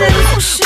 emotions. 0.00 0.57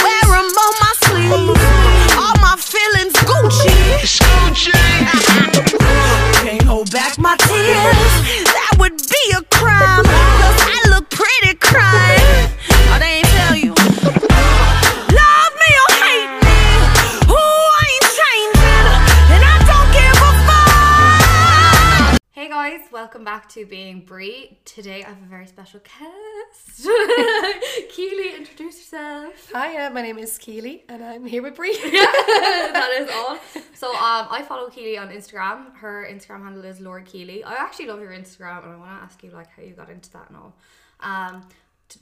Welcome 23.23 23.41
back 23.41 23.48
to 23.48 23.64
Being 23.64 24.00
Brie. 24.00 24.59
Today 24.64 25.04
I 25.04 25.11
have 25.11 25.22
a 25.22 25.26
very 25.26 25.46
special 25.46 25.79
guest. 25.79 26.85
Keely, 27.90 28.35
introduce 28.35 28.79
yourself. 28.79 29.53
Hi, 29.53 29.86
uh, 29.86 29.90
my 29.90 30.03
name 30.03 30.18
is 30.18 30.36
Keely 30.39 30.82
and 30.89 31.04
I'm 31.04 31.25
here 31.25 31.40
with 31.40 31.54
Brie. 31.54 31.72
that 31.82 32.90
is 32.98 33.08
all. 33.14 33.38
So 33.74 33.90
um, 33.90 34.27
I 34.28 34.42
follow 34.42 34.68
Keely 34.70 34.98
on 34.98 35.10
Instagram. 35.10 35.72
Her 35.77 36.04
Instagram 36.10 36.42
handle 36.42 36.64
is 36.64 36.80
Lord 36.80 37.04
Keely. 37.04 37.44
I 37.44 37.52
actually 37.52 37.86
love 37.86 38.00
your 38.00 38.10
Instagram, 38.10 38.64
and 38.64 38.72
I 38.72 38.77
want 38.77 38.90
to 38.90 39.04
ask 39.04 39.22
you 39.22 39.30
like 39.30 39.46
how 39.54 39.62
you 39.62 39.74
got 39.74 39.88
into 39.88 40.10
that 40.14 40.28
and 40.28 40.36
all. 40.36 40.56
Um, 40.98 41.48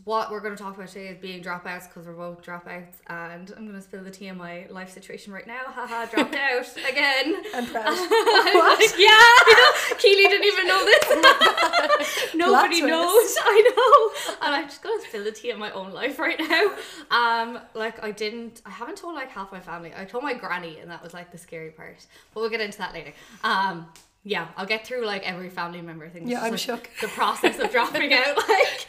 what 0.04 0.30
we're 0.30 0.40
going 0.40 0.56
to 0.56 0.62
talk 0.62 0.76
about 0.76 0.88
today 0.88 1.08
is 1.08 1.18
being 1.18 1.42
dropouts 1.42 1.88
because 1.88 2.06
we're 2.06 2.12
both 2.12 2.42
dropouts, 2.42 2.96
and 3.08 3.52
I'm 3.56 3.64
going 3.66 3.74
to 3.76 3.82
spill 3.82 4.02
the 4.02 4.10
tea 4.10 4.28
on 4.30 4.38
my 4.38 4.66
life 4.70 4.90
situation 4.92 5.32
right 5.32 5.46
now. 5.46 5.60
Haha, 5.66 6.06
dropped 6.06 6.34
out 6.34 6.66
again. 6.88 7.36
I'm 7.54 7.66
proud. 7.72 7.84
what? 7.86 8.98
yeah, 8.98 9.08
I 9.10 9.54
know. 9.90 9.96
Keely 9.98 10.24
didn't 10.24 10.46
even 10.46 10.66
know 10.66 10.84
this. 10.84 12.34
Nobody 12.34 12.80
knows. 12.82 13.36
I 13.42 13.72
know. 13.76 14.36
And 14.46 14.54
I'm 14.54 14.64
just 14.68 14.82
gonna 14.82 15.02
spill 15.02 15.24
the 15.24 15.32
tea 15.32 15.50
of 15.50 15.58
my 15.58 15.70
own 15.72 15.92
life 15.92 16.18
right 16.18 16.38
now. 16.38 16.70
Um, 17.10 17.58
like 17.74 18.02
I 18.02 18.10
didn't. 18.10 18.62
I 18.64 18.70
haven't 18.70 18.96
told 18.96 19.14
like 19.14 19.30
half 19.30 19.52
my 19.52 19.60
family. 19.60 19.92
I 19.96 20.04
told 20.04 20.24
my 20.24 20.34
granny, 20.34 20.78
and 20.78 20.90
that 20.90 21.02
was 21.02 21.12
like 21.14 21.32
the 21.32 21.38
scary 21.38 21.70
part. 21.70 22.06
But 22.34 22.40
we'll 22.40 22.50
get 22.50 22.60
into 22.60 22.78
that 22.78 22.92
later. 22.94 23.12
Um. 23.44 23.86
Yeah, 24.22 24.48
I'll 24.58 24.66
get 24.66 24.86
through 24.86 25.06
like 25.06 25.26
every 25.26 25.48
family 25.48 25.80
member 25.80 26.06
thing. 26.10 26.28
Yeah, 26.28 26.42
I'm 26.42 26.50
like, 26.50 26.60
shook. 26.60 26.90
The 27.00 27.08
process 27.08 27.58
of 27.58 27.70
dropping 27.70 28.12
out, 28.12 28.36
like. 28.36 28.86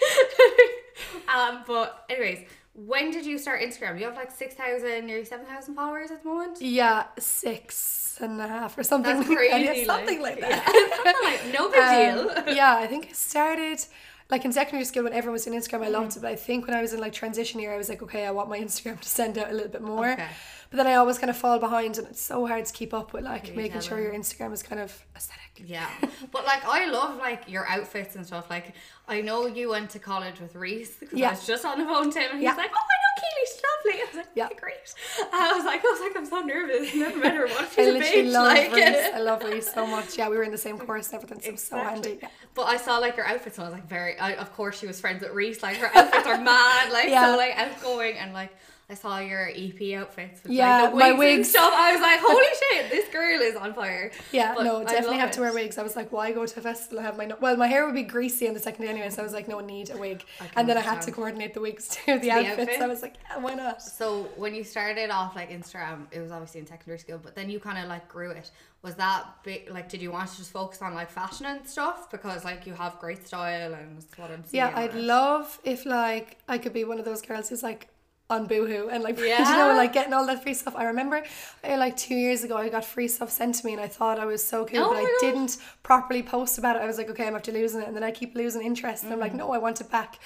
um. 1.36 1.64
But 1.68 2.06
anyways, 2.10 2.48
when 2.74 3.12
did 3.12 3.26
you 3.26 3.38
start 3.38 3.62
Instagram? 3.62 4.00
You 4.00 4.06
have 4.06 4.16
like 4.16 4.32
six 4.32 4.56
thousand, 4.56 5.06
nearly 5.06 5.26
seven 5.26 5.46
thousand 5.46 5.76
followers 5.76 6.12
at 6.12 6.24
the 6.24 6.30
moment. 6.30 6.62
yeah, 6.62 7.06
six 7.20 8.18
and 8.22 8.40
a 8.42 8.48
half 8.48 8.78
or 8.78 8.84
something. 8.84 9.16
That's 9.18 9.30
like 9.30 9.38
that. 9.38 9.50
crazy. 9.64 9.80
Yeah, 9.82 9.86
something 9.86 10.22
like, 10.22 10.40
that. 10.42 11.20
like, 11.44 11.54
no 11.54 11.70
big 11.70 11.80
Um, 11.80 12.46
deal. 12.46 12.56
yeah, 12.56 12.76
I 12.78 12.88
think 12.88 13.08
I 13.10 13.14
started 13.14 13.84
like 14.30 14.46
in 14.46 14.54
secondary 14.54 14.86
school 14.86 15.04
when 15.04 15.14
everyone 15.14 15.34
was 15.34 15.48
in 15.48 15.54
Instagram. 15.54 15.82
I 15.82 15.86
Mm-hmm. 15.86 15.94
loved 15.94 16.18
it, 16.18 16.22
but 16.22 16.32
I 16.32 16.36
think 16.36 16.68
when 16.68 16.76
I 16.76 16.82
was 16.82 16.94
in 16.94 17.00
like 17.00 17.14
transition 17.14 17.60
year, 17.60 17.74
I 17.74 17.78
was 17.78 17.90
like, 17.90 18.02
okay, 18.04 18.26
I 18.26 18.32
want 18.32 18.48
my 18.50 18.60
Instagram 18.60 19.00
to 19.00 19.10
send 19.10 19.38
out 19.38 19.50
a 19.50 19.54
little 19.54 19.72
bit 19.72 19.82
more. 19.82 20.12
Okay. 20.12 20.28
But 20.70 20.78
then 20.78 20.88
I 20.88 20.96
always 20.96 21.18
kind 21.18 21.30
of 21.30 21.36
fall 21.36 21.60
behind, 21.60 21.98
and 21.98 22.08
it's 22.08 22.22
so 22.22 22.48
hard 22.48 22.64
to 22.66 22.72
keep 22.72 22.94
up 22.94 23.12
with 23.12 23.26
like 23.26 23.54
making 23.56 23.82
sure 23.82 24.00
your 24.00 24.14
Instagram 24.14 24.54
is 24.54 24.64
kind 24.64 24.80
of 24.80 25.04
aesthetic. 25.16 25.41
Yeah, 25.66 25.90
but 26.32 26.46
like 26.46 26.66
I 26.66 26.86
love 26.90 27.18
like 27.18 27.50
your 27.50 27.68
outfits 27.68 28.16
and 28.16 28.26
stuff. 28.26 28.50
Like 28.50 28.74
I 29.08 29.22
know 29.22 29.46
you 29.46 29.70
went 29.70 29.90
to 29.92 30.00
college 30.00 30.40
with 30.40 30.56
Reese 30.56 30.96
because 31.00 31.18
Yeah. 31.20 31.30
I 31.30 31.32
was 31.32 31.46
just 31.46 31.66
on 31.66 31.78
the 31.80 31.86
phone 31.86 32.10
to 32.12 32.20
him 32.20 32.32
and 32.32 32.40
he 32.40 32.46
Yeah. 32.46 32.52
was 32.52 32.58
like, 32.58 32.72
"Oh, 32.74 32.80
I 32.80 32.98
know 33.04 33.22
Keely, 33.22 33.46
she's 33.46 33.62
lovely." 33.70 34.02
I 34.02 34.06
was 34.08 34.16
like, 34.16 34.28
"Yeah, 34.36 34.50
great." 34.60 34.94
I 35.34 35.54
was 35.54 35.66
like, 35.66 35.82
"I 35.86 35.90
was 35.92 36.00
like, 36.00 36.18
I'm 36.18 36.26
so 36.26 36.40
nervous. 36.42 36.96
Never 36.96 37.18
met 37.20 37.34
her. 37.36 37.46
I 37.50 37.68
she's 37.68 37.88
a 37.88 37.92
literally 37.92 38.24
bitch?" 38.30 38.32
love 38.32 38.48
Like, 38.48 38.74
Reese. 38.74 39.10
I 39.14 39.20
love 39.20 39.44
Reese 39.44 39.74
so 39.74 39.86
much. 39.88 40.18
Yeah, 40.18 40.30
we 40.30 40.38
were 40.38 40.44
in 40.44 40.52
the 40.52 40.58
same 40.58 40.78
course 40.80 41.08
and 41.12 41.16
everything, 41.22 41.42
so 41.42 41.52
was 41.52 41.64
so 41.64 41.78
Exactly. 41.78 42.10
handy. 42.12 42.20
Yeah. 42.24 42.30
But 42.54 42.64
I 42.64 42.78
saw 42.78 42.98
like 42.98 43.16
her 43.18 43.28
outfits 43.28 43.58
and 43.58 43.66
I 43.66 43.70
was 43.70 43.74
like, 43.80 43.88
very. 43.88 44.18
I, 44.18 44.34
of 44.34 44.54
course, 44.54 44.80
she 44.80 44.88
was 44.88 45.00
friends 45.00 45.22
with 45.22 45.32
Reese. 45.32 45.62
Like 45.64 45.78
her 45.78 45.92
outfits 45.96 46.28
are 46.28 46.38
mad, 46.54 46.92
like 46.92 47.10
Yeah. 47.10 47.26
so 47.32 47.38
like 47.38 47.56
outgoing 47.58 48.18
and 48.18 48.34
like. 48.34 48.52
I 48.92 48.94
saw 48.96 49.20
your 49.20 49.48
EP 49.56 49.94
outfits 49.98 50.44
with 50.44 50.52
Yeah, 50.52 50.82
like, 50.84 50.92
the 50.92 50.98
my 50.98 51.12
wigs, 51.14 51.36
and 51.38 51.46
stuff. 51.48 51.74
I 51.74 51.94
was 51.94 52.02
like, 52.02 52.20
"Holy 52.24 52.46
shit, 52.62 52.92
this 52.92 53.08
girl 53.10 53.40
is 53.42 53.56
on 53.56 53.74
fire!" 53.74 54.12
Yeah, 54.34 54.54
But 54.56 54.64
no, 54.64 54.84
definitely 54.84 55.18
have 55.20 55.32
to 55.32 55.40
wear 55.42 55.54
wigs. 55.54 55.78
I 55.78 55.84
was 55.84 55.96
like, 55.96 56.12
why 56.12 56.32
go 56.34 56.46
to 56.46 56.60
a 56.60 56.62
festival 56.62 56.98
and 57.00 57.06
have 57.08 57.18
my 57.18 57.26
no- 57.26 57.38
well, 57.40 57.56
my 57.56 57.68
hair 57.68 57.86
would 57.86 57.96
be 57.96 58.04
greasy 58.04 58.48
in 58.48 58.54
the 58.54 58.60
second 58.60 58.84
day 58.86 58.92
anyway, 58.92 59.10
so 59.10 59.22
I 59.22 59.24
was 59.24 59.34
like, 59.34 59.48
no 59.48 59.62
need 59.62 59.90
a 59.92 59.98
wig. 59.98 60.24
And 60.58 60.68
then 60.68 60.78
I 60.78 60.82
had 60.82 61.02
to 61.04 61.12
coordinate 61.12 61.54
the 61.54 61.62
wigs 61.62 61.88
to 62.06 62.14
the 62.14 62.20
the 62.20 62.32
outfits. 62.32 62.60
outfit? 62.62 62.82
I 62.82 62.88
was 62.88 63.02
like, 63.02 63.16
yeah, 63.30 63.38
why 63.40 63.54
not? 63.54 63.82
So 63.82 64.24
when 64.36 64.54
you 64.54 64.64
started 64.66 65.10
off 65.10 65.36
like 65.38 65.50
Instagram, 65.50 66.08
it 66.12 66.20
was 66.20 66.32
obviously 66.32 66.60
in 66.60 66.68
secondary 66.68 67.00
school, 67.00 67.20
but 67.24 67.34
then 67.36 67.50
you 67.50 67.60
kind 67.60 67.78
of 67.78 67.86
like 67.88 68.08
grew 68.10 68.32
it. 68.32 68.52
Was 68.84 68.96
that 68.96 69.26
big? 69.44 69.70
Like, 69.72 69.88
did 69.90 70.02
you 70.02 70.12
want 70.12 70.30
to 70.32 70.38
just 70.38 70.52
focus 70.52 70.82
on 70.82 70.96
like 70.96 71.10
fashion 71.12 71.46
and 71.46 71.66
stuff 71.68 72.10
because 72.12 72.44
like 72.44 72.66
you 72.66 72.74
have 72.74 73.00
great 73.00 73.26
style 73.28 73.74
and 73.74 74.04
what 74.18 74.32
I'm 74.32 74.44
seeing? 74.44 74.64
Yeah, 74.64 74.72
I'd 74.76 74.96
it. 74.96 75.02
love 75.02 75.60
if 75.64 75.86
like 75.86 76.38
I 76.48 76.58
could 76.58 76.74
be 76.74 76.84
one 76.84 76.98
of 77.00 77.06
those 77.06 77.22
girls 77.22 77.48
who's 77.50 77.62
like 77.64 77.88
on 78.32 78.48
Boohoo 78.48 78.88
and 78.90 79.04
like 79.04 79.20
you 79.20 79.30
know 79.60 79.74
like 79.76 79.94
getting 79.94 80.14
all 80.14 80.26
that 80.26 80.42
free 80.44 80.54
stuff. 80.54 80.76
I 80.76 80.86
remember 80.86 81.18
uh, 81.64 81.78
like 81.78 81.96
two 81.98 82.16
years 82.16 82.44
ago 82.44 82.56
I 82.58 82.70
got 82.70 82.84
free 82.86 83.08
stuff 83.08 83.30
sent 83.30 83.56
to 83.56 83.66
me 83.66 83.74
and 83.74 83.82
I 83.82 83.88
thought 83.88 84.18
I 84.20 84.26
was 84.26 84.42
so 84.44 84.66
cool, 84.66 84.80
Oh 84.86 84.90
but 84.90 84.98
I 84.98 85.04
God. 85.04 85.12
didn't 85.22 85.58
properly 85.84 86.24
post 86.24 86.58
about 86.58 86.76
it. 86.78 86.82
I 86.82 86.88
was 86.88 86.98
like, 86.98 87.10
okay, 87.12 87.28
I'm 87.28 87.36
after 87.36 87.52
losing 87.52 87.82
it, 87.82 87.88
and 87.88 87.96
then 87.96 88.04
I 88.04 88.12
keep 88.12 88.36
losing 88.36 88.62
interest, 88.64 89.04
and 89.04 89.12
I'm 89.14 89.20
Mm. 89.20 89.28
like, 89.28 89.34
no, 89.36 89.52
I 89.52 89.58
want 89.60 89.82
it 89.82 89.90
back. 89.92 90.18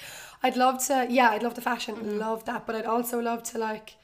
I'd 0.42 0.56
love 0.56 0.76
to, 0.86 1.06
yeah, 1.10 1.30
I'd 1.30 1.42
love 1.42 1.54
the 1.54 1.60
fashion, 1.72 1.94
Mm-hmm. 1.96 2.18
love 2.18 2.44
that, 2.44 2.66
but 2.66 2.74
I'd 2.76 2.86
also 2.86 3.20
love 3.20 3.42
to 3.50 3.58
like. 3.58 3.94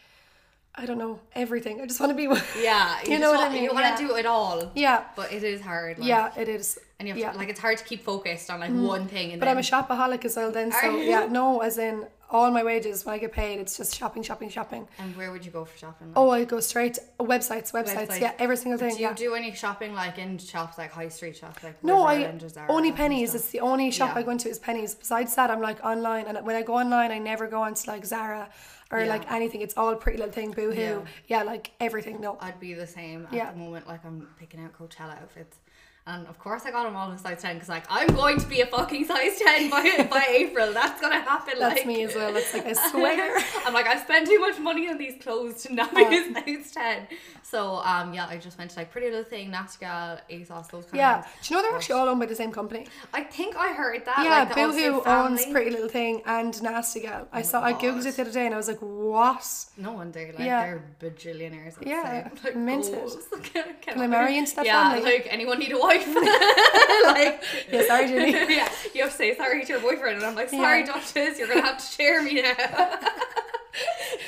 I 0.75 0.87
don't 0.87 0.97
know 0.97 1.21
everything. 1.35 1.83
I 1.83 1.87
just 1.87 2.01
want 2.01 2.11
to 2.13 2.17
be. 2.17 2.25
Yeah, 2.69 2.99
you 3.05 3.09
just 3.09 3.21
know 3.21 3.31
what 3.31 3.41
I 3.47 3.51
mean. 3.53 3.63
You 3.63 3.75
want 3.75 3.85
yeah. 3.85 3.95
to 3.97 4.07
do 4.09 4.17
it 4.17 4.25
all. 4.25 4.73
Yeah, 4.75 5.05
but 5.17 5.31
it 5.31 5.45
is 5.45 5.61
hard. 5.61 5.99
Like, 5.99 6.09
yeah, 6.09 6.33
it 6.43 6.49
is. 6.49 6.79
and 6.99 7.07
you 7.07 7.13
have 7.13 7.21
yeah. 7.21 7.29
Mm. 7.29 7.33
to, 7.35 7.39
like 7.41 7.51
it's 7.51 7.61
hard 7.61 7.77
to 7.77 7.85
keep 7.85 8.03
focused 8.03 8.49
on 8.51 8.61
like 8.61 8.71
one 8.73 9.07
thing. 9.07 9.33
And 9.33 9.39
But 9.41 9.47
then, 9.47 9.59
I'm 9.59 9.65
a 9.67 9.67
shopaholic 9.73 10.25
as 10.25 10.35
well. 10.37 10.51
Then, 10.51 10.73
so 10.73 10.97
yeah, 10.97 11.27
no, 11.31 11.61
as 11.61 11.77
in 11.77 12.07
all 12.33 12.51
my 12.51 12.65
wages 12.65 13.05
when 13.05 13.15
I 13.15 13.19
get 13.19 13.31
paid, 13.33 13.61
it's 13.61 13.77
just 13.77 13.95
shopping, 13.95 14.23
shopping, 14.23 14.49
shopping. 14.49 14.89
And 14.99 15.15
where 15.17 15.31
would 15.31 15.45
you 15.45 15.53
go 15.53 15.65
for 15.65 15.77
shopping? 15.79 16.13
Oh, 16.17 16.25
like? 16.27 16.39
Oh, 16.41 16.43
I 16.43 16.45
go 16.47 16.61
straight 16.61 16.99
websites, 17.21 17.73
websites, 17.73 18.09
Websites. 18.09 18.21
yeah, 18.21 18.33
every 18.39 18.57
single 18.57 18.79
thing. 18.79 18.95
do 18.97 19.03
you 19.03 19.09
yeah. 19.09 19.13
do 19.15 19.35
any 19.35 19.53
shopping 19.55 19.95
like 19.95 20.19
in 20.19 20.39
shops 20.39 20.79
like 20.79 20.91
high 20.91 21.09
street 21.09 21.37
shops 21.37 21.63
like 21.63 21.83
no, 21.85 22.03
I 22.03 22.15
Island 22.15 22.43
or 22.43 22.49
Zara 22.49 22.73
only 22.73 22.91
Penneys. 22.91 23.35
It's 23.35 23.51
the 23.51 23.61
only 23.61 23.91
shop 23.91 24.11
Yeah. 24.15 24.21
I 24.21 24.23
go 24.25 24.31
into 24.31 24.49
is 24.49 24.59
Penneys. 24.59 24.99
Besides 24.99 25.35
that, 25.37 25.51
I'm 25.51 25.61
like 25.61 25.85
online, 25.85 26.25
and 26.27 26.45
when 26.47 26.57
I 26.57 26.63
go 26.63 26.75
online, 26.75 27.13
I 27.13 27.19
never 27.19 27.47
go 27.47 27.63
onto 27.63 27.89
like 27.91 28.05
Zara 28.07 28.49
or 28.91 29.01
Yeah. 29.01 29.07
like 29.15 29.31
anything. 29.31 29.61
It's 29.61 29.77
all 29.77 29.95
Pretty 29.97 30.19
Little 30.19 30.33
Thing, 30.33 30.51
Boohoo, 30.53 30.81
Yeah. 30.81 31.01
yeah, 31.27 31.43
like 31.43 31.71
everything. 31.81 32.21
No, 32.21 32.39
I'd 32.41 32.59
be 32.61 32.75
the 32.75 32.87
same 32.87 33.27
at 33.27 33.33
Yeah. 33.35 33.51
the 33.53 33.59
moment. 33.59 33.87
Like 33.87 34.05
I'm 34.05 34.29
picking 34.39 34.61
out 34.65 34.73
Coachella 34.79 35.21
outfits, 35.23 35.59
and 36.07 36.27
of 36.27 36.39
course 36.39 36.63
I 36.67 36.71
got 36.73 36.85
them 36.85 36.97
all 36.97 37.11
in 37.13 37.19
size 37.19 37.43
ten 37.43 37.55
because 37.55 37.69
like 37.69 37.85
I'm 37.89 38.09
going 38.09 38.39
to 38.41 38.47
be 38.47 38.61
a 38.61 38.67
fucking 38.67 39.05
size 39.07 39.39
ten 39.39 39.71
by 39.71 40.07
by 40.11 40.27
April. 40.31 40.73
That's 40.73 41.01
gonna 41.01 41.21
happen. 41.21 41.55
that's 41.59 41.77
like, 41.77 41.87
me 41.87 42.03
as 42.05 42.15
well. 42.15 42.33
That's 42.33 42.53
like 42.53 42.67
I 42.67 42.73
swear. 42.91 43.39
I'm 43.67 43.73
like 43.73 43.87
I 43.87 44.03
spent 44.03 44.27
too 44.27 44.41
much 44.41 44.59
money 44.59 44.89
on 44.89 44.99
these 44.99 45.23
clothes 45.23 45.63
to 45.65 45.75
not 45.75 45.95
be 45.95 46.03
a 46.03 46.35
size 46.35 46.73
ten. 46.73 47.07
So 47.43 47.77
um 47.85 48.13
yeah, 48.15 48.27
I 48.27 48.37
just 48.37 48.59
went 48.59 48.71
to 48.73 48.79
like 48.79 48.91
Pretty 48.91 49.11
Little 49.11 49.25
Thing, 49.25 49.51
Nasty 49.51 49.79
Gal, 49.85 50.19
ASOS, 50.31 50.71
those 50.71 50.85
kind 50.87 50.97
yeah, 50.97 51.19
of. 51.21 51.27
things. 51.27 51.49
do 51.49 51.55
you 51.55 51.57
know 51.57 51.69
they're 51.69 51.77
actually 51.77 52.01
all 52.01 52.09
owned 52.09 52.21
by 52.21 52.27
the 52.27 52.35
same 52.35 52.51
company? 52.51 52.87
I 53.15 53.23
think 53.23 53.57
I 53.57 53.73
heard 53.73 54.05
that. 54.05 54.21
Yeah, 54.25 54.45
like, 54.45 54.55
Boohoo 54.55 55.03
owns. 55.07 55.47
Pretty 55.47 55.71
Little 55.71 55.89
Thing 55.89 56.23
and 56.27 56.61
Nasty 56.63 57.01
Gal. 57.01 57.29
I 57.33 57.43
saw, 57.43 57.63
I 57.63 57.75
googled 57.75 58.07
it 58.07 58.17
the 58.17 58.23
other 58.23 58.33
day, 58.33 58.47
and 58.47 58.55
I 58.55 58.57
was 58.57 58.69
like, 58.69 58.79
what? 58.79 59.45
No 59.77 59.93
wonder, 59.93 60.21
like 60.21 60.39
Yeah. 60.39 60.63
they're 61.01 61.11
bajillionaires. 61.11 61.75
Yeah, 61.85 62.29
like, 62.45 62.57
minted. 62.57 62.95
goals. 62.95 63.19
Can, 63.43 63.65
Can 63.83 64.01
I 64.01 64.07
marry 64.07 64.39
into 64.39 64.57
that 64.57 64.65
yeah, 64.67 64.93
family? 64.95 65.05
like 65.13 65.27
anyone 65.31 65.59
need 65.59 65.73
a 65.73 65.79
wife? 65.79 65.92
like 67.07 67.43
Yeah, 67.71 67.87
sorry, 67.87 68.07
Julie. 68.09 68.31
yeah, 68.57 68.69
you 68.95 69.03
have 69.03 69.11
to 69.11 69.17
say 69.17 69.37
sorry 69.37 69.65
to 69.65 69.73
your 69.73 69.81
boyfriend, 69.81 70.17
and 70.17 70.27
I'm 70.27 70.35
like, 70.35 70.51
sorry, 70.51 70.81
Yeah. 70.81 70.87
Duchess, 70.95 71.39
you're 71.39 71.49
gonna 71.49 71.63
have 71.63 71.79
to 71.79 71.85
share 71.85 72.23
me 72.23 72.43
now. 72.43 72.55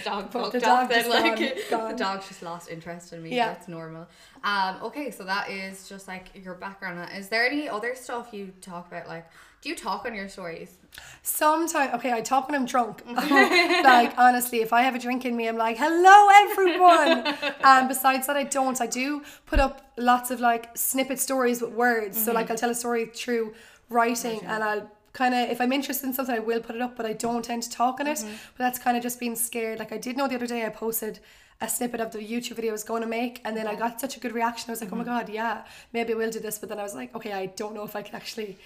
dog 0.05 0.31
fucked 0.31 0.53
the 0.53 0.59
up 0.59 0.65
dog 0.65 0.89
then, 0.89 0.99
just 0.99 1.11
like 1.11 1.71
gone, 1.71 1.81
gone. 1.81 1.91
the 1.91 1.97
dog's 1.97 2.29
just 2.29 2.43
lost 2.43 2.71
interest 2.71 3.13
in 3.13 3.23
me. 3.23 3.35
Yeah. 3.35 3.49
That's 3.49 3.69
normal. 3.69 4.07
Um, 4.43 4.77
okay, 4.83 5.11
so 5.11 5.25
that 5.25 5.51
is 5.51 5.89
just 5.89 6.07
like 6.07 6.31
your 6.35 6.55
background. 6.55 6.99
Uh, 6.99 7.17
is 7.17 7.29
there 7.29 7.47
any 7.47 7.69
other 7.69 7.95
stuff 7.95 8.29
you 8.33 8.53
talk 8.61 8.89
about? 8.89 9.09
Like, 9.09 9.27
do 9.63 9.71
you 9.71 9.77
talk 9.77 10.05
on 10.05 10.15
your 10.15 10.29
stories? 10.29 10.77
Sometimes, 11.23 11.95
okay, 11.95 12.13
I 12.13 12.21
talk 12.21 12.49
when 12.49 12.55
I'm 12.55 12.67
drunk. 12.67 13.03
like, 13.07 14.13
honestly, 14.19 14.61
if 14.61 14.73
I 14.75 14.83
have 14.83 14.95
a 14.95 14.99
drink 14.99 15.25
in 15.25 15.35
me, 15.35 15.49
I'm 15.49 15.57
like, 15.57 15.79
hello, 15.79 16.51
everyone. 16.51 17.27
and 17.27 17.65
um, 17.65 17.89
besides 17.89 18.27
that, 18.27 18.37
I 18.37 18.45
don't. 18.45 18.79
I 18.81 18.87
do 18.87 19.23
put 19.47 19.59
up 19.59 19.93
lots 19.97 20.31
of 20.31 20.41
like 20.41 20.77
snippet 20.77 21.19
stories 21.19 21.63
with 21.63 21.73
words. 21.73 22.19
So, 22.19 22.27
mm-hmm. 22.27 22.37
like, 22.37 22.51
I'll 22.51 22.59
tell 22.59 22.71
a 22.71 22.75
story 22.75 23.07
through 23.07 23.55
writing 23.89 24.41
and 24.45 24.63
I'll 24.63 24.91
kind 25.15 25.35
of, 25.35 25.49
if 25.49 25.61
I'm 25.61 25.73
interested 25.73 26.07
in 26.07 26.13
something, 26.13 26.35
I 26.35 26.41
will 26.41 26.61
put 26.61 26.77
it 26.77 26.83
up, 26.83 26.97
but 26.97 27.07
I 27.07 27.15
don't 27.15 27.43
tend 27.43 27.63
to 27.63 27.71
talk 27.71 28.01
on 28.01 28.07
it. 28.07 28.19
Mm-hmm. 28.19 28.35
But 28.57 28.65
that's 28.65 28.79
kind 28.79 28.97
of 28.97 29.03
just 29.03 29.19
being 29.19 29.35
scared. 29.35 29.79
Like, 29.79 29.93
I 29.93 29.97
did 29.97 30.17
know 30.19 30.29
the 30.29 30.35
other 30.35 30.47
day 30.47 30.67
I 30.67 30.69
posted 30.69 31.21
a 31.61 31.69
snippet 31.69 32.01
of 32.01 32.13
the 32.13 32.19
YouTube 32.19 32.57
video 32.57 32.73
I 32.73 32.73
was 32.73 32.85
going 32.85 33.01
to 33.01 33.09
make, 33.09 33.41
and 33.47 33.57
then 33.57 33.67
I 33.67 33.71
mm-hmm. 33.71 33.81
got 33.81 34.01
such 34.01 34.19
a 34.19 34.21
good 34.21 34.33
reaction. 34.33 34.69
I 34.69 34.73
was 34.73 34.83
like, 34.83 34.93
oh 34.93 34.97
my 34.97 35.05
mm-hmm. 35.05 35.13
God, 35.13 35.29
yeah, 35.31 35.65
maybe 35.95 36.13
I 36.13 36.17
will 36.17 36.31
do 36.31 36.41
this. 36.41 36.59
But 36.59 36.69
then 36.69 36.79
I 36.79 36.83
was 36.83 36.95
like, 36.95 37.15
okay, 37.15 37.33
I 37.33 37.47
don't 37.47 37.75
know 37.75 37.85
if 37.85 37.97
I 37.97 38.03
can 38.03 38.15
actually 38.15 38.59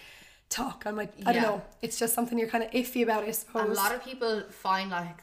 talk. 0.49 0.83
I'm 0.85 0.97
like, 0.97 1.13
I 1.25 1.33
don't 1.33 1.43
know. 1.43 1.63
It's 1.81 1.99
just 1.99 2.15
something 2.15 2.39
you're 2.39 2.49
kind 2.49 2.65
of 2.65 2.71
iffy 2.73 3.03
about, 3.05 3.23
I 3.23 3.31
suppose. 3.31 3.71
A 3.71 3.81
lot 3.81 3.95
of 3.95 4.03
people 4.03 4.43
find 4.51 4.91
like 4.91 5.23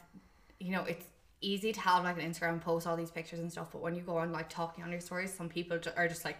you 0.58 0.72
know 0.72 0.82
it's 0.84 1.06
easy 1.40 1.72
to 1.72 1.80
have 1.80 2.04
like 2.04 2.18
an 2.18 2.28
instagram 2.28 2.60
post 2.60 2.86
all 2.86 2.96
these 2.96 3.10
pictures 3.10 3.38
and 3.38 3.52
stuff 3.52 3.68
but 3.72 3.80
when 3.82 3.94
you 3.94 4.00
go 4.00 4.16
on 4.16 4.32
like 4.32 4.48
talking 4.48 4.82
on 4.82 4.90
your 4.90 5.00
stories 5.00 5.32
some 5.32 5.48
people 5.48 5.78
are 5.96 6.08
just 6.08 6.24
like 6.24 6.38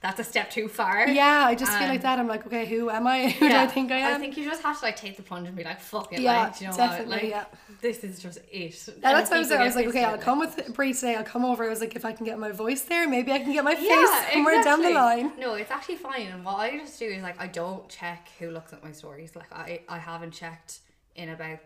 that's 0.00 0.20
a 0.20 0.24
step 0.24 0.50
too 0.50 0.68
far. 0.68 1.08
Yeah, 1.08 1.44
I 1.44 1.56
just 1.56 1.72
feel 1.72 1.82
Um, 1.84 1.88
like 1.88 2.02
that. 2.02 2.20
I'm 2.20 2.28
like, 2.28 2.46
okay, 2.46 2.66
who 2.66 2.88
am 2.88 3.06
I? 3.06 3.28
Who 3.40 3.48
do 3.48 3.56
I 3.56 3.66
think 3.66 3.90
I 3.90 3.96
am? 3.96 4.14
I 4.14 4.18
think 4.18 4.36
you 4.36 4.44
just 4.44 4.62
have 4.62 4.78
to 4.78 4.84
like 4.84 4.94
take 4.96 5.16
the 5.16 5.24
plunge 5.24 5.48
and 5.48 5.56
be 5.56 5.64
like, 5.64 5.80
fuck 5.80 6.12
it, 6.12 6.20
Yeah, 6.20 6.42
like, 6.44 6.60
you 6.60 6.68
know 6.68 6.76
definitely, 6.76 7.14
what? 7.14 7.22
Like, 7.22 7.30
yeah. 7.30 7.44
this 7.80 8.04
is 8.04 8.20
just 8.20 8.38
it. 8.50 8.88
Yeah, 9.02 9.12
that's 9.12 9.28
what 9.28 9.36
I 9.36 9.40
was. 9.40 9.50
I 9.50 9.64
was 9.64 9.74
like, 9.74 9.86
okay, 9.88 10.04
I'll 10.04 10.16
come 10.16 10.38
with 10.38 10.72
Brie 10.74 10.94
today. 10.94 11.16
I'll 11.16 11.24
come 11.24 11.44
over. 11.44 11.64
I 11.64 11.68
was 11.68 11.80
like, 11.80 11.96
if 11.96 12.04
I 12.04 12.12
can 12.12 12.24
get 12.24 12.38
my 12.38 12.52
voice 12.52 12.82
there, 12.82 13.08
maybe 13.08 13.32
I 13.32 13.40
can 13.40 13.52
get 13.52 13.64
my 13.64 13.74
face 13.74 13.88
Yeah, 13.90 14.30
somewhere 14.32 14.62
down 14.62 14.82
the 14.82 14.90
line. 14.90 15.32
No, 15.38 15.54
it's 15.54 15.70
actually 15.72 15.96
fine. 15.96 16.28
And 16.28 16.44
what 16.44 16.56
I 16.60 16.78
just 16.78 16.96
do 16.98 17.06
is 17.06 17.22
like 17.22 17.40
I 17.40 17.48
don't 17.48 17.88
check 17.88 18.28
who 18.38 18.50
looks 18.50 18.72
at 18.72 18.84
my 18.84 18.92
stories. 18.92 19.34
Like 19.34 19.52
I, 19.52 19.80
I 19.88 19.98
haven't 19.98 20.30
checked 20.32 20.78
in 21.16 21.30
about 21.30 21.58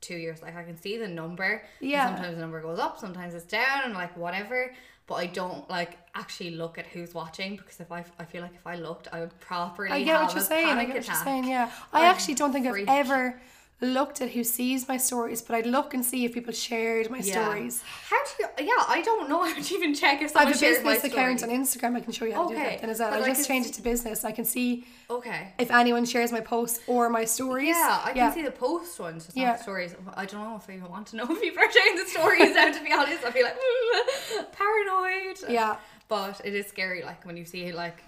two 0.00 0.16
years. 0.16 0.42
Like 0.42 0.56
I 0.56 0.64
can 0.64 0.76
see 0.76 0.96
the 0.98 1.06
number. 1.08 1.62
and 1.80 1.88
Yeah. 1.90 2.06
Sometimes 2.14 2.34
the 2.34 2.40
number 2.40 2.60
goes 2.60 2.80
up, 2.80 2.98
sometimes 2.98 3.32
it's 3.34 3.46
down, 3.46 3.82
and 3.84 3.94
like 3.94 4.16
whatever. 4.16 4.72
But 5.06 5.14
I 5.16 5.26
don't 5.26 5.68
like 5.70 5.98
actually 6.14 6.50
look 6.50 6.78
at 6.78 6.86
who's 6.86 7.14
watching 7.14 7.56
because 7.56 7.78
if 7.78 7.92
I, 7.92 8.04
I 8.18 8.24
feel 8.24 8.42
like 8.42 8.54
if 8.54 8.66
I 8.66 8.74
looked, 8.76 9.06
I 9.12 9.20
would 9.20 9.38
properly. 9.38 9.90
I 9.92 10.02
get 10.02 10.20
what 10.20 10.34
you're 10.34 10.42
saying. 10.42 10.66
I 10.66 10.70
panic 10.70 10.86
get 10.88 10.96
what 10.96 11.06
you're 11.06 11.12
attack. 11.14 11.24
saying. 11.24 11.44
Yeah, 11.44 11.70
I 11.92 12.00
I'm 12.00 12.04
actually 12.06 12.34
don't 12.34 12.52
think 12.52 12.68
freaked. 12.68 12.90
I've 12.90 13.06
ever 13.06 13.40
looked 13.80 14.22
at 14.22 14.30
who 14.30 14.42
sees 14.42 14.88
my 14.88 14.96
stories, 14.96 15.42
but 15.42 15.54
I'd 15.54 15.66
look 15.66 15.92
and 15.92 16.02
see 16.04 16.24
if 16.24 16.32
people 16.32 16.52
shared 16.52 17.10
my 17.10 17.18
Yeah. 17.18 17.32
stories. 17.44 17.82
How 18.08 18.16
do 18.24 18.30
you? 18.40 18.66
Yeah, 18.68 18.84
I 18.88 19.02
don't 19.02 19.28
know 19.28 19.44
how 19.48 19.54
to 19.60 19.74
even 19.74 19.94
check 19.94 20.22
if 20.22 20.30
someone 20.30 20.46
I 20.46 20.56
have 20.56 20.62
a 20.62 20.66
business 20.66 21.04
account 21.04 21.40
stories. 21.40 21.42
on 21.42 21.50
Instagram. 21.50 21.96
I 21.96 22.00
can 22.00 22.12
show 22.12 22.24
you 22.24 22.32
how 22.34 22.48
to 22.48 22.54
do 22.54 22.60
that 22.60 22.80
then 22.80 22.88
as 22.90 23.00
well. 23.00 23.12
I 23.12 23.18
I 23.18 23.26
just 23.28 23.46
changed 23.46 23.68
it 23.70 23.74
to 23.74 23.82
business. 23.82 24.24
I 24.24 24.32
can 24.32 24.44
see 24.46 24.86
Okay. 25.10 25.52
if 25.58 25.70
anyone 25.70 26.04
shares 26.06 26.32
my 26.32 26.40
posts 26.40 26.80
or 26.86 27.10
my 27.10 27.24
stories. 27.26 27.68
Yeah, 27.68 28.00
I 28.02 28.08
can 28.08 28.16
yeah. 28.16 28.32
see 28.34 28.42
the 28.42 28.50
post 28.50 28.98
ones, 28.98 29.26
just 29.26 29.36
Yeah. 29.36 29.56
stories. 29.56 29.94
I 30.14 30.24
don't 30.24 30.42
know 30.42 30.56
if 30.56 30.68
I 30.70 30.74
even 30.76 30.88
want 30.90 31.08
to 31.08 31.16
know 31.16 31.24
if 31.30 31.40
people 31.40 31.62
are 31.62 31.70
sharing 31.70 31.96
the 31.96 32.06
stories 32.06 32.54
now, 32.54 32.70
to 32.72 32.82
be 32.82 32.92
honest. 32.92 33.24
I 33.24 33.30
feel 33.30 33.44
like 33.44 33.56
mm, 34.38 34.52
paranoid. 34.52 35.38
Yeah. 35.48 35.76
But 36.08 36.40
it 36.44 36.54
is 36.54 36.66
scary, 36.66 37.02
like 37.02 37.26
when 37.26 37.36
you 37.36 37.44
see 37.44 37.72
like 37.72 38.02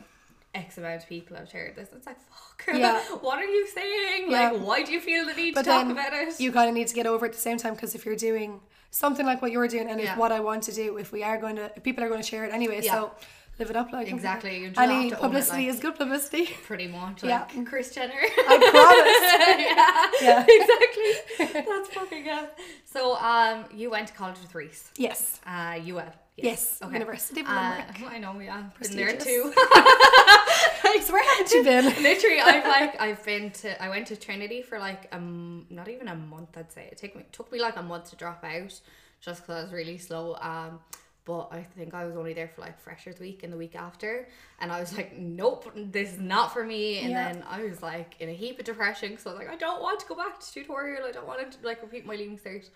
X 0.54 0.78
amount 0.78 1.02
of 1.02 1.08
people 1.08 1.36
have 1.36 1.48
shared 1.50 1.76
this. 1.76 1.88
It's 1.94 2.06
like, 2.06 2.16
fuck. 2.20 2.66
Yeah. 2.74 3.00
what 3.20 3.38
are 3.38 3.44
you 3.44 3.66
saying? 3.68 4.30
Yeah. 4.30 4.50
Like, 4.50 4.60
why 4.62 4.82
do 4.82 4.92
you 4.92 5.00
feel 5.00 5.24
the 5.26 5.34
need 5.34 5.54
But 5.54 5.62
to 5.62 5.70
talk 5.70 5.88
about 5.90 6.12
it? 6.12 6.40
you 6.40 6.50
kind 6.52 6.68
of 6.68 6.74
need 6.74 6.88
to 6.88 6.94
get 6.94 7.06
over 7.06 7.26
it 7.26 7.30
at 7.30 7.34
the 7.34 7.40
same 7.40 7.58
time 7.58 7.74
because 7.74 7.94
if 7.94 8.04
you're 8.04 8.16
doing 8.16 8.60
something 8.90 9.24
like 9.26 9.40
what 9.42 9.52
you're 9.52 9.68
doing 9.68 9.88
and 9.90 10.00
Yeah. 10.00 10.12
if 10.12 10.18
what 10.18 10.32
I 10.32 10.40
want 10.40 10.62
to 10.64 10.72
do, 10.72 10.96
if 10.96 11.12
we 11.12 11.22
are 11.22 11.38
going 11.38 11.56
to, 11.56 11.70
if 11.76 11.82
people 11.82 12.02
are 12.02 12.08
going 12.08 12.20
to 12.22 12.26
share 12.26 12.44
it 12.44 12.52
anyway, 12.52 12.80
Yeah. 12.82 12.92
so 12.94 13.12
live 13.58 13.70
it 13.70 13.76
up 13.76 13.92
like 13.92 14.08
Exactly, 14.08 14.58
you 14.60 14.72
Any 14.76 14.94
own 14.94 15.06
it, 15.12 15.18
publicity 15.20 15.66
like- 15.66 15.74
is 15.74 15.80
good 15.80 15.96
publicity. 15.96 16.46
Pretty 16.66 16.88
much, 16.88 17.22
Yeah. 17.22 17.46
like 17.54 17.66
Kris 17.66 17.94
Jenner. 17.94 18.14
I 18.14 18.56
promise. 20.18 20.20
yeah, 20.22 20.46
Yeah. 20.46 20.46
exactly. 20.48 21.62
That's 21.70 21.88
fucking 21.90 22.24
good. 22.24 22.48
So, 22.84 23.16
um, 23.16 23.64
you 23.74 23.90
went 23.90 24.08
to 24.08 24.14
college 24.14 24.38
with 24.40 24.54
Reese. 24.54 24.90
Yes. 24.96 25.40
Uh, 25.46 25.78
UL. 25.86 26.12
Yes. 26.42 26.78
University 26.82 27.40
of 27.40 27.48
Limerick. 27.48 28.02
Uh, 28.02 28.06
I 28.06 28.18
know, 28.18 28.38
yeah. 28.38 28.62
Been 28.80 28.96
there 28.96 29.16
too. 29.16 29.52
So 31.02 31.12
where 31.12 31.24
had 31.36 31.50
you 31.52 31.62
been? 31.64 31.84
Literally, 32.02 32.40
I've 32.40 32.64
like 32.64 33.00
I've 33.00 33.24
been 33.24 33.50
to 33.62 33.82
I 33.82 33.88
went 33.88 34.06
to 34.08 34.16
Trinity 34.16 34.62
for 34.62 34.78
like 34.78 35.08
um 35.12 35.66
not 35.70 35.88
even 35.88 36.08
a 36.08 36.14
month 36.14 36.56
I'd 36.56 36.72
say 36.72 36.88
it 36.90 36.98
took 36.98 37.14
me 37.16 37.24
took 37.32 37.50
me 37.52 37.60
like 37.60 37.76
a 37.76 37.82
month 37.82 38.10
to 38.10 38.16
drop 38.16 38.42
out 38.44 38.80
just 39.20 39.42
because 39.42 39.56
I 39.56 39.62
was 39.64 39.72
really 39.72 39.96
slow 39.98 40.34
um 40.40 40.80
but 41.24 41.48
I 41.52 41.62
think 41.62 41.94
I 41.94 42.04
was 42.04 42.16
only 42.16 42.32
there 42.32 42.48
for 42.48 42.62
like 42.62 42.78
freshers 42.80 43.18
week 43.20 43.42
and 43.42 43.52
the 43.52 43.56
week 43.56 43.76
after 43.76 44.28
and 44.60 44.72
I 44.72 44.80
was 44.80 44.96
like 44.96 45.16
nope 45.18 45.70
this 45.76 46.12
is 46.14 46.18
not 46.18 46.52
for 46.52 46.64
me 46.64 46.98
and 47.00 47.10
Yeah. 47.10 47.32
then 47.32 47.44
I 47.48 47.62
was 47.64 47.82
like 47.82 48.14
in 48.20 48.28
a 48.28 48.34
heap 48.34 48.58
of 48.58 48.64
depression 48.64 49.10
because 49.10 49.26
I 49.26 49.30
was 49.30 49.38
like 49.38 49.50
I 49.50 49.56
don't 49.56 49.80
want 49.82 50.00
to 50.00 50.06
go 50.06 50.14
back 50.14 50.40
to 50.40 50.52
tutorial 50.52 51.04
I 51.06 51.12
don't 51.12 51.26
want 51.26 51.52
to 51.52 51.58
like 51.66 51.80
repeat 51.82 52.06
my 52.06 52.16
leaving 52.16 52.38
cert 52.38 52.68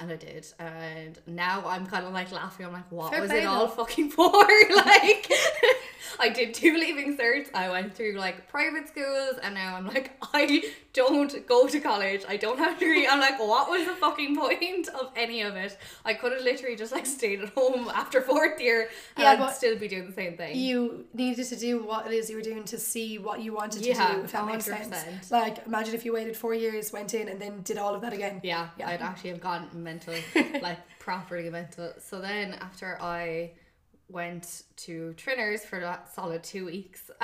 and 0.00 0.10
I 0.10 0.16
did 0.16 0.46
and 0.58 1.18
now 1.26 1.62
I'm 1.66 1.86
kind 1.86 2.06
of 2.06 2.12
like 2.12 2.32
laughing. 2.32 2.66
I'm 2.66 2.72
like 2.72 2.90
what 2.90 3.12
Fair 3.12 3.20
was 3.20 3.30
it 3.30 3.44
all 3.44 3.68
fucking 3.68 4.10
for? 4.16 4.32
Like 4.74 5.30
I 6.20 6.28
did 6.28 6.54
two 6.54 6.74
leaving 6.76 7.16
certs. 7.16 7.48
I 7.54 7.70
went 7.70 7.94
through 7.94 8.14
like 8.14 8.48
private 8.48 8.88
schools, 8.88 9.36
and 9.42 9.54
now 9.54 9.76
I'm 9.76 9.86
like, 9.86 10.12
I 10.32 10.62
don't 10.92 11.46
go 11.46 11.66
to 11.66 11.80
college. 11.80 12.22
I 12.28 12.36
don't 12.36 12.58
have 12.58 12.76
a 12.76 12.78
degree. 12.78 13.06
I'm 13.06 13.18
like, 13.20 13.38
what 13.38 13.70
was 13.70 13.86
the 13.86 13.94
fucking 13.94 14.36
point 14.36 14.88
of 14.88 15.10
any 15.16 15.40
of 15.42 15.56
it? 15.56 15.78
I 16.04 16.12
could 16.14 16.32
have 16.32 16.42
literally 16.42 16.76
just 16.76 16.92
like 16.92 17.06
stayed 17.06 17.40
at 17.40 17.48
home 17.50 17.88
after 17.94 18.20
fourth 18.20 18.60
year, 18.60 18.82
and 19.16 19.24
Yeah, 19.24 19.30
I'd 19.32 19.38
but 19.38 19.52
still 19.52 19.78
be 19.78 19.88
doing 19.88 20.06
the 20.06 20.12
same 20.12 20.36
thing. 20.36 20.56
You 20.56 21.06
needed 21.14 21.46
to 21.46 21.56
do 21.56 21.82
what 21.82 22.06
it 22.06 22.12
is 22.12 22.28
you 22.28 22.36
were 22.36 22.42
doing 22.42 22.64
to 22.64 22.78
see 22.78 23.18
what 23.18 23.40
you 23.40 23.54
wanted 23.54 23.82
to 23.82 23.88
Yeah, 23.88 24.14
do, 24.16 24.22
if 24.24 24.32
that 24.32 24.46
makes 24.46 24.68
100%. 24.68 24.90
sense. 24.94 25.30
Like, 25.30 25.66
imagine 25.66 25.94
if 25.94 26.04
you 26.04 26.12
waited 26.12 26.36
four 26.36 26.52
years, 26.54 26.92
went 26.92 27.14
in, 27.14 27.28
and 27.28 27.40
then 27.40 27.62
did 27.62 27.78
all 27.78 27.94
of 27.94 28.02
that 28.02 28.12
again. 28.12 28.40
yeah, 28.42 28.68
Yeah. 28.78 28.88
I'd 28.90 29.00
actually 29.00 29.30
have 29.30 29.40
gone 29.40 29.68
mental, 29.72 30.14
like 30.60 30.78
properly 30.98 31.48
mental. 31.48 31.92
So 32.00 32.20
then 32.20 32.52
after 32.60 32.98
I 33.00 33.52
went 34.12 34.62
to 34.76 35.14
Trinners 35.14 35.64
for 35.64 35.80
that 35.80 36.12
solid 36.14 36.42
two 36.44 36.66
weeks, 36.66 37.10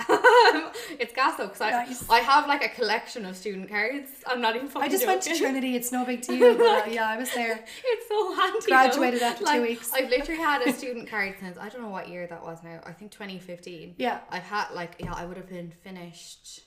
it's 0.99 1.13
gas 1.13 1.37
though 1.37 1.47
because 1.47 1.61
I, 1.61 1.71
Nice. 1.71 2.09
I 2.09 2.19
have 2.21 2.47
like 2.49 2.65
a 2.65 2.69
collection 2.69 3.25
of 3.27 3.37
student 3.37 3.69
cards. 3.69 4.11
I'm 4.27 4.41
not 4.41 4.57
even 4.57 4.69
fucking 4.69 4.89
I 4.89 4.91
just 4.91 5.07
went 5.07 5.23
to. 5.23 5.37
Trinity, 5.37 5.77
it's 5.77 5.93
no 5.93 6.05
big 6.05 6.23
deal. 6.27 6.57
But, 6.57 6.89
uh, 6.89 6.91
yeah, 6.91 7.09
I 7.09 7.17
was 7.19 7.33
there. 7.35 7.65
It's 7.85 8.09
so 8.09 8.35
handy. 8.35 8.67
Graduated 8.67 9.21
though. 9.21 9.27
after 9.27 9.45
two 9.45 9.63
weeks. 9.63 9.93
I've 9.93 10.09
literally 10.11 10.41
had 10.41 10.63
a 10.63 10.73
student 10.73 11.09
card 11.09 11.35
since 11.41 11.59
I 11.59 11.69
don't 11.69 11.83
know 11.83 11.89
what 11.91 12.09
year 12.09 12.27
that 12.27 12.43
was 12.43 12.63
now. 12.65 12.81
I 12.85 12.93
think 12.93 13.11
2015. 13.13 13.95
Yeah. 13.99 14.21
I've 14.31 14.43
had 14.43 14.71
like 14.75 14.97
yeah, 14.99 15.13
I 15.15 15.25
would 15.27 15.37
have 15.37 15.49
been 15.49 15.71
finished 15.83 16.61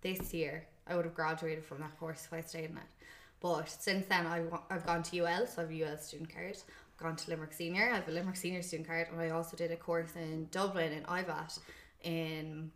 this 0.00 0.34
year. 0.34 0.66
I 0.86 0.96
would 0.96 1.04
have 1.04 1.14
graduated 1.14 1.64
from 1.64 1.78
that 1.80 1.96
course 1.98 2.24
if 2.26 2.32
I 2.32 2.40
stayed 2.40 2.70
in 2.70 2.76
it. 2.76 2.82
But 3.40 3.68
since 3.68 4.06
then, 4.06 4.26
I 4.26 4.40
wa- 4.40 4.62
I've 4.70 4.86
gone 4.86 5.02
to 5.04 5.18
UL, 5.18 5.46
so 5.46 5.62
I 5.62 5.64
have 5.64 5.70
a 5.72 5.82
UL 5.92 5.98
student 5.98 6.32
card. 6.32 6.56
Gone 6.98 7.16
to 7.16 7.30
Limerick 7.30 7.52
Senior. 7.52 7.90
I 7.90 7.96
have 7.96 8.08
a 8.08 8.12
Limerick 8.12 8.36
Senior 8.36 8.62
student 8.62 8.88
card, 8.88 9.08
and 9.10 9.20
I 9.20 9.30
also 9.30 9.56
did 9.56 9.70
a 9.70 9.76
course 9.76 10.14
in 10.14 10.48
Dublin 10.50 10.92
in 10.92 11.02
IVAT 11.04 11.58
in 12.02 12.70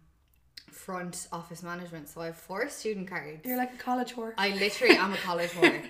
front 0.70 1.28
office 1.32 1.62
management. 1.62 2.08
So 2.08 2.20
I 2.20 2.26
have 2.26 2.36
four 2.36 2.68
student 2.68 3.08
cards. 3.08 3.40
You're 3.44 3.56
like 3.56 3.74
a 3.74 3.78
college 3.78 4.14
whore. 4.14 4.32
I 4.36 4.50
literally 4.50 4.96
am 4.96 5.12
a 5.12 5.16
college 5.28 5.50
whore. 5.50 5.82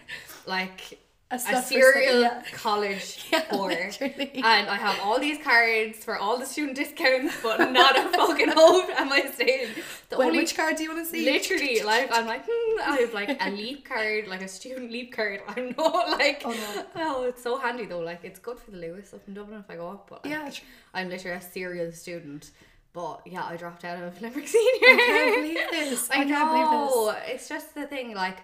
like 0.46 0.98
A 1.28 1.34
a 1.34 1.60
serial 1.60 2.20
yeah. 2.20 2.42
college 2.52 3.26
Yeah, 3.32 3.42
whore. 3.46 3.68
literally. 3.68 4.30
And 4.36 4.68
I 4.68 4.76
have 4.76 5.00
all 5.02 5.18
these 5.18 5.42
cards 5.42 6.04
for 6.04 6.16
all 6.16 6.38
the 6.38 6.46
student 6.46 6.76
discounts, 6.76 7.34
but 7.42 7.72
not 7.72 7.98
a 7.98 8.08
fucking 8.16 8.50
hope 8.54 8.88
am 8.90 9.12
I 9.12 9.22
saying. 9.34 9.70
The 10.08 10.18
Wait, 10.18 10.26
only 10.26 10.38
which 10.38 10.56
card 10.56 10.76
do 10.76 10.84
you 10.84 10.90
want 10.94 11.04
to 11.04 11.10
see? 11.10 11.24
literally 11.24 11.80
like 11.82 12.10
I'm 12.12 12.26
like 12.26 12.44
hmm, 12.48 12.80
I 12.80 12.96
have 13.00 13.12
like 13.12 13.36
a 13.40 13.50
leap 13.50 13.84
card, 13.88 14.28
like 14.28 14.42
a 14.42 14.46
student 14.46 14.92
leap 14.92 15.12
card. 15.16 15.40
I'm 15.48 15.74
not 15.76 16.10
like 16.16 16.42
Oh, 16.44 16.52
no. 16.52 16.84
oh 16.94 17.24
it's 17.24 17.42
so 17.42 17.58
handy 17.58 17.86
though. 17.86 17.98
Like 18.00 18.20
it's 18.22 18.38
good 18.38 18.60
for 18.60 18.70
the 18.70 18.78
Luas 18.78 19.12
up 19.12 19.26
in 19.26 19.34
Dublin 19.34 19.58
if 19.58 19.68
I 19.68 19.74
go 19.74 19.88
up. 19.88 20.06
But 20.08 20.24
like, 20.24 20.32
Yeah, 20.32 20.48
true. 20.48 20.64
I'm 20.94 21.08
literally 21.08 21.38
a 21.38 21.40
serial 21.40 21.90
student. 21.90 22.52
But 22.92 23.22
yeah, 23.26 23.44
I 23.44 23.56
dropped 23.56 23.84
out 23.84 24.00
of 24.00 24.22
Limerick 24.22 24.46
Senior. 24.46 24.88
I 24.88 24.96
can't 24.96 25.36
believe 25.42 25.90
this. 25.90 26.08
I, 26.08 26.20
I 26.20 26.24
can't 26.24 26.50
believe 26.52 27.14
this. 27.16 27.34
It's 27.34 27.48
just 27.48 27.74
the 27.74 27.86
thing, 27.88 28.14
like. 28.14 28.38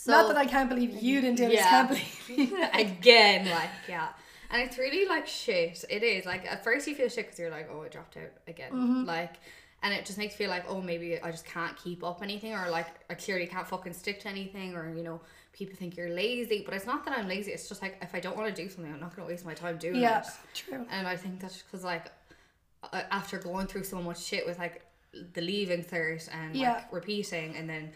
So, 0.00 0.12
Not 0.12 0.28
that 0.28 0.36
I 0.36 0.46
can't 0.46 0.68
believe 0.68 1.02
you 1.02 1.20
didn't 1.20 1.38
do 1.38 1.44
it. 1.50 1.58
I 1.58 1.62
can't 1.62 1.88
believe 1.88 2.52
again, 2.74 3.50
like 3.50 3.70
yeah, 3.88 4.08
and 4.48 4.62
it's 4.62 4.78
really 4.78 5.08
like 5.08 5.26
shit. 5.26 5.84
It 5.90 6.04
is 6.04 6.24
like 6.24 6.46
at 6.46 6.62
first 6.62 6.86
you 6.86 6.94
feel 6.94 7.08
shit 7.08 7.24
because 7.26 7.38
you're 7.40 7.50
like, 7.50 7.68
oh, 7.72 7.82
I 7.82 7.88
dropped 7.88 8.16
out 8.16 8.30
again, 8.46 8.70
Mm-hmm. 8.72 9.04
like, 9.06 9.34
and 9.82 9.92
it 9.92 10.06
just 10.06 10.16
makes 10.16 10.34
you 10.34 10.38
feel 10.38 10.50
like, 10.50 10.66
oh, 10.68 10.80
maybe 10.80 11.20
I 11.20 11.32
just 11.32 11.44
can't 11.46 11.76
keep 11.76 12.04
up 12.04 12.22
anything, 12.22 12.54
or 12.54 12.70
like 12.70 12.86
I 13.10 13.14
clearly 13.14 13.48
can't 13.48 13.66
fucking 13.66 13.92
stick 13.92 14.20
to 14.20 14.28
anything, 14.28 14.76
or 14.76 14.88
you 14.96 15.02
know, 15.02 15.20
people 15.52 15.74
think 15.76 15.96
you're 15.96 16.10
lazy, 16.10 16.62
but 16.64 16.74
it's 16.74 16.86
not 16.86 17.04
that 17.04 17.18
I'm 17.18 17.26
lazy. 17.26 17.50
It's 17.50 17.68
just 17.68 17.82
like 17.82 17.98
if 18.00 18.14
I 18.14 18.20
don't 18.20 18.36
want 18.36 18.54
to 18.54 18.62
do 18.62 18.68
something, 18.68 18.92
I'm 18.94 19.00
not 19.00 19.16
gonna 19.16 19.26
waste 19.26 19.44
my 19.44 19.54
time 19.54 19.78
doing 19.78 19.96
Yeah, 19.96 20.20
it. 20.20 20.26
true. 20.54 20.86
And 20.92 21.08
I 21.08 21.16
think 21.16 21.40
that's 21.40 21.60
because 21.62 21.82
like 21.82 22.06
after 22.92 23.38
going 23.38 23.66
through 23.66 23.82
so 23.82 24.00
much 24.00 24.22
shit 24.22 24.46
with 24.46 24.60
like 24.60 24.84
the 25.34 25.40
leaving 25.40 25.82
cert 25.82 26.28
and 26.32 26.54
Yeah. 26.54 26.74
like 26.74 26.92
repeating 26.92 27.56
and 27.56 27.68
then 27.68 27.90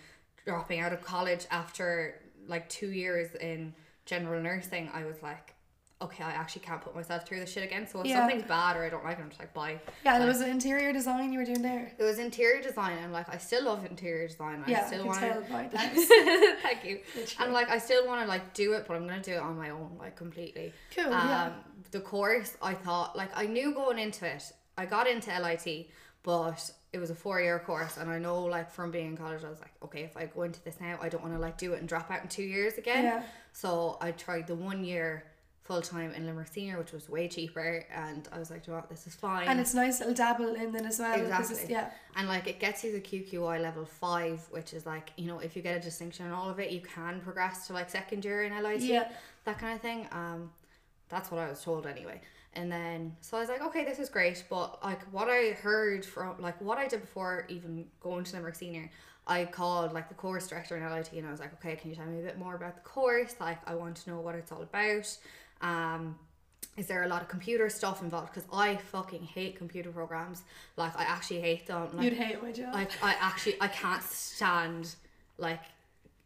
dropping 0.44 0.80
out 0.80 0.92
of 0.92 1.02
college 1.02 1.46
after 1.50 2.20
like 2.48 2.68
two 2.68 2.88
years 2.90 3.34
in 3.36 3.74
general 4.06 4.42
nursing, 4.42 4.90
I 4.92 5.04
was 5.04 5.22
like, 5.22 5.54
okay, 6.00 6.24
I 6.24 6.32
actually 6.32 6.62
can't 6.62 6.80
put 6.80 6.96
myself 6.96 7.24
through 7.24 7.38
this 7.38 7.52
shit 7.52 7.62
again. 7.62 7.86
So 7.86 8.00
if 8.00 8.06
Yeah. 8.08 8.18
something's 8.18 8.42
bad 8.42 8.76
or 8.76 8.84
I 8.84 8.88
don't 8.88 9.04
like 9.04 9.18
it, 9.18 9.22
I'm 9.22 9.28
just 9.28 9.38
like, 9.38 9.54
bye. 9.54 9.78
Yeah, 10.04 10.16
and 10.16 10.24
it 10.24 10.26
was 10.26 10.40
an 10.40 10.50
interior 10.50 10.92
design 10.92 11.32
you 11.32 11.38
were 11.38 11.44
doing 11.44 11.62
there. 11.62 11.92
it 11.96 12.02
was 12.02 12.18
interior 12.18 12.60
design 12.60 12.98
I'm 13.04 13.12
like 13.12 13.32
I 13.32 13.38
still 13.38 13.64
love 13.66 13.84
interior 13.86 14.26
design. 14.26 14.64
I 14.66 14.70
Yeah, 14.72 14.80
I 14.82 14.86
still 14.86 15.06
want 15.06 15.20
to 15.20 15.42
Thank 16.62 16.84
you. 16.84 17.00
Literally. 17.14 17.26
And 17.38 17.52
like 17.52 17.70
I 17.70 17.78
still 17.78 18.04
want 18.06 18.20
to 18.22 18.26
like 18.26 18.52
do 18.52 18.72
it, 18.72 18.84
but 18.88 18.94
I'm 18.96 19.06
gonna 19.06 19.22
do 19.22 19.32
it 19.34 19.38
on 19.40 19.56
my 19.56 19.70
own, 19.70 19.96
like 19.98 20.16
completely. 20.16 20.72
Cool, 20.94 21.04
Um, 21.04 21.28
yeah. 21.28 21.52
The 21.92 22.00
course, 22.00 22.56
I 22.60 22.74
thought 22.74 23.14
like 23.16 23.30
I 23.36 23.46
knew 23.46 23.72
going 23.72 23.98
into 24.00 24.26
it. 24.26 24.42
I 24.76 24.86
got 24.86 25.06
into 25.06 25.30
LIT, 25.38 25.88
but 26.22 26.70
it 26.92 26.98
was 26.98 27.10
a 27.10 27.14
four 27.14 27.40
year 27.40 27.58
course, 27.58 27.96
and 27.96 28.10
I 28.10 28.18
know 28.18 28.44
like 28.44 28.70
from 28.70 28.90
being 28.90 29.06
in 29.08 29.16
college, 29.16 29.42
I 29.44 29.48
was 29.50 29.60
like, 29.60 29.72
okay, 29.82 30.02
if 30.02 30.16
I 30.16 30.26
go 30.26 30.42
into 30.42 30.62
this 30.62 30.76
now, 30.80 30.98
I 31.00 31.08
don't 31.08 31.22
want 31.22 31.34
to 31.34 31.40
like 31.40 31.58
do 31.58 31.72
it 31.72 31.80
and 31.80 31.88
drop 31.88 32.10
out 32.10 32.22
in 32.22 32.28
two 32.28 32.42
years 32.42 32.78
again. 32.78 33.04
Yeah. 33.04 33.22
So 33.52 33.98
I 34.00 34.12
tried 34.12 34.46
the 34.46 34.54
one 34.54 34.84
year 34.84 35.24
full 35.62 35.80
time 35.80 36.12
in 36.12 36.26
Limerick 36.26 36.48
Senior, 36.48 36.76
which 36.78 36.92
was 36.92 37.08
way 37.08 37.28
cheaper, 37.28 37.84
and 37.94 38.28
I 38.32 38.38
was 38.38 38.50
like, 38.50 38.64
"Do 38.64 38.70
you 38.72 38.76
know 38.76 38.80
what, 38.80 38.90
this 38.90 39.06
is 39.06 39.14
fine. 39.14 39.46
And 39.48 39.60
it's 39.60 39.74
nice 39.74 40.00
little 40.00 40.14
dabble 40.14 40.54
in 40.54 40.72
then 40.72 40.84
as 40.86 40.98
well 40.98 41.18
Exactly. 41.18 41.66
Yeah. 41.72 41.90
And 42.16 42.28
like 42.28 42.46
it 42.48 42.58
gets 42.60 42.82
you 42.84 42.92
the 42.92 43.00
QQI 43.00 43.62
level 43.62 43.84
five, 43.84 44.40
which 44.50 44.72
is 44.74 44.86
like, 44.86 45.12
you 45.16 45.26
know, 45.28 45.38
if 45.38 45.54
you 45.56 45.62
get 45.62 45.76
a 45.76 45.80
distinction 45.80 46.26
in 46.26 46.32
all 46.32 46.50
of 46.50 46.58
it, 46.58 46.70
you 46.72 46.80
can 46.80 47.20
progress 47.20 47.66
to 47.68 47.72
like 47.74 47.90
second 47.90 48.24
year 48.24 48.42
in 48.42 48.52
LIT, 48.62 48.82
Yeah. 48.82 49.08
that 49.44 49.58
kind 49.58 49.74
of 49.74 49.80
thing. 49.80 50.08
Um, 50.10 50.50
that's 51.08 51.30
what 51.30 51.40
I 51.40 51.48
was 51.48 51.62
told 51.62 51.86
anyway. 51.86 52.20
And 52.54 52.70
then, 52.70 53.16
so 53.22 53.36
I 53.38 53.40
was 53.40 53.48
like, 53.48 53.62
okay, 53.62 53.84
this 53.84 53.98
is 53.98 54.08
great. 54.10 54.44
But 54.50 54.82
like 54.84 55.00
what 55.12 55.28
I 55.28 55.52
heard 55.52 56.04
from, 56.04 56.34
like 56.38 56.60
what 56.60 56.78
I 56.78 56.86
did 56.86 57.00
before 57.00 57.46
even 57.48 57.86
going 58.00 58.24
to 58.24 58.32
Limerick 58.36 58.54
Senior, 58.56 58.90
I 59.26 59.44
called 59.46 59.92
like 59.94 60.08
the 60.08 60.14
course 60.14 60.48
director 60.48 60.76
in 60.76 60.82
LIT 60.88 61.12
and 61.12 61.26
I 61.26 61.30
was 61.30 61.40
like, 61.40 61.52
okay, 61.54 61.76
can 61.76 61.90
you 61.90 61.96
tell 61.96 62.06
me 62.06 62.20
a 62.20 62.22
bit 62.22 62.38
more 62.38 62.54
about 62.54 62.74
the 62.74 62.82
course? 62.82 63.36
Like, 63.40 63.58
I 63.66 63.74
want 63.74 63.96
to 63.98 64.10
know 64.10 64.20
what 64.20 64.34
it's 64.34 64.52
all 64.52 64.62
about. 64.62 65.16
Um, 65.60 66.18
is 66.76 66.86
there 66.86 67.02
a 67.04 67.08
lot 67.08 67.22
of 67.22 67.28
computer 67.28 67.68
stuff 67.70 68.02
involved? 68.02 68.32
Because 68.34 68.48
I 68.52 68.76
fucking 68.76 69.22
hate 69.22 69.56
computer 69.56 69.90
programs. 69.90 70.42
Like, 70.76 70.98
I 70.98 71.04
actually 71.04 71.40
hate 71.40 71.66
them. 71.66 71.88
Like, 71.94 72.04
You'd 72.04 72.14
hate 72.14 72.42
my 72.42 72.50
job. 72.52 72.74
like 72.74 72.90
I 73.02 73.14
actually 73.20 73.56
I 73.60 73.68
can't 73.68 74.02
stand 74.02 74.94
like 75.38 75.60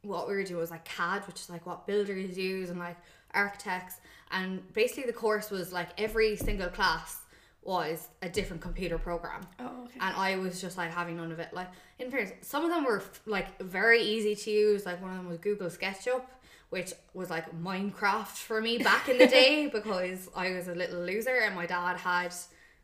what 0.02 0.28
we 0.28 0.34
were 0.34 0.44
doing 0.44 0.60
was 0.60 0.70
like 0.70 0.84
CAD, 0.84 1.26
which 1.26 1.40
is 1.40 1.50
like 1.50 1.66
what 1.66 1.86
builders 1.86 2.36
use 2.38 2.70
and 2.70 2.78
like 2.78 2.96
architects. 3.34 3.96
And 4.30 4.72
basically 4.72 5.04
the 5.04 5.12
course 5.12 5.50
was 5.50 5.72
like 5.72 5.88
every 5.98 6.36
single 6.36 6.68
class 6.68 7.20
was 7.62 8.08
a 8.22 8.28
different 8.28 8.62
computer 8.62 8.96
program. 8.96 9.40
oh, 9.58 9.84
okay. 9.84 9.98
And 10.00 10.16
I 10.16 10.36
was 10.36 10.60
just 10.60 10.76
like 10.76 10.92
having 10.92 11.16
none 11.16 11.32
of 11.32 11.40
it. 11.40 11.52
Like 11.52 11.68
in 11.98 12.10
fairness, 12.10 12.32
some 12.40 12.64
of 12.64 12.70
them 12.70 12.84
were 12.84 13.02
like 13.26 13.60
very 13.60 14.00
easy 14.02 14.34
to 14.36 14.50
use. 14.50 14.86
Like 14.86 15.02
one 15.02 15.10
of 15.10 15.16
them 15.16 15.28
was 15.28 15.38
Google 15.38 15.68
SketchUp, 15.68 16.22
which 16.70 16.92
was 17.12 17.28
like 17.28 17.52
Minecraft 17.60 18.36
for 18.36 18.60
me 18.60 18.78
back 18.78 19.08
in 19.08 19.18
the 19.18 19.26
day 19.26 19.66
because 19.72 20.28
I 20.34 20.52
was 20.52 20.68
a 20.68 20.74
little 20.74 21.00
loser 21.00 21.36
and 21.44 21.54
my 21.54 21.66
dad 21.66 21.96
had 21.96 22.32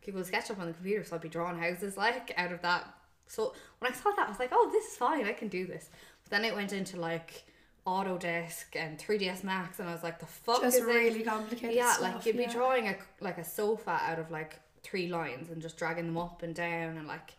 Google 0.04 0.22
SketchUp 0.22 0.58
on 0.58 0.66
the 0.66 0.72
computer, 0.72 1.04
so 1.04 1.14
I'd 1.16 1.22
be 1.22 1.28
drawing 1.28 1.58
houses 1.58 1.96
like 1.96 2.32
out 2.36 2.52
of 2.52 2.60
that. 2.62 2.92
So 3.28 3.54
when 3.78 3.90
I 3.92 3.94
saw 3.94 4.10
that, 4.10 4.26
I 4.26 4.30
was 4.30 4.38
like, 4.40 4.50
oh, 4.52 4.68
this 4.72 4.92
is 4.92 4.96
fine. 4.96 5.26
I 5.26 5.32
can 5.32 5.48
do 5.48 5.66
this. 5.66 5.90
But 6.24 6.30
then 6.30 6.44
it 6.44 6.54
went 6.54 6.72
into 6.72 6.98
like 6.98 7.44
Autodesk 7.86 8.76
and 8.76 8.98
3ds 8.98 9.42
Max, 9.42 9.80
and 9.80 9.88
I 9.88 9.92
was 9.92 10.02
like, 10.02 10.20
the 10.20 10.26
fuck 10.26 10.62
Just 10.62 10.78
is 10.78 10.84
really 10.84 11.20
it? 11.20 11.26
complicated 11.26 11.74
Yeah, 11.74 11.92
stuff, 11.92 12.14
like 12.14 12.26
you'd 12.26 12.36
be 12.36 12.46
drawing 12.46 12.88
a 12.88 12.96
like 13.20 13.38
a 13.38 13.44
sofa 13.44 13.98
out 14.02 14.18
of 14.18 14.30
like 14.30 14.60
three 14.82 15.08
lines 15.08 15.50
and 15.50 15.60
just 15.60 15.76
dragging 15.76 16.06
them 16.06 16.18
up 16.18 16.42
and 16.42 16.54
down 16.54 16.96
and 16.96 17.06
like 17.06 17.32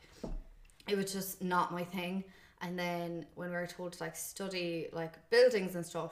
it 0.87 0.97
was 0.97 1.13
just 1.13 1.41
not 1.41 1.71
my 1.71 1.83
thing. 1.83 2.23
And 2.61 2.77
then 2.77 3.25
when 3.35 3.49
we 3.49 3.55
were 3.55 3.67
told 3.67 3.93
to 3.93 4.03
like 4.03 4.15
study 4.15 4.87
like 4.91 5.13
buildings 5.29 5.75
and 5.75 5.85
stuff, 5.85 6.11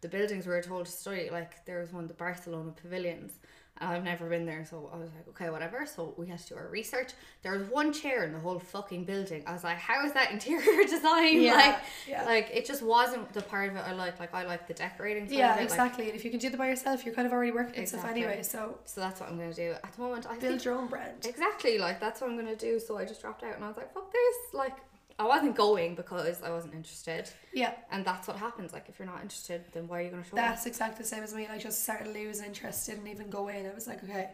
the 0.00 0.08
buildings 0.08 0.46
we 0.46 0.52
were 0.52 0.62
told 0.62 0.86
to 0.86 0.92
study 0.92 1.28
like 1.30 1.64
there 1.66 1.80
was 1.80 1.92
one 1.92 2.06
the 2.06 2.14
Barcelona 2.14 2.72
pavilions. 2.80 3.32
I've 3.88 4.04
never 4.04 4.28
been 4.28 4.46
there, 4.46 4.64
so 4.64 4.90
I 4.92 4.96
was 4.96 5.10
like, 5.14 5.28
okay, 5.28 5.50
whatever. 5.50 5.86
So 5.86 6.14
we 6.16 6.26
had 6.28 6.38
to 6.40 6.48
do 6.48 6.56
our 6.56 6.68
research. 6.68 7.10
There 7.42 7.56
was 7.58 7.68
one 7.68 7.92
chair 7.92 8.24
in 8.24 8.32
the 8.32 8.38
whole 8.38 8.58
fucking 8.58 9.04
building. 9.04 9.42
I 9.46 9.52
was 9.52 9.64
like, 9.64 9.78
how 9.78 10.04
is 10.04 10.12
that 10.12 10.30
interior 10.32 10.84
design? 10.88 11.40
Yeah, 11.42 11.54
like, 11.54 11.78
yeah. 12.08 12.24
like 12.24 12.50
it 12.52 12.66
just 12.66 12.82
wasn't 12.82 13.32
the 13.32 13.42
part 13.42 13.70
of 13.70 13.76
it 13.76 13.82
I 13.86 13.92
like. 13.92 14.18
Like 14.20 14.34
I 14.34 14.44
like 14.44 14.66
the 14.66 14.74
decorating. 14.74 15.26
Yeah, 15.30 15.54
it. 15.54 15.56
like- 15.56 15.64
exactly. 15.64 16.06
and 16.06 16.14
if 16.16 16.24
you 16.24 16.30
can 16.30 16.40
do 16.40 16.50
that 16.50 16.56
by 16.58 16.68
yourself, 16.68 17.04
you're 17.04 17.14
kind 17.14 17.26
of 17.26 17.32
already 17.32 17.52
working 17.52 17.80
on 17.80 17.86
stuff 17.86 18.00
Exactly. 18.00 18.24
anyway. 18.24 18.42
So 18.42 18.78
so 18.84 19.00
that's 19.00 19.20
what 19.20 19.28
I'm 19.28 19.36
gonna 19.38 19.52
do 19.54 19.72
at 19.72 19.92
the 19.92 20.00
moment. 20.00 20.26
I 20.26 20.30
build 20.38 20.40
think 20.42 20.64
your 20.64 20.74
own 20.74 20.86
brand. 20.88 21.26
Exactly, 21.26 21.78
like 21.78 22.00
that's 22.00 22.20
what 22.20 22.30
I'm 22.30 22.36
gonna 22.36 22.56
do. 22.56 22.78
So 22.80 22.96
I 22.98 23.04
just 23.04 23.20
dropped 23.20 23.42
out 23.42 23.54
and 23.54 23.64
I 23.64 23.68
was 23.68 23.76
like, 23.76 23.92
fuck 23.92 24.10
this. 24.12 24.36
Like 24.52 24.76
I 25.18 25.24
wasn't 25.26 25.54
going 25.56 25.94
because 25.94 26.42
I 26.42 26.50
wasn't 26.50 26.74
interested. 26.74 27.30
Yeah, 27.52 27.72
And 27.92 28.04
that's 28.04 28.26
what 28.28 28.36
happens. 28.36 28.72
Like 28.72 28.86
if 28.88 28.98
you're 28.98 29.06
not 29.06 29.22
interested, 29.22 29.62
then 29.72 29.86
why 29.88 30.00
are 30.00 30.02
you 30.02 30.10
gonna 30.10 30.24
show 30.24 30.30
up? 30.30 30.36
that's 30.36 30.66
exactly 30.66 31.02
the 31.02 31.08
same 31.08 31.22
as 31.22 31.32
me. 31.34 31.46
I 31.46 31.58
just 31.58 31.82
started 31.84 32.08
losing 32.12 32.46
interest, 32.46 32.86
didn't 32.86 33.06
even 33.06 33.30
go 33.30 33.48
in. 33.48 33.64
I 33.66 33.74
was 33.74 33.86
like, 33.86 34.02
okay, 34.04 34.30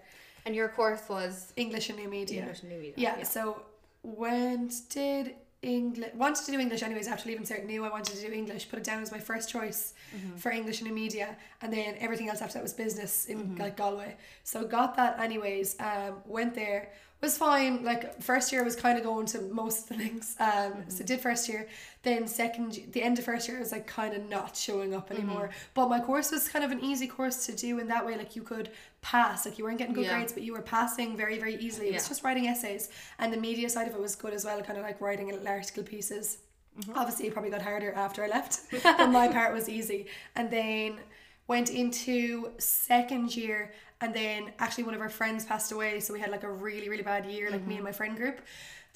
And 0.46 0.54
your 0.54 0.68
course 0.68 1.02
was 1.08 1.52
English 1.56 1.90
and 1.90 1.98
new 1.98 2.08
media. 2.08 2.40
English 2.40 2.60
and 2.62 2.70
New 2.72 2.78
Media. 2.78 2.94
Yeah, 2.96 3.22
so 3.24 3.62
went 4.02 4.72
did 4.88 5.34
English 5.62 6.10
wanted 6.14 6.42
to 6.46 6.52
do 6.52 6.58
English 6.58 6.82
anyways 6.82 7.06
after 7.06 7.28
leaving 7.28 7.44
cert 7.44 7.66
knew 7.66 7.84
I 7.84 7.90
wanted 7.90 8.16
to 8.16 8.26
do 8.26 8.32
English 8.32 8.70
put 8.70 8.78
it 8.78 8.84
down 8.84 9.02
as 9.02 9.12
my 9.12 9.18
first 9.18 9.50
choice 9.50 9.92
Mm-hmm. 10.16 10.36
for 10.38 10.50
English 10.50 10.80
and 10.80 10.88
new 10.88 10.94
media 10.94 11.36
and 11.60 11.70
then 11.70 11.94
everything 12.00 12.28
else 12.30 12.40
after 12.40 12.54
that 12.54 12.62
was 12.62 12.72
business 12.72 13.26
in 13.26 13.38
Mm-hmm. 13.38 13.60
like 13.60 13.76
Galway 13.76 14.16
so 14.42 14.64
got 14.66 14.96
that 14.96 15.20
anyways 15.20 15.76
um 15.78 16.14
went 16.24 16.54
there 16.54 16.88
was 17.20 17.36
fine. 17.36 17.84
Like 17.84 18.22
first 18.22 18.50
year 18.52 18.62
I 18.62 18.64
was 18.64 18.76
kind 18.76 18.96
of 18.98 19.04
going 19.04 19.26
to 19.26 19.40
most 19.42 19.82
of 19.82 19.88
the 19.98 20.04
things 20.04 20.36
um 20.40 20.48
Mm-hmm. 20.48 20.90
so 20.90 21.04
did 21.04 21.20
first 21.20 21.48
year. 21.48 21.68
Then 22.02 22.26
second 22.26 22.78
the 22.92 23.02
end 23.02 23.18
of 23.18 23.24
first 23.24 23.46
year 23.48 23.58
I 23.58 23.60
was 23.60 23.72
like 23.72 23.86
kind 23.86 24.14
of 24.14 24.28
not 24.28 24.56
showing 24.56 24.94
up 24.94 25.10
anymore. 25.10 25.48
Mm-hmm. 25.48 25.70
but 25.74 25.88
my 25.88 26.00
course 26.00 26.30
was 26.30 26.48
kind 26.48 26.64
of 26.64 26.70
an 26.70 26.80
easy 26.90 27.06
course 27.06 27.44
to 27.46 27.52
do 27.54 27.78
in 27.78 27.88
that 27.88 28.04
way 28.06 28.16
like 28.16 28.36
you 28.36 28.42
could 28.42 28.70
pass. 29.02 29.44
Like 29.44 29.58
you 29.58 29.64
weren't 29.64 29.78
getting 29.78 29.94
good 29.94 30.04
Yeah. 30.06 30.14
grades 30.16 30.32
but 30.32 30.42
you 30.42 30.52
were 30.52 30.62
passing 30.62 31.16
very 31.16 31.38
very 31.38 31.56
easily. 31.56 31.88
It 31.88 31.94
was 31.94 32.08
just 32.08 32.22
writing 32.24 32.46
essays. 32.46 32.88
And 33.18 33.32
the 33.32 33.36
media 33.48 33.68
side 33.68 33.86
of 33.88 33.94
it 33.94 34.00
was 34.00 34.14
good 34.16 34.32
as 34.32 34.44
well 34.44 34.60
kind 34.62 34.78
of 34.78 34.84
like 34.84 35.00
writing 35.00 35.26
little 35.30 35.46
article 35.48 35.82
pieces. 35.82 36.38
Obviously 36.94 37.26
it 37.26 37.32
probably 37.34 37.50
got 37.50 37.62
harder 37.62 37.92
after 37.92 38.24
i 38.24 38.28
left 38.28 38.60
but 38.82 39.08
my 39.10 39.28
part 39.28 39.52
was 39.52 39.68
easy. 39.68 40.06
And 40.36 40.50
then 40.50 40.98
went 41.48 41.68
into 41.68 42.52
second 42.58 43.34
year 43.36 43.72
and 44.00 44.14
then 44.14 44.50
actually 44.58 44.84
one 44.84 44.94
of 44.94 45.00
our 45.00 45.08
friends 45.10 45.44
passed 45.44 45.72
away 45.72 46.00
so 46.00 46.12
we 46.12 46.20
had 46.20 46.30
like 46.30 46.42
a 46.44 46.50
really 46.50 46.88
really 46.88 47.02
bad 47.02 47.26
year 47.26 47.50
like 47.50 47.66
me 47.66 47.74
and 47.76 47.84
my 47.84 47.92
friend 47.92 48.16
group 48.16 48.40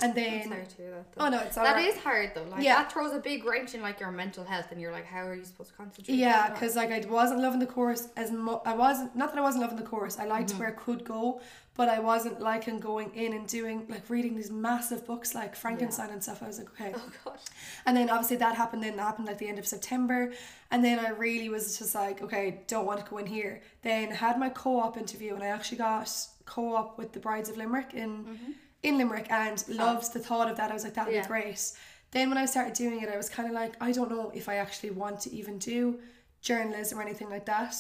and 0.03 0.13
then 0.17 0.49
Sorry 0.49 0.67
to 0.67 0.77
hear 0.77 0.91
that. 0.91 1.05
oh 1.19 1.29
no 1.29 1.39
it's 1.39 1.55
That 1.55 1.67
alright. 1.69 1.87
is 1.87 1.97
hard 1.99 2.33
though. 2.35 2.43
Like 2.51 2.65
Yeah. 2.65 2.75
that 2.83 2.91
throws 2.93 3.13
a 3.13 3.21
big 3.21 3.45
wrench 3.45 3.75
in 3.75 3.81
like 3.81 4.01
your 4.01 4.11
mental 4.11 4.43
health, 4.43 4.73
and 4.73 4.81
you're 4.81 4.91
like, 4.91 5.07
how 5.07 5.25
are 5.25 5.37
you 5.37 5.45
supposed 5.45 5.71
to 5.71 5.77
concentrate? 5.77 6.17
Yeah, 6.17 6.51
because 6.51 6.75
like 6.75 6.91
I 6.91 6.99
wasn't 7.09 7.39
loving 7.43 7.61
the 7.61 7.67
course 7.67 8.09
as 8.17 8.33
much. 8.33 8.61
I 8.67 8.75
wasn't 8.75 9.15
not 9.15 9.31
that 9.31 9.39
I 9.39 9.43
wasn't 9.43 9.63
loving 9.63 9.77
the 9.77 9.85
course. 9.85 10.19
I 10.19 10.25
liked 10.25 10.51
Mm-hmm. 10.51 10.59
where 10.59 10.69
I 10.71 10.73
could 10.73 11.05
go, 11.05 11.41
but 11.77 11.89
I 11.89 11.99
wasn't 11.99 12.41
liking 12.41 12.79
going 12.79 13.13
in 13.15 13.33
and 13.33 13.47
doing 13.49 13.87
like 13.89 14.09
reading 14.09 14.37
these 14.37 14.51
massive 14.51 15.07
books 15.07 15.35
like 15.35 15.57
Frankenstein 15.57 16.11
and 16.11 16.23
stuff. 16.23 16.43
I 16.43 16.47
was 16.47 16.59
like, 16.59 16.69
okay. 16.71 16.93
Oh 16.97 17.11
gosh. 17.25 17.41
And 17.85 17.97
then 17.97 18.11
obviously 18.11 18.37
that 18.37 18.55
happened. 18.55 18.83
Then 18.83 18.97
that 18.97 19.03
happened 19.03 19.27
like 19.27 19.39
the 19.39 19.49
end 19.49 19.59
of 19.59 19.67
September, 19.67 20.33
and 20.71 20.85
then 20.85 20.99
I 20.99 21.09
really 21.11 21.49
was 21.49 21.79
just 21.79 21.95
like, 21.95 22.23
okay, 22.23 22.63
don't 22.69 22.87
want 22.87 23.05
to 23.05 23.11
go 23.11 23.19
in 23.19 23.27
here. 23.27 23.63
Then 23.83 24.11
had 24.11 24.39
my 24.39 24.49
co-op 24.51 24.97
interview, 24.97 25.35
and 25.35 25.43
I 25.43 25.49
actually 25.49 25.79
got 25.79 26.11
co-op 26.47 26.99
with 26.99 27.13
the 27.13 27.21
Brides 27.21 27.49
of 27.49 27.57
Limerick 27.57 27.95
in 27.95 28.25
mm-hmm. 28.25 28.53
in 28.83 28.99
Limerick, 28.99 29.31
and 29.31 29.65
loved 29.69 30.13
the 30.13 30.21
thought 30.21 30.51
of 30.51 30.57
that. 30.59 30.71
I 30.71 30.75
was 30.75 30.85
like, 30.85 30.95
that 30.95 31.07
would 31.07 31.15
Yeah. 31.15 31.23
be 31.23 31.29
great. 31.29 31.73
Then 32.13 32.29
when 32.29 32.39
I 32.39 32.47
started 32.47 32.75
doing 32.75 33.01
it, 33.01 33.09
I 33.09 33.17
was 33.17 33.29
kind 33.29 33.49
of 33.49 33.55
like, 33.55 33.75
I 33.81 33.91
don't 33.91 34.09
know 34.09 34.31
if 34.33 34.49
I 34.49 34.57
actually 34.57 34.91
want 34.91 35.19
to 35.23 35.35
even 35.35 35.59
do 35.59 35.99
journalism 36.43 36.99
or 36.99 37.03
anything 37.03 37.29
like 37.29 37.47
that. 37.47 37.75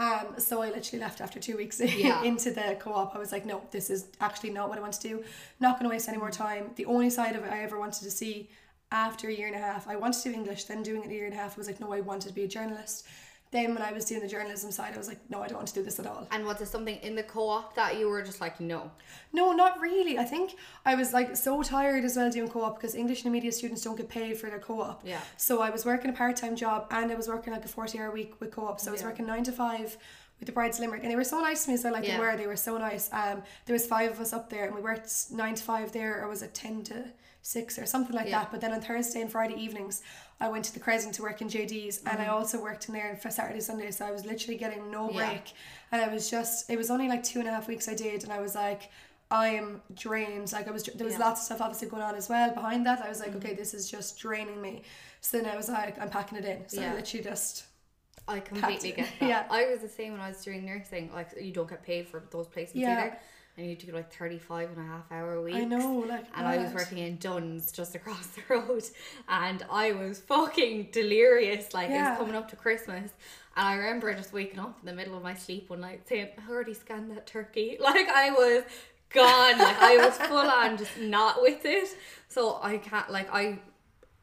Um, 0.00 0.26
so 0.38 0.62
I 0.62 0.70
literally 0.70 0.98
left 1.00 1.20
after 1.20 1.38
two 1.38 1.56
weeks 1.58 1.78
Yeah. 1.96 2.22
into 2.22 2.50
the 2.50 2.76
co-op. 2.80 3.14
I 3.14 3.18
was 3.18 3.32
like, 3.32 3.44
no, 3.44 3.60
this 3.70 3.90
is 3.90 4.06
actually 4.20 4.48
not 4.50 4.68
what 4.70 4.78
I 4.78 4.80
want 4.80 4.94
to 4.94 5.08
do. 5.08 5.22
Not 5.60 5.78
going 5.78 5.88
to 5.90 5.94
waste 5.94 6.08
any 6.08 6.16
more 6.16 6.30
time. 6.30 6.70
The 6.76 6.86
only 6.86 7.10
side 7.10 7.36
of 7.36 7.44
it 7.44 7.52
I 7.52 7.62
ever 7.62 7.78
wanted 7.78 8.02
to 8.04 8.10
see 8.10 8.48
after 8.90 9.28
a 9.28 9.32
year 9.32 9.46
and 9.46 9.56
a 9.56 9.58
half, 9.58 9.86
I 9.86 9.96
wanted 9.96 10.22
to 10.22 10.28
do 10.30 10.34
English. 10.34 10.64
Then 10.64 10.82
doing 10.82 11.02
it 11.04 11.10
a 11.10 11.12
year 11.12 11.26
and 11.26 11.34
a 11.34 11.36
half, 11.36 11.52
I 11.56 11.58
was 11.58 11.66
like, 11.66 11.80
no, 11.80 11.92
I 11.92 12.00
wanted 12.00 12.28
to 12.28 12.34
be 12.34 12.44
a 12.44 12.48
journalist. 12.48 13.06
Then 13.52 13.74
when 13.74 13.82
I 13.82 13.90
was 13.92 14.04
doing 14.04 14.20
the 14.20 14.28
journalism 14.28 14.70
side, 14.70 14.94
I 14.94 14.98
was 14.98 15.08
like, 15.08 15.18
no, 15.28 15.42
I 15.42 15.48
don't 15.48 15.56
want 15.56 15.66
to 15.68 15.74
do 15.74 15.82
this 15.82 15.98
at 15.98 16.06
all. 16.06 16.28
And 16.30 16.46
was 16.46 16.58
there 16.58 16.66
something 16.68 16.96
in 17.02 17.16
the 17.16 17.24
co-op 17.24 17.74
that 17.74 17.98
you 17.98 18.08
were 18.08 18.22
just 18.22 18.40
like, 18.40 18.60
no? 18.60 18.92
No, 19.32 19.50
not 19.52 19.80
really. 19.80 20.18
I 20.18 20.24
think 20.24 20.54
I 20.86 20.94
was 20.94 21.12
like 21.12 21.36
so 21.36 21.60
tired 21.64 22.04
as 22.04 22.14
well 22.16 22.30
doing 22.30 22.48
co-op 22.48 22.76
because 22.76 22.94
English 22.94 23.24
and 23.24 23.32
media 23.32 23.50
students 23.50 23.82
don't 23.82 23.96
get 23.96 24.08
paid 24.08 24.36
for 24.38 24.48
their 24.48 24.60
co-op. 24.60 25.04
Yeah. 25.04 25.20
So 25.36 25.60
I 25.62 25.70
was 25.70 25.84
working 25.84 26.10
a 26.10 26.12
part-time 26.14 26.54
job 26.54 26.86
and 26.92 27.10
I 27.10 27.16
was 27.16 27.26
working 27.26 27.52
like 27.52 27.64
a 27.64 27.68
40-hour 27.68 28.12
week 28.12 28.34
with 28.40 28.52
co-op. 28.52 28.78
So 28.78 28.90
I 28.90 28.92
was 28.92 29.00
Yeah. 29.00 29.08
working 29.08 29.26
9 29.26 29.42
to 29.44 29.52
5 29.52 29.96
with 30.38 30.46
the 30.46 30.52
Brides 30.52 30.78
Limerick 30.78 31.02
and 31.02 31.10
they 31.10 31.16
were 31.16 31.24
so 31.24 31.40
nice 31.40 31.64
to 31.64 31.70
me 31.70 31.74
as 31.74 31.82
well 31.84 31.92
like 31.92 32.06
Yeah. 32.06 32.16
they 32.16 32.20
were 32.24 32.36
they 32.36 32.46
were 32.46 32.56
so 32.56 32.78
nice 32.78 33.10
um 33.12 33.42
there 33.66 33.74
was 33.74 33.86
five 33.86 34.10
of 34.12 34.20
us 34.20 34.32
up 34.32 34.48
there 34.48 34.64
and 34.64 34.74
we 34.74 34.80
worked 34.80 35.12
9 35.30 35.54
to 35.54 35.62
5 35.62 35.92
there 35.92 36.22
or 36.24 36.28
was 36.28 36.40
it 36.40 36.54
10 36.54 36.82
to 36.84 37.04
6 37.42 37.78
or 37.78 37.86
something 37.86 38.14
like 38.14 38.26
Yeah. 38.28 38.40
that 38.40 38.50
but 38.50 38.60
then 38.60 38.72
on 38.72 38.80
Thursday 38.80 39.20
and 39.22 39.30
Friday 39.32 39.54
evenings 39.54 40.02
I 40.40 40.48
went 40.48 40.64
to 40.66 40.74
the 40.74 40.80
Crescent 40.80 41.14
to 41.14 41.22
work 41.22 41.40
in 41.40 41.48
JD's 41.48 42.02
and 42.04 42.20
I 42.20 42.26
also 42.26 42.60
worked 42.62 42.88
in 42.88 42.94
there 42.94 43.16
for 43.22 43.30
Saturday 43.30 43.60
Sunday 43.60 43.90
so 43.90 44.04
I 44.06 44.10
was 44.10 44.24
literally 44.26 44.56
getting 44.58 44.90
no 44.90 45.08
Mm-hmm. 45.08 45.18
Yeah. 45.18 45.26
break 45.28 45.52
and 45.92 46.02
I 46.02 46.08
was 46.12 46.30
just 46.30 46.70
it 46.70 46.76
was 46.76 46.90
only 46.90 47.08
like 47.08 47.22
two 47.22 47.38
and 47.40 47.48
a 47.48 47.52
half 47.52 47.66
weeks 47.68 47.88
I 47.88 47.94
did 47.94 48.24
and 48.24 48.32
I 48.32 48.40
was 48.40 48.54
like 48.54 48.90
I 49.30 49.48
am 49.48 49.80
drained 49.94 50.52
like 50.52 50.68
I 50.68 50.70
was 50.70 50.84
there 50.84 51.04
was 51.04 51.12
Yeah. 51.14 51.18
Mm-hmm. 51.20 51.28
lots 51.28 51.40
of 51.40 51.44
stuff 51.46 51.60
obviously 51.60 51.88
going 51.88 52.02
on 52.02 52.14
as 52.14 52.28
well 52.28 52.52
behind 52.52 52.84
that 52.86 53.00
I 53.02 53.08
was 53.08 53.20
like 53.20 53.34
okay 53.36 53.54
this 53.54 53.72
is 53.74 53.90
just 53.90 54.18
draining 54.18 54.60
me 54.60 54.82
so 55.20 55.38
then 55.38 55.46
I 55.50 55.56
was 55.56 55.68
like 55.68 55.98
I'm 56.00 56.10
packing 56.10 56.38
it 56.38 56.44
in 56.44 56.68
so 56.68 56.80
I 56.80 56.84
Yeah. 56.84 56.94
literally 56.94 57.24
just 57.24 57.64
I 58.28 58.38
completely 58.38 58.92
get 58.92 59.08
that. 59.20 59.28
Yeah. 59.28 59.46
I 59.50 59.66
was 59.70 59.80
the 59.80 59.88
same 59.88 60.12
when 60.12 60.20
I 60.20 60.28
was 60.28 60.44
doing 60.44 60.64
nursing. 60.64 61.10
Like 61.12 61.30
you 61.40 61.52
don't 61.52 61.68
get 61.68 61.82
paid 61.82 62.06
for 62.06 62.22
those 62.30 62.46
placements 62.46 62.72
Yeah. 62.74 62.92
either. 63.00 63.18
And 63.60 63.68
you 63.68 63.76
do 63.76 63.92
like 63.92 64.10
35 64.10 64.70
and 64.70 64.78
a 64.78 64.88
half 64.88 65.12
hour 65.12 65.42
weeks. 65.42 65.58
I 65.58 65.64
know 65.64 65.98
like 66.08 66.24
And 66.34 66.46
I 66.46 66.56
was 66.56 66.72
working 66.72 66.96
in 66.96 67.18
Dunnes 67.18 67.70
just 67.72 67.94
across 67.94 68.26
the 68.28 68.40
road, 68.48 68.84
and 69.28 69.62
I 69.70 69.92
was 69.92 70.18
fucking 70.18 70.88
delirious. 70.92 71.74
Like 71.74 71.90
it 71.90 71.92
Yeah. 71.92 72.10
was 72.12 72.18
coming 72.20 72.34
up 72.34 72.48
to 72.52 72.56
Christmas, 72.56 73.10
and 73.56 73.68
I 73.68 73.74
remember 73.74 74.14
just 74.14 74.32
waking 74.32 74.60
up 74.60 74.78
in 74.80 74.86
the 74.86 74.94
middle 74.94 75.14
of 75.14 75.22
my 75.22 75.34
sleep 75.34 75.68
one 75.68 75.82
night 75.82 76.08
saying, 76.08 76.28
"I 76.38 76.50
already 76.50 76.72
scanned 76.72 77.10
that 77.14 77.26
turkey." 77.26 77.76
Like 77.80 78.08
I 78.08 78.30
was 78.30 78.64
gone. 79.10 79.58
Like 79.58 79.76
I 79.78 79.96
was 80.06 80.16
full 80.16 80.38
on 80.38 80.78
just 80.78 80.96
not 80.98 81.42
with 81.42 81.66
it. 81.66 81.88
So 82.28 82.60
I 82.62 82.78
can't. 82.78 83.10
Like 83.10 83.28
I, 83.30 83.58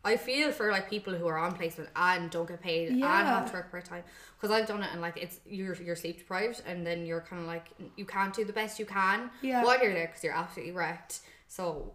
I 0.08 0.18
feel 0.18 0.52
for 0.52 0.72
like 0.72 0.90
people 0.90 1.14
who 1.14 1.28
are 1.28 1.38
on 1.38 1.54
placement 1.56 1.90
and 1.96 2.30
don't 2.32 2.48
get 2.48 2.62
paid 2.62 2.90
and 2.90 3.04
have 3.04 3.48
to 3.52 3.54
work 3.58 3.72
part 3.72 3.86
time 3.86 4.04
because 4.36 4.52
I've 4.56 4.68
done 4.68 4.82
it 4.84 4.90
and 4.94 5.02
like 5.02 5.18
it's 5.18 5.38
you're 5.58 5.76
you're 5.76 5.96
sleep 5.96 6.18
deprived 6.20 6.62
and 6.66 6.86
then 6.88 7.06
you're 7.06 7.22
kind 7.22 7.42
of 7.42 7.48
like 7.48 7.66
you 7.96 8.06
can't 8.06 8.34
do 8.34 8.44
the 8.46 8.54
best 8.54 8.80
you 8.80 8.86
can 8.86 9.30
Yeah. 9.42 9.64
while 9.64 9.80
you're 9.82 9.94
there 9.94 10.08
because 10.08 10.24
you're 10.24 10.34
absolutely 10.44 10.74
wrecked. 10.74 11.20
So 11.48 11.94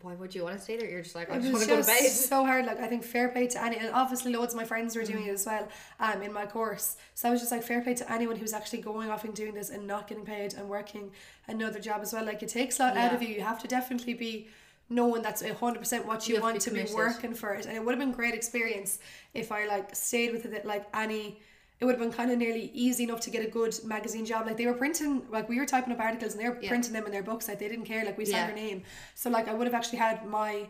why 0.00 0.14
would 0.14 0.34
you 0.34 0.42
want 0.42 0.56
to 0.56 0.62
stay 0.62 0.76
there? 0.78 0.88
You're 0.90 1.02
just 1.02 1.14
like, 1.14 1.30
I 1.30 1.38
just 1.38 1.52
want 1.52 1.62
to 1.64 1.70
go 1.70 1.80
to 1.80 1.86
bed. 1.86 2.10
so 2.10 2.44
hard. 2.44 2.64
Like 2.66 2.80
I 2.80 2.88
think 2.88 3.04
fair 3.04 3.28
play 3.28 3.46
to 3.48 3.62
any, 3.62 3.76
and 3.76 3.90
obviously 3.92 4.32
loads 4.32 4.52
of 4.54 4.58
my 4.58 4.64
friends 4.64 4.96
were 4.96 5.02
Mm. 5.02 5.06
doing 5.12 5.26
it 5.26 5.32
as 5.32 5.46
well. 5.46 5.68
Um, 6.00 6.22
in 6.22 6.32
my 6.32 6.46
course, 6.46 6.96
so 7.14 7.28
I 7.28 7.30
was 7.30 7.40
just 7.40 7.52
like 7.52 7.62
fair 7.62 7.80
play 7.82 7.94
to 7.94 8.12
anyone 8.12 8.36
who's 8.36 8.52
actually 8.52 8.80
going 8.80 9.10
off 9.10 9.22
and 9.24 9.34
doing 9.34 9.54
this 9.54 9.70
and 9.70 9.86
not 9.86 10.08
getting 10.08 10.24
paid 10.24 10.54
and 10.54 10.68
working 10.68 11.12
another 11.46 11.78
job 11.78 12.00
as 12.02 12.12
well. 12.12 12.24
Like 12.24 12.42
it 12.42 12.48
takes 12.48 12.80
a 12.80 12.84
lot 12.84 12.96
out 12.96 13.12
of 13.14 13.22
you. 13.22 13.28
You 13.28 13.42
have 13.42 13.60
to 13.62 13.68
definitely 13.68 14.14
be 14.14 14.48
knowing 14.92 15.22
that's 15.22 15.42
hundred 15.42 15.78
percent 15.80 16.06
what 16.06 16.28
you, 16.28 16.34
You 16.36 16.40
have 16.40 16.42
to 16.42 16.70
want 16.70 16.74
be 16.74 16.82
to 16.82 16.88
be 16.88 16.94
working 16.94 17.34
for 17.34 17.50
it. 17.54 17.66
And 17.66 17.76
it 17.76 17.84
would 17.84 17.92
have 17.94 17.98
been 17.98 18.12
great 18.12 18.34
experience 18.34 18.98
if 19.34 19.50
I 19.50 19.66
like 19.66 19.94
stayed 19.96 20.32
with 20.32 20.44
it. 20.46 20.64
Like 20.64 20.86
any. 20.94 21.40
It 21.80 21.84
would 21.86 21.96
have 21.98 22.00
been 22.06 22.12
kind 22.12 22.30
of 22.30 22.38
nearly 22.38 22.70
easy 22.74 23.02
enough 23.02 23.18
to 23.22 23.30
get 23.30 23.44
a 23.44 23.50
good 23.50 23.74
magazine 23.82 24.24
job. 24.24 24.46
Like 24.46 24.56
they 24.56 24.66
were 24.66 24.72
printing, 24.84 25.26
like 25.30 25.48
we 25.48 25.58
were 25.58 25.66
typing 25.66 25.92
up 25.92 25.98
articles 25.98 26.32
and 26.34 26.40
they 26.40 26.48
were 26.48 26.56
Yeah. 26.60 26.68
printing 26.68 26.92
them 26.92 27.06
in 27.06 27.10
their 27.10 27.24
books. 27.24 27.48
Like 27.48 27.58
they 27.58 27.66
didn't 27.66 27.86
care. 27.86 28.04
Like 28.04 28.16
we 28.16 28.24
signed 28.24 28.36
Yeah. 28.36 28.50
our 28.50 28.54
name. 28.68 28.84
So 29.16 29.30
like 29.30 29.48
I 29.48 29.52
would 29.54 29.66
have 29.66 29.74
actually 29.74 29.98
had 29.98 30.24
my 30.24 30.68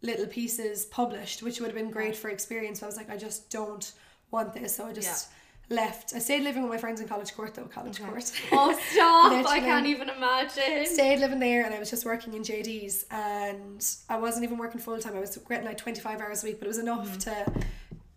little 0.00 0.26
pieces 0.26 0.86
published, 0.86 1.42
which 1.42 1.60
would 1.60 1.66
have 1.66 1.74
been 1.74 1.90
great 1.90 2.16
for 2.16 2.30
experience. 2.30 2.80
So 2.80 2.86
I 2.86 2.88
was 2.88 2.96
like, 2.96 3.10
I 3.10 3.18
just 3.18 3.50
don't 3.50 3.92
want 4.30 4.54
this. 4.54 4.74
So 4.76 4.86
I 4.86 4.92
just 4.94 5.28
left. 5.70 6.14
I 6.14 6.18
stayed 6.18 6.42
living 6.42 6.62
with 6.62 6.70
my 6.70 6.78
friends 6.78 7.00
in 7.00 7.08
College 7.08 7.34
Court 7.34 7.54
though, 7.54 7.64
College 7.64 8.00
Court. 8.00 8.32
Oh 8.52 8.78
stop! 8.92 9.46
I 9.46 9.60
can't 9.60 9.86
even 9.86 10.08
imagine. 10.08 10.86
stayed 10.86 11.20
living 11.20 11.40
there 11.40 11.64
and 11.64 11.74
I 11.74 11.78
was 11.78 11.90
just 11.90 12.04
working 12.04 12.34
in 12.34 12.42
JD's 12.42 13.06
and 13.10 13.84
I 14.08 14.18
wasn't 14.18 14.44
even 14.44 14.58
working 14.58 14.80
full 14.80 14.98
time. 14.98 15.16
I 15.16 15.20
was 15.20 15.36
getting 15.48 15.66
like 15.66 15.78
25 15.78 16.20
hours 16.20 16.44
a 16.44 16.46
week, 16.46 16.58
but 16.58 16.66
it 16.66 16.68
was 16.68 16.78
enough 16.78 17.18
mm. 17.18 17.24
to, 17.24 17.52
do 17.60 17.62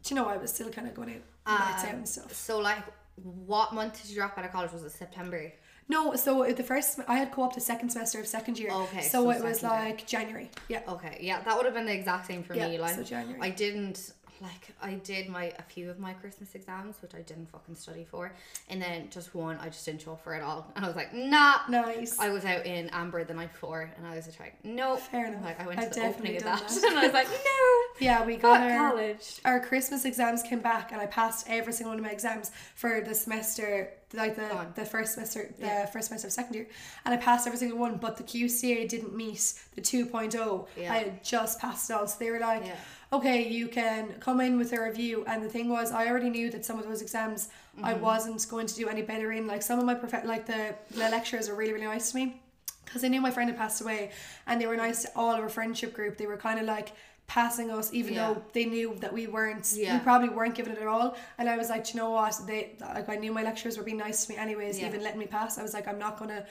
you 0.10 0.16
know, 0.16 0.27
I 0.27 0.38
was 0.38 0.54
still 0.54 0.70
kind 0.70 0.88
of 0.88 0.94
going 0.94 1.10
out, 1.10 1.22
ah, 1.46 1.72
nights 1.72 1.86
out 1.86 1.96
and 1.96 2.08
stuff. 2.08 2.34
So 2.34 2.60
like, 2.60 2.84
what 3.16 3.74
month 3.74 4.01
did 4.01 4.12
you 4.12 4.18
drop 4.18 4.38
out 4.38 4.46
of 4.46 4.51
college? 4.51 4.72
Was 4.72 4.84
it 4.84 4.92
September? 4.92 5.51
No, 5.89 6.16
so 6.16 6.44
uh, 6.44 6.51
the 6.51 6.63
first, 6.63 7.00
I 7.08 7.18
had 7.18 7.32
co-op 7.32 7.56
the 7.56 7.62
second 7.62 7.89
semester 7.89 8.20
of 8.20 8.27
second 8.27 8.60
year. 8.60 8.72
Okay, 8.72 9.01
So, 9.01 9.24
so 9.24 9.32
it 9.32 9.42
was 9.42 9.63
like 9.63 10.06
January. 10.06 10.51
Yeah. 10.68 10.82
Okay, 10.88 11.18
yeah, 11.22 11.42
that 11.42 11.56
would 11.56 11.66
have 11.66 11.74
been 11.74 11.86
the 11.86 11.94
exact 11.94 12.27
same 12.27 12.44
for 12.44 12.56
Yeah, 12.56 12.68
me. 12.68 12.77
Like, 12.77 12.96
so 12.96 13.04
January. 13.04 13.39
I 13.42 13.50
didn't 13.50 14.12
like 14.41 14.74
I 14.82 14.96
did 14.96 15.29
my 15.29 15.53
a 15.58 15.63
few 15.63 15.89
of 15.89 16.00
my 16.00 16.13
Christmas 16.13 16.53
exams, 16.56 16.96
which 17.01 17.13
I 17.15 17.22
didn't 17.22 17.50
fucking 17.51 17.75
study 17.75 18.06
for, 18.10 18.34
and 18.70 18.82
then 18.82 19.10
just 19.10 19.34
one 19.36 19.58
I 19.60 19.70
just 19.70 19.86
didn't 19.86 20.01
show 20.01 20.13
up 20.13 20.24
for 20.24 20.34
at 20.34 20.41
all, 20.41 20.72
and 20.75 20.84
I 20.86 20.88
was 20.88 20.96
like, 20.96 21.13
nah. 21.13 21.56
Nice. 21.70 22.20
I 22.20 22.29
was 22.29 22.46
out 22.46 22.65
in 22.65 22.89
Amber 22.89 23.24
the 23.24 23.34
night 23.34 23.51
before, 23.51 23.91
and 23.98 24.06
I 24.06 24.15
was 24.15 24.25
just 24.25 24.39
like, 24.39 24.63
no. 24.63 24.98
Fair 24.98 25.27
enough. 25.27 25.44
Like 25.44 25.60
I 25.60 25.67
went 25.67 25.79
I've 25.79 25.91
to 25.91 26.00
the 26.00 26.06
opening 26.08 26.38
of 26.38 26.44
definitely 26.44 26.77
that, 26.79 26.84
and 26.91 27.00
I 27.00 27.03
was 27.06 27.13
like, 27.13 27.27
no. 27.29 27.84
Yeah, 28.00 28.24
we 28.25 28.36
got 28.38 28.62
our, 28.62 28.89
college. 28.91 29.39
our 29.44 29.60
Christmas 29.60 30.06
exams 30.06 30.44
came 30.44 30.60
back 30.60 30.91
and 30.91 31.01
I 31.01 31.08
passed 31.08 31.48
every 31.50 31.74
single 31.74 31.91
one 31.91 32.00
of 32.00 32.06
my 32.06 32.12
exams 32.12 32.51
for 32.75 33.01
the 33.01 33.15
semester, 33.15 33.89
like 34.13 34.36
the, 34.36 34.44
Go 34.44 34.58
on. 34.58 34.72
the 34.75 34.86
first 34.86 35.15
semester, 35.15 35.51
the 35.58 35.65
Yeah. 35.65 35.86
first 35.88 36.10
semester 36.10 36.27
of 36.27 36.34
second 36.34 36.53
year. 36.53 36.67
And 37.06 37.13
I 37.13 37.17
passed 37.17 37.48
every 37.48 37.58
single 37.58 37.79
one, 37.79 37.98
but 37.98 38.15
the 38.17 38.24
QCA 38.24 38.88
didn't 38.88 39.15
meet 39.15 39.53
the 39.74 39.82
2.0. 39.82 40.67
Yeah. 40.77 40.94
I 40.94 40.98
had 40.98 41.24
just 41.24 41.60
passed 41.60 41.89
it 41.89 41.94
all. 41.94 42.06
So 42.08 42.17
they 42.20 42.29
were 42.29 42.39
like, 42.39 42.65
Yeah. 42.65 42.75
Okay, 43.13 43.47
you 43.47 43.67
can 43.67 44.13
come 44.19 44.41
in 44.41 44.57
with 44.57 44.73
a 44.73 44.81
review. 44.81 45.23
And 45.27 45.41
the 45.43 45.49
thing 45.49 45.69
was, 45.69 45.91
I 45.91 46.07
already 46.07 46.29
knew 46.29 46.49
that 46.51 46.65
some 46.65 46.77
of 46.79 46.85
those 46.85 47.01
exams 47.01 47.49
I 47.83 47.93
Mm-hmm. 47.93 48.01
wasn't 48.01 48.45
going 48.49 48.65
to 48.67 48.75
do 48.75 48.89
any 48.89 49.01
better 49.03 49.31
in. 49.31 49.45
Like 49.47 49.61
some 49.61 49.77
of 49.79 49.85
my, 49.85 49.93
prof- 49.93 50.25
like 50.25 50.45
the, 50.45 50.75
the 50.91 51.09
lecturers 51.09 51.47
are 51.47 51.55
really, 51.55 51.73
really 51.73 51.85
nice 51.85 52.11
to 52.11 52.17
me 52.17 52.41
because 52.85 53.03
I 53.03 53.07
knew 53.07 53.21
my 53.21 53.31
friend 53.31 53.49
had 53.49 53.57
passed 53.57 53.81
away 53.81 54.11
and 54.47 54.59
they 54.59 54.65
were 54.67 54.75
nice 54.75 55.03
to 55.03 55.09
all 55.15 55.31
of 55.33 55.39
our 55.39 55.49
friendship 55.49 55.93
group. 55.93 56.17
They 56.17 56.25
were 56.25 56.37
kind 56.37 56.59
of 56.59 56.65
like 56.65 56.93
passing 57.27 57.69
us, 57.69 57.93
even 57.93 58.13
Yeah. 58.15 58.33
though 58.33 58.43
they 58.53 58.65
knew 58.65 58.95
that 58.99 59.13
we 59.13 59.27
weren't, 59.27 59.71
Yeah. 59.75 59.97
we 59.97 60.03
probably 60.03 60.29
weren't 60.29 60.55
giving 60.55 60.73
it 60.73 60.79
at 60.79 60.87
all. 60.87 61.15
And 61.37 61.49
I 61.49 61.55
was 61.57 61.69
like, 61.69 61.93
you 61.93 61.99
know 61.99 62.09
what? 62.11 62.39
They 62.47 62.71
like 62.81 63.09
I 63.09 63.15
knew 63.17 63.31
my 63.31 63.43
lecturers 63.43 63.77
were 63.77 63.83
being 63.83 63.97
nice 63.97 64.25
to 64.25 64.31
me 64.31 64.37
anyways, 64.37 64.79
Yeah. 64.79 64.87
even 64.87 65.03
letting 65.03 65.19
me 65.19 65.27
pass. 65.27 65.57
I 65.57 65.61
was 65.61 65.73
like, 65.73 65.87
I'm 65.87 65.99
not 65.99 66.17
gonna 66.17 66.45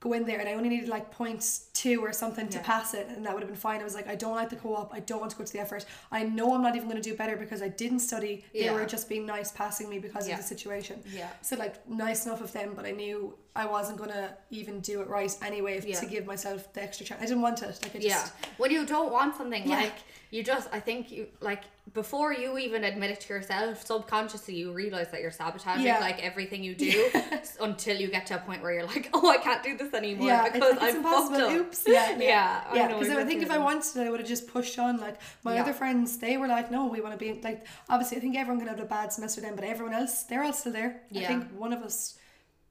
go 0.00 0.14
in 0.14 0.24
there, 0.24 0.40
and 0.40 0.48
I 0.48 0.54
only 0.54 0.70
needed 0.70 0.88
like 0.88 1.10
points 1.10 1.58
point 1.60 1.66
two 1.74 2.00
or 2.04 2.12
something 2.12 2.48
to 2.48 2.58
pass 2.58 2.94
it, 2.94 3.06
and 3.08 3.24
that 3.24 3.32
would 3.32 3.42
have 3.42 3.48
been 3.50 3.56
fine. 3.56 3.80
I 3.80 3.84
was 3.84 3.94
like, 3.94 4.08
I 4.08 4.14
don't 4.14 4.34
like 4.34 4.50
the 4.50 4.56
co-op. 4.56 4.92
I 4.92 5.00
don't 5.00 5.20
want 5.20 5.30
to 5.32 5.38
go 5.38 5.44
to 5.44 5.52
the 5.52 5.60
effort. 5.60 5.84
I 6.10 6.24
know 6.24 6.54
I'm 6.54 6.62
not 6.62 6.74
even 6.76 6.88
gonna 6.88 7.00
do 7.02 7.14
better 7.14 7.36
because 7.36 7.62
I 7.62 7.68
didn't 7.68 8.00
study. 8.00 8.44
They 8.52 8.70
were 8.70 8.84
just 8.86 9.08
being 9.08 9.24
nice, 9.26 9.52
passing 9.52 9.88
me 9.88 9.98
because 9.98 10.26
Yeah. 10.26 10.34
of 10.34 10.40
the 10.40 10.46
situation. 10.46 11.02
Yeah. 11.12 11.28
So 11.42 11.56
like 11.56 11.86
nice 11.88 12.26
enough 12.26 12.40
of 12.40 12.52
them, 12.52 12.72
but 12.74 12.84
I 12.86 12.90
knew 12.90 13.34
I 13.56 13.66
wasn't 13.66 13.98
gonna 13.98 14.36
even 14.50 14.80
do 14.80 15.00
it 15.00 15.08
right 15.08 15.34
anyway 15.42 15.76
if- 15.78 15.84
Yeah. 15.84 15.98
to 16.00 16.06
give 16.06 16.24
myself 16.26 16.72
the 16.72 16.82
extra 16.82 17.04
chance. 17.04 17.20
I 17.20 17.26
didn't 17.26 17.42
want 17.42 17.62
it. 17.62 17.78
Like 17.82 17.96
I 17.96 17.98
just 17.98 18.06
Yeah. 18.06 18.28
When 18.58 18.70
you 18.70 18.86
don't 18.86 19.10
want 19.12 19.36
something, 19.36 19.68
Yeah. 19.68 19.76
like 19.80 19.94
you 20.30 20.44
just, 20.44 20.68
I 20.72 20.78
think 20.78 21.10
you 21.10 21.26
like 21.40 21.64
before 21.92 22.32
you 22.32 22.56
even 22.56 22.84
admit 22.84 23.10
it 23.10 23.20
to 23.22 23.34
yourself, 23.34 23.84
subconsciously 23.84 24.54
you 24.54 24.70
realize 24.70 25.08
that 25.10 25.20
you're 25.20 25.32
sabotaging 25.32 25.84
Yeah. 25.84 25.98
like 25.98 26.22
everything 26.22 26.62
you 26.62 26.76
do 26.76 27.10
until 27.60 27.96
you 27.96 28.06
get 28.06 28.26
to 28.26 28.36
a 28.36 28.38
point 28.38 28.62
where 28.62 28.72
you're 28.72 28.84
like, 28.86 29.10
oh, 29.14 29.28
I 29.28 29.38
can't 29.38 29.64
do 29.64 29.76
this 29.76 29.92
anymore 29.92 30.28
yeah, 30.28 30.44
because 30.44 30.60
like, 30.60 30.72
it's 30.74 30.82
I 30.82 30.88
impossible. 30.98 31.38
fucked 31.40 31.50
up. 31.52 31.60
Oops. 31.60 31.82
Yeah, 31.88 32.10
yeah, 32.10 32.18
Yeah, 32.20 32.64
I 32.70 32.76
yeah. 32.76 32.86
know 32.86 33.00
Because 33.00 33.16
I, 33.16 33.24
think 33.24 33.42
if 33.42 33.50
I 33.50 33.58
wanted 33.58 33.96
it, 33.96 34.06
I 34.06 34.10
would 34.10 34.20
have 34.20 34.28
just 34.28 34.46
pushed 34.46 34.78
on. 34.78 34.98
Like 34.98 35.16
my 35.42 35.58
other 35.58 35.72
friends, 35.72 36.18
they 36.18 36.36
were 36.36 36.46
like, 36.46 36.70
"No, 36.70 36.86
we 36.86 37.00
want 37.00 37.18
to 37.18 37.24
be 37.24 37.40
like." 37.42 37.66
Obviously, 37.88 38.18
I 38.18 38.20
think 38.20 38.36
everyone 38.36 38.60
can 38.60 38.68
have 38.68 38.78
a 38.78 38.84
bad 38.84 39.12
semester 39.12 39.40
then, 39.40 39.56
but 39.56 39.64
everyone 39.64 39.94
else, 39.94 40.22
they're 40.22 40.44
all 40.44 40.52
still 40.52 40.72
there. 40.72 41.02
Yeah. 41.10 41.22
I 41.22 41.26
think 41.26 41.50
one 41.58 41.72
of 41.72 41.82
us. 41.82 42.14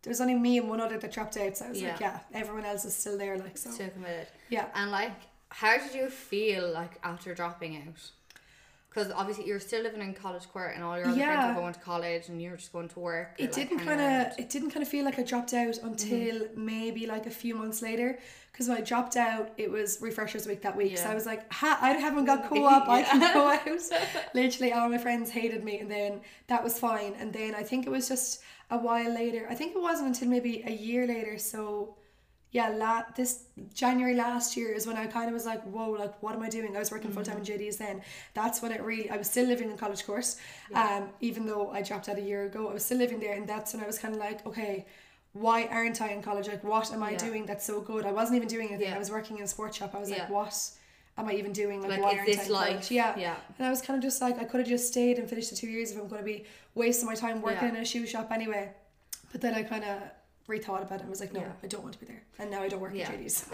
There's 0.01 0.21
only 0.21 0.35
me 0.35 0.57
and 0.59 0.69
one 0.69 0.79
other 0.79 0.97
that 0.97 1.11
dropped 1.11 1.35
out, 1.37 1.57
so 1.57 1.65
I 1.65 1.69
was 1.69 1.81
like, 1.81 1.99
Yeah. 1.99 2.19
yeah, 2.33 2.39
everyone 2.39 2.65
else 2.65 2.85
is 2.85 2.95
still 2.95 3.17
there. 3.17 3.37
Like 3.37 3.57
so, 3.57 3.69
So 3.71 3.87
committed. 3.89 4.27
yeah. 4.49 4.67
And 4.75 4.91
like, 4.91 5.11
how 5.49 5.77
did 5.77 5.93
you 5.93 6.09
feel 6.09 6.71
like 6.71 6.99
after 7.03 7.33
dropping 7.33 7.75
out? 7.77 8.11
Because 8.89 9.11
obviously 9.11 9.45
you're 9.45 9.59
still 9.59 9.83
living 9.83 10.01
in 10.01 10.13
college 10.15 10.47
court, 10.49 10.71
and 10.73 10.83
all 10.83 10.97
your 10.97 11.05
other 11.07 11.15
friends 11.15 11.19
Yeah. 11.29 11.51
are 11.51 11.53
going 11.53 11.73
to 11.73 11.79
college, 11.79 12.27
and 12.29 12.41
you're 12.41 12.55
just 12.57 12.73
going 12.73 12.87
to 12.89 12.99
work. 12.99 13.35
It 13.37 13.51
didn't 13.51 13.79
kind 13.79 14.01
of. 14.01 14.39
It 14.39 14.49
didn't 14.49 14.71
kind 14.71 14.81
of 14.81 14.87
feel 14.89 15.05
like 15.05 15.19
I 15.19 15.23
dropped 15.23 15.53
out 15.53 15.77
until 15.83 16.39
Mm-hmm. 16.39 16.65
maybe 16.65 17.05
like 17.05 17.27
a 17.27 17.31
few 17.31 17.53
months 17.53 17.81
later. 17.83 18.17
Because 18.51 18.67
when 18.67 18.77
I 18.77 18.81
dropped 18.81 19.15
out, 19.15 19.51
it 19.57 19.69
was 19.69 19.99
refreshers 20.01 20.47
week 20.47 20.63
that 20.63 20.75
week. 20.75 20.97
So 20.97 21.05
I 21.07 21.13
was 21.13 21.25
like, 21.27 21.49
ha, 21.53 21.77
I 21.81 21.91
haven't 21.91 22.25
got 22.25 22.43
co-op. 22.49 22.89
I 22.89 23.03
can 23.03 23.19
go 23.33 23.47
out. 23.51 24.33
Literally, 24.33 24.73
all 24.73 24.89
my 24.89 24.97
friends 24.97 25.29
hated 25.29 25.63
me, 25.63 25.79
and 25.79 25.89
then 25.89 26.21
that 26.47 26.63
was 26.63 26.79
fine. 26.79 27.13
And 27.19 27.31
then 27.31 27.53
I 27.53 27.61
think 27.63 27.85
it 27.85 27.89
was 27.91 28.07
just 28.09 28.41
a 28.71 28.77
while 28.77 29.11
later. 29.13 29.47
I 29.49 29.55
think 29.55 29.75
it 29.75 29.81
wasn't 29.81 30.07
until 30.09 30.27
maybe 30.29 30.63
a 30.65 30.71
year 30.71 31.07
later. 31.07 31.37
So 31.37 31.95
yeah, 32.51 32.69
la- 32.69 33.03
this 33.15 33.43
January 33.75 34.15
last 34.15 34.57
year 34.57 34.71
is 34.71 34.87
when 34.87 34.97
I 34.97 35.05
kind 35.05 35.27
of 35.27 35.33
was 35.33 35.45
like, 35.45 35.61
whoa, 35.63 35.91
like 35.91 36.21
what 36.23 36.33
am 36.35 36.41
I 36.41 36.49
doing? 36.49 36.75
I 36.75 36.79
was 36.79 36.91
working 36.91 37.11
full 37.11 37.23
time 37.23 37.37
in 37.37 37.43
JD's 37.43 37.77
then. 37.77 38.01
That's 38.33 38.61
when 38.61 38.71
it 38.71 38.81
really. 38.81 39.09
I 39.09 39.17
was 39.17 39.29
still 39.29 39.45
living 39.47 39.69
in 39.69 39.77
College 39.77 40.03
Court, 40.05 40.25
um, 40.73 41.09
even 41.21 41.45
though 41.45 41.69
I 41.71 41.81
dropped 41.83 42.09
out 42.09 42.17
a 42.17 42.21
year 42.21 42.45
ago. 42.45 42.67
I 42.69 42.73
was 42.73 42.83
still 42.85 42.97
living 42.97 43.19
there, 43.19 43.35
and 43.35 43.47
that's 43.47 43.73
when 43.73 43.83
I 43.83 43.87
was 43.87 43.99
kind 43.99 44.13
of 44.15 44.19
like, 44.19 44.45
okay. 44.45 44.85
Why 45.33 45.65
aren't 45.65 46.01
I 46.01 46.07
in 46.09 46.23
college? 46.23 46.47
Like, 46.47 46.63
what 46.63 46.91
am 46.91 47.03
I 47.03 47.11
Yeah. 47.11 47.17
doing 47.17 47.45
that's 47.45 47.63
so 47.63 47.81
good? 47.81 48.03
I 48.03 48.11
wasn't 48.11 48.37
even 48.37 48.47
doing 48.47 48.69
anything. 48.69 48.87
Yeah. 48.89 48.95
I 48.95 48.99
was 48.99 49.11
working 49.11 49.37
in 49.37 49.43
a 49.43 49.47
sports 49.47 49.77
shop. 49.77 49.93
I 49.93 49.99
was 49.99 50.09
Yeah. 50.09 50.23
like, 50.23 50.29
what 50.31 50.71
am 51.19 51.27
I 51.27 51.33
even 51.33 51.53
doing? 51.53 51.81
Like, 51.83 51.91
Like, 51.91 52.01
why 52.01 52.13
aren't 52.15 52.25
this 52.25 52.39
I 52.39 52.43
in 52.45 52.51
life? 52.51 52.67
college? 52.69 52.91
Yeah. 52.91 53.15
Yeah. 53.15 53.35
And 53.59 53.67
I 53.67 53.69
was 53.69 53.79
kind 53.79 53.95
of 53.95 54.01
just 54.03 54.21
like, 54.23 54.39
I 54.39 54.43
could 54.45 54.59
have 54.59 54.67
just 54.67 54.87
stayed 54.87 55.19
and 55.19 55.29
finished 55.29 55.51
the 55.51 55.55
two 55.55 55.67
years 55.67 55.91
if 55.91 55.99
I'm 56.01 56.07
going 56.07 56.21
to 56.21 56.25
be 56.25 56.45
wasting 56.79 57.05
my 57.07 57.15
time 57.15 57.41
working 57.41 57.69
Yeah. 57.69 57.75
in 57.75 57.81
a 57.81 57.85
shoe 57.85 58.07
shop 58.07 58.31
anyway. 58.31 58.71
But 59.31 59.41
then 59.41 59.53
I 59.53 59.61
kind 59.63 59.83
of 59.83 60.01
rethought 60.47 60.81
about 60.81 60.95
it 60.99 61.01
and 61.01 61.09
was 61.09 61.19
like, 61.19 61.31
no, 61.33 61.41
Yeah. 61.41 61.51
I 61.63 61.67
don't 61.67 61.83
want 61.83 61.93
to 61.93 61.99
be 61.99 62.07
there. 62.07 62.23
And 62.39 62.49
now 62.49 62.61
I 62.63 62.67
don't 62.69 62.79
work 62.79 62.93
Yeah. 62.95 63.11
in 63.11 63.19
JD's. 63.25 63.45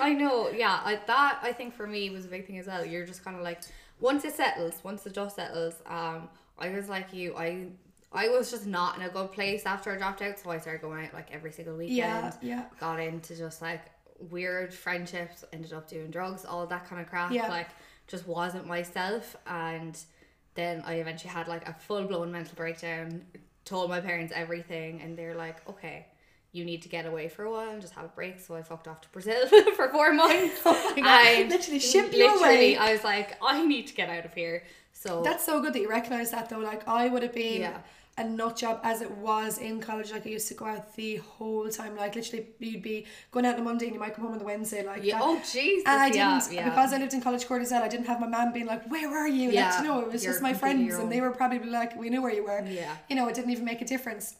I 0.00 0.14
know, 0.16 0.50
yeah. 0.50 0.80
I, 0.84 1.00
that 1.06 1.40
I 1.42 1.52
think 1.52 1.74
for 1.74 1.86
me 1.86 2.10
was 2.10 2.24
a 2.24 2.28
big 2.28 2.46
thing 2.46 2.58
as 2.58 2.66
well. 2.68 2.84
You're 2.84 3.06
just 3.06 3.24
kind 3.24 3.36
of 3.36 3.42
like 3.42 3.60
once 4.00 4.24
it 4.24 4.34
settles, 4.34 4.74
once 4.84 5.02
the 5.02 5.10
dust 5.10 5.34
settles. 5.36 5.74
Um, 5.86 6.28
I 6.58 6.68
was 6.70 6.88
like 6.88 7.12
you. 7.12 7.34
I 7.36 7.68
I 8.12 8.28
was 8.28 8.50
just 8.50 8.66
not 8.66 8.96
in 8.96 9.02
a 9.02 9.08
good 9.08 9.32
place 9.32 9.66
after 9.66 9.92
I 9.92 9.96
dropped 9.98 10.22
out, 10.22 10.38
so 10.38 10.50
I 10.50 10.58
started 10.58 10.80
going 10.80 11.04
out 11.04 11.12
like 11.12 11.28
every 11.32 11.50
single 11.52 11.76
weekend. 11.76 11.96
Yeah, 11.98 12.32
yeah. 12.40 12.64
Got 12.78 13.00
into 13.00 13.34
just 13.36 13.60
like 13.60 13.82
weird 14.30 14.72
friendships. 14.72 15.44
Ended 15.52 15.72
up 15.72 15.88
doing 15.88 16.10
drugs, 16.10 16.44
all 16.44 16.66
that 16.66 16.86
kind 16.88 17.00
of 17.02 17.08
crap. 17.08 17.32
Yeah. 17.32 17.48
Like 17.48 17.68
just 18.06 18.26
wasn't 18.28 18.66
myself, 18.66 19.34
and 19.46 19.98
then 20.56 20.82
I 20.84 20.94
eventually 20.94 21.30
had 21.32 21.46
like 21.48 21.68
a 21.68 21.74
full 21.74 22.04
blown 22.04 22.32
mental 22.32 22.54
breakdown. 22.56 23.22
Told 23.64 23.90
my 23.90 24.00
parents 24.00 24.32
everything, 24.34 25.00
and 25.02 25.16
they're 25.18 25.34
like, 25.34 25.68
okay. 25.68 26.06
You 26.52 26.64
need 26.64 26.80
to 26.82 26.88
get 26.88 27.04
away 27.04 27.28
for 27.28 27.44
a 27.44 27.50
while 27.50 27.68
and 27.70 27.82
just 27.82 27.92
have 27.94 28.06
a 28.06 28.08
break. 28.08 28.40
So 28.40 28.54
I 28.56 28.62
fucked 28.62 28.88
off 28.88 29.02
to 29.02 29.08
Brazil 29.10 29.46
for 29.76 29.90
four 29.90 30.12
months. 30.14 30.58
Oh. 30.64 30.94
And 30.96 31.50
Literally 31.50 31.80
ship 31.80 32.14
you 32.14 32.26
literally, 32.26 32.74
away. 32.74 32.76
I 32.78 32.92
was 32.92 33.04
like, 33.04 33.36
I 33.42 33.62
need 33.66 33.88
to 33.88 33.94
get 33.94 34.08
out 34.08 34.24
of 34.24 34.32
here. 34.32 34.62
So 34.94 35.20
That's 35.22 35.44
so 35.44 35.60
good 35.60 35.74
that 35.74 35.80
you 35.80 35.90
recognise 35.90 36.30
that 36.30 36.48
though. 36.48 36.60
Like 36.60 36.88
I 36.88 37.08
would 37.08 37.22
have 37.22 37.34
been 37.34 37.60
Yeah. 37.60 37.78
A 38.18 38.24
nut 38.24 38.56
job 38.56 38.80
as 38.82 39.02
it 39.02 39.10
was 39.10 39.58
in 39.58 39.80
college. 39.80 40.10
Like 40.10 40.26
I 40.26 40.30
used 40.30 40.48
to 40.48 40.54
go 40.54 40.64
out 40.64 40.94
the 40.96 41.16
whole 41.16 41.68
time. 41.68 41.96
Like 41.96 42.14
literally 42.14 42.46
you'd 42.58 42.82
be 42.82 43.06
going 43.30 43.44
out 43.44 43.54
on 43.54 43.60
a 43.60 43.64
Monday 43.64 43.86
and 43.86 43.94
you 43.94 44.00
might 44.00 44.14
come 44.14 44.24
home 44.24 44.32
on 44.32 44.38
the 44.38 44.44
Wednesday. 44.44 44.84
Like 44.84 45.04
yeah, 45.04 45.18
that. 45.18 45.22
oh 45.24 45.36
Jesus, 45.52 45.84
And 45.86 46.00
I 46.00 46.06
yeah, 46.08 46.38
didn't 46.40 46.52
yeah. 46.54 46.68
because 46.70 46.92
I 46.92 46.98
lived 46.98 47.12
in 47.14 47.20
College 47.20 47.46
Court 47.46 47.62
as 47.62 47.70
well. 47.70 47.82
I 47.82 47.88
didn't 47.88 48.06
have 48.06 48.20
my 48.20 48.26
mum 48.26 48.52
being 48.52 48.66
like, 48.66 48.90
"Where 48.90 49.10
are 49.16 49.28
you?" 49.28 49.50
Yeah, 49.50 49.70
Like, 49.70 49.80
you 49.80 49.86
know, 49.88 50.00
it 50.00 50.10
was 50.12 50.24
you're 50.24 50.32
just 50.32 50.42
my 50.42 50.54
friends, 50.54 50.94
and 50.96 51.12
they 51.12 51.20
were 51.20 51.30
probably 51.30 51.58
like, 51.68 51.96
"We 51.96 52.08
knew 52.08 52.22
where 52.22 52.32
you 52.32 52.44
were." 52.44 52.64
Yeah. 52.66 52.96
you 53.08 53.16
know, 53.16 53.28
it 53.28 53.34
didn't 53.34 53.50
even 53.50 53.64
make 53.64 53.82
a 53.82 53.84
difference. 53.84 54.36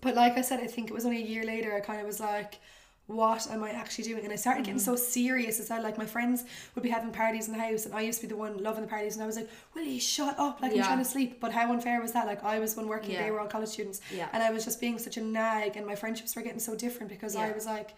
But 0.00 0.14
like 0.14 0.38
I 0.38 0.42
said, 0.42 0.60
I 0.60 0.66
think 0.66 0.88
it 0.88 0.94
was 0.94 1.04
only 1.04 1.22
a 1.22 1.26
year 1.26 1.44
later. 1.44 1.74
I 1.74 1.80
kind 1.80 2.00
of 2.00 2.06
was 2.06 2.20
like, 2.20 2.60
"What 3.08 3.50
am 3.50 3.64
I 3.64 3.70
actually 3.70 4.04
doing?" 4.04 4.22
And 4.24 4.32
I 4.32 4.36
started 4.36 4.64
getting 4.64 4.78
so 4.78 4.92
Mm-hmm. 4.94 5.02
serious 5.18 5.58
as 5.58 5.68
well. 5.70 5.82
Like 5.82 5.98
my 5.98 6.06
friends 6.06 6.44
would 6.74 6.82
be 6.82 6.90
having 6.90 7.10
parties 7.10 7.48
in 7.48 7.52
the 7.56 7.60
house, 7.60 7.84
and 7.86 7.94
I 7.94 8.02
used 8.02 8.20
to 8.20 8.26
be 8.26 8.30
the 8.34 8.38
one 8.38 8.62
loving 8.62 8.82
the 8.82 8.88
parties, 8.88 9.14
and 9.16 9.22
I 9.24 9.26
was 9.26 9.36
like, 9.36 9.48
"Will 9.74 9.82
you 9.82 9.98
shut 9.98 10.38
up?" 10.38 10.60
Like 10.62 10.72
I'm 10.72 10.78
trying 10.78 10.98
to 10.98 11.04
sleep. 11.04 11.40
But 11.40 11.50
how 11.52 11.72
unfair 11.72 12.00
was 12.00 12.12
that? 12.12 12.26
Like 12.26 12.44
I 12.44 12.58
was 12.60 12.76
one 12.76 12.86
working, 12.86 13.12
Yeah. 13.12 13.24
they 13.24 13.30
were 13.32 13.40
all 13.40 13.48
college 13.48 13.70
students, 13.70 14.00
Yeah. 14.14 14.28
and 14.32 14.42
I 14.42 14.50
was 14.50 14.64
just 14.64 14.80
being 14.80 14.98
such 14.98 15.16
a 15.16 15.22
nag, 15.22 15.76
and 15.76 15.84
my 15.86 15.96
friendships 15.96 16.36
were 16.36 16.42
getting 16.42 16.60
so 16.60 16.74
different 16.76 17.08
because 17.10 17.34
I 17.34 17.50
was 17.52 17.66
like 17.66 17.90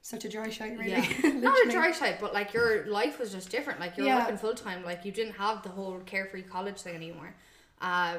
such 0.00 0.24
a 0.24 0.28
dry 0.28 0.48
shite, 0.48 0.78
really. 0.78 0.90
Yeah. 0.92 1.32
Not 1.48 1.66
a 1.66 1.70
dry 1.70 1.90
shite, 1.90 2.20
but 2.20 2.32
like 2.32 2.52
your 2.54 2.86
life 2.86 3.18
was 3.18 3.32
just 3.32 3.50
different. 3.50 3.80
Like 3.80 3.96
you're 3.96 4.06
Yeah. 4.06 4.18
working 4.20 4.36
full 4.38 4.54
time. 4.54 4.84
Like 4.84 5.04
you 5.04 5.12
didn't 5.12 5.34
have 5.34 5.62
the 5.62 5.70
whole 5.70 5.98
carefree 6.06 6.42
college 6.42 6.78
thing 6.80 6.94
anymore. 6.94 7.34
Um, 7.80 8.18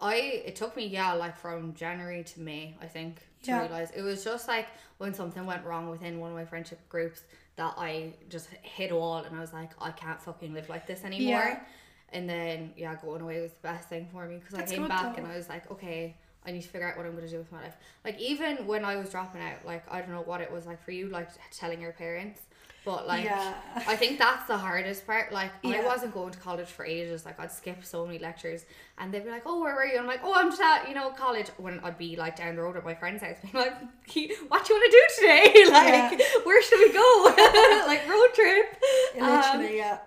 I 0.00 0.14
it 0.46 0.56
took 0.56 0.76
me 0.76 0.86
yeah 0.86 1.12
like 1.12 1.36
from 1.36 1.74
January 1.74 2.24
to 2.24 2.40
May 2.40 2.76
I 2.80 2.86
think 2.86 3.16
to 3.44 3.50
Yeah. 3.50 3.60
realize 3.62 3.90
it 3.94 4.02
was 4.02 4.24
just 4.24 4.48
like 4.48 4.66
when 4.98 5.14
something 5.14 5.44
went 5.46 5.64
wrong 5.64 5.88
within 5.90 6.18
one 6.20 6.30
of 6.30 6.36
my 6.36 6.44
friendship 6.44 6.80
groups 6.88 7.22
that 7.56 7.74
I 7.76 8.14
just 8.28 8.48
hit 8.62 8.90
a 8.90 8.96
wall 8.96 9.18
and 9.18 9.36
I 9.36 9.40
was 9.40 9.52
like 9.52 9.70
I 9.80 9.90
can't 9.92 10.20
fucking 10.20 10.52
live 10.54 10.68
like 10.68 10.86
this 10.86 11.04
anymore. 11.04 11.44
Yeah. 11.44 11.60
And 12.10 12.28
then 12.28 12.72
yeah, 12.76 12.94
going 12.96 13.22
away 13.22 13.40
was 13.40 13.52
the 13.52 13.58
best 13.62 13.88
thing 13.88 14.08
for 14.12 14.26
me 14.26 14.36
because 14.38 14.54
I 14.58 14.66
came 14.66 14.86
back 14.88 15.16
though. 15.16 15.22
and 15.22 15.32
I 15.32 15.36
was 15.36 15.48
like 15.48 15.70
okay. 15.70 16.16
I 16.46 16.50
need 16.52 16.60
to 16.60 16.68
figure 16.68 16.86
out 16.86 16.98
what 16.98 17.06
I'm 17.06 17.12
going 17.12 17.24
to 17.24 17.30
do 17.30 17.38
with 17.38 17.50
my 17.50 17.62
life. 17.62 17.74
Like 18.04 18.20
even 18.20 18.66
when 18.66 18.84
I 18.84 18.96
was 18.96 19.08
dropping 19.08 19.40
out, 19.40 19.64
like 19.64 19.90
I 19.90 20.00
don't 20.00 20.10
know 20.10 20.20
what 20.20 20.42
it 20.42 20.52
was 20.52 20.66
like 20.66 20.84
for 20.84 20.90
you, 20.90 21.08
like 21.08 21.30
telling 21.50 21.80
your 21.80 21.92
parents, 21.92 22.42
but 22.84 23.06
like 23.06 23.24
Yeah. 23.24 23.54
I 23.74 23.96
think 23.96 24.18
that's 24.18 24.46
the 24.46 24.56
hardest 24.58 25.06
part. 25.06 25.32
Like 25.32 25.52
I 25.64 25.84
wasn't 25.84 26.12
going 26.12 26.32
to 26.32 26.38
college 26.38 26.68
for 26.68 26.84
ages. 26.84 27.24
Like 27.24 27.40
I'd 27.40 27.50
skip 27.50 27.84
so 27.84 28.06
many 28.06 28.18
lectures, 28.18 28.66
and 28.98 29.12
they'd 29.12 29.24
be 29.24 29.30
like, 29.30 29.42
"Oh, 29.46 29.60
where 29.60 29.74
were 29.74 29.86
you?" 29.86 29.98
I'm 29.98 30.06
like, 30.06 30.20
"Oh, 30.22 30.34
I'm 30.34 30.50
just 30.50 30.60
at 30.60 30.88
you 30.88 30.94
know 30.94 31.10
college." 31.10 31.48
When 31.56 31.80
I'd 31.80 31.98
be 31.98 32.16
like 32.16 32.36
down 32.36 32.56
the 32.56 32.62
road 32.62 32.76
at 32.76 32.84
my 32.84 32.94
friend's 32.94 33.22
house, 33.22 33.36
being 33.42 33.54
like, 33.54 33.80
"What 33.80 34.12
do 34.12 34.20
you 34.20 34.36
want 34.50 34.64
to 34.66 34.90
do 34.90 35.02
today? 35.18 35.64
like, 35.70 36.46
where 36.46 36.62
should 36.62 36.78
we 36.78 36.92
go? 36.92 37.34
like 37.86 38.08
road 38.08 38.28
trip." 38.34 38.76
Um, 39.20 39.62
yeah. 39.74 39.98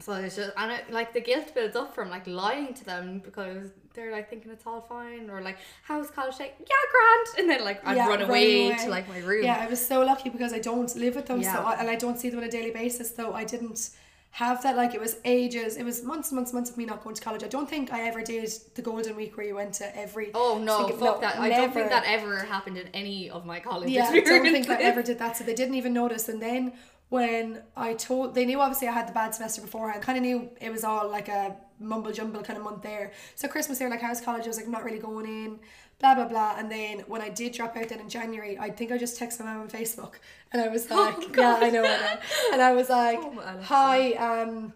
So 0.00 0.12
it's 0.14 0.36
just 0.36 0.50
and 0.56 0.72
it, 0.72 0.90
like 0.90 1.12
the 1.12 1.20
guilt 1.20 1.54
builds 1.54 1.76
up 1.76 1.94
from 1.94 2.10
like 2.10 2.26
lying 2.26 2.72
to 2.74 2.84
them 2.84 3.20
because 3.24 3.68
they're 3.94 4.12
like 4.12 4.30
thinking 4.30 4.50
it's 4.50 4.66
all 4.66 4.80
fine 4.80 5.28
or 5.30 5.40
like 5.42 5.58
how's 5.82 6.10
college 6.10 6.36
like 6.38 6.54
yeah 6.60 6.84
grand 6.92 7.38
and 7.38 7.50
then 7.50 7.64
like 7.64 7.86
I'd 7.86 7.96
Yeah, 7.96 8.08
run 8.08 8.20
run 8.20 8.28
away, 8.30 8.66
away. 8.68 8.76
to 8.84 8.88
like 8.88 9.08
my 9.08 9.18
room. 9.18 9.44
Yeah, 9.44 9.58
I 9.60 9.66
was 9.66 9.84
so 9.86 10.02
lucky 10.04 10.30
because 10.30 10.52
I 10.52 10.58
don't 10.60 10.94
live 10.96 11.16
with 11.16 11.26
them, 11.26 11.42
so 11.42 11.50
Yeah. 11.50 11.62
I, 11.62 11.74
and 11.80 11.90
I 11.90 11.96
don't 11.96 12.18
see 12.18 12.30
them 12.30 12.38
on 12.40 12.44
a 12.44 12.50
daily 12.50 12.70
basis. 12.70 13.10
Though 13.10 13.32
I 13.34 13.44
didn't 13.44 13.90
have 14.32 14.62
that. 14.62 14.76
Like 14.76 14.94
it 14.94 15.00
was 15.00 15.16
ages. 15.24 15.76
It 15.76 15.82
was 15.84 16.04
months, 16.04 16.30
months, 16.30 16.52
months 16.52 16.70
of 16.70 16.76
me 16.76 16.84
not 16.84 17.02
going 17.02 17.16
to 17.16 17.22
college. 17.22 17.42
I 17.42 17.48
don't 17.48 17.68
think 17.68 17.92
I 17.92 18.02
ever 18.06 18.22
did 18.22 18.48
the 18.76 18.82
golden 18.82 19.16
week 19.16 19.36
where 19.36 19.44
you 19.44 19.56
went 19.56 19.74
to 19.74 19.96
every. 19.98 20.30
Oh 20.34 20.60
no, 20.62 20.86
fuck 20.88 21.16
no, 21.16 21.20
that! 21.20 21.38
I 21.38 21.48
don't 21.48 21.74
think 21.74 21.90
that 21.90 22.04
ever 22.06 22.38
happened 22.44 22.78
in 22.78 22.86
any 22.94 23.28
of 23.28 23.44
my 23.44 23.58
college 23.60 23.90
Yeah, 23.90 24.08
I 24.08 24.20
don't 24.20 24.42
think 24.44 24.70
I 24.70 24.80
ever 24.82 25.02
did 25.02 25.18
that. 25.18 25.36
So 25.36 25.42
they 25.44 25.54
didn't 25.54 25.74
even 25.74 25.92
notice. 25.92 26.28
And 26.28 26.40
then 26.40 26.74
when 27.10 27.62
I 27.76 27.94
told, 27.94 28.34
they 28.34 28.44
knew 28.46 28.60
obviously 28.60 28.88
I 28.88 28.92
had 28.92 29.08
the 29.08 29.12
bad 29.12 29.34
semester 29.34 29.60
beforehand. 29.60 30.02
Kind 30.02 30.16
of 30.16 30.22
knew 30.22 30.48
it 30.60 30.70
was 30.70 30.84
all 30.84 31.08
like 31.10 31.28
a 31.28 31.56
mumble 31.80 32.12
jumble 32.12 32.42
kind 32.42 32.56
of 32.56 32.64
month 32.64 32.82
there. 32.82 33.12
So 33.34 33.48
Christmas 33.48 33.78
they 33.78 33.84
were 33.84 33.90
like, 33.90 34.00
"How's 34.00 34.20
college?" 34.20 34.44
I 34.44 34.48
was 34.48 34.56
like, 34.56 34.68
not 34.68 34.84
really 34.84 35.00
going 35.00 35.26
in." 35.26 35.58
Blah 35.98 36.14
blah 36.14 36.26
blah. 36.26 36.54
And 36.56 36.70
then 36.70 37.00
when 37.08 37.20
I 37.20 37.28
did 37.28 37.52
drop 37.52 37.76
out, 37.76 37.88
then 37.88 37.98
in 38.00 38.08
January, 38.08 38.56
I 38.58 38.70
think 38.70 38.92
I 38.92 38.96
just 38.96 39.20
texted 39.20 39.40
my 39.40 39.46
mom 39.46 39.62
on 39.62 39.68
Facebook, 39.68 40.14
and 40.52 40.62
I 40.62 40.68
was 40.68 40.88
like, 40.88 41.36
"Yeah, 41.36 41.58
I 41.60 41.70
know, 41.70 41.82
I 41.82 41.98
know," 41.98 42.20
and 42.52 42.62
I 42.62 42.72
was 42.72 42.88
like, 42.88 43.18
Oh, 43.20 43.60
"Hi, 43.62 44.12
um." 44.12 44.72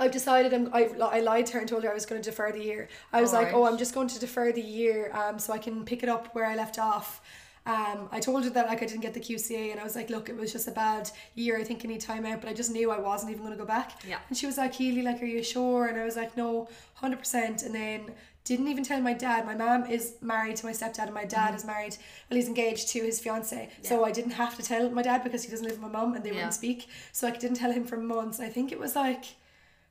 I've 0.00 0.12
decided 0.12 0.54
I'm, 0.54 0.70
I, 0.72 0.90
I 1.00 1.18
lied 1.18 1.46
to 1.46 1.54
her 1.54 1.58
and 1.58 1.68
told 1.68 1.82
her 1.82 1.90
I 1.90 1.94
was 1.94 2.06
going 2.06 2.22
to 2.22 2.30
defer 2.30 2.52
the 2.52 2.62
year. 2.62 2.88
I 3.12 3.20
was 3.20 3.32
like, 3.32 3.48
Alright. 3.48 3.54
oh, 3.56 3.64
I'm 3.64 3.76
just 3.76 3.94
going 3.94 4.06
to 4.06 4.20
defer 4.20 4.52
the 4.52 4.62
year 4.62 5.10
um, 5.12 5.40
so 5.40 5.52
I 5.52 5.58
can 5.58 5.84
pick 5.84 6.04
it 6.04 6.08
up 6.08 6.32
where 6.36 6.46
I 6.46 6.54
left 6.54 6.78
off. 6.78 7.20
Um, 7.66 8.08
I 8.12 8.20
told 8.20 8.44
her 8.44 8.50
that 8.50 8.66
like 8.66 8.82
I 8.82 8.86
didn't 8.86 9.02
get 9.02 9.12
the 9.14 9.20
QCA 9.20 9.70
and 9.72 9.78
I 9.80 9.84
was 9.84 9.94
like, 9.94 10.08
look, 10.08 10.28
it 10.30 10.36
was 10.36 10.52
just 10.52 10.68
a 10.68 10.70
bad 10.70 11.10
year. 11.34 11.58
I 11.58 11.64
think 11.64 11.84
I 11.84 11.88
need 11.88 12.00
time 12.00 12.24
out, 12.24 12.40
but 12.40 12.48
I 12.48 12.54
just 12.54 12.70
knew 12.70 12.90
I 12.90 12.98
wasn't 12.98 13.30
even 13.32 13.42
going 13.44 13.52
to 13.56 13.58
go 13.62 13.66
back. 13.66 14.02
Yeah. 14.08 14.18
And 14.28 14.38
she 14.38 14.46
was 14.46 14.56
like, 14.56 14.74
Healy, 14.74 15.02
like, 15.02 15.20
are 15.22 15.26
you 15.26 15.42
sure? 15.42 15.86
And 15.86 15.98
I 15.98 16.04
was 16.04 16.16
like, 16.16 16.36
no, 16.36 16.68
hundred 16.94 17.18
percent. 17.18 17.62
And 17.62 17.74
then 17.74 18.12
didn't 18.44 18.68
even 18.68 18.82
tell 18.84 19.00
my 19.02 19.12
dad. 19.12 19.44
My 19.44 19.54
mom 19.54 19.84
is 19.84 20.14
married 20.22 20.56
to 20.56 20.64
my 20.64 20.72
stepdad, 20.72 21.04
and 21.04 21.12
my 21.14 21.26
dad 21.26 21.48
Mm-hmm. 21.48 21.56
is 21.56 21.64
married. 21.66 21.96
Well, 22.30 22.36
he's 22.36 22.48
engaged 22.48 22.88
to 22.90 23.00
his 23.00 23.20
fiance. 23.20 23.68
Yeah. 23.82 23.88
So 23.88 24.04
I 24.06 24.10
didn't 24.12 24.30
have 24.30 24.56
to 24.56 24.62
tell 24.62 24.88
my 24.88 25.02
dad 25.02 25.22
because 25.22 25.44
he 25.44 25.50
doesn't 25.50 25.66
live 25.66 25.74
with 25.82 25.92
my 25.92 25.98
mom, 26.00 26.14
and 26.14 26.24
they 26.24 26.30
Yeah. 26.30 26.36
wouldn't 26.36 26.54
speak. 26.54 26.88
So 27.12 27.28
I 27.28 27.32
didn't 27.32 27.58
tell 27.58 27.72
him 27.72 27.84
for 27.84 27.98
months. 27.98 28.40
I 28.40 28.48
think 28.48 28.72
it 28.72 28.78
was 28.78 28.96
like 28.96 29.24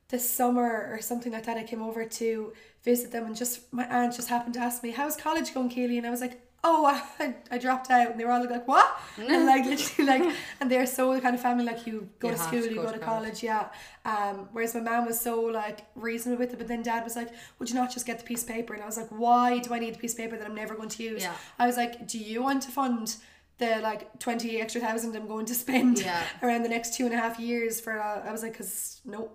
this 0.08 0.28
summer 0.28 0.88
or 0.90 1.00
something 1.00 1.30
like 1.32 1.44
that, 1.46 1.56
I 1.56 1.62
came 1.62 1.82
over 1.82 2.04
to 2.04 2.52
visit 2.82 3.12
them, 3.12 3.26
and 3.26 3.36
just 3.36 3.72
my 3.72 3.84
aunt 3.86 4.16
just 4.16 4.28
happened 4.28 4.54
to 4.54 4.60
ask 4.60 4.82
me, 4.82 4.90
"How's 4.90 5.16
college 5.16 5.54
going, 5.54 5.68
Keely?" 5.68 5.98
And 5.98 6.06
I 6.06 6.10
was 6.10 6.20
like, 6.22 6.40
"Oh, 6.64 6.84
I, 6.86 7.34
I 7.50 7.58
dropped 7.58 7.90
out," 7.90 8.10
and 8.10 8.18
they 8.20 8.24
were 8.24 8.32
all 8.32 8.44
like, 8.48 8.66
"What?" 8.68 8.88
and 9.16 9.46
like 9.46 9.64
literally 9.64 10.06
like, 10.08 10.34
and 10.60 10.70
they're 10.70 10.86
so 10.86 11.14
the 11.14 11.20
kind 11.20 11.34
of 11.34 11.40
family 11.40 11.64
like 11.64 11.86
you 11.86 12.08
go 12.18 12.28
You 12.28 12.34
to 12.34 12.40
school, 12.40 12.62
to 12.62 12.68
you 12.70 12.74
go 12.76 12.82
to 12.92 12.98
college. 12.98 13.00
college, 13.00 13.42
yeah. 13.42 13.68
Um, 14.04 14.48
whereas 14.52 14.74
my 14.74 14.80
mom 14.80 15.06
was 15.06 15.20
so 15.20 15.40
like 15.40 15.80
reasonable 15.94 16.40
with 16.40 16.52
it, 16.52 16.58
but 16.58 16.68
then 16.68 16.82
dad 16.82 17.04
was 17.04 17.16
like, 17.16 17.30
"Would 17.58 17.68
you 17.70 17.76
not 17.76 17.92
just 17.92 18.06
get 18.06 18.18
the 18.18 18.24
piece 18.24 18.42
of 18.42 18.48
paper?" 18.48 18.74
And 18.74 18.82
I 18.82 18.86
was 18.86 18.96
like, 18.96 19.08
"Why 19.10 19.58
do 19.58 19.72
I 19.74 19.78
need 19.78 19.94
the 19.94 19.98
piece 19.98 20.12
of 20.12 20.18
paper 20.18 20.36
that 20.36 20.46
I'm 20.46 20.54
never 20.54 20.74
going 20.74 20.88
to 20.90 21.02
use?" 21.02 21.22
Yeah. 21.22 21.34
I 21.58 21.66
was 21.66 21.76
like, 21.76 22.06
"Do 22.08 22.18
you 22.18 22.42
want 22.42 22.62
to 22.62 22.70
fund?" 22.70 23.16
The 23.58 23.80
like 23.82 24.20
twenty 24.20 24.60
extra 24.60 24.80
thousand 24.80 25.16
I'm 25.16 25.26
going 25.26 25.46
to 25.46 25.54
spend 25.54 25.98
Yeah. 25.98 26.22
around 26.44 26.62
the 26.62 26.68
next 26.68 26.94
two 26.94 27.06
and 27.06 27.12
a 27.12 27.16
half 27.18 27.40
years 27.40 27.80
for 27.80 28.00
uh, 28.00 28.22
I 28.24 28.30
was 28.30 28.42
like, 28.44 28.56
cause 28.56 29.00
no, 29.04 29.30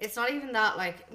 It's 0.00 0.16
not 0.16 0.32
even 0.32 0.52
that 0.52 0.76
like. 0.76 1.06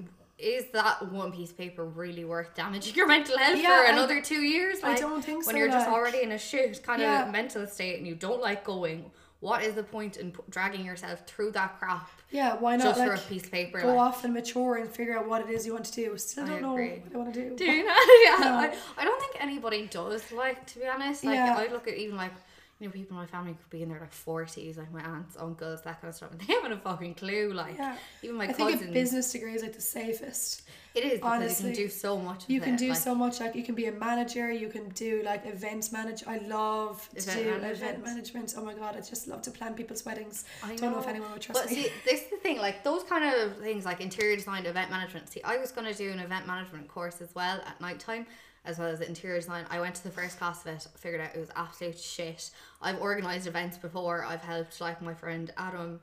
Is 0.43 0.65
that 0.73 1.09
one 1.11 1.31
piece 1.31 1.51
of 1.51 1.57
paper 1.57 1.85
really 1.85 2.25
worth 2.25 2.53
damaging 2.53 2.95
your 2.95 3.07
mental 3.07 3.37
health 3.37 3.57
Yeah, 3.61 3.79
for 3.81 3.87
I- 3.87 3.91
another 3.93 4.21
two 4.21 4.41
years? 4.41 4.79
I 4.83 4.95
don't 4.95 5.23
think 5.23 5.45
When 5.47 5.55
so, 5.55 5.59
you're 5.59 5.69
just 5.69 5.87
already 5.87 6.21
in 6.21 6.33
a 6.33 6.37
shit 6.37 6.83
kind 6.83 7.01
Yeah. 7.01 7.25
of 7.25 7.31
mental 7.31 7.65
state 7.65 7.97
and 7.97 8.05
you 8.05 8.15
don't 8.15 8.41
like 8.41 8.65
going, 8.65 9.09
what 9.39 9.63
is 9.63 9.75
the 9.75 9.83
point 9.83 10.17
in 10.17 10.31
p- 10.31 10.39
dragging 10.49 10.85
yourself 10.85 11.25
through 11.27 11.51
that 11.51 11.79
crap 11.79 12.09
Yeah, 12.29 12.55
why 12.55 12.75
not 12.75 12.83
just 12.85 12.99
like 12.99 13.07
for 13.09 13.13
a 13.15 13.19
piece 13.19 13.43
of 13.45 13.51
paper? 13.51 13.81
go 13.81 13.87
like? 13.89 13.97
off 13.97 14.23
and 14.25 14.33
mature 14.33 14.75
and 14.75 14.89
figure 14.89 15.17
out 15.17 15.27
what 15.29 15.41
it 15.41 15.49
is 15.49 15.65
you 15.65 15.71
want 15.73 15.85
to 15.85 15.91
do. 15.93 16.17
Still 16.17 16.43
I 16.45 16.47
don't 16.49 16.61
know 16.61 16.73
agree. 16.73 16.89
what 17.05 17.13
I 17.15 17.17
want 17.17 17.33
to 17.33 17.49
do. 17.49 17.55
Do 17.55 17.63
you 17.65 17.85
know? 17.85 17.93
yeah, 18.25 18.37
No. 18.39 18.53
I, 18.55 18.75
I 18.97 19.05
don't 19.05 19.19
think 19.21 19.37
anybody 19.41 19.87
does. 19.87 20.29
Like 20.33 20.65
to 20.67 20.79
be 20.79 20.87
honest, 20.87 21.23
like 21.23 21.35
Yeah. 21.35 21.55
I 21.57 21.71
look 21.71 21.87
at 21.87 21.95
even 21.95 22.17
like 22.17 22.33
you 22.79 22.87
know 22.87 22.91
people 22.93 23.15
in 23.15 23.21
my 23.23 23.27
family 23.27 23.53
could 23.53 23.69
be 23.69 23.81
in 23.83 23.89
their 23.89 23.99
like 23.99 24.11
forties, 24.11 24.77
like 24.77 24.91
my 24.91 25.01
aunts, 25.01 25.37
uncles, 25.39 25.81
that 25.83 26.01
kind 26.01 26.09
of 26.09 26.15
stuff, 26.15 26.31
and 26.31 26.39
they 26.41 26.51
haven't 26.53 26.73
a 26.73 26.77
fucking 26.77 27.13
clue. 27.15 27.53
Like 27.53 27.77
Yeah. 27.77 27.95
even 28.23 28.35
my 28.37 28.45
I 28.45 28.53
think 28.53 28.81
a 28.81 28.85
business 28.91 29.31
degree 29.31 29.53
is 29.53 29.61
like 29.61 29.73
the 29.73 29.81
safest. 29.81 30.63
it 30.95 31.03
is 31.05 31.13
because 31.13 31.61
you 31.61 31.67
can 31.67 31.75
do 31.75 31.87
so 31.89 32.17
much. 32.17 32.43
You 32.47 32.59
can 32.59 32.73
it, 32.73 32.79
do 32.79 32.89
like, 32.89 32.97
so 32.97 33.15
much. 33.15 33.39
Like 33.39 33.55
you 33.55 33.63
can 33.63 33.75
be 33.75 33.85
a 33.85 33.91
manager. 33.91 34.51
You 34.51 34.67
can 34.69 34.89
do 34.89 35.21
like 35.23 35.45
event 35.45 35.91
manage. 35.93 36.23
I 36.27 36.39
love 36.39 37.07
to 37.11 37.17
Event 37.19 37.39
do 37.39 37.45
management. 37.51 37.77
event 37.81 38.03
management. 38.05 38.53
Oh 38.57 38.63
my 38.65 38.73
god, 38.73 38.95
I 38.97 39.01
just 39.01 39.27
love 39.27 39.41
to 39.43 39.51
plan 39.51 39.75
people's 39.75 40.03
weddings. 40.05 40.45
I 40.63 40.75
don't 40.75 40.91
know 40.93 40.99
if 40.99 41.07
anyone 41.07 41.31
would 41.31 41.41
trust 41.41 41.61
but 41.61 41.69
me. 41.69 41.83
see, 41.83 41.89
this 42.05 42.23
is 42.23 42.29
the 42.31 42.37
thing, 42.37 42.57
like 42.57 42.83
those 42.83 43.03
kind 43.03 43.23
of 43.23 43.57
things, 43.59 43.85
like 43.85 44.01
interior 44.01 44.35
design, 44.35 44.65
event 44.65 44.89
management. 44.91 45.29
See, 45.29 45.41
I 45.43 45.57
was 45.57 45.71
gonna 45.71 45.93
do 45.93 46.11
an 46.11 46.19
event 46.19 46.47
management 46.47 46.87
course 46.89 47.21
as 47.21 47.33
well 47.33 47.61
at 47.65 47.79
night 47.79 47.99
time, 47.99 48.25
as 48.65 48.79
well 48.79 48.87
as 48.87 48.99
the 48.99 49.07
interior 49.07 49.39
design. 49.39 49.65
I 49.69 49.79
went 49.79 49.95
to 49.95 50.03
the 50.03 50.11
first 50.11 50.37
class 50.37 50.65
of 50.65 50.73
it, 50.73 50.87
figured 50.95 51.21
out 51.21 51.35
it 51.35 51.39
was 51.39 51.49
absolute 51.55 51.99
shit. 51.99 52.51
I've 52.81 53.01
organized 53.01 53.47
events 53.47 53.77
before. 53.77 54.23
I've 54.23 54.41
helped 54.41 54.79
like 54.79 55.01
my 55.01 55.13
friend 55.13 55.51
Adam, 55.57 55.99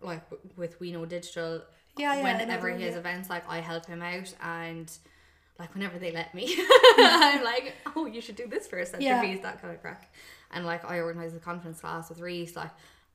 like 0.00 0.28
w- 0.30 0.50
with 0.56 0.78
We 0.80 0.92
Know 0.92 1.06
Digital. 1.06 1.62
Yeah, 1.96 2.16
yeah, 2.16 2.38
Whenever 2.38 2.70
he 2.70 2.82
has 2.84 2.94
yeah. 2.94 3.00
events, 3.00 3.30
like 3.30 3.48
I 3.48 3.58
help 3.60 3.86
him 3.86 4.02
out 4.02 4.34
and. 4.42 4.90
Like 5.58 5.74
whenever 5.74 5.98
they 5.98 6.10
let 6.10 6.34
me, 6.34 6.56
I'm 6.98 7.44
like, 7.44 7.74
oh, 7.94 8.06
you 8.06 8.20
should 8.20 8.36
do 8.36 8.48
this 8.48 8.66
first. 8.66 8.90
That's 8.92 9.04
Yeah. 9.04 9.22
your 9.22 9.42
that 9.42 9.60
kind 9.60 9.72
of 9.72 9.80
crack. 9.80 10.12
And 10.50 10.64
like 10.64 10.84
I 10.84 10.98
organised 11.00 11.34
the 11.34 11.40
conference 11.40 11.80
class 11.80 12.08
with 12.08 12.20
Reese, 12.20 12.56
like, 12.56 12.70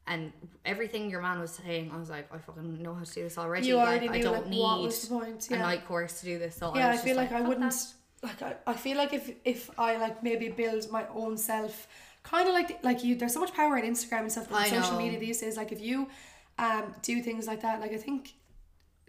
and 0.05 0.31
everything 0.63 1.09
your 1.09 1.21
man 1.21 1.39
was 1.39 1.51
saying, 1.51 1.91
I 1.93 1.97
was 1.97 2.09
like, 2.09 2.33
I 2.33 2.37
fucking 2.37 2.81
know 2.81 2.93
how 2.93 3.03
to 3.03 3.13
do 3.13 3.23
this 3.23 3.37
already. 3.37 3.67
You 3.67 3.75
like, 3.75 3.87
already 3.87 4.09
I 4.09 4.21
don't 4.21 4.37
like 4.37 4.47
need 4.47 4.59
what 4.61 4.81
was 4.81 5.01
the 5.01 5.15
point. 5.15 5.49
a 5.51 5.57
night 5.57 5.85
course 5.85 6.19
to 6.21 6.25
do 6.25 6.39
this. 6.39 6.55
So 6.55 6.73
yeah, 6.75 6.89
I, 6.89 6.91
I, 6.91 6.97
feel 6.97 7.15
just 7.15 7.17
like, 7.17 7.31
I 7.33 7.41
wouldn't 7.41 7.69
that." 7.69 7.93
Like 8.23 8.41
I, 8.41 8.55
I 8.65 8.73
feel 8.73 8.97
like 8.97 9.13
if 9.13 9.31
if 9.45 9.69
I 9.79 9.97
like 9.97 10.23
maybe 10.23 10.49
build 10.49 10.89
my 10.91 11.05
own 11.13 11.37
self 11.37 11.87
kind 12.23 12.47
of 12.47 12.53
like 12.53 12.83
like 12.83 13.03
you 13.03 13.15
there's 13.15 13.33
so 13.33 13.39
much 13.39 13.53
power 13.53 13.77
in 13.77 13.85
Instagram 13.93 14.21
and 14.21 14.31
stuff 14.31 14.51
and 14.51 14.65
social 14.69 14.93
know. 14.93 14.97
media 15.05 15.19
these 15.19 15.39
days 15.39 15.55
like 15.57 15.71
if 15.71 15.79
you 15.81 16.07
um 16.59 16.93
do 17.03 17.21
things 17.21 17.47
like 17.47 17.61
that 17.61 17.79
like 17.79 17.93
I 17.93 17.97
think 17.97 18.33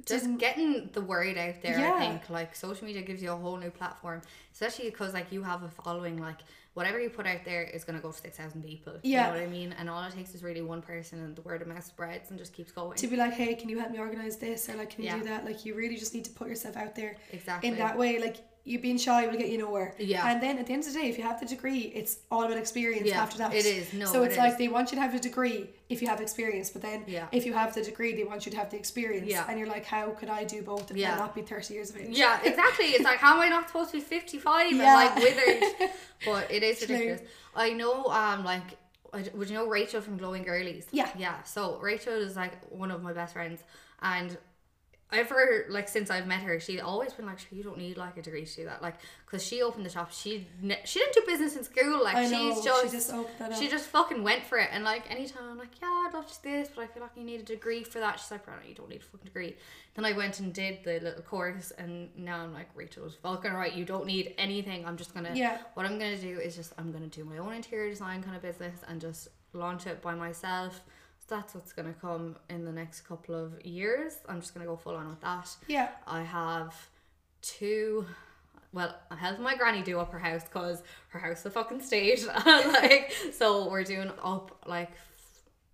just 0.06 0.24
didn't- 0.24 0.38
getting 0.38 0.90
the 0.92 1.00
word 1.00 1.36
out 1.36 1.60
there. 1.60 1.78
Yeah. 1.78 1.92
I 1.94 1.98
think 2.00 2.30
like 2.30 2.54
social 2.54 2.86
media 2.86 3.02
gives 3.02 3.20
you 3.20 3.32
a 3.32 3.36
whole 3.36 3.56
new 3.56 3.70
platform, 3.70 4.22
especially 4.52 4.88
because 4.90 5.12
like 5.12 5.32
you 5.32 5.42
have 5.42 5.64
a 5.64 5.68
following. 5.68 6.18
Like 6.20 6.38
whatever 6.74 7.00
you 7.00 7.10
put 7.10 7.26
out 7.26 7.44
there 7.44 7.64
is 7.64 7.82
gonna 7.82 7.98
go 7.98 8.12
to 8.12 8.16
six 8.16 8.36
thousand 8.36 8.62
people. 8.62 8.94
Yeah. 9.02 9.26
you 9.26 9.32
know 9.34 9.40
what 9.40 9.48
I 9.48 9.50
mean. 9.50 9.74
And 9.76 9.90
all 9.90 10.02
it 10.04 10.12
takes 10.14 10.36
is 10.36 10.42
really 10.44 10.62
one 10.62 10.82
person, 10.82 11.18
and 11.24 11.34
the 11.34 11.42
word 11.42 11.62
of 11.62 11.68
mouth 11.68 11.84
spreads 11.84 12.30
and 12.30 12.38
just 12.38 12.52
keeps 12.52 12.70
going. 12.70 12.96
to 12.96 13.06
be 13.08 13.16
like 13.16 13.32
hey 13.32 13.54
can 13.56 13.68
you 13.68 13.78
help 13.80 13.90
me 13.90 13.98
organize 13.98 14.36
this 14.36 14.68
or 14.68 14.76
like 14.76 14.90
can 14.90 15.02
you 15.02 15.10
Yeah. 15.10 15.18
do 15.18 15.24
that 15.24 15.44
like 15.44 15.64
you 15.66 15.74
really 15.74 15.96
just 15.96 16.14
need 16.14 16.24
to 16.26 16.30
put 16.30 16.46
yourself 16.48 16.76
out 16.76 16.94
there 16.94 17.16
Exactly. 17.32 17.68
in 17.70 17.76
that 17.78 17.98
way 17.98 18.20
like 18.20 18.36
you 18.68 18.78
being 18.78 18.98
shy 18.98 19.26
will 19.26 19.36
get 19.38 19.48
you 19.48 19.58
nowhere 19.58 19.94
Yeah. 19.98 20.28
and 20.30 20.42
then 20.42 20.58
at 20.58 20.66
the 20.66 20.72
end 20.74 20.82
of 20.86 20.92
the 20.92 20.98
day 21.00 21.08
if 21.08 21.16
you 21.18 21.24
have 21.24 21.40
the 21.40 21.46
degree 21.46 21.80
it's 22.00 22.18
all 22.30 22.42
about 22.44 22.58
experience 22.58 23.06
Yeah, 23.08 23.22
after 23.22 23.38
that 23.38 23.54
it 23.54 23.64
is. 23.64 23.92
No, 23.92 24.06
so 24.06 24.22
it 24.22 24.26
it's 24.28 24.36
like 24.36 24.52
is. 24.52 24.58
they 24.58 24.68
want 24.68 24.90
you 24.90 24.96
to 24.96 25.02
have 25.02 25.14
a 25.14 25.18
degree 25.18 25.70
if 25.88 26.02
you 26.02 26.08
have 26.08 26.20
experience 26.20 26.68
but 26.70 26.82
then 26.82 27.04
Yeah. 27.06 27.26
if 27.32 27.46
you 27.46 27.52
have 27.54 27.74
the 27.74 27.82
degree 27.82 28.14
they 28.14 28.24
want 28.24 28.44
you 28.46 28.52
to 28.52 28.58
have 28.58 28.70
the 28.70 28.76
experience 28.76 29.30
Yeah. 29.30 29.46
and 29.48 29.58
you're 29.58 29.68
like 29.76 29.86
how 29.86 30.10
could 30.10 30.28
I 30.28 30.44
do 30.44 30.62
both 30.62 30.90
and 30.90 30.98
Yeah. 30.98 31.16
not 31.16 31.34
be 31.34 31.42
30 31.42 31.72
years 31.74 31.88
of 31.90 31.96
age 31.96 32.16
Yeah, 32.24 32.38
exactly. 32.44 32.86
It's 32.94 33.04
like, 33.04 33.18
how 33.18 33.34
am 33.36 33.40
I 33.40 33.48
not 33.48 33.68
supposed 33.68 33.90
to 33.92 33.96
be 33.98 34.02
55 34.02 34.72
Yeah. 34.72 34.82
and 34.84 34.94
like 35.00 35.14
withered? 35.24 35.90
But 36.26 36.50
it 36.50 36.62
is 36.62 36.80
ridiculous. 36.82 37.20
I 37.54 37.68
know, 37.72 38.06
um, 38.06 38.44
like, 38.44 38.68
would 39.34 39.48
you 39.48 39.54
know 39.58 39.66
Rachel 39.68 40.00
from 40.00 40.16
Glowing 40.18 40.42
Girlies? 40.42 40.86
Yeah. 40.90 41.08
Yeah. 41.16 41.42
So 41.44 41.78
Rachel 41.80 42.14
is 42.14 42.34
like 42.36 42.54
one 42.70 42.90
of 42.90 43.02
my 43.02 43.12
best 43.12 43.32
friends, 43.34 43.62
and 44.02 44.36
ever 45.12 45.66
like 45.70 45.88
since 45.88 46.10
I've 46.10 46.26
met 46.26 46.40
her, 46.42 46.60
she's 46.60 46.80
always 46.80 47.12
been 47.12 47.26
like, 47.26 47.38
"You 47.50 47.62
don't 47.62 47.78
need 47.78 47.96
like 47.96 48.16
a 48.16 48.22
degree 48.22 48.44
to 48.44 48.56
do 48.56 48.64
that." 48.66 48.82
Like, 48.82 48.96
because 49.24 49.44
she 49.44 49.62
opened 49.62 49.86
the 49.86 49.90
shop, 49.90 50.12
she 50.12 50.46
she 50.84 50.98
didn't 51.00 51.14
do 51.14 51.22
business 51.26 51.56
in 51.56 51.64
school. 51.64 52.02
Like, 52.02 52.16
I 52.16 52.24
she's 52.24 52.32
know, 52.32 52.54
she 52.54 52.64
just 52.64 52.92
just 52.92 53.12
opened 53.12 53.38
that 53.38 53.56
she 53.56 53.68
just 53.68 53.86
fucking 53.86 54.22
went 54.22 54.44
for 54.44 54.58
it. 54.58 54.68
And 54.72 54.84
like, 54.84 55.10
anytime 55.10 55.44
I'm 55.50 55.58
like, 55.58 55.80
"Yeah, 55.80 55.88
I'd 55.88 56.10
love 56.12 56.30
to 56.30 56.42
do 56.42 56.50
this," 56.50 56.68
but 56.74 56.82
I 56.82 56.86
feel 56.86 57.02
like 57.02 57.12
you 57.16 57.24
need 57.24 57.40
a 57.40 57.44
degree 57.44 57.84
for 57.84 58.00
that. 58.00 58.20
She's 58.20 58.30
like, 58.30 58.44
"Bro, 58.44 58.54
you 58.66 58.74
don't 58.74 58.88
need 58.88 59.00
a 59.00 59.04
fucking 59.04 59.24
degree." 59.26 59.56
Then 59.94 60.04
I 60.04 60.12
went 60.12 60.38
and 60.40 60.52
did 60.52 60.84
the 60.84 61.00
little 61.00 61.22
course, 61.22 61.72
and 61.72 62.10
now 62.16 62.40
I'm 62.42 62.52
like, 62.52 62.68
Rachel 62.74 63.04
was 63.04 63.14
fucking 63.14 63.52
right. 63.52 63.72
You 63.72 63.84
don't 63.84 64.06
need 64.06 64.34
anything. 64.38 64.86
I'm 64.86 64.96
just 64.96 65.14
gonna 65.14 65.32
Yeah. 65.34 65.58
What 65.74 65.86
I'm 65.86 65.98
gonna 65.98 66.18
do 66.18 66.38
is 66.38 66.54
just 66.54 66.72
I'm 66.78 66.92
gonna 66.92 67.06
do 67.06 67.24
my 67.24 67.38
own 67.38 67.52
interior 67.52 67.90
design 67.90 68.22
kind 68.22 68.36
of 68.36 68.42
business 68.42 68.80
and 68.86 69.00
just 69.00 69.28
launch 69.54 69.86
it 69.86 70.02
by 70.02 70.14
myself. 70.14 70.82
That's 71.28 71.54
what's 71.54 71.72
gonna 71.72 71.94
come 72.00 72.36
in 72.48 72.64
the 72.64 72.72
next 72.72 73.02
couple 73.02 73.34
of 73.34 73.64
years. 73.64 74.14
I'm 74.28 74.40
just 74.40 74.54
gonna 74.54 74.66
go 74.66 74.76
full 74.76 74.96
on 74.96 75.08
with 75.08 75.20
that. 75.20 75.54
Yeah. 75.66 75.90
I 76.06 76.22
have 76.22 76.74
two. 77.42 78.06
Well, 78.72 78.94
I'm 79.10 79.18
helping 79.18 79.44
my 79.44 79.56
granny 79.56 79.82
do 79.82 79.98
up 79.98 80.12
her 80.12 80.18
house 80.18 80.44
because 80.44 80.82
her 81.08 81.18
house 81.18 81.40
is 81.40 81.46
a 81.46 81.50
fucking 81.50 81.80
stage. 81.82 82.24
like, 82.46 83.12
so 83.32 83.68
we're 83.70 83.84
doing 83.84 84.10
up 84.22 84.58
like, 84.66 84.90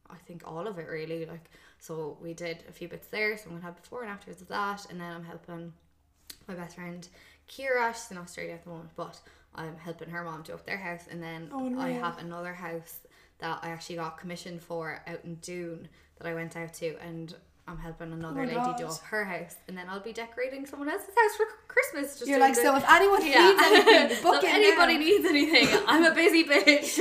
I 0.08 0.16
think 0.26 0.42
all 0.46 0.66
of 0.66 0.78
it 0.78 0.88
really. 0.88 1.26
Like, 1.26 1.50
so 1.78 2.16
we 2.20 2.34
did 2.34 2.64
a 2.68 2.72
few 2.72 2.88
bits 2.88 3.08
there. 3.08 3.36
So 3.36 3.44
I'm 3.46 3.52
gonna 3.52 3.64
have 3.64 3.80
before 3.80 4.02
and 4.02 4.10
afters 4.10 4.40
of 4.40 4.48
that, 4.48 4.86
and 4.90 5.00
then 5.00 5.12
I'm 5.12 5.24
helping 5.24 5.72
my 6.48 6.54
best 6.54 6.76
friend 6.76 7.06
Kira. 7.48 7.94
She's 7.94 8.10
in 8.10 8.18
Australia 8.18 8.54
at 8.54 8.64
the 8.64 8.70
moment, 8.70 8.90
but 8.96 9.20
I'm 9.54 9.76
helping 9.76 10.10
her 10.10 10.24
mom 10.24 10.42
do 10.42 10.52
up 10.52 10.66
their 10.66 10.78
house, 10.78 11.06
and 11.10 11.22
then 11.22 11.48
Oh, 11.52 11.78
I 11.78 11.90
have 11.90 12.18
another 12.18 12.54
house 12.54 13.00
that 13.38 13.60
I 13.62 13.68
actually 13.68 13.96
got 13.96 14.18
commissioned 14.18 14.62
for 14.62 15.02
out 15.06 15.24
in 15.24 15.36
Doon 15.36 15.88
that 16.18 16.28
I 16.28 16.34
went 16.34 16.56
out 16.56 16.74
to, 16.74 16.96
and 17.00 17.34
I'm 17.66 17.78
helping 17.78 18.12
another 18.12 18.40
Oh 18.42 18.44
lady 18.44 18.54
do 18.76 18.84
God. 18.84 18.92
up 18.92 19.00
her 19.04 19.24
house, 19.24 19.56
and 19.68 19.76
then 19.78 19.86
I'll 19.88 19.98
be 20.00 20.12
decorating 20.12 20.66
someone 20.66 20.90
else's 20.90 21.14
house 21.16 21.36
for 21.36 21.46
Christmas. 21.66 22.18
Just 22.18 22.28
You're 22.28 22.38
like, 22.38 22.54
the- 22.54 22.60
so 22.60 22.76
if 22.76 22.84
anyone 22.90 23.24
yeah. 23.26 23.46
needs 23.46 23.62
anything, 23.62 24.16
so 24.22 24.34
if 24.36 24.44
it 24.44 24.52
anybody 24.52 24.94
now. 24.94 25.00
needs 25.00 25.24
anything, 25.24 25.78
I'm 25.86 26.04
a 26.04 26.14
busy 26.14 26.44
bitch. 26.52 27.00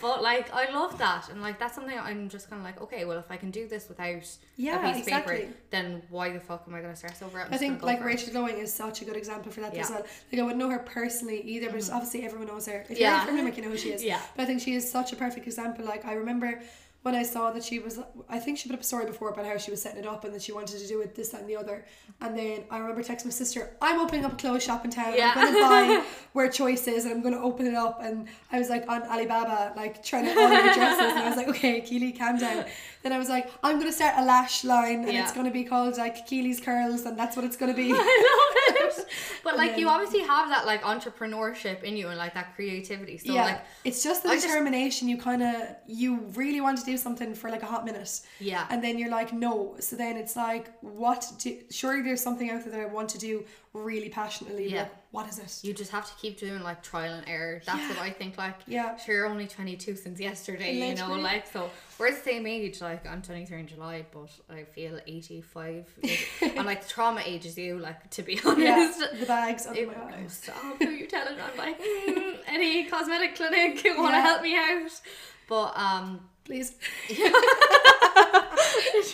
but 0.00 0.22
like, 0.22 0.54
I 0.54 0.70
love 0.70 0.96
that, 0.98 1.28
and 1.30 1.42
like 1.42 1.58
that's 1.58 1.74
something 1.74 1.98
I'm 1.98 2.28
just 2.28 2.48
kind 2.48 2.60
of 2.60 2.64
like, 2.64 2.80
okay, 2.82 3.04
well, 3.04 3.18
if 3.18 3.30
I 3.32 3.36
can 3.36 3.50
do 3.50 3.66
this 3.66 3.88
without 3.88 4.22
Yeah, 4.56 4.78
a 4.88 4.94
piece 4.94 5.06
of 5.08 5.12
paper, 5.12 5.40
then 5.70 6.02
why 6.08 6.30
the 6.30 6.38
fuck 6.40 6.64
am 6.68 6.74
I 6.76 6.82
gonna 6.82 6.94
stress 6.94 7.20
over 7.20 7.40
it? 7.40 7.46
I'm 7.48 7.54
I 7.54 7.56
think 7.56 7.82
like. 7.82 8.04
Rachel 8.04 8.32
Glowing 8.32 8.58
is 8.58 8.72
such 8.72 9.02
a 9.02 9.04
good 9.04 9.16
example 9.16 9.50
for 9.50 9.60
that 9.60 9.72
as 9.72 9.76
Yeah. 9.76 9.82
Mm-hmm. 9.86 9.94
well. 9.94 10.06
Like 10.32 10.40
I 10.40 10.42
wouldn't 10.44 10.58
know 10.60 10.70
her 10.70 10.78
personally 10.78 11.40
either, 11.42 11.66
but 11.68 11.76
just 11.78 11.90
obviously 11.92 12.24
everyone 12.24 12.46
knows 12.46 12.66
her. 12.66 12.86
If 12.88 12.96
Yeah. 12.98 13.16
you're 13.16 13.26
from 13.26 13.36
Limerick, 13.38 13.56
you 13.56 13.64
know 13.64 13.70
who 13.70 13.76
she 13.76 13.90
is. 13.90 14.04
Yeah. 14.04 14.20
But 14.36 14.44
I 14.44 14.46
think 14.46 14.60
she 14.62 14.74
is 14.74 14.88
such 14.88 15.12
a 15.12 15.16
perfect 15.16 15.46
example. 15.48 15.84
Like 15.84 16.04
I 16.04 16.12
remember 16.14 16.60
when 17.02 17.14
I 17.14 17.22
saw 17.22 17.50
that 17.52 17.64
she 17.64 17.78
was, 17.78 17.98
I 18.28 18.38
think 18.38 18.58
she 18.58 18.68
put 18.68 18.74
up 18.74 18.82
a 18.82 18.84
story 18.84 19.06
before 19.06 19.30
about 19.30 19.46
how 19.46 19.56
she 19.56 19.70
was 19.70 19.80
setting 19.80 20.00
it 20.00 20.06
up 20.06 20.24
and 20.24 20.34
that 20.34 20.42
she 20.42 20.52
wanted 20.52 20.78
to 20.80 20.86
do 20.86 21.00
it 21.00 21.14
this, 21.14 21.30
that, 21.30 21.40
and 21.40 21.48
the 21.48 21.56
other. 21.56 21.86
And 22.20 22.36
then 22.36 22.64
I 22.70 22.76
remember 22.78 23.02
texting 23.02 23.24
my 23.24 23.30
sister, 23.30 23.70
"I'm 23.80 23.98
opening 24.00 24.26
up 24.26 24.34
a 24.34 24.36
clothes 24.36 24.62
shop 24.64 24.84
in 24.84 24.90
town. 24.90 25.14
Yeah. 25.16 25.32
I'm 25.34 25.54
going 25.54 25.54
to 25.54 26.00
buy 26.00 26.06
where 26.34 26.50
choice 26.50 26.86
is, 26.88 27.06
and 27.06 27.14
I'm 27.14 27.22
going 27.22 27.32
to 27.32 27.40
open 27.40 27.66
it 27.66 27.74
up." 27.74 28.00
And 28.02 28.28
I 28.52 28.58
was 28.58 28.68
like 28.68 28.86
on 28.86 29.02
Alibaba, 29.04 29.72
like 29.76 30.04
trying 30.04 30.24
to 30.26 30.30
order 30.32 30.74
dresses, 30.74 31.00
and 31.00 31.18
I 31.20 31.28
was 31.28 31.36
like, 31.38 31.48
"Okay, 31.54 31.80
Keely, 31.80 32.12
calm 32.12 32.36
down." 32.36 32.66
Then 33.02 33.12
I 33.14 33.18
was 33.18 33.30
like, 33.30 33.50
"I'm 33.62 33.76
going 33.76 33.88
to 33.88 33.94
start 33.94 34.14
a 34.18 34.24
lash 34.24 34.62
line, 34.64 35.04
and 35.04 35.12
Yeah. 35.14 35.22
it's 35.22 35.32
going 35.32 35.46
to 35.46 35.52
be 35.52 35.64
called 35.64 35.96
like 35.96 36.26
Keely's 36.26 36.60
Curls, 36.60 37.06
and 37.06 37.18
that's 37.18 37.34
what 37.34 37.46
it's 37.46 37.56
going 37.56 37.72
to 37.72 37.76
be." 37.76 37.90
I 37.94 37.96
love 37.96 38.76
it. 38.76 38.79
But 39.44 39.56
like, 39.56 39.76
you 39.78 39.88
obviously 39.88 40.20
have 40.20 40.48
that 40.50 40.66
like 40.66 40.82
entrepreneurship 40.82 41.82
in 41.82 41.96
you 41.96 42.08
and 42.08 42.18
like 42.18 42.34
that 42.34 42.54
creativity. 42.54 43.18
So 43.18 43.32
yeah, 43.32 43.44
like, 43.44 43.64
it's 43.84 44.02
just 44.02 44.22
the 44.22 44.28
I 44.30 44.34
just- 44.34 44.46
determination. 44.46 45.08
you 45.08 45.16
kind 45.18 45.42
of 45.42 45.54
you 45.86 46.20
really 46.34 46.60
want 46.60 46.78
to 46.78 46.84
do 46.84 46.96
something 46.96 47.34
for 47.34 47.50
like 47.50 47.62
a 47.62 47.66
hot 47.66 47.84
minute. 47.84 48.20
Yeah. 48.38 48.66
and 48.70 48.82
then 48.84 48.98
you're 48.98 49.10
like, 49.10 49.32
no. 49.32 49.76
So 49.80 49.96
then 49.96 50.16
it's 50.16 50.36
like, 50.36 50.72
what? 50.82 51.26
Do, 51.38 51.56
surely 51.70 52.02
there's 52.02 52.22
something 52.22 52.50
out 52.50 52.62
there 52.64 52.72
that 52.72 52.80
I 52.80 52.86
want 52.86 53.08
to 53.10 53.18
do 53.18 53.44
really 53.72 54.08
passionately. 54.08 54.68
Yeah. 54.68 54.82
Like, 54.82 54.92
what 55.12 55.28
is 55.28 55.38
it? 55.38 55.58
you 55.66 55.72
just 55.74 55.90
have 55.90 56.06
to 56.06 56.12
keep 56.20 56.38
doing 56.38 56.62
like 56.62 56.82
trial 56.82 57.14
and 57.14 57.28
error. 57.28 57.60
That's 57.66 57.88
what 57.88 57.98
I 57.98 58.10
think. 58.10 58.36
Like, 58.38 58.56
Yeah. 58.66 58.96
sure, 58.96 59.14
you're 59.14 59.26
only 59.26 59.46
22 59.48 59.96
since 59.96 60.20
yesterday, 60.20 60.88
you 60.88 60.94
know, 60.94 61.14
like, 61.16 61.46
so 61.48 61.70
we're 61.98 62.10
the 62.12 62.16
same 62.20 62.46
age. 62.46 62.80
Like, 62.80 63.06
I'm 63.08 63.20
23 63.22 63.60
in 63.60 63.66
July, 63.66 64.06
but 64.12 64.30
I 64.48 64.64
feel 64.64 64.98
85. 65.06 65.86
and 66.56 66.64
like, 66.66 66.82
the 66.82 66.88
trauma 66.88 67.22
ages 67.24 67.56
you, 67.58 67.78
like, 67.78 68.08
to 68.10 68.22
be 68.22 68.34
yeah, 68.34 68.40
honest. 68.46 69.00
the 69.18 69.26
bags. 69.26 69.66
Oh 69.68 69.72
It, 69.72 69.86
my 69.88 69.94
god. 69.94 70.30
stop 70.30 70.56
who 70.78 70.90
you 70.90 71.06
telling 71.06 71.38
I'm 71.40 71.56
like 71.56 71.80
"Mm, 71.80 72.36
any 72.46 72.84
cosmetic 72.90 73.34
clinic 73.36 73.82
you 73.84 73.96
want 73.98 74.12
to 74.14 74.18
Yeah. 74.18 74.22
help 74.22 74.42
me 74.42 74.56
out 74.56 75.00
but 75.48 75.76
um 75.76 76.20
Please. 76.44 76.72
She's 77.08 77.18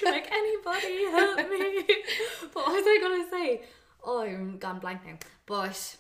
like, 0.03 0.31
anybody 0.33 1.05
help 1.11 1.37
me? 1.51 1.85
but 2.55 2.67
what 2.67 2.73
was 2.73 2.85
I 2.87 2.99
gonna 3.03 3.25
say? 3.31 3.63
Oh, 4.07 4.23
I'm 4.23 4.59
gone 4.59 4.79
blank 4.79 5.05
now. 5.05 5.19
But 5.45 5.97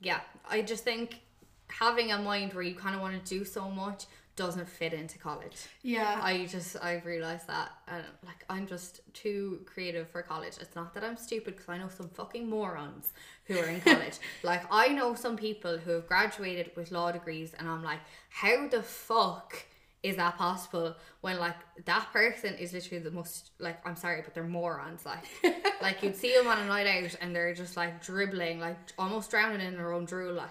yeah, 0.00 0.20
I 0.48 0.60
just 0.60 0.84
think 0.84 1.20
having 1.68 2.12
a 2.12 2.18
mind 2.18 2.52
where 2.52 2.62
you 2.62 2.74
kind 2.74 2.94
of 2.94 3.00
want 3.00 3.24
to 3.24 3.38
do 3.38 3.44
so 3.44 3.70
much 3.70 4.04
doesn't 4.38 4.68
fit 4.68 4.92
into 4.92 5.18
college. 5.18 5.56
Yeah. 5.82 6.20
I 6.22 6.46
just 6.46 6.76
I've 6.80 7.04
realized 7.04 7.48
that 7.48 7.70
and 7.88 8.04
like 8.24 8.44
I'm 8.48 8.68
just 8.68 9.00
too 9.12 9.60
creative 9.66 10.08
for 10.08 10.22
college. 10.22 10.54
It's 10.60 10.76
not 10.76 10.94
that 10.94 11.02
I'm 11.02 11.16
stupid 11.16 11.56
because 11.56 11.68
I 11.68 11.76
know 11.78 11.88
some 11.88 12.08
fucking 12.08 12.48
morons 12.48 13.12
who 13.46 13.58
are 13.58 13.66
in 13.66 13.80
college. 13.80 14.18
like 14.44 14.62
I 14.70 14.88
know 14.88 15.14
some 15.14 15.36
people 15.36 15.76
who 15.76 15.90
have 15.90 16.06
graduated 16.06 16.70
with 16.76 16.92
law 16.92 17.10
degrees 17.10 17.52
and 17.58 17.68
I'm 17.68 17.82
like, 17.82 17.98
how 18.30 18.68
the 18.68 18.82
fuck 18.82 19.64
is 20.02 20.16
that 20.16 20.36
possible 20.36 20.94
when 21.22 21.38
like 21.38 21.56
that 21.84 22.12
person 22.12 22.54
is 22.54 22.72
literally 22.72 23.02
the 23.02 23.10
most 23.10 23.50
like 23.58 23.84
I'm 23.86 23.96
sorry 23.96 24.22
but 24.22 24.34
they're 24.34 24.44
morons 24.44 25.04
like 25.04 25.24
like 25.82 26.02
you'd 26.02 26.16
see 26.16 26.32
them 26.34 26.46
on 26.46 26.58
a 26.58 26.66
night 26.66 26.86
out 26.86 27.16
and 27.20 27.34
they're 27.34 27.54
just 27.54 27.76
like 27.76 28.02
dribbling 28.02 28.60
like 28.60 28.76
almost 28.98 29.30
drowning 29.30 29.66
in 29.66 29.74
their 29.74 29.92
own 29.92 30.04
drool 30.04 30.34
like 30.34 30.50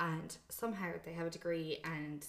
and 0.00 0.36
somehow 0.48 0.90
they 1.04 1.12
have 1.12 1.26
a 1.26 1.30
degree 1.30 1.78
and 1.84 2.26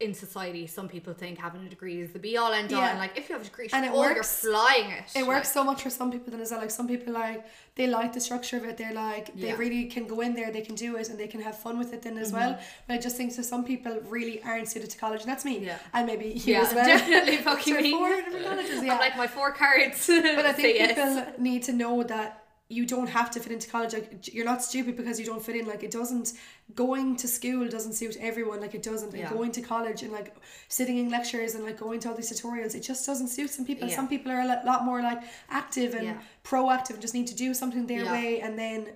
in 0.00 0.14
society, 0.14 0.64
some 0.68 0.88
people 0.88 1.12
think 1.12 1.38
having 1.38 1.66
a 1.66 1.68
degree 1.68 2.00
is 2.00 2.12
the 2.12 2.20
be 2.20 2.36
all 2.36 2.52
end 2.52 2.72
all. 2.72 2.80
Yeah. 2.80 2.90
And 2.90 2.98
like, 3.00 3.18
if 3.18 3.28
you 3.28 3.32
have 3.34 3.42
a 3.42 3.48
degree, 3.50 3.68
And 3.72 3.84
it 3.84 3.90
oh, 3.92 4.02
you're 4.04 4.14
works. 4.14 4.40
flying 4.40 4.92
it. 4.92 5.06
It 5.16 5.26
works 5.26 5.50
so 5.52 5.64
much 5.64 5.82
for 5.82 5.90
some 5.90 6.12
people 6.12 6.30
then 6.30 6.40
as 6.40 6.52
well. 6.52 6.60
Like 6.60 6.70
some 6.70 6.86
people 6.86 7.12
like 7.12 7.44
they 7.74 7.88
like 7.88 8.12
the 8.12 8.20
structure 8.20 8.56
of 8.58 8.64
it. 8.64 8.76
They're 8.76 8.92
like 8.94 9.34
they 9.34 9.48
Yeah. 9.48 9.56
really 9.56 9.84
can 9.86 10.06
go 10.06 10.20
in 10.20 10.34
there, 10.34 10.52
they 10.52 10.60
can 10.60 10.76
do 10.76 10.94
it, 10.96 11.08
and 11.10 11.18
they 11.18 11.26
can 11.26 11.40
have 11.40 11.56
fun 11.58 11.78
with 11.80 11.92
it 11.92 12.02
then 12.02 12.14
Mm-hmm. 12.14 12.22
as 12.22 12.32
well. 12.32 12.58
But 12.86 12.94
I 12.94 12.98
just 12.98 13.16
think 13.16 13.32
so 13.32 13.42
some 13.42 13.64
people 13.64 13.98
really 14.08 14.40
aren't 14.44 14.68
suited 14.68 14.90
to 14.90 14.98
college, 14.98 15.22
and 15.22 15.28
that's 15.32 15.44
me. 15.44 15.58
Yeah. 15.66 15.78
And 15.92 16.06
maybe 16.06 16.26
you 16.26 16.54
Yeah, 16.54 16.62
as 16.62 16.74
well. 16.74 16.86
definitely 16.86 17.36
fucking 17.48 17.76
me. 17.82 17.90
four 17.92 18.08
different 18.08 18.46
colleges, 18.46 18.82
yeah. 18.84 18.92
I'm 18.94 19.00
like 19.00 19.16
my 19.16 19.26
four 19.26 19.50
cards. 19.52 20.06
But 20.38 20.46
I 20.46 20.52
think 20.52 20.78
people 20.78 21.04
yes. 21.16 21.38
need 21.38 21.64
to 21.64 21.72
know 21.72 22.04
that 22.04 22.44
you 22.70 22.84
don't 22.84 23.06
have 23.08 23.30
to 23.30 23.40
fit 23.40 23.50
into 23.52 23.68
college. 23.70 23.94
Like 23.94 24.32
you're 24.34 24.44
not 24.44 24.62
stupid 24.62 24.94
because 24.96 25.18
you 25.18 25.24
don't 25.24 25.42
fit 25.42 25.56
in. 25.56 25.66
Like 25.66 25.82
it 25.82 25.90
doesn't. 25.90 26.34
Going 26.74 27.16
to 27.16 27.26
school 27.26 27.66
doesn't 27.68 27.94
suit 27.94 28.16
everyone. 28.20 28.60
Like 28.60 28.74
it 28.74 28.82
doesn't. 28.82 29.14
Yeah. 29.14 29.28
And 29.28 29.36
going 29.38 29.52
to 29.52 29.62
college 29.62 30.02
and 30.02 30.12
like 30.12 30.36
sitting 30.68 30.98
in 30.98 31.08
lectures 31.10 31.54
and 31.54 31.64
like 31.64 31.78
going 31.78 31.98
to 32.00 32.10
all 32.10 32.14
these 32.14 32.30
tutorials, 32.30 32.74
it 32.74 32.80
just 32.82 33.06
doesn't 33.06 33.28
suit 33.28 33.48
some 33.50 33.64
people. 33.64 33.88
Yeah. 33.88 33.96
Some 33.96 34.06
people 34.08 34.30
are 34.32 34.40
a 34.40 34.46
lot- 34.46 34.64
lot 34.66 34.84
more 34.84 35.00
like 35.00 35.22
active 35.48 35.94
and 35.94 36.04
Yeah. 36.04 36.18
proactive 36.44 36.90
and 36.90 37.00
just 37.00 37.14
need 37.14 37.26
to 37.28 37.34
do 37.34 37.54
something 37.54 37.86
their 37.86 38.04
way 38.04 38.40
and 38.40 38.58
then. 38.58 38.88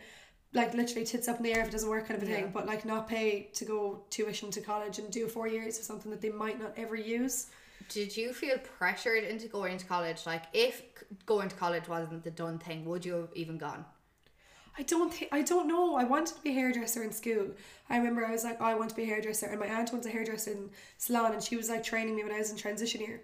Like 0.54 0.74
literally 0.74 1.06
tits 1.06 1.28
up 1.28 1.38
in 1.38 1.44
the 1.44 1.54
air 1.54 1.62
if 1.62 1.68
it 1.68 1.70
doesn't 1.70 1.88
work 1.88 2.06
kind 2.08 2.22
of 2.22 2.28
a 2.28 2.30
thing, 2.30 2.50
but 2.52 2.66
like 2.66 2.84
not 2.84 3.08
pay 3.08 3.48
to 3.54 3.64
go 3.64 4.04
tuition 4.10 4.50
to 4.50 4.60
college 4.60 4.98
and 4.98 5.10
do 5.10 5.26
four 5.26 5.48
years 5.48 5.78
of 5.78 5.84
something 5.84 6.10
that 6.10 6.20
they 6.20 6.28
might 6.28 6.60
not 6.60 6.74
ever 6.76 6.94
use. 6.94 7.46
Did 7.92 8.16
you 8.16 8.32
feel 8.32 8.58
pressured 8.58 9.24
into 9.24 9.48
going 9.48 9.78
to 9.78 9.86
college? 9.86 10.26
Like, 10.26 10.44
if 10.52 10.82
going 11.26 11.48
to 11.48 11.56
college 11.56 11.88
wasn't 11.88 12.24
the 12.24 12.30
done 12.30 12.58
thing, 12.58 12.84
would 12.86 13.04
you 13.04 13.14
have 13.14 13.28
even 13.34 13.58
gone? 13.58 13.84
I 14.78 14.82
don't 14.84 15.12
think 15.12 15.28
I 15.32 15.42
don't 15.42 15.68
know. 15.68 15.96
I 15.96 16.04
wanted 16.04 16.34
to 16.36 16.42
be 16.42 16.50
a 16.50 16.54
hairdresser 16.54 17.02
in 17.02 17.12
school. 17.12 17.48
I 17.90 17.98
remember 17.98 18.24
I 18.24 18.30
was 18.30 18.44
like, 18.44 18.56
oh, 18.60 18.64
I 18.64 18.74
want 18.74 18.90
to 18.90 18.96
be 18.96 19.02
a 19.02 19.06
hairdresser, 19.06 19.46
and 19.46 19.60
my 19.60 19.66
aunt 19.66 19.92
was 19.92 20.06
a 20.06 20.10
hairdresser 20.10 20.52
in 20.52 20.70
salon, 20.96 21.32
and 21.34 21.42
she 21.42 21.56
was 21.56 21.68
like 21.68 21.82
training 21.84 22.16
me 22.16 22.22
when 22.24 22.32
I 22.32 22.38
was 22.38 22.50
in 22.50 22.56
transition 22.56 23.02
year, 23.02 23.20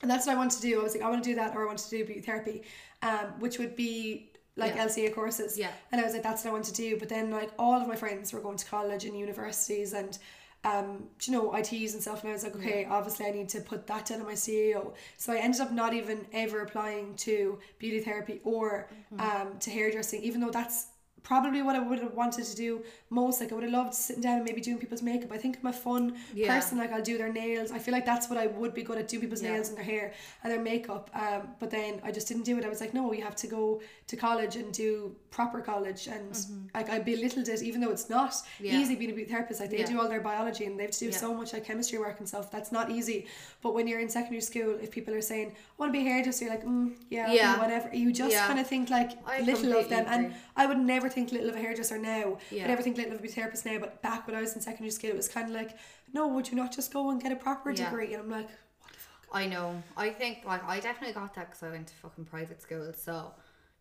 and 0.00 0.10
that's 0.10 0.26
what 0.26 0.34
I 0.34 0.38
wanted 0.38 0.56
to 0.60 0.62
do. 0.62 0.80
I 0.80 0.82
was 0.84 0.94
like, 0.94 1.02
I 1.02 1.10
want 1.10 1.24
to 1.24 1.30
do 1.30 1.34
that, 1.36 1.56
or 1.56 1.62
I 1.62 1.66
want 1.66 1.78
to 1.78 1.90
do 1.90 2.04
beauty 2.04 2.20
therapy, 2.20 2.62
um, 3.02 3.26
which 3.40 3.58
would 3.58 3.74
be 3.74 4.30
like 4.54 4.76
Yeah. 4.76 4.86
LCA 4.86 5.14
courses. 5.14 5.58
Yeah. 5.58 5.72
And 5.90 6.00
I 6.00 6.04
was 6.04 6.12
like, 6.12 6.22
that's 6.22 6.44
what 6.44 6.50
I 6.50 6.52
want 6.52 6.66
to 6.66 6.74
do. 6.74 6.98
But 6.98 7.08
then 7.08 7.30
like 7.30 7.50
all 7.58 7.80
of 7.80 7.88
my 7.88 7.96
friends 7.96 8.32
were 8.32 8.40
going 8.40 8.58
to 8.58 8.66
college 8.66 9.04
and 9.04 9.18
universities 9.18 9.92
and. 9.94 10.16
Um, 10.64 11.04
do 11.18 11.32
you 11.32 11.36
know 11.36 11.54
ITs 11.56 11.92
and 11.94 12.00
stuff, 12.02 12.20
and 12.22 12.30
I 12.30 12.34
was 12.34 12.44
like, 12.44 12.54
okay, 12.54 12.84
obviously 12.88 13.26
I 13.26 13.32
need 13.32 13.48
to 13.48 13.60
put 13.60 13.86
that 13.88 14.06
down 14.06 14.20
on 14.20 14.26
my 14.26 14.34
CAO. 14.36 14.94
So 15.16 15.32
I 15.32 15.38
ended 15.38 15.60
up 15.60 15.72
not 15.72 15.92
even 15.92 16.24
ever 16.32 16.60
applying 16.60 17.14
to 17.16 17.58
beauty 17.78 18.00
therapy 18.00 18.40
or 18.44 18.88
Mm-hmm. 19.12 19.20
um, 19.20 19.58
to 19.58 19.70
hairdressing, 19.70 20.22
even 20.22 20.40
though 20.40 20.50
that's 20.50 20.86
probably 21.24 21.62
what 21.62 21.76
I 21.76 21.78
would 21.80 22.00
have 22.00 22.14
wanted 22.14 22.44
to 22.44 22.56
do 22.56 22.82
most. 23.10 23.40
Like 23.40 23.52
I 23.52 23.54
would 23.56 23.64
have 23.64 23.72
loved 23.72 23.94
sitting 23.94 24.22
down 24.22 24.36
and 24.36 24.44
maybe 24.44 24.60
doing 24.60 24.78
people's 24.78 25.02
makeup. 25.02 25.30
I 25.32 25.38
think 25.38 25.58
I'm 25.60 25.66
a 25.68 25.72
fun 25.72 26.16
Yeah. 26.34 26.52
person. 26.54 26.78
Like 26.78 26.92
I'll 26.92 27.02
do 27.02 27.16
their 27.18 27.32
nails. 27.32 27.70
I 27.72 27.78
feel 27.78 27.92
like 27.92 28.04
that's 28.06 28.28
what 28.30 28.38
I 28.38 28.46
would 28.48 28.72
be 28.74 28.82
good 28.82 28.98
at 28.98 29.06
doing 29.08 29.20
people's 29.20 29.42
Yeah. 29.42 29.52
nails 29.52 29.68
and 29.68 29.76
their 29.76 29.84
hair 29.84 30.14
and 30.42 30.52
their 30.52 30.60
makeup. 30.60 31.10
Um, 31.14 31.42
but 31.60 31.70
then 31.70 32.00
I 32.02 32.10
just 32.10 32.26
didn't 32.28 32.44
do 32.44 32.58
it. 32.58 32.64
I 32.64 32.68
was 32.68 32.80
like, 32.80 32.92
no, 32.94 33.12
you 33.12 33.22
have 33.22 33.36
to 33.36 33.46
go 33.46 33.80
to 34.08 34.16
college 34.16 34.56
and 34.56 34.72
do 34.72 35.14
proper 35.32 35.60
college. 35.60 36.06
And 36.06 36.30
like 36.74 36.88
I 36.88 36.98
belittled 37.00 37.48
it, 37.48 37.62
even 37.62 37.80
though 37.80 37.90
it's 37.90 38.08
not 38.08 38.30
Mm-hmm. 38.32 38.64
Yeah. 38.66 38.78
easy 38.78 38.94
being 38.94 39.10
a 39.10 39.14
beauty 39.14 39.30
therapist. 39.30 39.58
Like 39.60 39.70
they 39.70 39.78
Yeah. 39.78 39.86
do 39.92 40.00
all 40.00 40.08
their 40.08 40.20
biology 40.20 40.64
and 40.66 40.78
they 40.78 40.84
have 40.84 40.92
to 40.92 40.98
do 41.00 41.06
Yeah. 41.06 41.16
so 41.24 41.34
much 41.34 41.52
like 41.54 41.64
chemistry 41.64 41.98
work 41.98 42.16
and 42.20 42.28
stuff. 42.28 42.50
That's 42.50 42.70
not 42.78 42.90
easy. 42.98 43.26
But 43.62 43.74
when 43.74 43.88
you're 43.88 43.98
in 44.06 44.08
secondary 44.08 44.42
school, 44.50 44.78
if 44.84 44.90
people 44.90 45.12
are 45.14 45.20
saying, 45.32 45.48
I 45.50 45.54
want 45.78 45.88
to 45.92 45.98
be 45.98 46.06
a 46.06 46.08
hairdresser, 46.10 46.44
you're 46.44 46.54
like, 46.54 46.64
mm, 46.64 46.94
yeah, 47.10 47.32
Yeah. 47.32 47.58
whatever. 47.60 47.88
You 47.94 48.12
just 48.12 48.36
kind 48.36 48.60
of 48.60 48.66
think 48.66 48.90
like 48.90 49.10
I 49.26 49.40
little 49.40 49.72
of 49.76 49.88
them. 49.88 50.04
And. 50.08 50.34
I 50.54 50.66
would 50.66 50.78
never 50.94 51.08
think 51.08 51.32
little 51.32 51.48
of 51.48 51.56
a 51.56 51.62
hairdresser 51.66 51.98
now. 51.98 52.38
Yeah. 52.50 52.64
I 52.64 52.68
never 52.68 52.82
think 52.82 52.96
little 52.98 53.12
of 53.14 53.18
a 53.18 53.22
beauty 53.22 53.34
therapist 53.40 53.64
now. 53.66 53.78
But 53.78 54.02
back 54.02 54.26
when 54.26 54.36
I 54.36 54.40
was 54.42 54.54
in 54.54 54.60
secondary 54.60 54.90
school, 54.90 55.10
it 55.10 55.16
was 55.16 55.28
kind 55.28 55.48
of 55.48 55.54
like, 55.54 55.70
no, 56.12 56.28
would 56.28 56.48
you 56.50 56.56
not 56.56 56.70
just 56.78 56.92
go 56.92 57.08
and 57.10 57.22
get 57.22 57.32
a 57.32 57.36
proper 57.36 57.72
degree? 57.72 58.12
And 58.12 58.22
I'm 58.22 58.30
like, 58.30 58.48
what 58.80 58.92
the 58.92 58.98
fuck? 58.98 59.28
I 59.32 59.46
know. 59.46 59.82
I 59.96 60.10
think 60.10 60.40
like 60.44 60.62
I 60.64 60.78
definitely 60.78 61.14
got 61.14 61.34
that 61.36 61.46
because 61.48 61.62
I 61.62 61.70
went 61.70 61.86
to 61.88 61.94
fucking 61.94 62.26
private 62.26 62.60
school. 62.60 62.92
So 62.94 63.32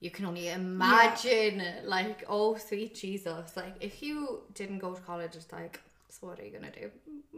you 0.01 0.09
can 0.11 0.25
only 0.25 0.49
imagine 0.49 1.63
like 1.85 2.25
oh 2.27 2.55
sweet 2.57 2.93
Jesus. 2.95 3.55
Like 3.55 3.75
if 3.79 4.01
you 4.03 4.41
didn't 4.53 4.79
go 4.79 4.93
to 4.93 5.01
college, 5.01 5.35
it's 5.35 5.51
like 5.51 5.79
so 6.09 6.27
what 6.27 6.39
are 6.39 6.43
you 6.45 6.51
gonna 6.51 6.71
do? 6.71 6.91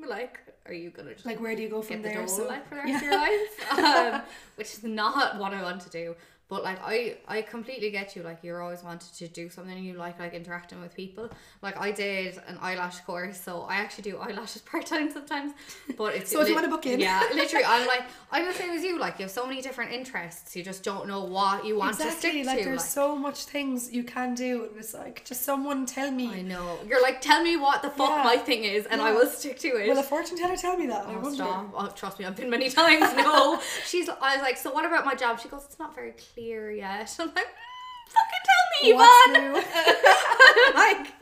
Like 0.07 0.39
are 0.65 0.73
you 0.73 0.89
gonna 0.89 1.13
just 1.13 1.25
Like, 1.25 1.39
where 1.41 1.55
do 1.55 1.61
you 1.61 1.69
go 1.69 1.81
from 1.81 1.97
get 1.97 2.03
the 2.03 2.09
there? 2.09 2.17
dole 2.25 2.27
So, 2.27 2.47
like 2.47 2.67
for 2.67 2.75
the 2.75 2.81
rest 2.81 2.89
yeah. 2.89 2.97
of 2.97 3.03
your 3.03 3.13
life? 3.13 4.13
Um, 4.13 4.21
which 4.55 4.71
is 4.73 4.83
not 4.83 5.37
what 5.37 5.53
I 5.53 5.61
want 5.61 5.81
to 5.81 5.89
do. 5.89 6.15
But 6.53 6.63
like 6.63 6.79
I, 6.85 7.17
I 7.27 7.41
completely 7.41 7.89
get 7.89 8.15
you. 8.15 8.21
Like 8.21 8.39
you're 8.43 8.61
always 8.61 8.83
wanted 8.83 9.11
to 9.21 9.27
do 9.27 9.49
something 9.49 9.75
and 9.75 9.83
you 9.89 9.93
like 10.05 10.19
like 10.19 10.33
interacting 10.35 10.79
with 10.81 10.93
people. 10.93 11.25
Like 11.63 11.75
I 11.87 11.89
did 11.91 12.37
an 12.47 12.57
eyelash 12.61 12.99
course, 13.07 13.37
so 13.41 13.51
I 13.73 13.75
actually 13.83 14.05
do 14.11 14.17
eyelashes 14.19 14.61
part 14.71 14.85
time 14.85 15.11
sometimes. 15.11 15.53
But 15.97 16.13
it's 16.17 16.31
So 16.31 16.41
if 16.41 16.47
you 16.49 16.53
wanna 16.53 16.67
book 16.75 16.85
in. 16.85 16.99
yeah, 16.99 17.23
literally, 17.33 17.65
I'm 17.65 17.87
like 17.87 18.03
I'm 18.31 18.45
the 18.45 18.53
same 18.61 18.69
as 18.77 18.83
you. 18.83 18.99
Like 18.99 19.17
you 19.17 19.23
have 19.23 19.31
so 19.31 19.47
many 19.47 19.61
different 19.67 19.91
interests, 19.99 20.55
you 20.55 20.63
just 20.71 20.83
don't 20.83 21.07
know 21.07 21.23
what 21.23 21.65
you 21.65 21.75
want 21.75 21.97
to 21.97 22.03
Exactly. 22.05 22.29
stick 22.31 22.45
Like 22.45 22.59
to. 22.59 22.65
there's 22.65 22.81
like. 22.81 22.89
so 23.01 23.15
much 23.15 23.39
things 23.55 23.91
you 23.97 24.03
can 24.03 24.29
do, 24.45 24.51
and 24.65 24.77
it's 24.77 24.93
like 24.93 25.25
just 25.25 25.41
someone 25.49 25.79
tell 25.97 26.11
me. 26.11 26.27
I 26.39 26.43
know. 26.53 26.77
You're 26.87 27.01
like, 27.01 27.19
tell 27.29 27.41
me 27.49 27.53
what 27.65 27.81
the 27.81 27.89
fuck 27.89 28.11
Yeah. 28.17 28.23
my 28.31 28.37
thing 28.37 28.63
is, 28.75 28.85
and 28.91 29.01
I 29.01 29.11
will 29.17 29.29
stick 29.39 29.57
to 29.65 29.69
it. 29.79 29.87
Will 29.89 29.97
a 29.97 30.03
fortune 30.13 30.37
teller 30.37 30.55
tell 30.67 30.77
me 30.77 30.85
that? 30.93 31.03
I 31.07 31.13
Oh, 31.15 31.19
wonder. 31.25 31.35
stop. 31.35 31.71
Oh, 31.79 31.87
trust 32.01 32.19
me, 32.19 32.25
I've 32.27 32.35
been 32.35 32.51
many 32.57 32.69
times. 32.81 33.07
No. 33.17 33.59
She's 33.91 34.07
I 34.09 34.35
was 34.35 34.41
like, 34.47 34.57
so 34.57 34.71
what 34.75 34.85
about 34.85 35.03
my 35.09 35.15
job? 35.23 35.39
She 35.39 35.47
goes, 35.49 35.63
it's 35.65 35.79
not 35.79 35.95
very 35.95 36.11
clear 36.11 36.42
yet. 36.43 37.15
I'm 37.19 37.27
like, 37.27 37.45
mm, 37.45 38.11
fucking 38.13 38.43
tell 38.45 38.65
me, 38.73 38.89
Yvonne. 38.91 39.35
I'm 39.35 39.53
like, 40.75 41.13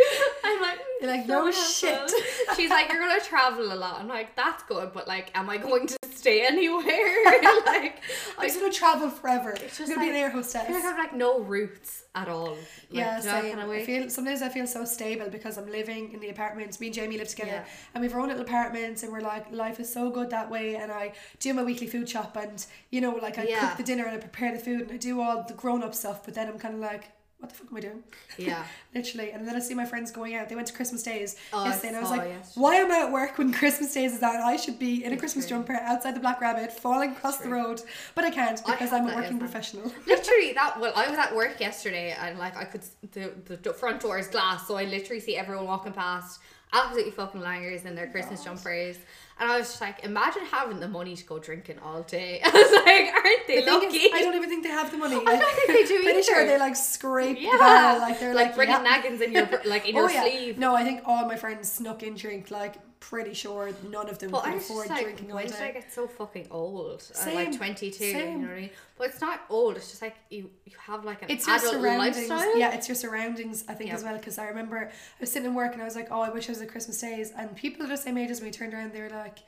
I'm 0.44 0.62
like, 0.62 0.80
mm, 0.80 1.02
You're 1.02 1.12
like, 1.12 1.28
no 1.28 1.52
shit. 1.52 2.12
She's 2.56 2.70
like, 2.70 2.90
you're 2.92 3.00
gonna 3.00 3.22
travel 3.22 3.72
a 3.74 3.76
lot. 3.76 4.00
I'm 4.00 4.08
like, 4.08 4.36
that's 4.36 4.64
good, 4.64 4.92
but 4.94 5.08
like, 5.08 5.32
am 5.36 5.50
I 5.50 5.58
going 5.58 5.88
to 5.88 5.98
stay 6.22 6.46
anywhere? 6.46 7.42
like, 7.66 7.96
I'm 8.38 8.48
just 8.48 8.60
gonna 8.60 8.72
travel 8.72 9.10
forever. 9.10 9.52
I'm 9.56 9.62
just 9.62 9.80
gonna 9.80 10.00
be 10.00 10.10
an 10.10 10.14
like- 10.14 10.22
air 10.24 10.28
I 10.28 10.32
hostess. 10.32 10.66
feel 10.68 10.76
like 10.76 10.84
I 10.84 10.88
have 10.88 10.98
like 10.98 11.14
no 11.16 11.40
roots 11.40 12.04
at 12.14 12.28
all. 12.28 12.52
Like, 12.52 12.58
yeah, 12.92 13.20
same. 13.20 13.56
kind 13.56 13.62
of 13.62 13.70
I 13.70 13.84
feel 13.86 14.10
sometimes 14.10 14.42
I 14.42 14.50
feel 14.50 14.68
so 14.68 14.86
stable 14.86 15.30
because 15.30 15.58
I'm 15.58 15.70
living 15.72 16.12
in 16.14 16.20
the 16.20 16.30
apartments. 16.30 16.80
Me 16.80 16.88
and 16.88 16.96
Jamie 16.96 17.18
live 17.18 17.28
together, 17.30 17.52
Yeah. 17.52 17.66
and 17.94 18.02
we 18.02 18.08
have 18.08 18.16
our 18.16 18.22
own 18.22 18.28
little 18.30 18.44
apartments, 18.44 19.04
and 19.04 19.12
we're 19.12 19.22
like, 19.22 19.52
life 19.52 19.80
is 19.80 19.92
so 19.92 20.10
good 20.10 20.30
that 20.32 20.50
way. 20.52 20.76
And 20.76 20.92
I 20.92 21.14
do 21.40 21.54
my 21.54 21.64
weekly 21.64 21.88
food 21.88 22.08
shop, 22.10 22.36
and 22.38 22.64
you 22.92 23.02
know, 23.02 23.14
like 23.16 23.38
I 23.38 23.44
Yeah. 23.44 23.60
cook 23.70 23.78
the 23.78 23.84
dinner 23.84 24.06
and 24.06 24.16
I 24.16 24.20
prepare 24.20 24.52
the 24.54 24.60
food, 24.68 24.82
and 24.82 24.92
I 24.92 24.98
do 24.98 25.22
all 25.22 25.44
the 25.48 25.54
grown 25.54 25.84
up 25.84 25.96
stuff. 25.96 26.24
But 26.26 26.34
then 26.36 26.48
I'm 26.50 26.60
kind 26.60 26.76
of 26.76 26.80
like, 26.82 27.06
what 27.42 27.50
the 27.50 27.56
fuck 27.56 27.68
am 27.72 27.78
I 27.78 27.80
doing? 27.82 28.04
Yeah. 28.38 28.64
Literally, 28.96 29.32
and 29.32 29.46
then 29.48 29.56
I 29.56 29.60
see 29.60 29.74
my 29.74 29.86
friends 29.86 30.10
going 30.12 30.36
out. 30.36 30.48
They 30.48 30.56
went 30.56 30.68
to 30.68 30.74
Christmas 30.74 31.04
days 31.04 31.36
Oh, 31.52 31.66
yesterday, 31.66 31.90
and 31.90 31.98
I 31.98 32.02
was 32.02 32.10
like, 32.10 32.30
yesterday. 32.30 32.62
"Why 32.62 32.76
am 32.76 32.92
I 32.92 33.00
at 33.06 33.12
work 33.12 33.38
when 33.38 33.52
Christmas 33.54 33.94
days 33.94 34.14
is 34.14 34.24
out? 34.24 34.36
I 34.36 34.56
should 34.56 34.80
be 34.80 35.04
in 35.04 35.12
a 35.14 35.18
Christmas 35.18 35.48
True. 35.48 35.58
jumper 35.58 35.74
outside 35.74 36.16
the 36.16 36.20
Black 36.22 36.40
Rabbit, 36.40 36.72
falling 36.72 37.12
across 37.12 37.38
the 37.38 37.50
road, 37.50 37.82
but 38.16 38.24
I 38.24 38.30
can't 38.32 38.58
because 38.66 38.92
have 38.92 39.02
I'm 39.06 39.10
a 39.10 39.16
working 39.16 39.38
professional." 39.40 39.84
literally 40.08 40.54
that 40.54 40.80
well 40.80 40.94
i 40.96 41.10
was 41.10 41.18
at 41.18 41.36
work 41.36 41.60
yesterday 41.60 42.16
and 42.20 42.38
like 42.40 42.56
i 42.58 42.64
could 42.64 42.82
the, 43.12 43.32
the 43.62 43.74
front 43.74 44.02
door 44.02 44.18
is 44.18 44.28
glass 44.28 44.68
so 44.68 44.76
i 44.78 44.84
literally 44.86 45.20
see 45.20 45.36
everyone 45.36 45.66
walking 45.66 45.94
past 45.94 46.40
absolutely 46.74 47.12
fucking 47.12 47.42
langers 47.42 47.86
in 47.86 47.96
their 47.96 48.08
christmas 48.08 48.44
jumpers 48.44 48.98
and 49.42 49.52
i 49.52 49.58
was 49.58 49.68
just 49.68 49.82
like 49.82 50.04
imagine 50.06 50.44
having 50.52 50.80
the 50.80 50.88
money 50.88 51.16
to 51.16 51.26
go 51.26 51.38
drinking 51.40 51.78
all 51.80 52.04
day 52.04 52.40
i 52.46 52.50
was 52.50 52.72
like 52.86 53.14
aren't 53.14 53.48
they 53.48 53.60
The 53.66 53.72
lucky 53.72 53.98
is, 53.98 54.12
I 54.14 54.22
don't 54.22 54.36
even 54.36 54.50
think 54.50 54.64
they 54.64 54.70
have 54.70 54.90
the 54.92 54.98
money. 54.98 55.16
I 55.28 55.36
don't 55.36 55.56
think 55.56 55.68
they 55.68 55.86
do 55.86 56.04
Pretty 56.04 56.22
sure 56.24 56.42
either. 56.42 56.52
they 56.52 56.60
like 56.60 56.76
scrape 56.76 57.38
yeah 57.40 57.96
the 57.96 58.00
like 58.02 58.20
they're 58.20 58.34
like, 58.34 58.48
like, 58.48 58.56
bringing 58.56 58.76
yeah. 58.76 58.82
naggins 58.84 59.22
in 59.22 59.32
your 59.34 59.50
like 59.66 59.88
in 59.90 59.96
Oh 59.98 60.02
your 60.02 60.12
yeah. 60.12 60.22
sleeve 60.24 60.58
No, 60.58 60.76
I 60.76 60.84
think 60.84 61.02
all 61.06 61.26
my 61.28 61.36
friends 61.36 61.72
snuck 61.72 62.04
in 62.04 62.16
drink. 62.16 62.52
Like 62.52 62.76
pretty 63.02 63.34
sure 63.34 63.72
none 63.90 64.08
of 64.08 64.20
them 64.20 64.32
but 64.32 64.44
could 64.46 64.54
afford 64.54 64.88
just 64.88 64.90
like, 64.92 65.04
drinking 65.04 65.32
all 65.32 65.38
day. 65.40 65.44
why 65.44 65.50
did 65.52 65.62
I 65.62 65.72
get 65.72 65.92
so 65.92 66.08
fucking 66.08 66.48
old? 66.52 67.02
Same, 67.02 67.36
like 67.36 67.58
22, 67.58 68.06
you 68.06 68.12
same. 68.14 68.42
know 68.42 68.48
what 68.48 68.58
I 68.58 68.62
mean? 68.62 68.70
But 68.98 69.10
it's 69.10 69.20
not 69.20 69.42
old, 69.50 69.76
it's 69.76 69.90
just 69.90 70.02
like 70.02 70.16
you, 70.30 70.50
you 70.66 70.72
have 70.80 71.04
like 71.04 71.22
an 71.24 71.30
It's 71.32 71.46
your 71.48 71.60
surroundings. 71.60 72.30
lifestyle. 72.30 72.58
Yeah, 72.58 72.74
it's 72.74 72.88
your 72.88 72.96
surroundings. 72.96 73.66
I 73.68 73.74
think 73.74 73.90
Yeah. 73.90 73.96
as 73.96 74.04
well 74.04 74.16
because 74.16 74.38
I 74.38 74.46
remember 74.48 74.78
I 74.88 74.92
was 75.20 75.32
sitting 75.32 75.50
in 75.50 75.56
work 75.56 75.74
and 75.74 75.82
I 75.82 75.86
was 75.86 75.96
like, 75.96 76.08
oh, 76.12 76.22
I 76.22 76.30
wish 76.30 76.48
I 76.48 76.52
was 76.54 76.62
at 76.62 76.70
Christmas 76.70 77.02
days, 77.02 77.32
and 77.36 77.54
people 77.56 77.86
the 77.88 77.98
same 77.98 78.18
age 78.18 78.30
as 78.30 78.42
me 78.42 78.52
turned 78.52 78.74
around. 78.74 78.94
They 78.94 79.02
were 79.02 79.10
like. 79.10 79.40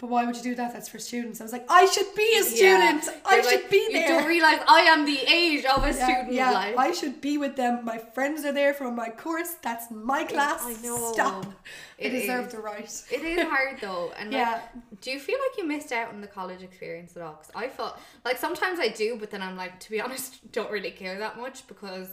But 0.00 0.08
why 0.08 0.24
would 0.24 0.34
you 0.34 0.42
do 0.42 0.54
that? 0.54 0.72
That's 0.72 0.88
for 0.88 0.98
students. 0.98 1.40
I 1.40 1.44
was 1.44 1.52
like, 1.52 1.66
I 1.68 1.84
should 1.84 2.14
be 2.16 2.38
a 2.38 2.42
student. 2.42 3.04
I 3.26 3.34
You're 3.34 3.44
should 3.44 3.60
like, 3.62 3.70
be 3.70 3.88
there. 3.92 4.00
You 4.00 4.08
don't 4.08 4.26
realize 4.26 4.60
I 4.66 4.80
am 4.80 5.04
the 5.04 5.18
age 5.30 5.66
of 5.66 5.84
a 5.84 5.88
yeah, 5.88 5.92
student. 5.92 6.32
yeah, 6.32 6.50
like. 6.52 6.78
I 6.78 6.92
should 6.92 7.20
be 7.20 7.36
with 7.36 7.54
them. 7.56 7.84
My 7.84 7.98
friends 7.98 8.46
are 8.46 8.52
there 8.52 8.72
from 8.72 8.96
my 8.96 9.10
course. 9.10 9.56
That's 9.62 9.90
my 9.90 10.24
class. 10.24 10.62
I 10.64 10.72
know. 10.82 11.12
Stop. 11.12 11.44
I 12.02 12.08
deserve 12.08 12.46
is. 12.46 12.52
the 12.52 12.60
right. 12.60 13.02
It 13.12 13.22
is 13.22 13.42
hard 13.46 13.78
though, 13.82 14.10
and 14.18 14.30
like, 14.30 14.38
Yeah. 14.40 14.60
do 15.02 15.10
you 15.10 15.20
feel 15.20 15.38
like 15.38 15.58
you 15.58 15.66
missed 15.68 15.92
out 15.92 16.08
on 16.14 16.22
the 16.22 16.26
college 16.26 16.62
experience 16.62 17.14
at 17.16 17.22
all? 17.22 17.34
Because 17.34 17.52
I 17.54 17.68
felt 17.68 17.98
like 18.24 18.38
sometimes 18.38 18.78
I 18.80 18.88
do, 18.88 19.16
but 19.20 19.30
then 19.30 19.42
I'm 19.42 19.56
like, 19.56 19.78
to 19.80 19.90
be 19.90 20.00
honest, 20.04 20.50
don't 20.50 20.70
really 20.70 20.92
care 20.92 21.18
that 21.18 21.36
much 21.36 21.66
because, 21.66 22.08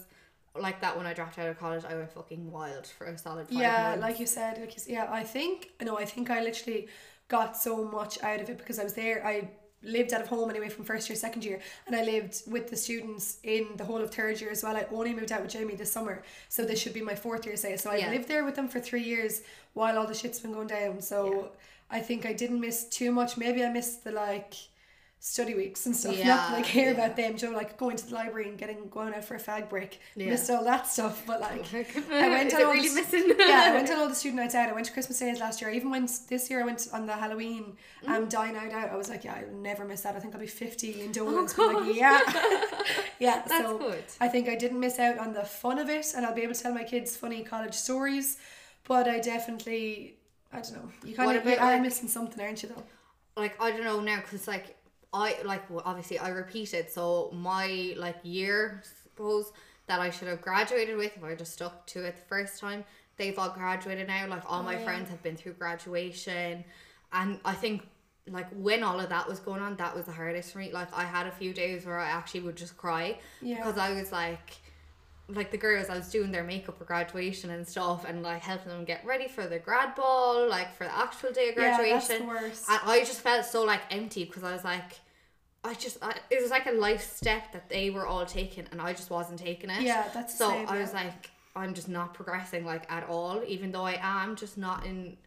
like 0.60 0.82
that 0.82 0.98
when 0.98 1.06
I 1.06 1.14
dropped 1.14 1.40
out 1.40 1.48
of 1.48 1.58
college, 1.58 1.86
I 1.86 1.96
went 1.96 2.12
fucking 2.12 2.52
wild 2.52 2.86
for 2.86 3.06
a 3.06 3.18
solid 3.18 3.48
five 3.48 3.58
yeah, 3.58 3.84
months. 3.90 4.02
like 4.02 4.20
you 4.20 4.26
said, 4.26 4.60
like 4.60 4.76
you 4.76 4.94
yeah, 4.94 5.08
I 5.10 5.24
think 5.24 5.70
no, 5.82 5.98
I 5.98 6.04
think 6.04 6.30
I 6.30 6.42
literally 6.44 6.90
got 7.28 7.58
so 7.58 7.84
much 7.84 8.22
out 8.24 8.40
of 8.42 8.50
it 8.50 8.58
because 8.58 8.80
I 8.80 8.84
was 8.84 8.94
there. 8.94 9.26
I 9.26 9.50
lived 9.84 10.12
out 10.14 10.22
of 10.22 10.28
home 10.28 10.50
anyway 10.50 10.70
from 10.70 10.86
first 10.86 11.08
year, 11.08 11.16
second 11.16 11.46
year, 11.46 11.60
and 11.86 11.96
I 11.96 12.04
lived 12.04 12.42
with 12.48 12.70
the 12.70 12.76
students 12.76 13.38
in 13.44 13.68
the 13.76 13.86
whole 13.86 14.02
of 14.02 14.12
third 14.14 14.42
year 14.42 14.50
as 14.50 14.64
well. 14.64 14.76
I 14.76 14.86
only 14.92 15.14
moved 15.14 15.32
out 15.32 15.42
with 15.42 15.52
Jamie 15.52 15.76
this 15.76 15.92
summer, 15.92 16.24
so 16.50 16.66
this 16.66 16.80
should 16.82 16.94
be 16.94 17.02
my 17.02 17.16
fourth 17.16 17.46
year. 17.46 17.56
Say 17.58 17.78
so, 17.78 17.92
I 17.92 17.98
Yeah. 17.98 18.10
lived 18.10 18.28
there 18.28 18.44
with 18.44 18.56
them 18.56 18.68
for 18.68 18.80
three 18.80 19.04
years 19.04 19.42
while 19.74 19.98
all 19.98 20.08
the 20.08 20.16
shit's 20.16 20.40
been 20.40 20.54
going 20.54 20.68
down. 20.68 21.02
So 21.02 21.52
I 21.92 22.00
think 22.00 22.26
I 22.26 22.34
didn't 22.34 22.60
miss 22.60 22.86
too 22.86 23.12
much. 23.12 23.38
Maybe 23.38 23.64
I 23.64 23.70
missed 23.70 24.04
the 24.04 24.12
like 24.12 24.56
study 25.20 25.56
weeks 25.56 25.86
and 25.88 25.96
stuff. 25.96 26.16
Not 26.16 26.26
Yeah, 26.26 26.50
like 26.54 26.66
hear 26.66 26.86
yeah. 26.86 26.92
about 26.92 27.16
them, 27.18 27.36
Joe, 27.38 27.50
like 27.50 27.76
going 27.78 27.98
to 27.98 28.06
the 28.08 28.14
library 28.14 28.48
and 28.50 28.58
getting 28.58 28.88
going 28.90 29.14
out 29.14 29.26
for 29.26 29.36
a 29.36 29.40
fag 29.40 29.68
break. 29.68 30.00
Yeah. 30.16 30.28
Missed 30.30 30.50
all 30.52 30.64
that 30.64 30.86
stuff, 30.88 31.24
but 31.26 31.42
like 31.42 31.66
I 32.12 32.30
went 32.30 32.54
on 32.54 32.62
all 32.64 32.72
really 32.74 32.88
the- 32.90 32.96
missing? 32.96 33.34
yeah, 33.40 33.70
I 33.72 33.76
went 33.76 33.90
on 33.90 33.98
all 34.00 34.08
the 34.10 34.16
student 34.16 34.42
nights 34.42 34.56
out. 34.56 34.70
I 34.70 34.74
went 34.74 34.86
to 34.86 34.94
Christmas 34.94 35.20
days 35.20 35.40
last 35.40 35.60
year. 35.60 35.70
I 35.72 35.74
even 35.74 35.90
went 35.90 36.10
this 36.30 36.50
year. 36.50 36.62
I 36.62 36.66
went 36.66 36.88
on 36.94 37.06
the 37.08 37.14
Halloween 37.14 37.76
Mm. 38.06 38.10
um 38.16 38.28
dine 38.30 38.56
out 38.56 38.72
out. 38.72 38.90
I 38.92 38.96
was 38.96 39.10
like, 39.10 39.24
yeah, 39.24 39.34
I'll 39.42 39.56
never 39.58 39.84
miss 39.84 40.02
that. 40.02 40.16
I 40.16 40.20
think 40.20 40.36
I'll 40.36 40.40
be 40.40 40.46
fifty 40.48 41.02
in 41.02 41.12
Dublin. 41.12 41.48
Oh, 41.58 41.84
like, 41.84 41.96
yeah, 41.96 42.22
yeah. 43.20 43.42
That's 43.48 43.66
so 43.66 43.78
good. 43.80 44.04
I 44.22 44.28
think 44.28 44.48
I 44.48 44.56
didn't 44.56 44.80
miss 44.80 45.00
out 45.00 45.18
on 45.18 45.34
the 45.34 45.44
fun 45.44 45.80
of 45.80 45.90
it, 45.90 46.14
and 46.16 46.24
I'll 46.26 46.36
be 46.36 46.44
able 46.44 46.54
to 46.54 46.62
tell 46.62 46.74
my 46.74 46.84
kids 46.84 47.18
funny 47.18 47.44
college 47.44 47.74
stories. 47.74 48.38
But 48.88 49.08
I 49.08 49.20
definitely, 49.20 50.18
I 50.54 50.62
don't 50.62 50.74
know. 50.74 50.92
You 51.04 51.16
kind 51.16 51.36
of 51.38 51.46
you 51.46 51.54
about, 51.54 51.74
are 51.80 51.82
missing 51.82 52.08
something, 52.08 52.40
aren't 52.40 52.62
you? 52.64 52.70
Though. 52.70 52.84
like 53.36 53.60
I 53.62 53.72
don't 53.72 53.84
know 53.84 54.00
now 54.00 54.18
because 54.22 54.48
like 54.48 54.77
I 55.14 55.38
like 55.46 55.70
well, 55.70 55.84
obviously 55.86 56.20
I 56.20 56.30
repeated 56.30 56.90
so 56.90 57.32
my 57.34 57.94
like 57.98 58.18
year 58.24 58.82
suppose 59.04 59.52
that 59.88 60.00
I 60.02 60.10
should 60.10 60.28
have 60.28 60.42
graduated 60.42 60.98
with 60.98 61.16
if 61.16 61.24
I 61.24 61.34
just 61.36 61.54
stuck 61.54 61.86
to 61.88 62.04
it 62.06 62.16
the 62.18 62.22
first 62.24 62.60
time 62.60 62.84
they've 63.18 63.38
all 63.40 63.50
graduated 63.50 64.08
now 64.08 64.28
like 64.28 64.44
all 64.48 64.60
oh, 64.60 64.64
my 64.64 64.76
Oh, 64.76 64.80
yeah. 64.80 64.84
friends 64.86 65.10
have 65.10 65.24
been 65.24 65.36
through 65.38 65.54
graduation 65.54 66.64
and 67.14 67.40
I 67.46 67.54
think 67.54 67.88
like 68.30 68.48
when 68.52 68.84
all 68.84 69.00
of 69.00 69.10
that 69.10 69.28
was 69.28 69.40
going 69.40 69.62
on 69.62 69.78
that 69.78 69.96
was 69.96 70.06
the 70.06 70.12
hardest 70.12 70.52
for 70.52 70.60
me 70.60 70.72
like 70.74 70.90
I 70.94 71.04
had 71.06 71.26
a 71.28 71.32
few 71.32 71.54
days 71.54 71.86
where 71.86 71.98
I 72.00 72.10
actually 72.10 72.42
would 72.42 72.58
just 72.58 72.76
cry 72.78 73.18
Yeah. 73.42 73.56
because 73.58 73.78
I 73.78 73.94
was 73.94 74.12
like 74.12 74.58
like 75.30 75.52
the 75.52 75.58
girls, 75.58 75.90
I 75.90 75.98
was 75.98 76.10
doing 76.10 76.32
their 76.32 76.44
makeup 76.44 76.78
for 76.78 76.86
graduation 76.86 77.50
and 77.50 77.68
stuff, 77.68 78.06
and 78.08 78.24
like 78.24 78.42
helping 78.42 78.70
them 78.70 78.86
get 78.86 79.06
ready 79.06 79.28
for 79.28 79.46
the 79.46 79.60
grad 79.60 79.96
ball, 79.96 80.48
like 80.48 80.74
for 80.76 80.86
the 80.86 80.98
actual 80.98 81.32
day 81.32 81.50
of 81.50 81.56
graduation. 81.56 81.88
Yeah, 81.88 81.98
that's 81.98 82.08
the 82.20 82.24
worst. 82.24 82.70
And 82.70 82.80
I 82.86 83.00
just 83.00 83.22
felt 83.22 83.46
so 83.46 83.64
like 83.64 83.82
empty 83.92 84.24
because 84.24 84.44
I 84.44 84.54
was 84.54 84.64
like, 84.64 85.00
I 85.64 85.74
just, 85.74 85.98
I, 86.02 86.16
it 86.30 86.42
was 86.42 86.50
like 86.50 86.66
a 86.66 86.72
life 86.72 87.14
step 87.14 87.52
that 87.52 87.68
they 87.68 87.90
were 87.90 88.08
all 88.08 88.26
taking, 88.26 88.66
and 88.72 88.82
I 88.82 88.94
just 88.94 89.10
wasn't 89.10 89.40
taking 89.40 89.70
it. 89.70 89.82
Yeah, 89.82 90.08
that's 90.14 90.38
so. 90.38 90.50
same, 90.50 90.68
I 90.70 90.80
was 90.80 90.94
like, 90.94 91.30
I'm 91.56 91.74
just 91.74 91.90
not 91.90 92.14
progressing 92.14 92.64
like 92.64 92.90
at 92.92 93.10
all, 93.10 93.42
even 93.46 93.72
though 93.72 93.84
I 93.84 94.00
am 94.02 94.36
just 94.36 94.58
not 94.58 94.86
in 94.86 95.18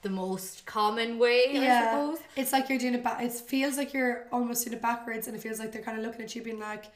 the 0.00 0.10
most 0.10 0.64
common 0.64 1.18
way. 1.18 1.44
I 1.48 1.52
yeah, 1.52 1.90
suppose. 1.90 2.18
it's 2.36 2.52
like 2.52 2.70
you're 2.70 2.78
doing 2.78 2.94
it 2.94 3.04
back. 3.04 3.22
It 3.22 3.32
feels 3.32 3.76
like 3.76 3.92
you're 3.92 4.26
almost 4.32 4.64
doing 4.64 4.76
it 4.76 4.82
backwards, 4.82 5.26
and 5.26 5.36
it 5.36 5.42
feels 5.42 5.58
like 5.58 5.72
they're 5.72 5.82
kind 5.82 5.98
of 5.98 6.04
looking 6.04 6.22
at 6.22 6.34
you, 6.34 6.42
being 6.42 6.60
like, 6.60 6.86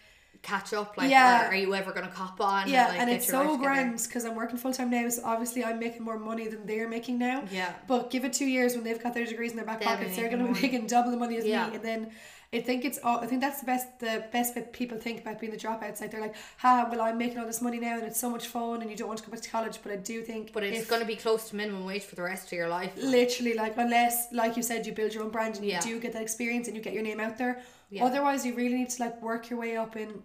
catch 0.43 0.73
up? 0.73 0.97
Like, 0.97 1.11
Yeah. 1.11 1.49
are 1.49 1.55
you 1.55 1.75
ever 1.75 1.93
gonna 1.93 2.09
cop 2.09 2.41
on? 2.41 2.69
Yeah, 2.69 2.89
like, 2.89 2.99
and 3.01 3.11
it's 3.11 3.27
so 3.29 3.57
grand 3.57 4.03
because 4.03 4.25
I'm 4.25 4.35
working 4.35 4.57
full 4.59 4.73
time 4.73 4.91
now. 4.91 5.09
So 5.09 5.23
obviously, 5.25 5.65
I'm 5.65 5.79
making 5.79 6.03
more 6.03 6.19
money 6.19 6.49
than 6.49 6.67
they're 6.67 6.89
making 6.89 7.19
now. 7.19 7.45
Yeah. 7.51 7.73
But 7.87 8.11
give 8.11 8.25
it 8.25 8.33
two 8.33 8.47
years 8.47 8.75
when 8.75 8.85
they've 8.85 9.03
got 9.03 9.15
their 9.15 9.25
degrees 9.27 9.51
in 9.53 9.57
their 9.57 9.67
back 9.67 9.81
They'll 9.81 9.91
be 9.91 9.95
pockets, 9.97 10.17
they're 10.17 10.29
going 10.29 10.47
to 10.47 10.53
be 10.53 10.61
making 10.61 10.87
double 10.89 11.11
the 11.13 11.17
money 11.17 11.37
as 11.39 11.45
Yeah. 11.47 11.69
me. 11.69 11.77
And 11.77 11.85
then 11.85 12.11
I 12.55 12.61
think 12.61 12.85
it's 12.85 12.99
all. 13.03 13.19
I 13.21 13.27
think 13.27 13.41
that's 13.41 13.61
the 13.61 13.67
best. 13.67 13.99
The 14.01 14.27
best 14.31 14.55
bit 14.55 14.75
people 14.75 14.99
think 14.99 15.23
about 15.23 15.41
being 15.41 15.53
the 15.53 15.59
dropouts. 15.59 16.03
Like 16.03 16.11
they're 16.11 16.21
like, 16.21 16.35
"Ha, 16.59 16.87
well, 16.91 17.01
I'm 17.01 17.17
making 17.17 17.39
all 17.39 17.47
this 17.47 17.63
money 17.63 17.81
now, 17.81 17.95
and 17.97 18.03
it's 18.07 18.21
so 18.21 18.29
much 18.29 18.47
fun, 18.49 18.83
and 18.83 18.91
you 18.91 18.97
don't 18.97 19.09
want 19.09 19.21
to 19.21 19.25
go 19.25 19.33
back 19.33 19.41
to 19.41 19.49
college." 19.49 19.79
But 19.83 19.91
I 19.93 19.97
do 19.97 20.21
think, 20.21 20.53
But 20.53 20.63
it's 20.65 20.81
if- 20.81 20.89
gonna 20.91 21.07
be 21.07 21.17
close 21.17 21.49
to 21.49 21.57
minimum 21.57 21.87
wage 21.87 22.03
for 22.05 22.15
the 22.15 22.21
rest 22.23 22.49
of 22.49 22.53
your 22.53 22.69
life. 22.69 22.93
literally 22.97 23.55
like 23.55 23.79
unless 23.79 24.31
like 24.33 24.55
you 24.59 24.63
said 24.63 24.87
you 24.87 24.93
build 24.93 25.15
your 25.15 25.23
own 25.25 25.31
brand 25.31 25.57
and 25.57 25.65
Yeah. 25.65 25.77
you 25.87 25.95
do 25.95 26.01
get 26.01 26.13
that 26.13 26.21
experience 26.21 26.67
and 26.69 26.77
you 26.77 26.83
get 26.83 26.93
your 26.93 27.03
name 27.03 27.21
out 27.21 27.39
there 27.39 27.63
Yeah. 27.89 28.05
otherwise 28.05 28.45
you 28.45 28.55
really 28.55 28.75
need 28.75 28.91
to 28.91 29.03
like 29.03 29.23
work 29.23 29.49
your 29.49 29.59
way 29.59 29.77
up 29.79 29.97
in 29.97 30.23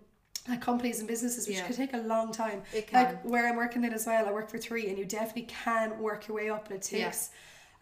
like 0.49 0.61
companies 0.61 0.99
and 0.99 1.07
businesses 1.07 1.47
which 1.47 1.57
Yeah. 1.57 1.67
could 1.67 1.75
take 1.75 1.93
a 1.93 1.97
long 1.97 2.31
time 2.31 2.61
It 2.73 2.91
like 2.93 3.21
where 3.23 3.47
i'm 3.47 3.55
working 3.57 3.83
in 3.83 3.93
as 3.93 4.05
well 4.05 4.25
i 4.27 4.31
work 4.31 4.49
for 4.49 4.57
three 4.57 4.87
and 4.89 4.97
you 4.97 5.05
definitely 5.05 5.43
can 5.43 5.99
work 5.99 6.27
your 6.27 6.35
way 6.37 6.49
up 6.49 6.67
and 6.67 6.75
it 6.77 6.81
takes 6.83 7.29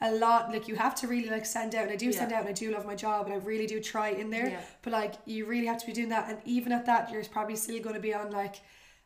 a 0.02 0.12
lot 0.12 0.52
like 0.52 0.68
you 0.68 0.76
have 0.76 0.94
to 0.96 1.08
really 1.08 1.30
like 1.30 1.46
stand 1.46 1.74
out 1.76 1.84
and 1.84 1.92
i 1.92 1.96
do 1.96 2.12
stand 2.12 2.32
out 2.34 2.42
and 2.42 2.50
i 2.50 2.54
do 2.54 2.72
love 2.72 2.86
my 2.86 2.96
job 2.96 3.26
and 3.26 3.34
i 3.34 3.38
really 3.38 3.68
do 3.68 3.80
try 3.80 4.10
in 4.10 4.30
there 4.30 4.48
Yeah. 4.50 4.62
but 4.82 4.92
like 4.94 5.14
you 5.26 5.46
really 5.46 5.68
have 5.68 5.80
to 5.80 5.86
be 5.86 5.94
doing 5.94 6.10
that 6.10 6.30
and 6.30 6.38
even 6.46 6.72
at 6.72 6.86
that 6.88 7.12
you're 7.12 7.24
probably 7.26 7.56
still 7.56 7.80
going 7.82 7.96
to 7.96 8.02
be 8.02 8.14
on 8.14 8.32
like 8.32 8.58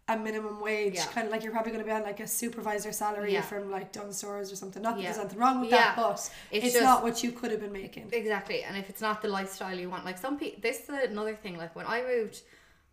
a 0.08 0.18
minimum 0.18 0.60
wage 0.60 0.96
Yeah. 0.96 1.06
kind 1.06 1.28
of 1.28 1.32
like 1.32 1.44
you're 1.44 1.52
probably 1.52 1.72
going 1.72 1.84
to 1.84 1.88
be 1.88 1.92
on 1.94 2.02
like 2.02 2.20
a 2.20 2.26
supervisor 2.26 2.92
salary 2.92 3.32
Yeah. 3.34 3.42
from 3.42 3.70
like 3.70 3.92
Dunnes 3.92 4.18
Stores 4.18 4.52
or 4.52 4.56
something 4.56 4.82
not 4.82 4.96
that 4.96 5.04
Yeah. 5.04 5.12
there's 5.12 5.24
nothing 5.24 5.38
wrong 5.38 5.62
with 5.62 5.70
Yeah. 5.70 5.94
that 5.94 5.96
but 5.98 6.20
It's 6.52 6.66
it's, 6.66 6.74
just- 6.74 6.84
not 6.84 7.04
what 7.04 7.22
you 7.24 7.32
could 7.32 7.52
have 7.52 7.60
been 7.62 7.72
making 7.72 8.10
Exactly, 8.12 8.64
and 8.64 8.76
if 8.76 8.90
it's 8.90 9.02
not 9.02 9.22
the 9.22 9.28
lifestyle 9.28 9.78
you 9.78 9.88
want, 9.92 10.06
like 10.06 10.18
some 10.18 10.40
people, 10.40 10.60
this 10.62 10.78
is 10.82 10.90
another 10.90 11.36
thing. 11.36 11.56
Like 11.60 11.76
when 11.76 11.86
I 11.86 12.02
moved, 12.02 12.42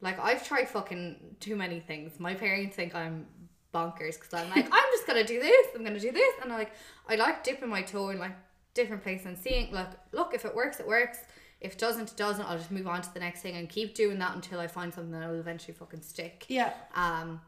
like 0.00 0.18
I've 0.18 0.46
tried 0.46 0.68
fucking 0.68 1.36
too 1.40 1.56
many 1.56 1.80
things. 1.80 2.18
My 2.20 2.34
parents 2.34 2.76
think 2.76 2.94
I'm 2.94 3.26
bonkers 3.74 4.14
because 4.14 4.34
I'm 4.34 4.48
like, 4.50 4.66
I'm 4.72 4.84
just 4.92 5.06
gonna 5.06 5.24
do 5.24 5.40
this. 5.40 5.66
I'm 5.74 5.84
gonna 5.84 6.00
do 6.00 6.12
this, 6.12 6.34
and 6.42 6.52
I 6.52 6.58
like 6.58 6.72
I 7.08 7.16
like 7.16 7.44
dipping 7.44 7.68
my 7.68 7.82
toe 7.82 8.10
in 8.10 8.18
like 8.18 8.32
different 8.74 9.02
places 9.02 9.26
and 9.26 9.38
seeing 9.38 9.72
like, 9.72 9.88
look, 10.12 10.34
if 10.34 10.44
it 10.44 10.54
works, 10.54 10.80
it 10.80 10.86
works. 10.86 11.18
If 11.60 11.72
it 11.72 11.78
doesn't, 11.78 12.10
it 12.12 12.16
doesn't. 12.16 12.44
I'll 12.44 12.58
just 12.58 12.70
move 12.70 12.86
on 12.86 13.00
to 13.00 13.14
the 13.14 13.20
next 13.20 13.40
thing 13.40 13.56
and 13.56 13.68
keep 13.68 13.94
doing 13.94 14.18
that 14.18 14.34
until 14.34 14.60
I 14.60 14.66
find 14.66 14.92
something 14.92 15.12
that 15.12 15.28
will 15.28 15.40
eventually 15.40 15.72
fucking 15.72 16.02
stick. 16.02 16.44
yeah 16.48 16.74
Um, 16.94 17.40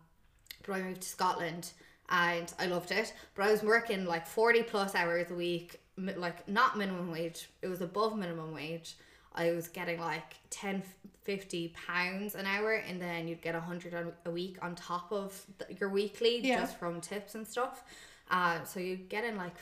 but 0.66 0.76
I 0.76 0.82
moved 0.82 1.02
to 1.02 1.08
Scotland 1.08 1.72
and 2.08 2.52
I 2.58 2.66
loved 2.66 2.90
it. 2.90 3.12
But 3.34 3.46
I 3.46 3.52
was 3.52 3.62
working 3.62 4.06
like 4.06 4.26
40 4.26 4.62
plus 4.62 4.94
hours 4.94 5.30
a 5.30 5.34
week, 5.34 5.80
like 5.96 6.48
not 6.48 6.78
minimum 6.78 7.10
wage, 7.10 7.50
it 7.60 7.68
was 7.68 7.82
above 7.82 8.16
minimum 8.16 8.54
wage. 8.54 8.96
I 9.34 9.52
was 9.52 9.68
getting 9.68 10.00
like 10.00 10.34
10, 10.50 10.82
50 11.22 11.68
pounds 11.86 12.34
an 12.34 12.46
hour, 12.46 12.72
and 12.74 13.00
then 13.00 13.28
you'd 13.28 13.42
get 13.42 13.54
a 13.54 13.58
100 13.58 14.12
a- 14.24 14.30
week 14.30 14.56
on 14.62 14.74
top 14.74 15.12
of 15.12 15.40
your 15.78 15.90
weekly 15.90 16.40
Yeah. 16.40 16.60
just 16.60 16.76
from 16.78 17.00
tips 17.00 17.34
and 17.34 17.46
stuff. 17.46 17.84
Uh, 18.30 18.62
so 18.64 18.80
you'd 18.80 19.08
get 19.08 19.24
in 19.24 19.36
like 19.36 19.54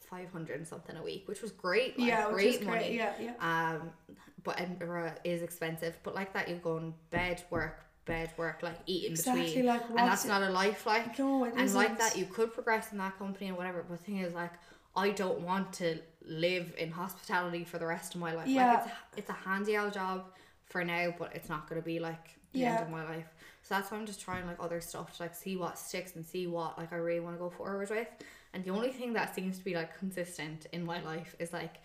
500 0.00 0.56
and 0.58 0.66
something 0.66 0.96
a 0.96 1.02
week, 1.02 1.26
which 1.26 1.42
was 1.42 1.50
great. 1.50 1.98
Like, 1.98 2.08
yeah 2.08 2.30
great 2.30 2.46
is 2.46 2.56
great 2.58 2.66
money. 2.68 2.96
yeah 2.96 3.12
yeah 3.20 3.34
Um, 3.74 3.90
but 4.42 4.60
Edinburgh 4.60 5.14
is 5.24 5.42
expensive. 5.42 5.96
But 6.02 6.14
like 6.14 6.32
that, 6.34 6.48
you 6.48 6.56
go 6.56 6.76
on 6.76 6.94
bed 7.10 7.42
work, 7.50 7.80
bed 8.04 8.30
work, 8.36 8.62
like 8.62 8.78
eat 8.86 9.06
in 9.06 9.12
Exactly, 9.12 9.46
between, 9.46 9.66
like, 9.66 9.88
and 9.88 9.98
that's 9.98 10.26
not 10.26 10.42
a 10.42 10.50
life. 10.50 10.84
Like 10.86 11.18
No, 11.18 11.44
it 11.44 11.54
and 11.56 11.72
like 11.74 11.86
isn't. 11.86 11.98
that, 11.98 12.16
you 12.18 12.26
could 12.26 12.52
progress 12.52 12.92
in 12.92 12.98
that 12.98 13.18
company 13.18 13.48
and 13.48 13.56
whatever. 13.56 13.82
But 13.88 13.98
the 13.98 14.04
thing 14.04 14.18
is, 14.18 14.34
like, 14.34 14.52
I 14.94 15.10
don't 15.10 15.40
want 15.40 15.72
to 15.74 15.98
live 16.26 16.74
in 16.78 16.90
hospitality 16.90 17.64
for 17.64 17.78
the 17.78 17.86
rest 17.86 18.14
of 18.14 18.20
my 18.20 18.34
life. 18.34 18.48
Yeah. 18.48 18.74
Like, 18.74 18.78
it's 18.78 18.86
a, 18.86 19.18
it's 19.18 19.30
a 19.30 19.48
handy 19.48 19.76
old 19.76 19.92
job 19.92 20.24
for 20.66 20.84
now, 20.84 21.14
but 21.18 21.34
it's 21.34 21.48
not 21.48 21.68
going 21.68 21.80
to 21.80 21.84
be 21.84 21.98
like 22.00 22.36
the 22.52 22.60
Yeah. 22.60 22.74
end 22.76 22.82
of 22.84 22.90
my 22.90 23.04
life. 23.04 23.26
So 23.62 23.74
that's 23.74 23.90
why 23.90 23.98
I'm 23.98 24.06
just 24.06 24.20
trying 24.20 24.46
like 24.46 24.56
other 24.60 24.80
stuff 24.80 25.16
to 25.16 25.22
like 25.22 25.34
see 25.34 25.56
what 25.56 25.78
sticks 25.78 26.16
and 26.16 26.24
see 26.24 26.46
what 26.46 26.78
like 26.78 26.92
I 26.92 26.96
really 26.96 27.20
want 27.20 27.36
to 27.36 27.38
go 27.40 27.50
forward 27.50 27.88
with. 27.90 28.08
And 28.52 28.64
the 28.64 28.70
only 28.70 28.90
thing 28.92 29.12
that 29.14 29.34
seems 29.34 29.58
to 29.58 29.64
be 29.64 29.74
like 29.74 29.98
consistent 29.98 30.66
in 30.72 30.84
my 30.84 31.02
life 31.02 31.34
is 31.38 31.52
like 31.52 31.76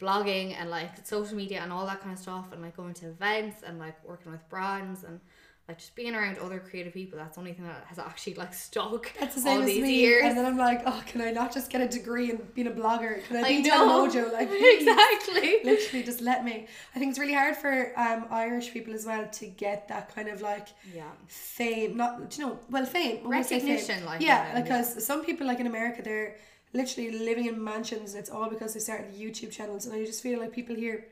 blogging 0.00 0.54
and 0.58 0.70
like 0.70 1.06
social 1.06 1.36
media 1.36 1.60
and 1.62 1.72
all 1.72 1.86
that 1.86 2.00
kind 2.00 2.12
of 2.12 2.18
stuff 2.18 2.52
and 2.52 2.60
like 2.62 2.76
going 2.76 2.94
to 2.94 3.06
events 3.08 3.62
and 3.66 3.78
like 3.78 3.96
working 4.06 4.32
with 4.32 4.46
brands 4.48 5.04
and 5.04 5.20
like 5.68 5.78
just 5.78 5.94
being 5.94 6.14
around 6.14 6.36
other 6.38 6.58
creative 6.58 6.92
people. 6.92 7.18
That's 7.18 7.36
the 7.36 7.40
only 7.40 7.54
thing 7.54 7.64
that 7.66 7.84
has 7.86 7.98
actually 7.98 8.34
like 8.34 8.52
stuck 8.52 9.10
That's 9.18 9.34
the 9.34 9.40
same 9.40 9.56
all 9.56 9.62
as 9.62 9.66
these 9.68 9.82
me. 9.82 9.94
years. 10.00 10.24
And 10.26 10.36
then 10.36 10.44
I'm 10.44 10.58
like, 10.58 10.82
oh, 10.84 11.02
can 11.06 11.22
I 11.22 11.30
not 11.30 11.54
just 11.54 11.70
get 11.70 11.80
a 11.80 11.88
degree 11.88 12.30
in 12.30 12.36
being 12.54 12.66
a 12.66 12.70
blogger? 12.70 13.24
Can 13.26 13.36
I 13.38 13.40
I 13.40 13.62
be. 13.62 13.70
Telemojo? 13.70 14.30
Like, 14.30 14.48
please. 14.50 14.86
exactly. 14.86 15.60
literally, 15.64 16.02
just 16.04 16.20
let 16.20 16.44
me. 16.44 16.66
I 16.94 16.98
think 16.98 17.10
it's 17.10 17.18
really 17.18 17.32
hard 17.32 17.56
for 17.56 17.92
um 17.98 18.26
Irish 18.30 18.72
people 18.72 18.92
as 18.92 19.06
well 19.06 19.26
to 19.26 19.46
get 19.46 19.88
that 19.88 20.14
kind 20.14 20.28
of 20.28 20.42
like 20.42 20.68
Yeah. 20.94 21.04
fame. 21.28 21.96
Not 21.96 22.36
you 22.36 22.44
know, 22.46 22.58
well, 22.70 22.84
fame. 22.84 23.16
say 23.16 23.20
fame- 23.22 23.30
Recognition, 23.30 24.04
like, 24.04 24.20
yeah, 24.20 24.54
yeah, 24.54 24.60
because 24.60 25.04
some 25.04 25.24
people 25.24 25.46
like 25.46 25.60
in 25.60 25.66
America, 25.66 26.02
they're 26.02 26.36
literally 26.74 27.18
living 27.18 27.46
in 27.46 27.62
mansions. 27.62 28.12
And 28.12 28.20
it's 28.20 28.28
all 28.30 28.50
because 28.50 28.74
they 28.74 28.80
started 28.80 29.14
YouTube 29.14 29.50
channels, 29.50 29.86
and 29.86 29.94
I 29.94 30.04
just 30.04 30.22
feel 30.22 30.38
like 30.40 30.52
people 30.52 30.76
here. 30.76 31.06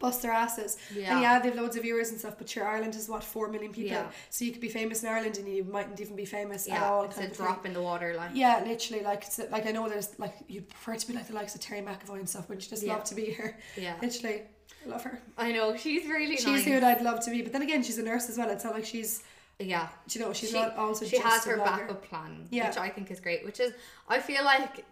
Bust 0.00 0.22
their 0.22 0.32
asses, 0.32 0.78
Yeah. 0.94 1.12
and 1.12 1.20
yeah, 1.22 1.38
they've 1.38 1.54
loads 1.54 1.76
of 1.76 1.82
viewers 1.82 2.10
and 2.10 2.18
stuff. 2.18 2.34
But 2.38 2.48
sure, 2.48 2.66
Ireland 2.66 2.94
is 2.96 3.08
what 3.08 3.22
four 3.22 3.48
million 3.48 3.70
people, 3.72 3.92
Yeah. 3.92 4.10
so 4.30 4.44
you 4.46 4.50
could 4.50 4.60
be 4.62 4.68
famous 4.70 5.02
in 5.04 5.08
Ireland, 5.10 5.36
and 5.38 5.46
you 5.46 5.62
mightn't 5.62 6.00
even 6.00 6.16
be 6.16 6.24
famous 6.24 6.66
at 6.66 6.72
Yeah. 6.72 6.84
all. 6.90 7.04
It's 7.04 7.18
a 7.18 7.20
of 7.24 7.26
thing. 7.28 7.36
drop 7.36 7.66
in 7.66 7.74
the 7.74 7.82
water, 7.82 8.14
like 8.16 8.30
Yeah, 8.34 8.64
literally, 8.66 9.04
like 9.04 9.24
it's 9.26 9.38
like 9.50 9.66
I 9.66 9.72
know 9.72 9.88
there's 9.88 10.18
like 10.18 10.34
you'd 10.48 10.68
prefer 10.70 10.96
to 10.96 11.06
be 11.06 11.12
like 11.12 11.26
the 11.28 11.34
likes 11.34 11.54
of 11.54 11.60
Terrie 11.60 11.84
McEvoy 11.84 12.18
and 12.18 12.28
stuff, 12.28 12.46
but 12.48 12.62
you 12.64 12.68
just 12.68 12.82
Yeah. 12.82 12.94
love 12.94 13.04
to 13.04 13.14
be 13.14 13.26
here. 13.26 13.56
Yeah. 13.76 13.94
literally, 14.02 14.42
I 14.84 14.88
love 14.88 15.02
her. 15.04 15.20
I 15.36 15.52
know 15.52 15.76
she's 15.76 16.06
really 16.06 16.36
She's 16.38 16.46
nice. 16.46 16.64
who 16.64 16.76
I'd 16.84 17.02
love 17.02 17.22
to 17.26 17.30
be, 17.30 17.42
but 17.42 17.52
then 17.52 17.60
again, 17.62 17.82
she's 17.82 17.98
a 17.98 18.02
nurse 18.02 18.30
as 18.30 18.38
well. 18.38 18.48
It's 18.48 18.64
not 18.64 18.72
like 18.72 18.86
she's, 18.86 19.22
Yeah. 19.58 19.88
do 20.08 20.18
you 20.18 20.24
know, 20.24 20.32
she's 20.32 20.48
she, 20.48 20.54
not 20.54 20.76
also 20.76 21.04
she 21.04 21.18
has 21.18 21.44
her 21.44 21.58
backup 21.58 22.02
plan, 22.08 22.46
Yeah. 22.50 22.68
which 22.68 22.78
I 22.78 22.88
think 22.88 23.10
is 23.10 23.20
great. 23.20 23.44
Which 23.44 23.60
is, 23.60 23.74
I 24.08 24.18
feel 24.20 24.44
like 24.44 24.86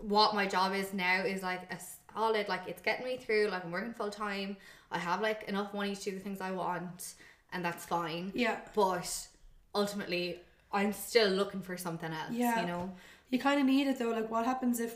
what 0.00 0.34
my 0.34 0.46
job 0.46 0.72
is 0.74 0.94
now 0.94 1.22
is 1.24 1.42
like 1.42 1.70
a 1.70 1.78
solid, 2.18 2.48
like 2.48 2.62
it's 2.66 2.82
getting 2.82 3.06
me 3.06 3.16
through. 3.16 3.48
Like 3.48 3.64
I'm 3.64 3.70
working 3.70 3.92
full 3.94 4.10
time. 4.10 4.56
I 4.90 4.98
have 4.98 5.20
like 5.20 5.44
enough 5.48 5.72
money 5.74 5.94
to 5.94 6.04
do 6.04 6.12
the 6.12 6.20
things 6.20 6.40
I 6.40 6.50
want, 6.50 7.14
and 7.52 7.64
that's 7.64 7.84
fine. 7.84 8.32
Yeah, 8.34 8.56
But 8.74 9.06
ultimately, 9.74 10.40
I'm 10.72 10.92
still 10.92 11.28
looking 11.30 11.60
for 11.60 11.76
something 11.76 12.10
else. 12.12 12.32
Yeah. 12.32 12.60
You 12.60 12.66
know. 12.66 12.92
you 13.30 13.38
kind 13.38 13.60
of 13.60 13.66
need 13.66 13.86
it 13.86 13.98
though. 13.98 14.10
Like, 14.10 14.30
what 14.30 14.44
happens 14.44 14.80
if 14.80 14.94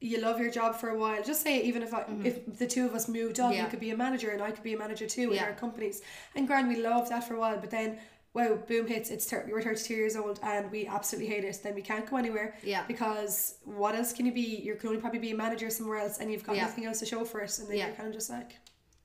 you 0.00 0.18
love 0.20 0.38
your 0.40 0.50
job 0.50 0.74
for 0.76 0.88
a 0.90 0.98
while? 0.98 1.22
Just 1.22 1.42
say 1.42 1.62
even 1.62 1.82
if 1.82 1.92
I, 1.94 2.04
if 2.24 2.58
the 2.58 2.66
two 2.66 2.84
of 2.86 2.94
us 2.94 3.08
moved 3.08 3.38
on, 3.40 3.50
Mm-hmm. 3.50 3.56
Yeah. 3.56 3.64
you 3.64 3.70
could 3.70 3.80
be 3.80 3.90
a 3.90 3.96
manager 3.96 4.30
and 4.30 4.42
I 4.42 4.50
could 4.50 4.64
be 4.64 4.74
a 4.74 4.78
manager 4.78 5.06
too 5.06 5.28
in 5.30 5.36
Yeah. 5.36 5.44
our 5.46 5.52
companies. 5.52 6.02
And 6.34 6.46
grand, 6.46 6.68
we 6.68 6.76
loved 6.76 7.10
that 7.10 7.26
for 7.26 7.34
a 7.34 7.40
while, 7.40 7.58
but 7.58 7.70
then. 7.70 7.98
Wow, 8.34 8.54
boom 8.66 8.86
hits, 8.86 9.10
it's 9.10 9.26
30, 9.28 9.52
we're 9.52 9.60
32 9.60 9.92
years 9.92 10.16
old 10.16 10.40
and 10.42 10.70
we 10.70 10.86
absolutely 10.86 11.28
hate 11.28 11.44
it. 11.44 11.60
Then 11.62 11.74
we 11.74 11.82
can't 11.82 12.08
go 12.08 12.16
anywhere. 12.16 12.54
Yeah. 12.64 12.82
Because 12.88 13.56
what 13.64 13.94
else 13.94 14.14
can 14.14 14.24
you 14.24 14.32
be? 14.32 14.40
You 14.40 14.74
can 14.76 14.88
only 14.88 15.00
probably 15.02 15.18
be 15.18 15.32
a 15.32 15.36
manager 15.36 15.68
somewhere 15.68 15.98
else 15.98 16.16
and 16.18 16.32
you've 16.32 16.42
got 16.44 16.56
Yeah. 16.56 16.62
nothing 16.62 16.86
else 16.86 17.00
to 17.00 17.06
show 17.06 17.26
for 17.26 17.40
it. 17.40 17.58
And 17.58 17.68
then 17.68 17.76
Yeah. 17.76 17.86
you're 17.88 17.96
kind 17.96 18.08
of 18.08 18.14
just 18.14 18.30
like, 18.30 18.56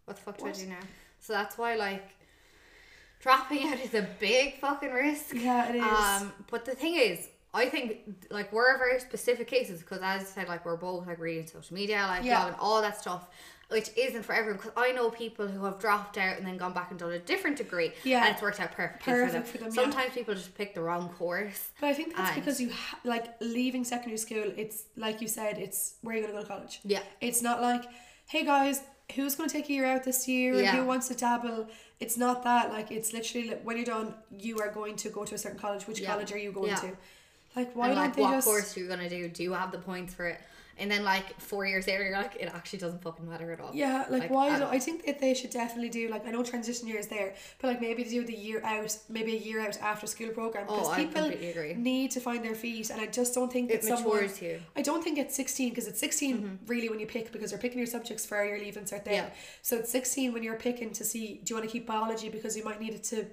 What 0.06 0.16
the 0.16 0.22
fuck 0.24 0.42
What? 0.42 0.54
do 0.54 0.62
I 0.62 0.64
do 0.64 0.70
now? 0.70 0.80
So 1.20 1.34
that's 1.34 1.58
why 1.58 1.76
like 1.76 2.08
dropping 3.20 3.68
out 3.68 3.80
is 3.82 3.94
a 3.94 4.08
big 4.20 4.60
fucking 4.62 4.94
risk. 4.94 5.34
Yeah, 5.34 5.68
it 5.70 5.76
is. 5.76 5.84
Um, 5.84 6.32
but 6.50 6.64
the 6.64 6.76
thing 6.76 6.96
is, 6.96 7.28
I 7.54 7.66
think 7.68 7.98
like 8.30 8.54
we're 8.54 8.78
very 8.78 9.02
specific 9.02 9.48
cases 9.50 9.82
because 9.82 10.00
as 10.02 10.22
I 10.22 10.24
said, 10.24 10.48
like 10.48 10.64
we're 10.64 10.78
both 10.78 11.06
like 11.06 11.20
reading 11.20 11.48
social 11.48 11.76
media, 11.76 11.98
like 12.08 12.24
Yeah. 12.24 12.50
blogging, 12.52 12.56
all 12.60 12.82
that 12.82 12.98
stuff. 13.02 13.28
Which 13.70 13.90
isn't 13.98 14.24
for 14.24 14.32
everyone 14.34 14.58
because 14.58 14.72
I 14.78 14.94
know 14.94 15.10
people 15.10 15.46
who 15.46 15.66
have 15.66 15.78
dropped 15.78 16.18
out 16.18 16.38
and 16.38 16.48
then 16.48 16.56
gone 16.56 16.72
back 16.72 16.90
and 16.90 16.98
done 16.98 17.12
a 17.12 17.20
different 17.20 17.58
degree, 17.58 17.92
Yeah. 18.06 18.24
and 18.26 18.34
it's 18.34 18.42
worked 18.42 18.62
out 18.62 18.72
perfectly 18.72 19.12
Perfect 19.14 19.46
for 19.46 19.52
for 19.52 19.58
them. 19.58 19.70
them, 19.70 19.76
yeah. 19.76 19.82
Sometimes 19.84 20.14
people 20.14 20.34
just 20.36 20.56
pick 20.56 20.74
the 20.74 20.82
wrong 20.82 21.10
course. 21.10 21.70
But 21.82 21.88
I 21.88 21.94
think 21.94 22.16
that's 22.16 22.34
because 22.36 22.62
you 22.62 22.70
ha- 22.72 23.00
like 23.04 23.26
leaving 23.42 23.84
secondary 23.84 24.18
school. 24.18 24.54
It's 24.56 24.84
like 24.96 25.20
you 25.22 25.28
said, 25.28 25.58
it's 25.58 25.96
where 26.02 26.16
you're 26.16 26.26
gonna 26.26 26.38
go 26.40 26.44
to 26.44 26.48
college. 26.48 26.80
Yeah. 26.86 27.02
It's 27.20 27.42
not 27.42 27.62
like, 27.62 27.84
hey 28.28 28.46
guys, 28.46 28.80
who's 29.16 29.36
gonna 29.36 29.50
take 29.50 29.68
a 29.70 29.74
year 29.74 29.86
out 29.86 30.06
this 30.06 30.30
year? 30.30 30.54
Yeah. 30.56 30.78
Who 30.78 30.86
wants 30.86 31.10
to 31.10 31.16
dabble? 31.16 31.68
It's 32.00 32.16
not 32.16 32.44
that. 32.46 32.70
Like 32.72 32.90
it's 32.92 33.12
literally 33.12 33.50
like, 33.50 33.64
when 33.64 33.76
you're 33.76 33.86
done, 33.86 34.14
you 34.32 34.60
are 34.60 34.72
going 34.72 34.96
to 34.98 35.10
go 35.10 35.26
to 35.26 35.36
a 35.36 35.38
certain 35.38 35.60
college. 35.60 35.88
Which 35.88 36.00
Yeah. 36.00 36.12
college 36.12 36.32
are 36.32 36.38
you 36.38 36.54
going 36.54 36.70
Yeah. 36.70 36.76
to? 36.78 36.98
Like 37.56 37.76
why 37.76 37.88
and 37.88 37.96
don't 37.96 38.06
like 38.06 38.16
they 38.16 38.22
what 38.22 38.32
just? 38.36 38.48
course 38.48 38.78
you're 38.78 38.88
gonna 38.88 39.10
do? 39.10 39.28
Do 39.28 39.44
you 39.44 39.52
have 39.52 39.74
the 39.74 39.80
points 39.80 40.14
for 40.14 40.26
it? 40.28 40.40
And 40.80 40.90
then 40.92 41.04
like 41.04 41.40
four 41.40 41.66
years 41.66 41.88
later, 41.88 42.04
you're 42.04 42.18
like, 42.18 42.36
it 42.40 42.50
actually 42.54 42.80
doesn't 42.80 43.02
fucking 43.02 43.28
matter 43.28 43.52
at 43.52 43.60
all. 43.60 43.72
Yeah, 43.74 44.06
like, 44.10 44.24
Like, 44.24 44.30
why? 44.30 44.50
I 44.50 44.72
I 44.78 44.80
think 44.80 45.06
that 45.06 45.20
they 45.20 45.34
should 45.34 45.50
definitely 45.50 45.90
do 45.90 46.08
like 46.10 46.26
I 46.28 46.32
know 46.32 46.44
transition 46.44 46.88
year 46.88 47.00
is 47.00 47.08
there, 47.08 47.34
but 47.60 47.68
like 47.68 47.82
maybe 47.82 48.04
do 48.04 48.24
the 48.24 48.36
year 48.36 48.62
out, 48.64 48.96
maybe 49.10 49.36
a 49.36 49.40
year 49.40 49.60
out 49.60 49.78
after 49.82 50.06
school 50.08 50.30
program 50.30 50.66
because 50.68 50.88
Oh, 50.90 50.96
people 50.96 51.30
need 51.78 52.12
to 52.12 52.20
find 52.20 52.44
their 52.46 52.56
feet, 52.56 52.90
and 52.92 53.02
I 53.02 53.08
just 53.08 53.34
don't 53.34 53.52
think 53.52 53.72
It 53.72 53.82
that 53.82 53.88
someone. 53.88 54.16
matures 54.22 54.42
you. 54.42 54.60
I 54.76 54.82
don't 54.82 55.04
think 55.04 55.18
it's 55.18 55.36
16 55.36 55.70
because 55.70 55.88
it's 55.88 56.00
16 56.00 56.60
really 56.68 56.90
when 56.90 57.00
you 57.00 57.08
pick 57.08 57.32
because 57.32 57.52
you're 57.52 57.60
picking 57.60 57.80
your 57.80 57.88
subjects 57.88 58.26
for 58.26 58.44
your 58.46 58.60
leave 58.60 58.78
and 58.78 58.88
start 58.88 59.04
there. 59.06 59.24
Mm-hmm. 59.24 59.34
Yeah. 59.34 59.62
So 59.62 59.78
it's 59.78 59.92
16 59.92 60.34
when 60.34 60.44
you're 60.44 60.56
picking 60.56 60.92
to 60.94 61.04
see 61.04 61.40
do 61.44 61.52
you 61.52 61.56
want 61.58 61.68
to 61.68 61.72
keep 61.72 61.86
biology 61.88 62.30
because 62.30 62.56
you 62.58 62.64
might 62.64 62.80
need 62.80 62.94
it 62.94 63.04
to 63.06 63.26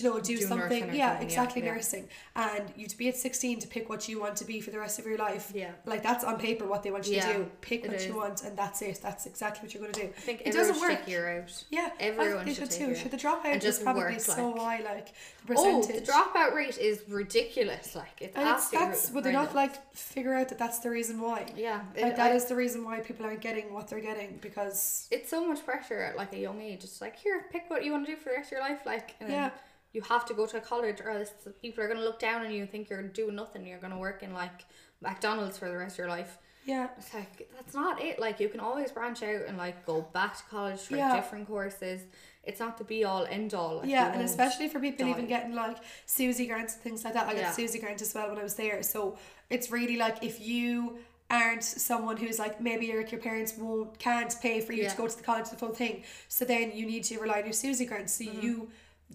you 0.00 0.08
know, 0.10 0.18
do, 0.20 0.36
Do 0.36 0.42
something. 0.42 0.94
Yeah, 0.94 1.18
exactly, 1.20 1.62
yeah. 1.62 1.72
nursing. 1.74 2.08
And 2.34 2.64
you 2.76 2.86
to 2.86 2.96
be 2.98 3.08
at 3.08 3.16
16 3.16 3.60
to 3.60 3.68
pick 3.68 3.88
what 3.88 4.08
you 4.08 4.20
want 4.20 4.36
to 4.36 4.44
be 4.44 4.60
for 4.60 4.70
the 4.70 4.78
rest 4.78 4.98
of 4.98 5.06
your 5.06 5.16
life. 5.18 5.52
Yeah. 5.54 5.70
Like 5.84 6.02
that's 6.02 6.24
on 6.24 6.38
paper 6.38 6.66
what 6.66 6.82
they 6.82 6.90
want 6.90 7.06
you 7.06 7.16
Yeah, 7.16 7.32
to 7.32 7.38
do. 7.38 7.50
Pick 7.60 7.84
what 7.84 7.94
is. 8.00 8.06
you 8.06 8.16
want, 8.16 8.42
and 8.42 8.56
that's 8.56 8.82
it. 8.82 9.00
That's 9.02 9.26
exactly 9.26 9.62
what 9.66 9.74
you're 9.74 9.82
going 9.82 9.92
to 9.94 10.00
do. 10.02 10.06
I 10.08 10.20
think 10.20 10.42
it 10.44 10.52
doesn't 10.52 10.74
should 10.74 10.82
work. 10.82 11.02
a 11.02 11.04
out. 11.06 11.64
Yeah, 11.70 11.90
everyone 12.00 12.38
I 12.42 12.44
think 12.44 12.56
should 12.56 12.68
they 12.70 12.76
should 12.78 12.88
a 12.90 12.94
too. 12.94 13.00
Should 13.00 13.10
the 13.12 13.16
dropout 13.16 13.44
And 13.46 13.56
is 13.56 13.62
just 13.64 13.82
probably 13.82 14.02
work, 14.02 14.20
so 14.20 14.50
like- 14.50 14.60
high, 14.60 14.94
like 14.94 15.14
the 15.54 15.54
Oh, 15.56 15.82
the 15.82 16.00
dropout 16.00 16.54
rate 16.54 16.76
is 16.78 17.02
ridiculous. 17.08 17.94
Like 17.94 18.20
it's 18.20 18.36
and 18.36 18.48
it's 18.48 18.68
that's 18.70 19.10
would 19.10 19.24
they 19.24 19.32
not 19.32 19.54
like 19.54 19.74
figure 19.94 20.34
out 20.34 20.48
that 20.48 20.58
that's 20.58 20.78
the 20.80 20.90
reason 20.90 21.20
why? 21.20 21.46
Yeah, 21.56 21.82
it- 21.94 22.02
Like 22.02 22.16
that 22.16 22.32
I- 22.32 22.34
is 22.34 22.46
the 22.46 22.56
reason 22.56 22.84
why 22.84 23.00
people 23.00 23.24
aren't 23.26 23.40
getting 23.40 23.72
what 23.72 23.88
they're 23.88 24.00
getting 24.00 24.38
because 24.40 25.08
it's 25.10 25.30
so 25.30 25.46
much 25.46 25.64
pressure 25.64 26.00
at 26.00 26.16
like 26.16 26.32
a 26.32 26.38
young 26.38 26.60
age. 26.60 26.84
It's 26.84 27.00
like 27.00 27.16
here, 27.16 27.46
pick 27.52 27.68
what 27.70 27.84
you 27.84 27.92
want 27.92 28.06
to 28.06 28.12
do 28.12 28.18
for 28.18 28.30
the 28.30 28.36
rest 28.36 28.48
of 28.48 28.58
your 28.58 28.60
life. 28.62 28.80
Like, 28.86 29.14
and 29.20 29.28
then 29.30 29.36
Yeah. 29.36 29.50
you 29.92 30.02
have 30.02 30.24
to 30.26 30.34
go 30.34 30.46
to 30.46 30.60
college, 30.60 31.00
or 31.00 31.10
else 31.10 31.30
people 31.62 31.82
are 31.84 31.88
gonna 31.88 32.00
look 32.04 32.18
down 32.18 32.44
on 32.44 32.50
you 32.52 32.62
and 32.62 32.70
think 32.70 32.88
you're 32.90 33.02
doing 33.02 33.34
nothing. 33.36 33.66
You're 33.66 33.78
gonna 33.78 33.98
work 33.98 34.22
in 34.22 34.32
like 34.32 34.64
McDonald's 35.00 35.58
for 35.58 35.68
the 35.68 35.76
rest 35.76 35.94
of 35.94 35.98
your 35.98 36.08
life. 36.08 36.38
yeah, 36.64 36.88
It's 36.98 37.14
like 37.14 37.48
that's 37.56 37.74
not 37.74 38.02
it. 38.02 38.18
Like 38.18 38.40
you 38.40 38.48
can 38.48 38.58
always 38.60 38.90
branch 38.90 39.22
out 39.22 39.42
and 39.46 39.56
like 39.56 39.86
go 39.86 40.02
back 40.02 40.36
to 40.38 40.42
college 40.50 40.80
for 40.80 40.96
Yeah. 40.96 41.14
different 41.14 41.46
courses. 41.46 42.00
It's 42.46 42.60
not 42.60 42.78
the 42.78 42.84
be 42.84 43.04
all 43.04 43.26
end 43.26 43.54
all. 43.54 43.78
Like, 43.78 43.88
yeah, 43.90 44.12
and 44.12 44.22
especially 44.22 44.68
for 44.68 44.78
people 44.80 45.06
even 45.08 45.26
getting 45.26 45.54
like 45.54 45.78
SUSI 46.06 46.46
grants 46.48 46.74
and 46.74 46.82
things 46.82 47.04
like 47.04 47.14
that. 47.14 47.26
I 47.26 47.32
got 47.34 47.40
Yeah. 47.42 47.50
SUSI 47.52 47.80
grant 47.80 48.00
as 48.00 48.14
well 48.14 48.28
when 48.28 48.38
I 48.38 48.42
was 48.42 48.54
there. 48.54 48.82
So 48.82 49.18
it's 49.50 49.70
really 49.70 49.96
like 49.96 50.22
if 50.22 50.40
you 50.40 50.98
aren't 51.28 51.64
someone 51.64 52.16
who's 52.16 52.38
like 52.38 52.60
maybe 52.60 52.86
your 52.86 53.02
your 53.02 53.20
parents 53.20 53.54
won't 53.58 53.98
can't 53.98 54.32
pay 54.40 54.60
for 54.60 54.72
you 54.72 54.84
Yeah. 54.84 54.90
to 54.90 54.96
go 54.96 55.08
to 55.08 55.16
the 55.16 55.24
college 55.24 55.50
the 55.50 55.56
full 55.56 55.74
thing. 55.74 56.04
So 56.28 56.44
then 56.44 56.70
you 56.72 56.86
need 56.86 57.02
to 57.04 57.18
rely 57.18 57.38
on 57.40 57.44
your 57.44 57.52
SUSI 57.52 57.86
grant. 57.88 58.08
So 58.10 58.24
Mm-hmm. 58.24 58.40
you 58.46 58.70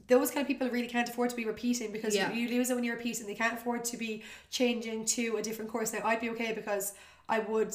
those 0.07 0.31
kind 0.31 0.41
of 0.41 0.47
people 0.47 0.69
really 0.69 0.87
can't 0.87 1.07
afford 1.09 1.29
to 1.29 1.35
be 1.35 1.45
repeating 1.45 1.91
because 1.91 2.15
Yeah. 2.15 2.31
you, 2.31 2.47
you 2.47 2.57
lose 2.57 2.69
it 2.69 2.75
when 2.75 2.83
you're 2.83 2.95
repeating. 2.95 3.27
they 3.27 3.35
can't 3.35 3.53
afford 3.53 3.83
to 3.85 3.97
be 3.97 4.23
changing 4.49 5.03
to 5.17 5.37
a 5.37 5.41
different 5.41 5.69
course. 5.71 5.91
Now 5.93 5.99
I'd 6.05 6.21
be 6.21 6.29
okay 6.31 6.51
because 6.53 6.93
I 7.29 7.39
would 7.39 7.73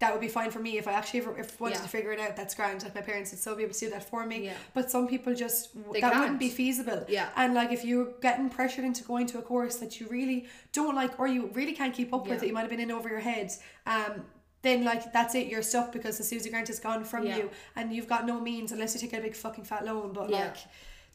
that 0.00 0.12
would 0.12 0.20
be 0.20 0.28
fine 0.28 0.50
for 0.50 0.58
me 0.60 0.78
if 0.78 0.88
I 0.88 0.92
actually 0.92 1.20
ever 1.20 1.38
if 1.38 1.60
wanted 1.60 1.76
Yeah. 1.76 1.82
to 1.82 1.88
figure 1.88 2.12
it 2.12 2.18
out. 2.20 2.34
That's 2.34 2.54
grand. 2.54 2.82
Like 2.82 2.94
my 2.94 3.02
parents 3.02 3.30
would 3.32 3.40
still 3.40 3.54
be 3.54 3.62
able 3.64 3.74
to 3.74 3.80
do 3.80 3.90
that 3.90 4.02
for 4.08 4.24
me. 4.26 4.46
Yeah. 4.46 4.54
But 4.74 4.90
some 4.90 5.06
people 5.06 5.34
just 5.34 5.74
They 5.92 6.00
that 6.00 6.08
wouldn't 6.14 6.26
can't. 6.26 6.38
be 6.40 6.48
feasible. 6.48 7.04
Yeah. 7.08 7.28
And 7.36 7.52
like 7.54 7.70
if 7.70 7.84
you're 7.84 8.08
getting 8.22 8.48
pressured 8.48 8.84
into 8.86 9.04
going 9.04 9.26
to 9.28 9.38
a 9.38 9.42
course 9.42 9.76
that 9.76 10.00
you 10.00 10.06
really 10.08 10.46
don't 10.72 10.94
like 10.94 11.20
or 11.20 11.26
you 11.28 11.50
really 11.52 11.74
can't 11.74 11.94
keep 11.94 12.14
up 12.14 12.22
with 12.22 12.30
Yeah. 12.32 12.38
that 12.38 12.46
you 12.46 12.54
might 12.54 12.62
have 12.62 12.70
been 12.70 12.80
in 12.80 12.90
over 12.90 13.08
your 13.10 13.20
head, 13.20 13.52
um, 13.86 14.24
then 14.62 14.84
like 14.84 15.12
that's 15.12 15.34
it, 15.34 15.48
you're 15.48 15.62
stuck 15.62 15.92
because 15.92 16.16
the 16.18 16.24
SUSI 16.24 16.50
Grant 16.50 16.70
is 16.70 16.80
gone 16.80 17.04
from 17.04 17.26
Yeah. 17.26 17.36
you 17.36 17.50
and 17.76 17.92
you've 17.94 18.08
got 18.08 18.26
no 18.26 18.40
means 18.40 18.72
unless 18.72 18.94
you 18.94 19.00
take 19.00 19.12
a 19.12 19.20
big 19.20 19.34
fucking 19.36 19.64
fat 19.64 19.84
loan. 19.84 20.12
But 20.14 20.30
like 20.30 20.56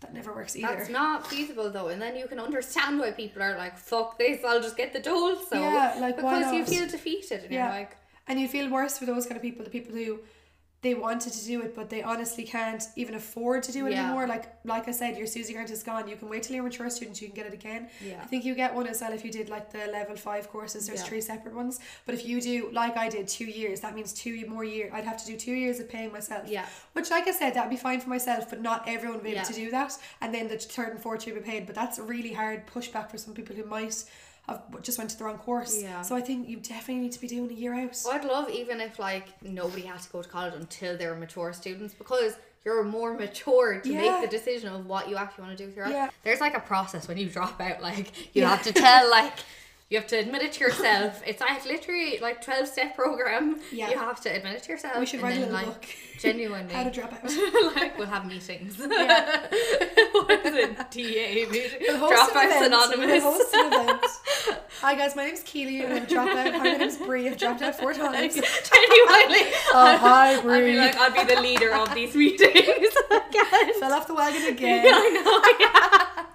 that 0.02 0.14
never 0.14 0.32
works 0.32 0.56
either. 0.56 0.76
That's 0.76 0.90
not 0.90 1.26
feasible 1.26 1.72
though, 1.72 1.88
and 1.88 2.00
then 2.00 2.16
you 2.16 2.28
can 2.28 2.40
understand 2.40 3.00
why 3.00 3.12
people 3.12 3.42
are 3.42 3.58
like, 3.58 3.78
"Fuck 3.80 4.20
this! 4.20 4.44
I'll 4.46 4.62
just 4.62 4.78
get 4.78 4.94
the 4.94 5.00
dole." 5.00 5.36
So 5.50 5.60
Yeah, 5.60 5.96
like, 6.00 6.18
because 6.18 6.54
you 6.54 6.66
feel 6.66 6.86
defeated, 6.88 7.44
and 7.46 7.52
you're 7.52 7.64
like, 7.66 7.96
And 8.28 8.40
you 8.40 8.48
feel 8.48 8.70
worse 8.70 8.98
for 8.98 9.06
those 9.06 9.26
kind 9.26 9.36
of 9.38 9.42
people, 9.42 9.64
the 9.64 9.72
people 9.72 9.94
who 9.96 10.20
they 10.82 10.94
wanted 10.94 11.34
to 11.34 11.44
do 11.48 11.62
it 11.64 11.76
but 11.76 11.90
they 11.90 12.04
honestly 12.04 12.44
can't 12.44 12.84
even 12.96 13.16
afford 13.16 13.64
to 13.64 13.72
do 13.72 13.88
it 13.88 13.94
Yeah. 13.94 14.04
anymore. 14.06 14.28
Like 14.28 14.46
like 14.66 14.88
I 14.88 14.92
said, 14.92 15.18
your 15.18 15.26
SUSI 15.26 15.52
Grant 15.54 15.72
is 15.72 15.82
gone. 15.82 16.08
You 16.08 16.16
can 16.16 16.30
wait 16.30 16.44
till 16.44 16.54
you're 16.56 16.64
a 16.64 16.68
mature 16.70 16.92
student, 16.92 17.20
you 17.20 17.28
can 17.30 17.36
get 17.36 17.48
it 17.48 17.54
again. 17.56 17.90
Yeah. 18.06 18.20
I 18.22 18.26
think 18.28 18.46
you 18.46 18.54
get 18.54 18.76
one 18.76 18.86
as 18.86 19.02
well 19.02 19.12
if 19.12 19.26
you 19.26 19.32
did 19.32 19.50
like 19.50 19.72
the 19.72 19.88
level 19.88 20.16
five 20.16 20.48
courses, 20.48 20.86
there's 20.86 21.00
Yeah. 21.02 21.08
three 21.08 21.22
separate 21.22 21.56
ones. 21.56 21.80
But 22.06 22.14
if 22.14 22.24
you 22.28 22.40
do 22.40 22.70
like 22.72 22.98
I 22.98 23.10
did 23.10 23.28
two 23.28 23.46
years, 23.46 23.80
that 23.80 23.96
means 23.96 24.14
two 24.14 24.46
more 24.48 24.64
year 24.64 24.92
I'd 24.94 25.06
have 25.06 25.18
to 25.24 25.26
do 25.26 25.36
two 25.38 25.54
years 25.56 25.80
of 25.80 25.90
paying 25.90 26.12
myself. 26.12 26.48
Yeah. 26.48 26.68
Which 26.94 27.10
like 27.10 27.28
I 27.28 27.32
said, 27.32 27.56
that'd 27.56 27.72
be 27.72 27.78
fine 27.78 28.00
for 28.00 28.10
myself, 28.10 28.48
but 28.52 28.62
not 28.62 28.88
everyone 28.88 29.18
would 29.18 29.24
be 29.24 29.32
able 29.36 29.46
to 29.48 29.54
do 29.54 29.72
that. 29.72 29.98
And 30.22 30.32
then 30.36 30.48
the 30.50 30.58
third 30.60 30.90
and 30.94 31.02
fourth 31.02 31.26
year 31.26 31.34
would 31.36 31.46
be 31.46 31.50
paid. 31.50 31.66
But 31.66 31.74
that's 31.74 31.98
a 31.98 32.04
really 32.04 32.34
hard 32.34 32.68
pushback 32.68 33.10
for 33.10 33.18
some 33.18 33.34
people 33.34 33.56
who 33.56 33.66
might 33.66 34.04
have 34.48 34.82
just 34.82 34.98
went 34.98 35.10
to 35.12 35.18
the 35.18 35.24
wrong 35.24 35.38
course. 35.38 35.82
Yeah. 35.82 36.02
So 36.02 36.16
I 36.16 36.22
think 36.22 36.48
you 36.48 36.58
definitely 36.58 37.04
need 37.04 37.12
to 37.14 37.22
be 37.22 37.28
doing 37.28 37.50
a 37.50 37.54
year 37.54 37.74
out. 37.74 37.98
Well, 38.06 38.14
I'd 38.14 38.26
love 38.26 38.50
even 38.50 38.80
if 38.82 39.00
like 39.00 39.28
nobody 39.42 39.82
had 39.84 40.00
to 40.02 40.10
go 40.12 40.22
to 40.22 40.30
college 40.30 40.54
until 40.56 40.98
they 40.98 41.08
were 41.08 41.16
mature 41.16 41.52
students 41.54 41.94
because 41.94 42.36
you're 42.64 42.84
more 42.84 43.14
mature 43.18 43.80
to 43.82 43.90
Yeah. 43.90 44.02
make 44.20 44.30
the 44.30 44.38
decision 44.38 44.70
of 44.74 44.86
what 44.86 45.10
you 45.10 45.18
actually 45.18 45.46
want 45.46 45.58
to 45.58 45.64
do 45.64 45.68
with 45.68 45.76
your 45.76 45.86
life. 45.86 45.94
Yeah. 45.96 46.10
There's 46.24 46.42
like 46.42 46.56
a 46.56 46.60
process 46.60 47.08
when 47.08 47.18
you 47.18 47.28
drop 47.30 47.60
out. 47.60 47.82
Like 47.82 48.36
you 48.36 48.42
Yeah. 48.44 48.50
have 48.50 48.64
to 48.64 48.74
tell 48.74 49.10
like. 49.10 49.34
You 49.88 50.00
have 50.00 50.08
to 50.08 50.18
admit 50.18 50.42
it 50.42 50.54
to 50.54 50.62
yourself. 50.62 51.22
It's 51.28 51.40
like 51.40 51.64
literally 51.64 52.18
like 52.20 52.42
twelve 52.42 52.68
step 52.68 52.96
program. 52.96 53.60
Yeah. 53.72 53.92
You 53.92 54.00
have 54.00 54.20
to 54.22 54.36
admit 54.36 54.56
it 54.56 54.64
to 54.64 54.72
yourself. 54.72 54.98
We 54.98 55.06
should 55.06 55.22
write 55.22 55.38
a 55.38 55.42
then, 55.42 55.52
little 55.52 55.68
like, 55.68 55.82
book. 55.82 55.86
Genuinely. 56.20 56.74
How 56.74 56.84
to 56.86 56.90
drop 56.90 57.14
out. 57.14 57.24
like 57.76 57.96
we'll 57.96 58.08
have 58.08 58.26
meetings. 58.26 58.80
Yeah. 58.90 59.46
what 60.14 60.44
is 60.44 60.56
it? 60.56 60.92
DA 60.92 61.46
meeting. 61.46 61.80
We'll 61.82 62.10
Dropouts. 62.10 62.66
Anonymous. 62.66 63.24
We'll 63.24 63.34
host 63.34 63.54
an 63.54 63.74
event. 63.74 64.06
Hi 64.82 64.96
guys, 64.96 65.16
my 65.16 65.26
name's 65.26 65.44
Keely 65.44 65.82
and 65.82 65.94
I'm 65.94 66.04
a 66.04 66.06
dropout. 66.08 66.52
Hi, 66.52 66.58
my 66.58 66.78
name's 66.78 66.98
Brie. 66.98 67.30
I've 67.30 67.38
dropped 67.38 67.62
out 67.62 67.76
four 67.76 67.94
times. 67.94 68.34
Genuinely. 68.34 69.52
Oh, 69.72 69.98
hi, 70.00 70.36
I'd 70.38 70.66
be 70.66 70.78
like, 70.78 70.96
I'd 70.96 71.14
be 71.14 71.36
the 71.36 71.42
leader 71.42 71.74
of 71.76 71.94
these 71.94 72.16
meetings. 72.16 72.94
Fell 73.80 73.94
off 73.94 74.08
the 74.08 74.16
wagon 74.16 74.46
again. 74.52 74.86
I 74.88 75.10
know. 75.10 75.66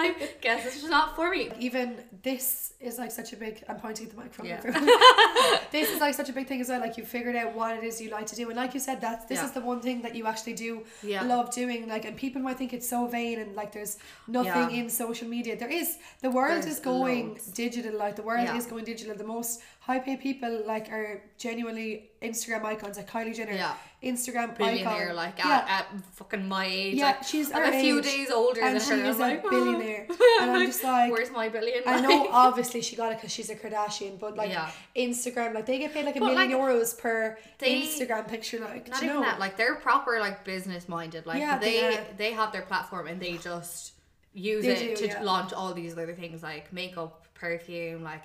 I 0.00 0.14
guess 0.40 0.64
it's 0.66 0.76
just 0.76 0.90
not 0.90 1.14
for 1.16 1.30
me. 1.30 1.50
Even 1.58 1.86
this 2.22 2.72
is 2.80 2.98
like 2.98 3.10
such 3.10 3.32
a 3.32 3.36
big. 3.36 3.62
I'm 3.68 3.76
pointing 3.76 4.06
at 4.06 4.12
the 4.12 4.16
microphone. 4.18 4.46
Yeah. 4.46 4.56
everyone. 4.64 4.86
this 5.72 5.90
is 5.90 6.00
like 6.00 6.14
such 6.14 6.28
a 6.28 6.32
big 6.32 6.46
thing 6.48 6.60
as 6.60 6.68
well. 6.70 6.80
Like 6.80 6.96
you 6.96 7.04
figured 7.04 7.36
out 7.36 7.54
what 7.54 7.76
it 7.76 7.84
is 7.84 8.00
you 8.00 8.10
like 8.10 8.26
to 8.32 8.36
do, 8.36 8.48
and 8.50 8.56
like 8.56 8.72
you 8.74 8.80
said, 8.80 9.00
that's 9.00 9.24
this 9.26 9.38
Yeah. 9.38 9.46
is 9.46 9.52
the 9.52 9.60
one 9.60 9.80
thing 9.80 10.02
that 10.02 10.14
you 10.14 10.26
actually 10.26 10.54
do 10.54 10.84
Yeah. 11.02 11.22
love 11.22 11.52
doing. 11.52 11.88
Like, 11.88 12.04
and 12.04 12.16
people 12.16 12.40
might 12.42 12.58
think 12.58 12.72
it's 12.72 12.88
so 12.88 13.06
vain 13.06 13.38
and 13.38 13.54
like 13.54 13.72
there's 13.72 13.98
nothing 14.26 14.76
in 14.78 14.88
social 14.90 15.28
media. 15.28 15.56
There 15.58 15.70
is. 15.82 15.98
The 16.22 16.30
world 16.30 16.62
There's 16.62 16.74
is 16.76 16.80
going 16.80 17.28
loads. 17.30 17.46
digital. 17.64 17.94
Like 17.98 18.16
the 18.16 18.22
world 18.22 18.48
is 18.56 18.66
going 18.66 18.84
digital. 18.84 19.14
The 19.16 19.24
most 19.36 19.60
high 19.80 19.98
paid 19.98 20.20
people 20.20 20.62
like 20.66 20.90
are 20.90 21.22
genuinely 21.38 22.10
Instagram 22.22 22.64
icons, 22.64 22.96
like 22.98 23.10
Kylie 23.10 23.34
Jenner. 23.34 23.52
Yeah. 23.52 23.74
Instagram 24.02 24.56
Billionaire, 24.56 25.04
icon. 25.10 25.16
like 25.16 25.38
yeah. 25.38 25.64
at, 25.68 25.70
at 25.94 26.04
fucking 26.14 26.48
my 26.48 26.64
age. 26.64 26.94
Yeah, 26.94 27.06
like, 27.08 27.22
she's 27.24 27.52
I'm 27.52 27.72
a 27.74 27.80
few 27.80 28.00
days 28.00 28.30
older 28.30 28.62
and 28.62 28.74
than 28.76 28.82
she 28.82 28.90
her. 28.90 29.04
is 29.10 29.16
I'm 29.16 29.20
a 29.20 29.34
like, 29.34 29.42
billionaire. 29.50 30.06
And 30.40 30.50
I'm 30.52 30.66
just 30.66 30.82
like, 30.82 31.12
where's 31.12 31.30
my 31.30 31.50
billion? 31.50 31.82
I 31.86 32.00
know 32.00 32.28
obviously 32.32 32.80
she 32.80 32.96
got 32.96 33.12
it 33.12 33.16
because 33.18 33.30
she's 33.30 33.50
a 33.50 33.54
Kardashian, 33.56 34.18
but 34.18 34.36
like 34.36 34.48
Yeah. 34.50 34.70
Instagram, 34.96 35.52
like 35.54 35.66
they 35.66 35.78
get 35.78 35.92
paid 35.92 36.06
like 36.06 36.16
a 36.16 36.20
But, 36.20 36.32
million 36.34 36.50
like, 36.58 36.60
euros 36.60 36.98
per 36.98 37.36
they- 37.58 37.82
Instagram 37.82 38.26
picture. 38.26 38.58
Like, 38.60 38.88
Not 38.88 39.00
do 39.00 39.04
you 39.06 39.10
even 39.12 39.22
know? 39.22 39.28
that. 39.28 39.38
Like 39.38 39.58
they're 39.58 39.74
proper 39.76 40.18
like 40.18 40.44
business 40.44 40.88
minded. 40.88 41.26
Like 41.26 41.40
Yeah, 41.40 41.58
they 41.58 41.80
they 41.80 42.06
they, 42.16 42.32
have 42.32 42.52
their 42.52 42.62
platform 42.62 43.06
and 43.06 43.20
they 43.20 43.36
just 43.36 43.92
use 44.32 44.64
They 44.64 44.92
it 44.92 44.96
do, 44.98 45.08
to 45.08 45.22
launch 45.22 45.52
all 45.52 45.74
these 45.74 45.92
other 45.92 46.14
things 46.14 46.42
like 46.42 46.72
makeup, 46.72 47.26
perfume, 47.34 48.02
like 48.02 48.22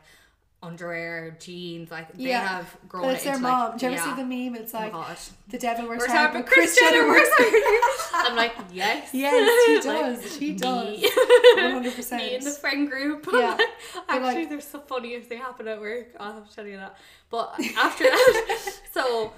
underwear, 0.64 1.38
jeans. 1.39 1.91
Like 1.91 2.14
they 2.18 2.30
yeah, 2.30 2.47
have 2.47 2.78
grown 2.88 3.03
but 3.03 3.10
it 3.10 3.14
it's 3.16 3.24
their 3.24 3.34
into, 3.36 3.43
mom. 3.47 3.70
like, 3.72 3.80
Do 3.80 3.86
you 3.86 3.91
ever 3.93 4.01
yeah. 4.08 4.16
see 4.16 4.22
the 4.22 4.28
meme? 4.28 4.56
It's 4.62 4.74
Oh 4.74 4.78
like 4.80 4.91
god. 4.91 5.18
the 5.49 5.58
devil 5.60 5.88
wears 5.88 6.06
hard, 6.06 6.34
but 6.34 6.45
Kris 6.47 6.78
Jenner 6.78 7.08
wears. 7.08 7.28
I'm 8.14 8.36
like, 8.36 8.53
yes. 8.72 9.10
Yes, 9.14 9.66
she 9.66 9.76
Like, 9.76 9.84
does. 10.22 10.38
She 10.38 10.53
does. 10.53 10.99
One 11.58 11.72
hundred 11.72 11.95
percent. 11.95 12.24
Me 12.24 12.36
in 12.36 12.43
the 12.43 12.51
friend 12.51 12.89
group. 12.89 13.28
Yeah. 13.32 13.58
Actually, 14.10 14.22
like- 14.41 14.49
there's 14.49 14.66
the 14.68 14.80
funniest 14.80 15.30
thing 15.30 15.38
happened 15.39 15.70
at 15.70 15.80
work. 15.80 16.08
I'll 16.20 16.34
have 16.34 16.49
to 16.49 16.56
tell 16.56 16.66
you 16.66 16.78
that. 16.78 16.97
But 17.30 17.53
after 17.78 18.03
that, 18.06 18.72
so 18.91 19.34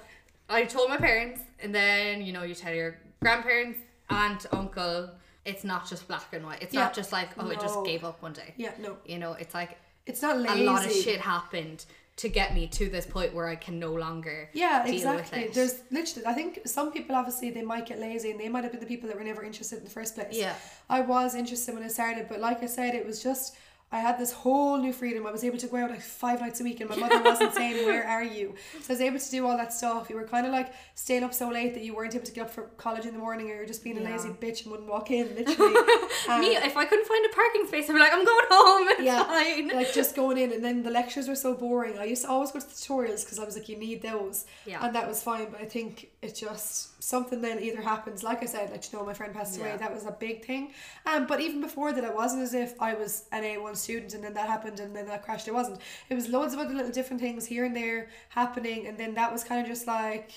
I 0.48 0.64
told 0.64 0.88
my 0.88 0.96
parents, 0.96 1.40
and 1.60 1.74
then 1.74 2.22
you 2.22 2.32
know 2.32 2.42
you 2.42 2.54
tell 2.54 2.72
your 2.72 2.98
grandparents, 3.20 3.78
aunt, 4.10 4.46
uncle. 4.52 5.10
It's 5.44 5.64
not 5.64 5.88
just 5.88 6.06
black 6.06 6.26
and 6.34 6.44
white. 6.44 6.60
It's 6.62 6.74
Yeah. 6.74 6.84
not 6.84 6.94
just 6.94 7.10
like 7.10 7.30
oh, 7.38 7.50
I 7.50 7.54
just 7.54 7.82
gave 7.84 8.04
up 8.04 8.20
one 8.22 8.34
day. 8.34 8.52
Yeah, 8.58 8.72
no, 8.78 8.98
You 9.06 9.18
know, 9.18 9.32
it's 9.32 9.54
like 9.54 9.78
it's 10.08 10.22
not 10.22 10.38
lazy. 10.38 10.62
a 10.62 10.64
lot 10.64 10.84
of 10.84 10.92
shit 10.92 11.20
happened 11.20 11.84
to 12.16 12.28
get 12.28 12.52
me 12.52 12.66
to 12.66 12.88
this 12.88 13.06
point 13.06 13.32
where 13.32 13.46
I 13.46 13.54
can 13.54 13.78
no 13.78 13.92
longer 13.94 14.50
Yeah, 14.52 14.84
deal 14.84 14.94
exactly. 14.94 15.50
There's 15.54 15.82
literally, 15.92 16.26
I 16.26 16.32
think 16.32 16.60
some 16.66 16.90
people 16.90 17.14
obviously 17.14 17.50
they 17.50 17.62
might 17.62 17.86
get 17.86 18.00
lazy 18.00 18.32
and 18.32 18.40
they 18.40 18.48
might 18.48 18.64
have 18.64 18.72
been 18.72 18.80
the 18.80 18.86
people 18.86 19.08
that 19.08 19.16
were 19.16 19.22
never 19.22 19.44
interested 19.44 19.78
in 19.78 19.84
the 19.84 19.90
first 19.90 20.16
place. 20.16 20.36
Yeah. 20.36 20.54
I 20.90 21.00
was 21.02 21.36
interested 21.36 21.74
when 21.74 21.84
I 21.84 21.88
started, 21.88 22.26
but 22.28 22.40
like 22.40 22.60
I 22.60 22.66
said, 22.66 22.96
it 22.96 23.06
was 23.06 23.22
just 23.22 23.56
I 23.90 24.00
had 24.00 24.18
this 24.18 24.32
whole 24.32 24.76
new 24.76 24.92
freedom. 24.92 25.26
I 25.26 25.30
was 25.30 25.42
able 25.44 25.56
to 25.58 25.66
go 25.66 25.78
out 25.78 25.88
like 25.90 26.02
five 26.02 26.40
nights 26.42 26.60
a 26.60 26.64
week, 26.64 26.80
and 26.82 26.90
my 26.90 26.96
mother 26.96 27.22
wasn't 27.22 27.54
saying, 27.54 27.86
"Where 27.86 28.06
are 28.06 28.22
you?" 28.22 28.54
So 28.82 28.90
I 28.90 28.92
was 28.92 29.00
able 29.00 29.18
to 29.18 29.30
do 29.30 29.46
all 29.46 29.56
that 29.56 29.72
stuff. 29.72 30.10
You 30.10 30.16
were 30.16 30.24
kind 30.24 30.46
of 30.46 30.52
like 30.52 30.74
staying 30.94 31.24
up 31.24 31.32
so 31.32 31.48
late 31.48 31.72
that 31.72 31.82
you 31.82 31.94
weren't 31.94 32.14
able 32.14 32.26
to 32.26 32.32
get 32.32 32.42
up 32.42 32.50
for 32.50 32.64
college 32.76 33.06
in 33.06 33.12
the 33.14 33.18
morning, 33.18 33.50
or 33.50 33.54
you're 33.54 33.66
just 33.66 33.82
being 33.82 33.96
a 33.96 34.02
lazy 34.02 34.28
bitch 34.28 34.62
and 34.62 34.72
wouldn't 34.72 34.90
walk 34.90 35.10
in. 35.10 35.34
Literally, 35.36 35.74
Um, 36.28 36.40
me, 36.42 36.48
if 36.56 36.76
I 36.76 36.84
couldn't 36.84 37.06
find 37.06 37.24
a 37.24 37.34
parking 37.34 37.66
space, 37.66 37.88
I'd 37.88 37.94
be 37.94 37.98
like, 37.98 38.12
I'm 38.12 38.26
going 38.26 38.46
home. 38.50 38.88
It's 38.90 39.02
yeah, 39.02 39.24
fine. 39.24 39.68
like 39.68 39.94
just 39.94 40.14
going 40.22 40.36
in, 40.36 40.52
and 40.52 40.62
then 40.62 40.82
the 40.82 40.90
lectures 40.90 41.26
were 41.26 41.34
so 41.34 41.54
boring. 41.54 41.98
I 41.98 42.04
used 42.04 42.22
to 42.24 42.28
always 42.28 42.50
go 42.52 42.60
to 42.60 42.66
tutorials 42.66 43.24
because 43.24 43.38
I 43.38 43.44
was 43.44 43.56
like, 43.56 43.70
you 43.70 43.78
need 43.78 44.02
those, 44.02 44.44
Yeah. 44.66 44.84
and 44.84 44.94
that 44.94 45.08
was 45.08 45.22
fine. 45.22 45.46
But 45.50 45.62
I 45.62 45.64
think 45.64 46.10
it 46.20 46.34
just 46.34 47.00
something 47.02 47.40
then 47.40 47.60
either 47.60 47.80
happens. 47.80 48.24
Like 48.24 48.42
I 48.42 48.46
said, 48.46 48.70
like 48.70 48.92
you 48.92 48.98
know, 48.98 49.04
my 49.04 49.14
friend 49.14 49.32
passed 49.32 49.56
away. 49.58 49.68
Yeah. 49.68 49.76
That 49.76 49.94
was 49.94 50.04
a 50.04 50.10
big 50.10 50.44
thing. 50.44 50.72
Um, 51.06 51.26
but 51.26 51.40
even 51.40 51.60
before 51.60 51.92
that, 51.92 52.02
it 52.02 52.14
wasn't 52.14 52.42
as 52.42 52.54
if 52.54 52.74
I 52.82 52.94
was 52.94 53.26
an 53.30 53.44
A 53.44 53.58
one 53.58 53.76
student 53.76 54.14
and 54.14 54.24
then 54.24 54.34
that 54.34 54.48
happened 54.48 54.80
and 54.80 54.94
then 54.96 55.06
that 55.06 55.22
crashed. 55.24 55.46
It 55.46 55.54
wasn't. 55.54 55.78
It 56.10 56.14
was 56.14 56.28
loads 56.28 56.54
of 56.54 56.58
other 56.60 56.74
little 56.74 56.90
different 56.90 57.22
things 57.22 57.46
here 57.46 57.64
and 57.64 57.74
there 57.76 58.08
happening, 58.30 58.86
and 58.88 58.98
then 58.98 59.14
that 59.14 59.32
was 59.32 59.44
kind 59.44 59.60
of 59.60 59.66
just 59.68 59.86
like. 59.86 60.32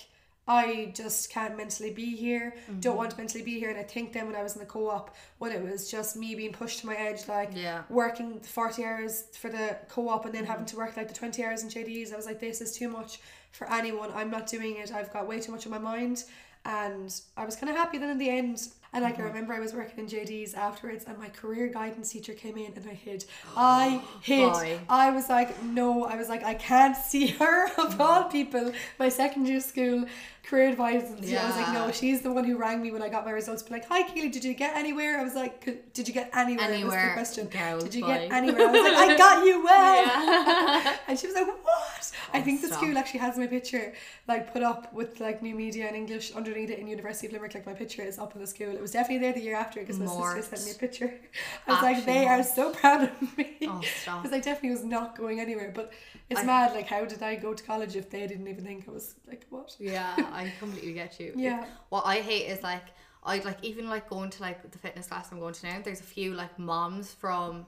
I 0.48 0.92
just 0.96 1.30
can't 1.30 1.56
mentally 1.56 1.92
be 1.94 2.16
here, 2.16 2.56
don't 2.80 2.98
want 2.98 3.12
to 3.12 3.18
mentally 3.18 3.44
be 3.44 3.60
here. 3.60 3.70
And 3.70 3.78
I 3.78 3.84
think 3.84 4.12
then 4.12 4.26
when 4.26 4.36
I 4.36 4.42
was 4.42 4.56
in 4.56 4.60
the 4.60 4.66
co 4.66 4.90
op, 4.90 5.16
when 5.38 5.52
it 5.52 5.62
was 5.62 5.90
just 5.90 6.18
me 6.18 6.34
being 6.34 6.52
pushed 6.52 6.80
to 6.80 6.88
my 6.88 6.96
edge, 6.96 7.28
like 7.28 7.52
Yeah. 7.54 7.84
working 7.90 8.40
40 8.40 8.84
hours 8.84 9.26
for 9.40 9.50
the 9.50 9.78
co 9.88 10.10
op 10.10 10.26
and 10.26 10.34
then 10.34 10.46
having 10.46 10.66
to 10.66 10.76
work 10.76 10.98
like 10.98 11.08
the 11.08 11.14
20 11.14 11.46
hours 11.46 11.62
in 11.62 11.70
JDs, 11.70 12.12
I 12.12 12.16
was 12.18 12.26
like, 12.26 12.40
this 12.40 12.60
is 12.60 12.76
too 12.76 12.90
much 12.90 13.20
for 13.52 13.72
anyone. 13.72 14.12
I'm 14.14 14.30
not 14.30 14.47
doing 14.47 14.78
it. 14.78 14.91
I've 14.91 15.12
got 15.14 15.28
way 15.28 15.39
too 15.39 15.52
much 15.52 15.66
on 15.66 15.72
my 15.72 15.78
mind. 15.78 16.24
And 16.66 17.14
I 17.38 17.45
was 17.45 17.56
kind 17.56 17.70
of 17.70 17.76
happy 17.76 17.97
then 17.97 18.10
in 18.10 18.18
the 18.18 18.30
end. 18.30 18.68
And 18.94 19.04
like 19.04 19.14
I 19.14 19.18
mm-hmm. 19.18 19.28
remember 19.28 19.54
I 19.54 19.60
was 19.60 19.74
working 19.74 20.00
in 20.00 20.08
JDs 20.08 20.56
afterwards, 20.56 21.06
and 21.08 21.18
my 21.18 21.30
career 21.30 21.68
guidance 21.68 22.12
teacher 22.12 22.34
came 22.34 22.58
in, 22.58 22.74
and 22.76 22.86
I 22.89 22.94
hid. 22.94 23.26
I 23.56 24.02
hid. 24.22 24.52
Boy. 24.52 24.80
I 24.89 25.12
was 25.12 25.30
like, 25.30 25.64
no. 25.64 26.04
I 26.06 26.16
was 26.16 26.28
like, 26.30 26.44
I 26.44 26.56
can't 26.56 26.98
see 26.98 27.28
her 27.28 27.66
of 27.78 27.94
mm-hmm. 27.94 28.02
all 28.02 28.24
people. 28.26 28.74
My 29.00 29.10
secondary 29.10 29.62
school 29.62 30.06
career 30.44 30.70
advisor. 30.70 31.08
I 31.08 31.46
was 31.46 31.56
like, 31.56 31.74
no. 31.74 31.92
She's 31.92 32.22
the 32.22 32.32
one 32.32 32.44
who 32.44 32.58
rang 32.58 32.82
me 32.82 32.92
when 32.92 33.02
I 33.02 33.10
got 33.10 33.26
my 33.26 33.32
results. 33.32 33.64
Be 33.64 33.72
like, 33.72 33.88
hi, 33.88 34.04
Keely, 34.04 34.30
did 34.30 34.44
you 34.44 34.54
get 34.54 34.76
anywhere? 34.76 35.20
I 35.20 35.24
was 35.24 35.36
like, 35.36 35.94
did 35.94 36.08
you 36.08 36.14
get 36.14 36.30
anywhere? 36.36 36.68
was 36.68 36.70
the 36.70 36.78
Anywhere. 36.78 37.14
question. 37.14 37.48
Did 37.80 37.96
you 37.96 38.02
boy. 38.02 38.08
get 38.08 38.32
anywhere? 38.32 38.68
I 38.68 38.72
was 38.72 38.82
like, 38.82 39.10
I 39.10 39.18
got 39.26 39.46
you 39.46 39.64
well. 39.64 40.06
Yeah. 40.06 40.98
And 41.08 41.20
she 41.20 41.28
was 41.28 41.36
like, 41.36 41.48
"What?" 41.48 42.12
I 42.34 42.42
think 42.42 42.62
the 42.62 42.70
school 42.70 42.98
actually 42.98 43.20
has 43.20 43.38
my 43.38 43.48
picture 43.48 43.94
like 44.28 44.54
put 44.54 44.64
up 44.64 44.94
with 44.94 45.20
like 45.20 45.42
new 45.42 45.56
media 45.56 45.88
and 45.88 45.96
English 45.96 46.32
underneath 46.34 46.70
it 46.70 46.80
in 46.80 46.88
University 46.88 47.28
of 47.28 47.34
Limerick. 47.34 47.54
Like 47.54 47.66
my 47.66 47.74
picture 47.74 48.02
is 48.02 48.18
up 48.18 48.34
in 48.36 48.42
the 48.42 48.48
school. 48.48 48.76
It 48.82 48.86
was 48.86 48.94
definitely 48.94 49.20
there 49.20 49.34
the 49.34 49.42
year 49.42 49.56
after 49.56 49.80
because 49.80 50.00
my 50.00 50.08
sister 50.08 50.56
sent 50.56 50.66
me 50.66 50.72
a 50.72 50.74
picture. 50.74 51.14
I 51.68 51.72
was 51.72 51.84
like, 51.84 51.98
Actually 51.98 52.14
they 52.14 52.26
are 52.26 52.42
so 52.42 52.72
proud 52.72 53.04
of 53.04 53.38
me. 53.38 53.58
Oh, 53.68 53.80
stop. 54.02 54.24
Because 54.24 54.36
I 54.36 54.40
definitely 54.40 54.72
was 54.72 54.84
not 54.84 55.16
going 55.16 55.40
anywhere. 55.40 55.72
But 55.72 55.94
it's 56.32 56.40
I- 56.40 56.46
mad. 56.46 56.74
Like, 56.74 56.88
how 56.88 57.06
did 57.06 57.22
I 57.22 57.36
go 57.36 57.54
to 57.54 57.64
college 57.64 57.96
if 57.96 58.10
they 58.10 58.26
didn't 58.26 58.48
even 58.48 58.66
think 58.66 58.90
I 58.90 58.92
was 58.92 59.14
like 59.28 59.46
what? 59.52 59.76
Yeah, 59.78 60.16
I 60.18 60.52
completely 60.58 60.94
get 60.94 61.20
you. 61.20 61.32
Yeah. 61.38 61.66
What 61.90 62.08
I 62.08 62.22
hate 62.22 62.48
is 62.48 62.64
like 62.64 62.86
I 63.24 63.38
like 63.38 63.60
even 63.62 63.88
like 63.88 64.10
going 64.10 64.32
to 64.32 64.42
like 64.42 64.72
the 64.72 64.80
fitness 64.80 65.06
class 65.06 65.32
I'm 65.32 65.40
going 65.40 65.54
to 65.54 65.66
now. 65.68 65.80
There's 65.84 66.00
a 66.00 66.12
few 66.18 66.34
like 66.34 66.58
moms 66.58 67.14
from 67.14 67.68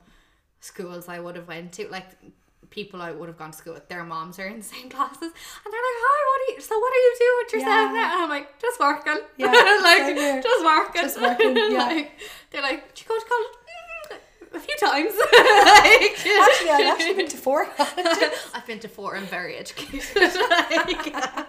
schools 0.61 1.07
I 1.07 1.19
would 1.19 1.35
have 1.35 1.47
went 1.47 1.73
to 1.73 1.87
like 1.89 2.07
people 2.73 3.01
I 3.01 3.11
would 3.11 3.29
have 3.29 3.37
gone 3.37 3.51
to 3.51 3.57
school 3.57 3.73
with. 3.75 3.87
Their 3.87 4.03
moms 4.03 4.39
are 4.39 4.47
in 4.47 4.57
the 4.57 4.63
same 4.75 4.89
classes, 4.89 5.21
and 5.21 5.69
they're 5.71 5.85
like, 5.89 5.99
"Hi, 6.05 6.19
what 6.29 6.39
are 6.41 6.49
you? 6.55 6.61
So 6.61 6.73
what 6.79 6.91
are 6.95 7.03
you 7.05 7.15
doing 7.19 7.37
with 7.43 7.53
yourself 7.53 7.89
Yeah. 7.93 8.01
now?" 8.01 8.13
And 8.15 8.23
I'm 8.23 8.29
like, 8.37 8.47
"Just 8.59 8.79
working." 8.79 9.19
Yeah, 9.37 9.51
like 9.89 10.43
just 10.43 10.65
working. 10.65 11.01
Just 11.01 11.21
working, 11.21 11.55
yeah. 11.73 11.77
like, 11.85 12.11
they're 12.51 12.61
like, 12.69 12.93
"Did 12.95 13.01
you 13.01 13.07
go 13.07 13.19
to 13.19 13.25
college?" 13.31 13.53
"Mm, 13.53 14.57
A 14.57 14.59
few 14.59 14.77
times. 14.87 15.13
Like- 15.17 16.17
Actually, 16.47 16.69
I've 16.77 16.91
actually 16.93 17.13
been 17.15 17.27
to 17.29 17.37
four. 17.37 17.61
I've 18.55 18.65
been 18.67 18.79
to 18.79 18.87
four. 18.87 19.15
I'm 19.17 19.25
very 19.25 19.55
educated. 19.57 20.03
Like, 20.15 21.05
yeah, 21.07 21.43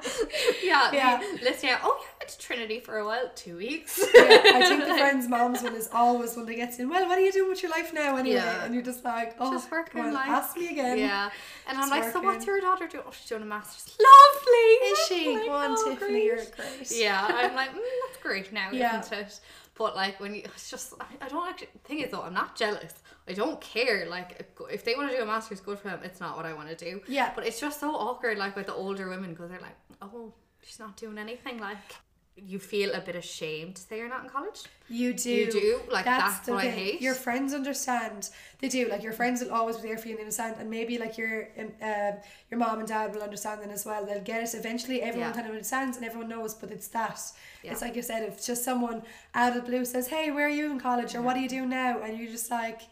Yeah. 0.63 0.91
yeah. 0.93 1.23
Listening 1.43 1.73
out. 1.73 1.81
Oh, 1.85 1.99
yeah, 2.03 2.14
went 2.25 2.39
to 2.39 2.39
Trinity 2.47 2.81
for 2.81 2.99
a 2.99 3.05
while. 3.05 3.31
Two 3.35 3.57
weeks. 3.57 3.99
Yeah, 4.15 4.23
I 4.23 4.65
think 4.69 4.85
the 4.85 4.95
friends' 4.97 5.29
moms 5.29 5.63
one 5.63 5.75
is 5.75 5.89
always 5.93 6.37
when 6.37 6.47
they 6.47 6.55
get 6.57 6.79
in. 6.79 6.89
Well, 6.89 7.07
what 7.07 7.19
are 7.19 7.21
you 7.21 7.33
doing 7.33 7.51
with 7.51 7.63
your 7.63 7.71
life 7.71 7.93
now 7.93 8.17
anyway? 8.17 8.37
Yeah. 8.37 8.65
And 8.65 8.75
you're 8.75 8.83
just 8.83 9.05
like, 9.05 9.37
oh, 9.39 9.53
Just 9.53 9.71
working 9.71 10.01
on, 10.01 10.13
life. 10.15 10.29
ask 10.29 10.57
me 10.57 10.69
again. 10.71 10.99
Yeah, 10.99 11.31
and 11.69 11.77
I'm 11.79 11.89
Just 11.89 11.91
like, 11.91 12.13
so 12.13 12.21
what's 12.23 12.47
your 12.47 12.61
daughter 12.61 12.87
doing? 12.89 13.05
Oh, 13.07 13.11
she's 13.13 13.29
doing 13.29 13.43
a 13.43 13.47
master's. 13.47 13.97
Lovely. 13.99 14.89
Is 14.89 14.99
she? 15.09 15.35
Like, 15.37 15.45
Go 15.47 15.53
on, 15.53 15.75
oh, 15.79 15.91
Tiffany, 15.91 16.13
great. 16.13 16.25
you're 16.25 16.37
great. 16.37 16.91
Yeah, 16.93 17.27
I'm 17.29 17.55
like, 17.55 17.71
mm, 17.71 17.81
that's 18.07 18.23
great 18.23 18.53
now, 18.53 18.71
Yeah. 18.73 19.01
isn't 19.01 19.13
it? 19.19 19.41
But 19.77 19.97
like 19.97 20.21
when 20.21 20.35
you, 20.37 20.43
it's 20.45 20.71
just, 20.71 20.95
I, 21.01 21.05
I 21.25 21.29
don't 21.29 21.49
actually. 21.49 21.69
Thing 21.85 21.99
is 21.99 22.11
though, 22.13 22.23
I'm 22.23 22.33
not 22.35 22.55
jealous. 22.57 22.95
I 23.29 23.33
don't 23.33 23.61
care. 23.61 24.07
Like 24.09 24.47
if 24.71 24.85
they 24.85 24.95
want 24.95 25.11
to 25.11 25.17
do 25.17 25.23
a 25.23 25.27
master's, 25.27 25.61
good 25.61 25.79
for 25.81 25.89
them. 25.89 25.99
It's 26.05 26.21
not 26.21 26.37
what 26.37 26.47
I 26.47 26.53
want 26.53 26.69
to 26.69 26.77
do. 26.77 27.01
Yeah. 27.09 27.33
But 27.35 27.45
it's 27.47 27.61
just 27.61 27.81
so 27.81 27.91
awkward, 27.95 28.39
like 28.39 28.55
with 28.55 28.67
the 28.67 28.75
older 28.75 29.09
women, 29.09 29.31
because 29.31 29.51
they're 29.51 29.61
like, 29.61 29.77
oh, 30.01 30.33
she's 30.63 30.79
not 30.79 30.97
doing 30.97 31.19
anything. 31.19 31.59
Like 31.59 31.77
you 32.37 32.59
feel 32.59 32.93
a 32.93 33.01
bit 33.01 33.15
ashamed 33.15 33.77
to 33.77 33.83
say 33.83 33.97
you're 33.99 34.09
not 34.09 34.25
in 34.25 34.29
college. 34.31 34.63
You 34.89 35.15
do. 35.15 35.31
You 35.31 35.51
do? 35.53 35.81
Like, 35.91 36.05
that's 36.05 36.49
what 36.49 36.65
I 36.65 36.69
hate. 36.69 37.01
Your 37.01 37.15
friends 37.15 37.55
understand. 37.55 38.29
They 38.61 38.69
do. 38.69 38.89
Like 38.89 39.03
your 39.05 39.13
friends 39.13 39.41
will 39.43 39.53
always 39.53 39.77
be 39.77 39.89
there 39.89 39.97
for 39.99 40.09
you 40.09 40.15
and 40.15 40.21
understand. 40.23 40.57
And 40.59 40.69
maybe 40.69 40.99
like 40.99 41.17
your 41.17 41.49
um, 41.59 41.73
uh, 41.81 42.13
your 42.51 42.59
mom 42.59 42.81
and 42.81 42.89
dad 42.89 43.15
will 43.15 43.23
understand 43.23 43.61
then 43.63 43.71
as 43.71 43.87
well. 43.87 44.05
They'll 44.05 44.21
get 44.21 44.43
it 44.43 44.55
eventually. 44.55 45.01
Everyone 45.01 45.31
Yeah. 45.31 45.35
kind 45.35 45.47
of 45.47 45.53
understands 45.53 45.97
and 45.97 46.05
everyone 46.05 46.29
knows. 46.29 46.55
But 46.55 46.71
it's 46.73 46.89
that. 46.89 47.21
Yeah. 47.63 47.71
It's 47.73 47.83
like 47.83 47.95
you 47.95 48.03
said. 48.03 48.25
If 48.25 48.45
just 48.45 48.65
someone 48.65 49.03
out 49.35 49.51
of 49.57 49.63
the 49.63 49.69
blue 49.71 49.85
says, 49.85 50.09
"Hey, 50.09 50.31
where 50.33 50.47
are 50.47 50.57
you 50.61 50.71
in 50.73 50.81
college?" 50.81 51.15
or 51.15 51.23
"What 51.23 51.37
are 51.37 51.41
you 51.41 51.49
doing 51.49 51.69
now?" 51.71 52.01
and 52.03 52.19
you're 52.19 52.31
just 52.31 52.51
like. 52.51 52.83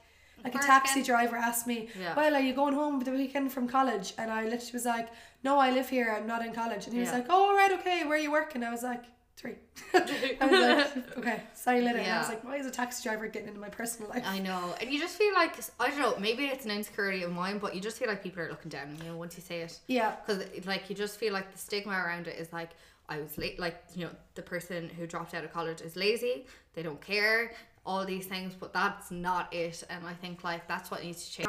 Like 0.44 0.56
a 0.56 0.58
taxi 0.58 1.04
driver 1.04 1.36
asked 1.36 1.68
me, 1.68 1.88
Yeah. 1.96 2.16
"Well, 2.16 2.34
are 2.34 2.40
you 2.40 2.52
going 2.52 2.74
home 2.74 2.98
for 2.98 3.04
the 3.04 3.12
weekend 3.12 3.52
from 3.52 3.68
college?" 3.68 4.12
And 4.18 4.28
I 4.28 4.42
literally 4.42 4.72
was 4.72 4.84
like, 4.84 5.08
"No, 5.44 5.56
I 5.60 5.70
live 5.70 5.88
here. 5.88 6.12
I'm 6.16 6.26
not 6.26 6.44
in 6.44 6.52
college." 6.52 6.86
And 6.86 6.94
he 6.94 6.98
was 7.00 7.12
like, 7.12 7.26
"Oh, 7.30 7.50
all 7.50 7.54
right, 7.54 7.70
okay. 7.78 8.02
Where 8.02 8.14
are 8.14 8.24
you 8.26 8.32
working?" 8.32 8.64
I 8.64 8.72
was 8.72 8.82
like, 8.82 9.04
three. 9.36 9.54
I 9.94 10.46
was 10.46 10.94
like, 10.96 11.18
okay, 11.18 11.42
sorry, 11.54 11.80
later. 11.82 11.98
And 11.98 12.12
I 12.12 12.18
was 12.18 12.28
like, 12.28 12.44
why 12.44 12.56
is 12.56 12.66
a 12.66 12.70
taxi 12.70 13.02
driver 13.02 13.26
getting 13.28 13.48
into 13.48 13.60
my 13.60 13.68
personal 13.68 14.08
life? 14.10 14.22
I 14.26 14.38
know, 14.38 14.74
and 14.80 14.90
you 14.90 14.98
just 14.98 15.16
feel 15.16 15.34
like 15.34 15.56
I 15.80 15.88
don't 15.88 15.98
know. 15.98 16.14
Maybe 16.18 16.44
it's 16.44 16.64
an 16.64 16.70
insecurity 16.70 17.22
of 17.22 17.32
mine, 17.32 17.58
but 17.58 17.74
you 17.74 17.80
just 17.80 17.98
feel 17.98 18.08
like 18.08 18.22
people 18.22 18.42
are 18.42 18.48
looking 18.48 18.70
down 18.70 18.88
on 18.98 19.06
you 19.06 19.16
once 19.16 19.36
you 19.36 19.42
say 19.42 19.60
it. 19.60 19.78
yeah, 19.88 20.16
because 20.24 20.44
like 20.66 20.88
you 20.88 20.96
just 20.96 21.18
feel 21.18 21.32
like 21.32 21.50
the 21.52 21.58
stigma 21.58 21.92
around 21.92 22.26
it 22.26 22.38
is 22.38 22.52
like 22.52 22.70
I 23.08 23.18
was 23.18 23.36
late 23.36 23.58
like 23.58 23.82
you 23.94 24.04
know 24.06 24.10
the 24.36 24.42
person 24.42 24.88
who 24.88 25.06
dropped 25.06 25.34
out 25.34 25.44
of 25.44 25.52
college 25.52 25.80
is 25.82 25.96
lazy 25.96 26.46
they 26.74 26.82
don't 26.82 27.00
care 27.00 27.52
all 27.84 28.04
these 28.04 28.26
things 28.26 28.54
but 28.58 28.72
that's 28.72 29.10
not 29.10 29.52
it 29.52 29.82
and 29.90 30.06
I 30.06 30.14
think 30.14 30.44
like 30.44 30.68
that's 30.68 30.90
what 30.90 31.02
needs 31.02 31.26
to 31.26 31.32
change 31.32 31.48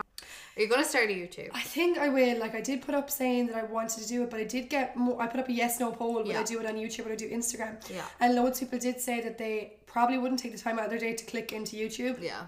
are 0.55 0.61
you 0.61 0.69
gonna 0.69 0.83
start 0.83 1.09
a 1.09 1.13
YouTube 1.13 1.49
I 1.53 1.61
think 1.61 1.97
I 1.97 2.09
will. 2.09 2.39
Like, 2.39 2.55
I 2.55 2.61
did 2.61 2.81
put 2.81 2.95
up 2.95 3.09
saying 3.09 3.47
that 3.47 3.55
I 3.55 3.63
wanted 3.63 4.01
to 4.03 4.07
do 4.07 4.23
it, 4.23 4.29
but 4.29 4.39
I 4.39 4.43
did 4.43 4.69
get 4.69 4.95
more. 4.95 5.19
I 5.21 5.27
put 5.27 5.39
up 5.39 5.49
a 5.49 5.51
yes 5.51 5.79
no 5.79 5.91
poll. 5.91 6.13
Would 6.13 6.35
I 6.35 6.43
do 6.43 6.59
it 6.59 6.65
on 6.65 6.75
YouTube? 6.75 7.03
Would 7.05 7.13
I 7.13 7.15
do 7.15 7.29
Instagram? 7.29 7.77
Yeah. 7.89 8.05
And 8.19 8.35
loads 8.35 8.61
of 8.61 8.67
people 8.67 8.79
did 8.79 8.99
say 8.99 9.19
that 9.21 9.37
they 9.37 9.73
probably 9.87 10.17
wouldn't 10.17 10.39
take 10.39 10.51
the 10.51 10.57
time 10.57 10.77
out 10.79 10.85
of 10.85 10.91
their 10.91 10.99
day 10.99 11.13
to 11.13 11.25
click 11.25 11.53
into 11.53 11.75
YouTube. 11.75 12.21
yeah 12.21 12.43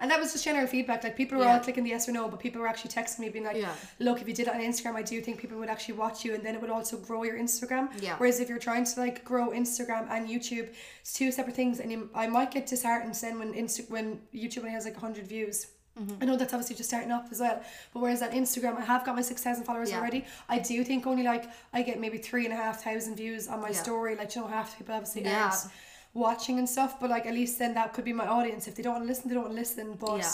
And 0.00 0.10
that 0.10 0.20
was 0.20 0.32
just 0.32 0.44
general 0.44 0.66
feedback. 0.68 1.02
Like 1.02 1.16
people 1.16 1.38
were 1.38 1.44
Yeah. 1.44 1.54
all 1.54 1.60
clicking 1.60 1.82
the 1.84 1.90
yes 1.90 2.08
or 2.08 2.12
no, 2.12 2.28
but 2.28 2.38
people 2.38 2.60
were 2.60 2.68
actually 2.68 2.92
texting 2.92 3.18
me 3.20 3.28
being 3.30 3.44
like, 3.44 3.56
Yeah. 3.56 3.72
"Look, 3.98 4.20
if 4.20 4.28
you 4.28 4.34
did 4.34 4.46
it 4.48 4.54
on 4.54 4.60
Instagram, 4.60 4.94
I 4.94 5.02
do 5.02 5.20
think 5.20 5.38
people 5.40 5.58
would 5.58 5.68
actually 5.68 5.94
watch 5.94 6.24
you, 6.24 6.34
and 6.34 6.42
then 6.44 6.54
it 6.54 6.60
would 6.60 6.70
also 6.70 6.96
grow 6.98 7.24
your 7.24 7.36
Instagram." 7.36 7.88
Yeah. 8.00 8.14
Whereas 8.18 8.38
if 8.40 8.48
you're 8.48 8.58
trying 8.58 8.84
to 8.84 9.00
like 9.00 9.24
grow 9.24 9.50
Instagram 9.50 10.08
and 10.10 10.28
YouTube, 10.28 10.68
it's 11.00 11.12
two 11.12 11.32
separate 11.32 11.56
things, 11.56 11.80
and 11.80 11.90
you, 11.90 12.10
I 12.14 12.26
might 12.28 12.50
get 12.52 12.66
disheartened 12.66 13.14
then 13.16 13.38
when 13.40 13.52
Insta 13.54 13.88
when 13.90 14.20
YouTube 14.32 14.58
only 14.58 14.70
has 14.70 14.84
like 14.84 14.96
hundred 14.96 15.26
views. 15.26 15.66
Mm-hmm. 15.98 16.22
I 16.22 16.26
know 16.26 16.36
that's 16.36 16.54
obviously 16.54 16.76
just 16.76 16.88
starting 16.90 17.10
off 17.10 17.26
as 17.32 17.40
well, 17.40 17.60
but 17.92 17.98
whereas 18.00 18.22
on 18.22 18.30
Instagram 18.30 18.76
I 18.78 18.82
have 18.84 19.04
got 19.04 19.16
my 19.16 19.22
six 19.22 19.42
thousand 19.42 19.64
followers 19.64 19.90
Yeah. 19.90 19.98
already. 19.98 20.24
I 20.48 20.60
do 20.60 20.84
think 20.84 21.08
only 21.08 21.24
like 21.24 21.46
I 21.72 21.82
get 21.82 21.98
maybe 21.98 22.18
three 22.18 22.44
and 22.44 22.54
a 22.54 22.56
half 22.56 22.84
thousand 22.84 23.16
views 23.16 23.48
on 23.48 23.60
my 23.60 23.70
Yeah. 23.70 23.82
story. 23.82 24.14
Like 24.14 24.32
you 24.36 24.42
know, 24.42 24.46
half 24.46 24.70
the 24.70 24.76
people 24.78 24.94
obviously 24.94 25.24
Yeah. 25.24 25.46
aren't 25.46 25.72
watching 26.18 26.58
and 26.58 26.68
stuff, 26.68 26.98
but 27.00 27.10
like 27.10 27.26
at 27.26 27.34
least 27.34 27.58
then 27.58 27.74
that 27.74 27.92
could 27.94 28.04
be 28.04 28.12
my 28.12 28.26
audience. 28.26 28.66
If 28.68 28.74
they 28.76 28.82
don't 28.82 28.94
want 28.94 29.04
to 29.04 29.08
listen, 29.08 29.28
they 29.28 29.34
don't 29.34 29.44
want 29.44 29.54
to 29.54 29.60
listen. 29.60 29.94
But 29.94 30.18
Yeah. 30.18 30.32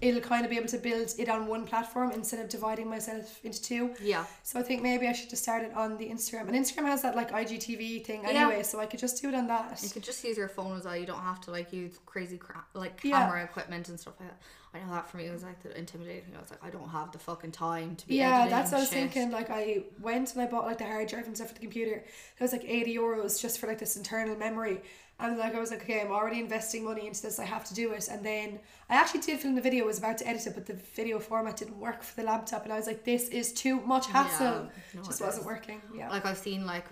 it'll 0.00 0.20
kind 0.22 0.44
of 0.44 0.50
be 0.50 0.56
able 0.56 0.68
to 0.68 0.78
build 0.78 1.12
it 1.18 1.28
on 1.28 1.46
one 1.46 1.66
platform 1.66 2.12
instead 2.12 2.40
of 2.40 2.48
dividing 2.48 2.88
myself 2.88 3.38
into 3.44 3.60
two. 3.60 3.94
yeah 4.00 4.24
So 4.42 4.58
I 4.58 4.62
think 4.62 4.80
maybe 4.82 5.06
I 5.06 5.12
should 5.12 5.28
just 5.28 5.42
start 5.42 5.62
it 5.64 5.74
on 5.74 5.98
the 5.98 6.08
Instagram. 6.08 6.48
And 6.48 6.54
Instagram 6.54 6.86
has 6.86 7.02
that 7.02 7.14
like 7.16 7.30
IGTV 7.32 8.04
thing 8.04 8.22
Yeah. 8.22 8.30
anyway, 8.30 8.62
so 8.62 8.80
I 8.80 8.86
could 8.86 9.00
just 9.00 9.20
do 9.20 9.28
it 9.28 9.34
on 9.34 9.48
that. 9.48 9.80
you 9.82 9.90
could 9.90 10.02
just 10.04 10.22
use 10.24 10.36
your 10.38 10.48
phone 10.48 10.78
as 10.78 10.84
well 10.84 10.96
you 10.96 11.04
don't 11.06 11.20
have 11.30 11.40
to 11.42 11.50
like 11.50 11.72
use 11.72 11.98
crazy 12.06 12.38
crap 12.38 12.66
like 12.74 13.00
Yeah. 13.02 13.18
camera 13.18 13.42
equipment 13.44 13.88
and 13.90 13.98
stuff 14.00 14.14
like 14.20 14.28
that 14.30 14.38
I 14.74 14.78
know 14.78 14.92
that 14.94 15.10
for 15.10 15.18
me 15.18 15.28
was 15.28 15.42
like 15.42 15.62
the 15.62 15.76
intimidating 15.76 16.34
I 16.34 16.40
was 16.40 16.48
like 16.50 16.64
I 16.64 16.70
don't 16.70 16.88
have 16.88 17.12
the 17.12 17.18
fucking 17.18 17.52
time 17.52 17.94
to 17.96 18.08
be 18.08 18.14
Yeah, 18.16 18.48
that's 18.48 18.70
what 18.70 18.78
I 18.78 18.80
was 18.80 18.88
shit. 18.88 18.98
thinking. 19.12 19.30
Like 19.30 19.50
I 19.50 19.82
went 20.00 20.32
and 20.32 20.40
I 20.40 20.46
bought 20.46 20.64
like 20.64 20.78
the 20.78 20.86
hard 20.86 21.08
drive 21.08 21.26
and 21.26 21.36
stuff 21.36 21.48
for 21.48 21.54
the 21.54 21.60
computer. 21.60 21.96
It 21.96 22.40
was 22.40 22.52
like 22.52 22.64
eighty 22.64 22.96
euros 22.96 23.38
just 23.38 23.58
for 23.58 23.66
like 23.66 23.78
this 23.78 23.96
internal 23.96 24.34
memory. 24.36 24.80
And 25.22 25.38
like 25.38 25.54
I 25.54 25.60
was 25.60 25.70
like, 25.70 25.82
okay, 25.82 26.00
I'm 26.00 26.10
already 26.10 26.40
investing 26.40 26.84
money 26.84 27.06
into 27.06 27.22
this. 27.22 27.38
I 27.38 27.44
have 27.44 27.64
to 27.66 27.74
do 27.74 27.92
it. 27.92 28.08
And 28.10 28.24
then 28.24 28.58
I 28.90 28.96
actually 28.96 29.20
did 29.20 29.38
film 29.38 29.54
the 29.54 29.60
video. 29.60 29.84
I 29.84 29.86
was 29.86 29.98
about 29.98 30.18
to 30.18 30.28
edit 30.28 30.46
it, 30.46 30.54
but 30.54 30.66
the 30.66 30.74
video 30.74 31.18
format 31.18 31.56
didn't 31.56 31.78
work 31.78 32.02
for 32.02 32.20
the 32.20 32.26
laptop. 32.26 32.64
And 32.64 32.72
I 32.72 32.76
was 32.76 32.86
like, 32.86 33.04
this 33.04 33.28
is 33.28 33.52
too 33.52 33.80
much 33.80 34.06
hassle. 34.08 34.68
no, 34.94 35.02
just 35.02 35.20
wasn't 35.20 35.42
is. 35.42 35.46
working. 35.46 35.80
Yeah. 35.94 36.10
like 36.10 36.26
I've 36.26 36.38
seen 36.38 36.66
like 36.66 36.86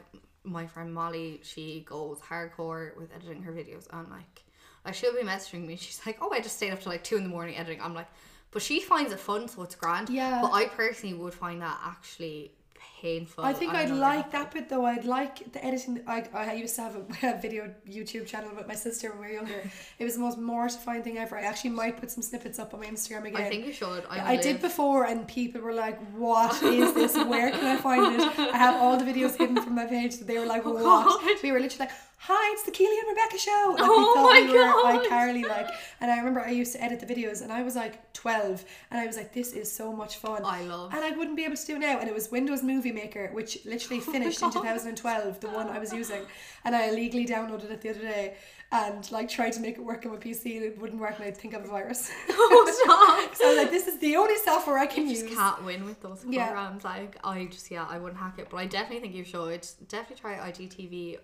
my 0.45 0.67
friend 0.67 0.95
Molly, 0.95 1.41
she 1.43 1.85
goes 1.87 2.21
hardcore 2.21 2.97
with 2.97 3.13
editing 3.15 3.43
her 3.43 3.53
videos 3.53 3.87
and 3.93 4.09
like 4.09 4.45
like 4.85 4.95
she'll 4.95 5.15
be 5.15 5.23
messaging 5.23 5.67
me, 5.67 5.77
she's 5.77 6.01
like, 6.07 6.19
Oh, 6.23 6.31
I 6.33 6.41
just 6.41 6.57
stayed 6.57 6.71
up 6.71 6.81
till 6.81 6.93
like 6.93 7.05
two 7.05 7.17
in 7.17 7.25
the 7.25 7.29
morning 7.29 7.57
editing. 7.57 7.83
I'm 7.83 7.95
like 7.95 8.09
but 8.53 8.63
she 8.63 8.81
finds 8.81 9.13
it 9.13 9.21
fun 9.21 9.49
so 9.49 9.63
it's 9.63 9.75
grand. 9.75 10.11
Yeah. 10.11 10.41
But 10.43 10.53
I 10.53 10.67
personally 10.67 11.15
would 11.15 11.35
find 11.35 11.63
that 11.63 11.79
actually 11.85 12.53
painful. 13.01 13.45
I 13.45 13.53
think 13.53 13.75
I'd 13.75 13.91
like 13.91 14.31
that 14.33 14.53
bit 14.53 14.69
though. 14.69 14.85
I'd 14.85 15.05
like 15.05 15.53
the 15.53 15.65
editing. 15.65 16.03
I, 16.07 16.25
I 16.35 16.53
used 16.55 16.77
to 16.77 16.83
have 16.83 16.97
a, 16.97 17.01
a 17.35 17.41
video 17.41 17.73
YouTube 17.89 18.27
channel 18.27 18.51
with 18.55 18.67
my 18.67 18.75
sister 18.75 19.11
when 19.11 19.21
we 19.21 19.27
were 19.27 19.33
younger. 19.33 19.71
It 19.99 20.05
was 20.05 20.15
the 20.15 20.21
most 20.21 20.39
mortifying 20.39 21.03
thing 21.03 21.19
ever. 21.19 21.37
I 21.39 21.43
actually 21.43 21.71
might 21.71 21.97
put 21.99 22.11
some 22.11 22.23
snippets 22.23 22.59
up 22.59 22.75
on 22.75 22.81
my 22.81 22.87
Instagram 22.87 23.25
again. 23.27 23.43
I 23.43 23.49
think 23.49 23.67
you 23.67 23.73
should. 23.73 24.05
I, 24.11 24.35
I 24.35 24.37
did 24.37 24.61
before, 24.61 25.05
and 25.05 25.27
people 25.27 25.61
were 25.61 25.75
like, 25.75 25.99
"What 26.13 26.63
is 26.63 26.95
this? 26.95 27.15
Where 27.17 27.51
can 27.51 27.65
I 27.65 27.77
find 27.77 28.21
it?" 28.21 28.39
I 28.39 28.57
have 28.57 28.81
all 28.81 28.97
the 28.97 29.05
videos 29.05 29.37
hidden 29.37 29.61
from 29.63 29.75
my 29.75 29.87
page. 29.87 30.19
That 30.19 30.27
they 30.27 30.39
were 30.39 30.47
like, 30.47 30.63
oh, 30.67 30.73
"What?" 30.73 31.21
God. 31.21 31.37
We 31.43 31.53
were 31.53 31.61
literally 31.61 31.87
like, 31.87 31.97
"Hi, 32.23 32.53
it's 32.53 32.65
the 32.65 32.71
Keely 32.71 32.99
and 32.99 33.09
Rebecca 33.09 33.39
show." 33.39 33.75
Like, 33.79 33.83
Oh 33.85 34.23
my 34.31 34.41
we 34.43 34.53
were 34.59 34.65
God. 34.65 35.05
iCarly, 35.07 35.49
like. 35.49 35.69
And 36.01 36.11
I 36.11 36.19
remember 36.19 36.41
I 36.41 36.51
used 36.51 36.73
to 36.75 36.83
edit 36.83 37.01
the 37.01 37.07
videos, 37.07 37.43
and 37.43 37.53
I 37.53 37.63
was 37.63 37.77
like 37.77 38.13
twelve, 38.13 38.65
and 38.91 39.01
I 39.01 39.07
was 39.07 39.17
like, 39.17 39.33
"This 39.33 39.53
is 39.53 39.71
so 39.73 39.93
much 39.93 40.17
fun." 40.17 40.43
I 40.45 40.63
love. 40.63 40.93
And 40.95 41.03
I 41.05 41.11
wouldn't 41.13 41.37
be 41.37 41.45
able 41.45 41.57
to 41.57 41.67
do 41.67 41.77
it 41.77 41.81
now. 41.81 41.99
And 41.99 42.09
it 42.09 42.15
was 42.15 42.31
Windows 42.31 42.63
Movie 42.63 42.93
Maker, 42.93 43.31
which 43.33 43.65
literally 43.65 44.03
oh 44.07 44.13
finished 44.13 44.43
in 44.43 44.51
2012, 44.51 45.41
the 45.41 45.49
one 45.49 45.69
I 45.69 45.79
was 45.79 45.93
using. 45.93 46.23
And 46.65 46.77
I 46.77 46.89
illegally 46.89 47.27
downloaded 47.27 47.71
it 47.71 47.81
the 47.81 47.91
other 47.91 48.01
day 48.01 48.35
and 48.73 49.11
like 49.11 49.29
tried 49.29 49.53
to 49.53 49.61
make 49.61 49.77
it 49.77 49.81
work 49.83 50.05
on 50.07 50.13
my 50.13 50.19
PC 50.19 50.55
and 50.57 50.65
it 50.65 50.79
wouldn't 50.81 51.01
work 51.01 51.15
and 51.17 51.25
I'd 51.25 51.37
think 51.37 51.55
of 51.55 51.65
a 51.65 51.69
virus. 51.69 52.11
Oh, 52.31 52.81
stop. 52.85 53.35
so 53.39 53.47
I 53.47 53.49
was 53.49 53.57
like, 53.63 53.71
this 53.71 53.89
is 53.89 53.99
the 53.99 54.15
only 54.17 54.37
software 54.37 54.79
I 54.79 54.87
can 54.87 55.05
You 55.05 55.11
use. 55.11 55.23
just 55.23 55.35
can't 55.35 55.65
win 55.65 55.85
with 55.85 56.01
those 56.01 56.25
Yeah. 56.29 56.47
programs. 56.47 56.85
Like 56.85 57.17
I 57.25 57.47
just 57.47 57.71
yeah, 57.71 57.85
I 57.89 57.99
wouldn't 57.99 58.21
hack 58.21 58.39
it, 58.39 58.49
but 58.51 58.59
I 58.59 58.67
definitely 58.67 59.01
think 59.01 59.15
you 59.15 59.25
should 59.25 59.67
definitely 59.89 60.17
try 60.21 60.35
IGTV 60.51 61.19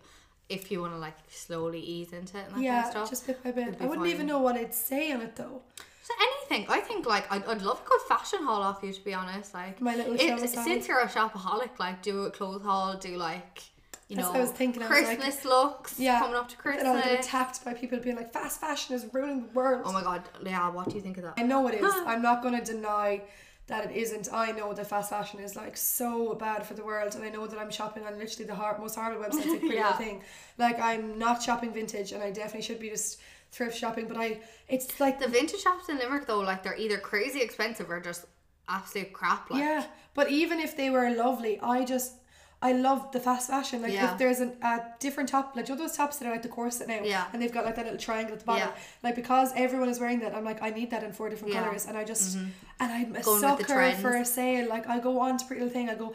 if 0.48 0.70
you 0.70 0.80
want 0.80 0.92
to 0.92 0.98
like 0.98 1.16
slowly 1.28 1.80
ease 1.80 2.12
into 2.12 2.38
it 2.38 2.44
and 2.48 2.56
that 2.56 2.62
Yeah, 2.62 2.74
kind 2.82 2.84
of 2.86 2.90
stuff. 2.92 3.10
just 3.10 3.26
bit 3.26 3.42
by 3.42 3.50
bit. 3.50 3.76
I 3.80 3.86
wouldn't 3.86 4.06
even 4.08 4.26
know 4.26 4.38
what 4.40 4.56
I'd 4.56 4.74
say 4.74 5.12
on 5.12 5.20
it 5.22 5.34
though. 5.36 5.62
So 6.02 6.14
anything, 6.20 6.66
I 6.70 6.80
think 6.80 7.04
like 7.06 7.30
I'd, 7.32 7.44
I'd 7.46 7.62
love 7.62 7.82
a 7.84 7.88
good 7.88 8.00
fashion 8.08 8.44
haul 8.44 8.62
off 8.62 8.80
you 8.82 8.92
to 8.92 9.04
be 9.04 9.12
honest. 9.12 9.54
Like 9.54 9.80
My 9.80 9.96
little 9.96 10.16
since 10.46 10.86
you're 10.86 11.00
a 11.00 11.08
shopaholic, 11.08 11.78
like 11.80 12.00
do 12.02 12.22
a 12.24 12.30
clothes 12.30 12.62
haul, 12.62 12.94
do 12.96 13.16
like 13.16 13.62
you 14.08 14.14
That's 14.14 14.28
know 14.28 14.34
I 14.34 14.40
was 14.40 14.52
thinking, 14.52 14.84
I 14.84 14.88
was 14.88 15.02
like- 15.02 15.18
Christmas 15.18 15.44
looks 15.44 15.98
Yeah. 15.98 16.20
coming 16.20 16.36
up 16.36 16.48
to 16.50 16.56
And 16.68 16.86
I'll 16.86 16.94
get 16.94 17.02
Christmas. 17.06 17.26
attacked 17.26 17.64
by 17.64 17.74
people 17.74 17.98
being 17.98 18.14
like, 18.14 18.32
fast 18.32 18.60
fashion 18.60 18.94
is 18.94 19.04
ruining 19.12 19.48
the 19.48 19.52
world. 19.52 19.82
Oh 19.84 19.90
my 19.92 20.00
god, 20.04 20.22
yeah, 20.44 20.70
what 20.70 20.88
do 20.88 20.94
you 20.94 21.00
think 21.00 21.16
of 21.16 21.24
that? 21.24 21.34
I 21.36 21.42
know 21.42 21.66
it 21.66 21.74
is. 21.74 21.82
I'm 22.06 22.22
not 22.22 22.40
going 22.40 22.56
to 22.56 22.64
deny 22.64 23.22
that 23.68 23.90
it 23.90 23.96
isn't. 23.96 24.28
I 24.32 24.52
know 24.52 24.72
that 24.72 24.86
fast 24.86 25.10
fashion 25.10 25.40
is 25.40 25.56
like 25.56 25.76
so 25.76 26.34
bad 26.34 26.64
for 26.66 26.74
the 26.74 26.84
world, 26.84 27.14
and 27.14 27.24
I 27.24 27.30
know 27.30 27.46
that 27.46 27.58
I'm 27.58 27.70
shopping 27.70 28.04
on 28.04 28.18
literally 28.18 28.44
the 28.46 28.54
hard, 28.54 28.78
most 28.78 28.94
horrible 28.94 29.24
websites, 29.24 29.46
like 29.50 29.60
Pretty 29.60 29.74
Yeah. 29.76 29.92
Thing. 29.96 30.22
Like 30.58 30.78
I'm 30.80 31.18
not 31.18 31.42
shopping 31.42 31.72
vintage, 31.72 32.12
and 32.12 32.22
I 32.22 32.30
definitely 32.30 32.62
should 32.62 32.78
be 32.80 32.90
just 32.90 33.18
thrift 33.50 33.76
shopping. 33.76 34.06
But 34.06 34.16
I, 34.18 34.40
it's 34.68 35.00
like 35.00 35.18
The 35.18 35.28
vintage 35.28 35.60
shops 35.62 35.88
in 35.88 35.98
Limerick 35.98 36.26
though, 36.26 36.40
like 36.40 36.62
they're 36.62 36.76
either 36.76 36.98
crazy 36.98 37.40
expensive 37.40 37.90
or 37.90 38.00
just 38.00 38.26
absolute 38.68 39.12
crap. 39.12 39.50
Like 39.50 39.60
yeah. 39.60 39.86
But 40.14 40.30
even 40.30 40.60
if 40.60 40.76
they 40.76 40.90
were 40.90 41.10
lovely, 41.14 41.58
I 41.60 41.84
just. 41.84 42.14
I 42.68 42.72
love 42.88 43.00
the 43.16 43.20
fast 43.28 43.46
fashion. 43.54 43.76
Like 43.84 43.92
Yeah. 43.92 44.12
if 44.12 44.18
there's 44.18 44.40
an, 44.46 44.50
a 44.62 44.74
different 45.04 45.28
top, 45.34 45.46
like 45.56 45.66
you 45.68 45.74
know 45.74 45.80
those 45.84 45.96
tops 46.00 46.14
that 46.16 46.24
are 46.28 46.34
like 46.36 46.42
the 46.48 46.54
corset 46.58 46.86
now, 46.94 47.00
Yeah. 47.02 47.24
and 47.32 47.36
they've 47.40 47.56
got 47.58 47.64
like 47.68 47.76
that 47.78 47.84
little 47.88 47.98
triangle 48.08 48.34
at 48.36 48.40
the 48.44 48.48
bottom. 48.52 48.68
Yeah. 48.68 48.82
Like 49.06 49.14
because 49.22 49.48
everyone 49.66 49.88
is 49.94 49.98
wearing 50.02 50.20
that, 50.24 50.34
I'm 50.36 50.44
like 50.50 50.60
I 50.68 50.70
need 50.78 50.88
that 50.94 51.02
in 51.06 51.12
four 51.18 51.28
different 51.30 51.52
Yeah. 51.54 51.60
Mm-hmm. 51.60 51.68
colors, 51.68 51.86
and 51.88 51.94
I 52.00 52.04
just 52.12 52.26
and 52.36 52.88
I'm 52.98 53.10
a 53.16 53.22
Going 53.22 53.40
sucker 53.40 53.92
for 54.04 54.12
a 54.24 54.24
sale. 54.38 54.64
Like 54.74 54.84
I 54.94 54.96
go 55.08 55.12
on 55.26 55.32
to 55.38 55.44
Pretty 55.46 55.62
Little 55.62 55.74
Thing, 55.78 55.88
I 55.94 55.94
go 55.94 56.14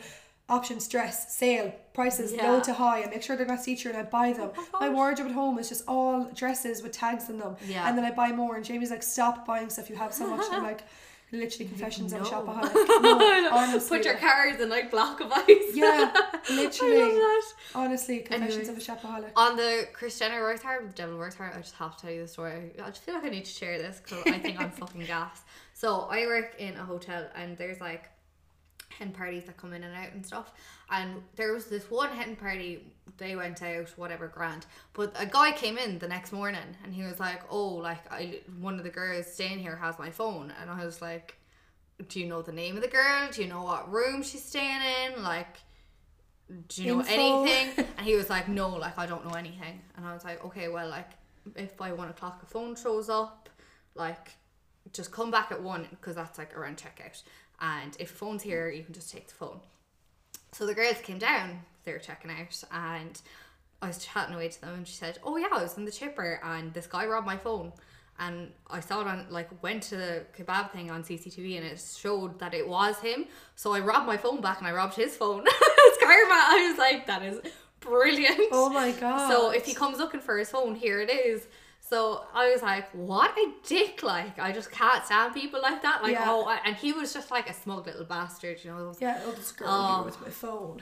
options, 0.49 0.87
dress, 0.95 1.15
sale, 1.41 1.67
prices 1.93 2.33
Yeah. 2.33 2.51
low 2.51 2.59
to 2.69 2.73
high, 2.73 2.99
and 3.03 3.09
make 3.13 3.23
sure 3.23 3.35
they're 3.37 3.45
not 3.55 3.63
see 3.67 3.75
through, 3.75 3.91
and 3.93 4.01
I 4.01 4.03
buy 4.19 4.33
them. 4.39 4.49
Oh 4.57 4.79
my 4.81 4.89
wardrobe 4.89 5.29
at 5.29 5.33
home 5.33 5.55
is 5.61 5.69
just 5.69 5.83
all 5.87 6.25
dresses 6.41 6.83
with 6.83 6.91
tags 6.91 7.29
in 7.31 7.37
them, 7.39 7.53
Yeah. 7.65 7.87
and 7.87 7.97
then 7.97 8.03
I 8.03 8.11
buy 8.11 8.29
more. 8.41 8.53
And 8.57 8.65
Jamie's 8.65 8.91
like, 8.91 9.03
"Stop 9.17 9.35
buying 9.45 9.69
stuff. 9.69 9.89
You 9.89 9.95
have 10.05 10.13
so 10.13 10.27
much." 10.27 10.45
And 10.47 10.55
I'm 10.57 10.63
like, 10.71 10.83
literally 11.31 11.65
confessions 11.65 12.13
of 12.13 12.21
a 12.21 12.23
No. 12.23 12.29
shopaholic. 12.29 12.73
No, 13.01 13.49
honestly, 13.51 13.97
Put 13.97 14.05
your 14.05 14.13
like- 14.15 14.21
cards 14.23 14.61
in 14.61 14.69
like 14.69 14.91
block 14.91 15.21
of 15.21 15.31
ice. 15.31 15.47
yeah, 15.73 16.13
literally. 16.49 17.19
Honestly, 17.73 18.19
confessions 18.19 18.69
Anyways. 18.69 18.69
of 18.69 18.77
a 18.77 19.07
shopaholic. 19.07 19.31
On 19.35 19.55
the 19.55 19.87
Kris 19.93 20.19
Jenner 20.19 20.41
works 20.41 20.61
hard, 20.61 20.89
the 20.89 20.93
Devil 20.93 21.17
works 21.17 21.35
hard. 21.35 21.53
I 21.55 21.57
just 21.61 21.75
have 21.75 21.95
to 21.95 22.01
tell 22.01 22.11
you 22.11 22.21
the 22.23 22.27
story. 22.27 22.71
I 22.81 22.87
just 22.87 23.01
feel 23.03 23.15
like 23.15 23.23
I 23.23 23.29
need 23.29 23.45
to 23.45 23.51
share 23.51 23.77
this 23.77 24.01
because 24.03 24.21
I 24.27 24.37
think 24.39 24.59
I'm 24.59 24.71
fucking 24.81 25.05
gas. 25.05 25.41
So 25.73 26.01
I 26.11 26.25
work 26.27 26.55
in 26.59 26.75
a 26.75 26.83
hotel 26.83 27.27
and 27.35 27.57
there's 27.57 27.79
like 27.81 28.09
hen 28.97 29.11
parties 29.11 29.45
that 29.45 29.57
come 29.57 29.73
in 29.73 29.83
and 29.83 29.95
out 29.95 30.11
and 30.13 30.25
stuff. 30.25 30.51
And 30.89 31.21
there 31.35 31.53
was 31.53 31.65
this 31.65 31.89
one 31.89 32.09
hen 32.09 32.35
party. 32.35 32.85
They 33.17 33.35
went 33.35 33.61
out, 33.61 33.89
whatever, 33.97 34.27
grand. 34.27 34.65
But 34.93 35.13
a 35.17 35.25
guy 35.25 35.51
came 35.51 35.77
in 35.77 35.99
the 35.99 36.07
next 36.07 36.31
morning 36.31 36.75
and 36.83 36.93
he 36.93 37.03
was 37.03 37.19
like, 37.19 37.41
"Oh, 37.49 37.75
like 37.75 38.11
I 38.11 38.39
one 38.59 38.77
of 38.77 38.83
the 38.83 38.89
girls 38.89 39.27
staying 39.27 39.59
here 39.59 39.75
has 39.75 39.97
my 39.99 40.09
phone," 40.09 40.53
and 40.61 40.69
I 40.69 40.85
was 40.85 41.01
like. 41.01 41.37
Do 42.07 42.19
you 42.19 42.25
know 42.25 42.41
the 42.41 42.51
name 42.51 42.75
of 42.77 42.81
the 42.81 42.87
girl? 42.87 43.29
Do 43.31 43.43
you 43.43 43.47
know 43.47 43.61
what 43.61 43.91
room 43.91 44.23
she's 44.23 44.43
staying 44.43 44.81
in? 45.05 45.21
Like, 45.21 45.57
do 46.67 46.83
you 46.83 46.93
know 46.95 46.99
Info. 47.01 47.43
anything? 47.45 47.85
And 47.97 48.05
he 48.07 48.15
was 48.15 48.27
like, 48.27 48.47
no, 48.47 48.69
like 48.69 48.97
I 48.97 49.05
don't 49.05 49.23
know 49.23 49.35
anything. 49.35 49.81
And 49.95 50.05
I 50.05 50.13
was 50.13 50.23
like, 50.23 50.43
okay, 50.45 50.67
well, 50.67 50.89
like 50.89 51.09
if 51.55 51.77
by 51.77 51.91
one 51.91 52.09
o'clock 52.09 52.41
a 52.41 52.45
phone 52.47 52.75
shows 52.75 53.07
up, 53.09 53.49
like 53.93 54.31
just 54.93 55.11
come 55.11 55.31
back 55.31 55.51
at 55.51 55.61
one 55.61 55.87
because 55.91 56.15
that's 56.15 56.37
like 56.37 56.57
around 56.57 56.77
checkout. 56.77 57.21
And 57.61 57.95
if 57.99 58.09
phone's 58.09 58.41
here, 58.41 58.69
you 58.69 58.83
can 58.83 58.93
just 58.93 59.11
take 59.11 59.27
the 59.27 59.33
phone. 59.35 59.59
So 60.51 60.65
the 60.65 60.73
girls 60.73 60.97
came 61.01 61.19
down, 61.19 61.61
they 61.85 61.93
were 61.93 61.99
checking 61.99 62.31
out, 62.31 62.61
and 62.71 63.21
I 63.81 63.87
was 63.87 64.03
chatting 64.03 64.35
away 64.35 64.49
to 64.49 64.61
them, 64.61 64.73
and 64.73 64.87
she 64.87 64.95
said, 64.95 65.19
"Oh 65.23 65.37
yeah, 65.37 65.47
I 65.51 65.61
was 65.61 65.77
in 65.77 65.85
the 65.85 65.91
chipper, 65.91 66.41
and 66.43 66.73
this 66.73 66.87
guy 66.87 67.05
robbed 67.05 67.27
my 67.27 67.37
phone." 67.37 67.71
And 68.19 68.51
I 68.69 68.81
saw 68.81 69.01
it 69.01 69.07
on 69.07 69.25
like 69.29 69.49
went 69.63 69.83
to 69.83 69.95
the 69.95 70.25
kebab 70.37 70.71
thing 70.71 70.91
on 70.91 71.03
CCTV, 71.03 71.57
and 71.57 71.65
it 71.65 71.79
showed 71.79 72.39
that 72.39 72.53
it 72.53 72.67
was 72.67 72.99
him. 72.99 73.25
So 73.55 73.73
I 73.73 73.79
robbed 73.79 74.07
my 74.07 74.17
phone 74.17 74.41
back, 74.41 74.59
and 74.59 74.67
I 74.67 74.73
robbed 74.73 74.95
his 74.95 75.15
phone. 75.15 75.43
it's 75.47 76.03
karma. 76.03 76.33
I 76.33 76.67
was 76.69 76.77
like, 76.77 77.07
that 77.07 77.23
is 77.23 77.39
brilliant. 77.79 78.49
Oh 78.51 78.69
my 78.69 78.91
god. 78.91 79.29
So 79.29 79.51
if 79.51 79.65
he 79.65 79.73
comes 79.73 79.97
looking 79.97 80.19
for 80.19 80.37
his 80.37 80.49
phone, 80.49 80.75
here 80.75 80.99
it 81.01 81.09
is. 81.09 81.47
So 81.91 82.23
I 82.33 82.49
was 82.51 82.61
like, 82.61 82.87
what 82.93 83.31
a 83.37 83.47
dick! 83.67 84.01
Like 84.01 84.39
I 84.39 84.53
just 84.53 84.71
can't 84.71 85.03
stand 85.05 85.33
people 85.33 85.59
like 85.61 85.81
that. 85.81 86.01
Like 86.01 86.13
Yeah. 86.13 86.23
oh, 86.33 86.45
I, 86.45 86.59
and 86.65 86.73
he 86.83 86.93
was 86.93 87.13
just 87.13 87.29
like 87.31 87.49
a 87.49 87.53
smug 87.53 87.85
little 87.85 88.05
bastard, 88.05 88.63
you 88.63 88.71
know. 88.71 88.93
yeah, 89.01 89.19
oh, 89.25 89.31
this 89.33 89.51
girl 89.51 89.95
here 89.95 90.05
with 90.05 90.21
my 90.21 90.29
phone. 90.29 90.81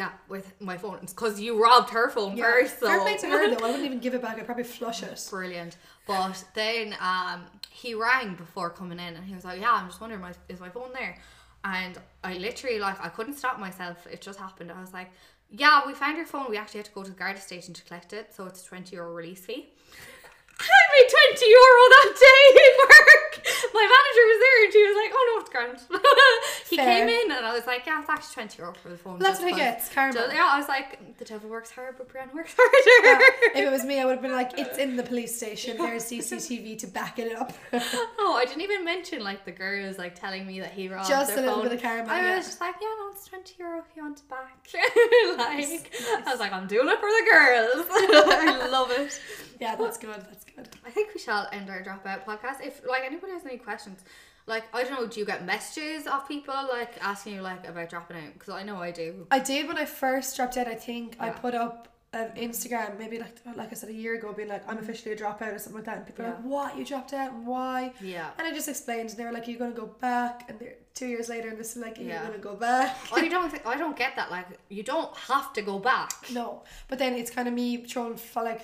yeah, 0.00 0.12
with 0.28 0.58
my 0.60 0.78
phone. 0.78 0.98
Because 1.00 1.38
you 1.44 1.62
robbed 1.62 1.90
her 1.90 2.08
phone 2.08 2.36
Yeah, 2.38 2.44
first. 2.44 2.80
So 2.80 2.86
fair 2.86 3.00
play 3.02 3.16
to 3.18 3.26
her 3.28 3.50
though. 3.54 3.64
I 3.66 3.68
wouldn't 3.70 3.84
even 3.84 3.98
give 3.98 4.14
it 4.14 4.22
back. 4.22 4.38
I'd 4.38 4.46
probably 4.46 4.64
flush 4.64 5.02
it. 5.02 5.18
brilliant. 5.30 5.76
But 6.06 6.42
then 6.54 6.96
um, 7.00 7.40
he 7.70 7.94
rang 7.94 8.34
before 8.34 8.70
coming 8.70 8.98
in, 9.06 9.12
and 9.16 9.24
he 9.30 9.34
was 9.34 9.44
like, 9.44 9.60
"Yeah, 9.60 9.72
I'm 9.72 9.88
just 9.88 10.00
wondering, 10.00 10.22
my, 10.22 10.32
is 10.48 10.58
my 10.66 10.70
phone 10.70 10.90
there?" 10.94 11.18
And 11.64 11.98
I 12.24 12.32
literally 12.38 12.78
like 12.78 12.98
I 13.04 13.10
couldn't 13.10 13.36
stop 13.42 13.58
myself. 13.58 14.06
It 14.10 14.22
just 14.22 14.38
happened. 14.38 14.72
I 14.72 14.80
was 14.80 14.94
like, 14.94 15.10
"Yeah, 15.50 15.82
we 15.86 15.92
found 15.92 16.16
your 16.16 16.24
phone. 16.26 16.46
We 16.48 16.56
actually 16.56 16.78
had 16.78 16.86
to 16.86 16.92
go 16.92 17.02
to 17.02 17.10
the 17.10 17.16
guard 17.22 17.36
station 17.38 17.74
to 17.74 17.82
collect 17.84 18.14
it, 18.14 18.32
so 18.34 18.46
it's 18.46 18.64
a 18.64 18.66
twenty 18.70 18.96
euro 18.96 19.12
release 19.12 19.44
fee." 19.44 19.62
I 20.58 20.82
made 20.96 21.08
20 21.36 21.46
euro 21.50 21.82
that 21.94 22.10
day 22.16 22.44
in 22.64 22.74
work. 22.80 23.46
My 23.74 23.84
manager 23.84 24.24
was 24.26 24.38
there 24.40 24.64
and 24.64 24.72
she 24.72 24.82
was 24.88 24.96
like, 24.96 25.12
oh 25.14 25.24
no, 25.28 25.40
it's 25.40 25.50
grand. 25.50 25.78
he 26.70 26.76
Fair. 26.76 26.86
came 26.86 27.08
in 27.08 27.36
and 27.36 27.44
I 27.44 27.52
was 27.52 27.66
like, 27.66 27.84
yeah, 27.86 28.00
it's 28.00 28.08
actually 28.08 28.34
20 28.46 28.58
euro 28.62 28.72
for 28.74 28.88
the 28.88 28.96
phone. 28.96 29.18
That's 29.18 29.38
what 29.38 29.48
he 29.48 29.52
'cause- 29.52 29.60
gets, 29.60 29.88
karma. 29.92 30.28
yeah, 30.32 30.48
I 30.50 30.58
was 30.58 30.68
like, 30.68 31.18
the 31.18 31.24
devil 31.26 31.50
works 31.50 31.70
hard, 31.70 31.96
but 31.98 32.08
Brian 32.08 32.30
works 32.34 32.54
harder. 32.56 33.22
if 33.58 33.66
it 33.66 33.70
was 33.70 33.84
me, 33.84 34.00
I 34.00 34.04
would 34.06 34.12
have 34.12 34.22
been 34.22 34.32
like, 34.32 34.58
it's 34.58 34.78
in 34.78 34.96
the 34.96 35.02
police 35.02 35.36
station. 35.36 35.76
There's 35.76 36.04
CCTV 36.06 36.78
to 36.80 36.86
back 36.86 37.18
it 37.18 37.36
up. 37.36 37.52
oh, 38.18 38.34
I 38.40 38.46
didn't 38.46 38.62
even 38.62 38.84
mention 38.84 39.22
like 39.22 39.44
the 39.44 39.52
girls 39.52 39.98
like 39.98 40.14
telling 40.18 40.46
me 40.46 40.60
that 40.60 40.72
he 40.72 40.88
robbed 40.88 41.08
Just 41.08 41.34
their 41.34 41.38
a 41.38 41.40
little 41.42 41.56
phone. 41.62 41.68
bit 41.68 41.76
of 41.76 41.82
karma, 41.82 42.10
I 42.12 42.20
yeah. 42.22 42.36
was 42.38 42.46
just 42.46 42.60
like, 42.62 42.76
yeah, 42.80 42.88
no, 42.98 43.10
it's 43.12 43.26
20 43.28 43.54
euro 43.58 43.78
if 43.80 43.84
you 43.94 44.02
want 44.02 44.18
it 44.20 44.28
back. 44.28 44.56
like, 45.36 45.92
I 46.26 46.30
was 46.30 46.40
like, 46.40 46.52
I'm 46.54 46.66
doing 46.66 46.88
it 46.88 46.98
for 46.98 47.10
the 47.10 47.26
girls. 47.30 47.86
I 47.90 48.68
love 48.70 48.90
it. 48.92 49.20
yeah, 49.60 49.76
that's 49.76 49.98
good. 49.98 50.16
That's 50.16 50.44
good. 50.54 50.68
I 50.84 50.90
think 50.90 51.14
we 51.14 51.20
shall 51.20 51.48
end 51.52 51.70
our 51.70 51.82
dropout 51.82 52.24
podcast. 52.24 52.64
If 52.64 52.80
like 52.88 53.02
anybody 53.04 53.32
has 53.32 53.44
any 53.44 53.58
questions, 53.58 54.00
like 54.46 54.64
I 54.74 54.82
don't 54.84 54.92
know, 54.92 55.06
do 55.06 55.18
you 55.20 55.26
get 55.26 55.44
messages 55.44 56.06
of 56.06 56.28
people 56.28 56.54
like 56.70 56.94
asking 57.02 57.34
you 57.34 57.42
like 57.42 57.66
about 57.68 57.88
dropping 57.90 58.16
out? 58.18 58.32
Because 58.34 58.50
I 58.54 58.62
know 58.62 58.76
I 58.76 58.90
do. 58.90 59.26
I 59.30 59.38
did 59.38 59.66
when 59.68 59.78
I 59.78 59.84
first 59.84 60.36
dropped 60.36 60.56
out. 60.56 60.68
I 60.68 60.74
think 60.74 61.16
I 61.20 61.30
put 61.30 61.54
up 61.54 61.88
an 62.12 62.30
Instagram, 62.36 62.98
maybe 62.98 63.18
like 63.18 63.34
like 63.56 63.70
I 63.72 63.74
said 63.74 63.90
a 63.90 63.92
year 63.92 64.14
ago, 64.14 64.32
being 64.32 64.48
like, 64.48 64.66
I'm 64.70 64.78
officially 64.78 65.12
a 65.14 65.16
dropout 65.18 65.54
or 65.54 65.58
something 65.58 65.74
like 65.76 65.84
that. 65.84 65.96
And 65.98 66.06
people 66.06 66.24
are 66.24 66.28
like, 66.30 66.42
what? 66.44 66.78
You 66.78 66.84
dropped 66.84 67.12
out? 67.12 67.34
Why? 67.34 67.92
Yeah. 68.00 68.30
And 68.38 68.46
I 68.46 68.52
just 68.54 68.68
explained. 68.68 69.10
And 69.10 69.18
they 69.18 69.24
were 69.24 69.32
like, 69.32 69.46
you're 69.48 69.58
going 69.58 69.74
to 69.74 69.80
go 69.80 69.86
back. 70.00 70.44
And 70.48 70.58
they're 70.58 70.76
two 70.94 71.08
years 71.08 71.28
later, 71.28 71.48
and 71.48 71.58
this 71.58 71.76
is 71.76 71.82
like, 71.82 71.98
you're 71.98 72.08
Yeah. 72.08 72.20
going 72.22 72.32
to 72.32 72.38
go 72.38 72.54
back. 72.54 72.96
I 73.12 73.28
don't 73.28 73.50
think 73.50 73.66
I 73.66 73.76
don't 73.76 73.96
get 73.96 74.16
that. 74.16 74.30
Like 74.30 74.46
you 74.70 74.82
don't 74.82 75.14
have 75.16 75.52
to 75.54 75.62
go 75.62 75.78
back. 75.78 76.12
No, 76.32 76.62
but 76.88 76.98
then 76.98 77.14
it's 77.14 77.30
kind 77.30 77.48
of 77.48 77.52
me 77.54 77.84
throwing 77.84 78.14
f- 78.14 78.36
like 78.36 78.62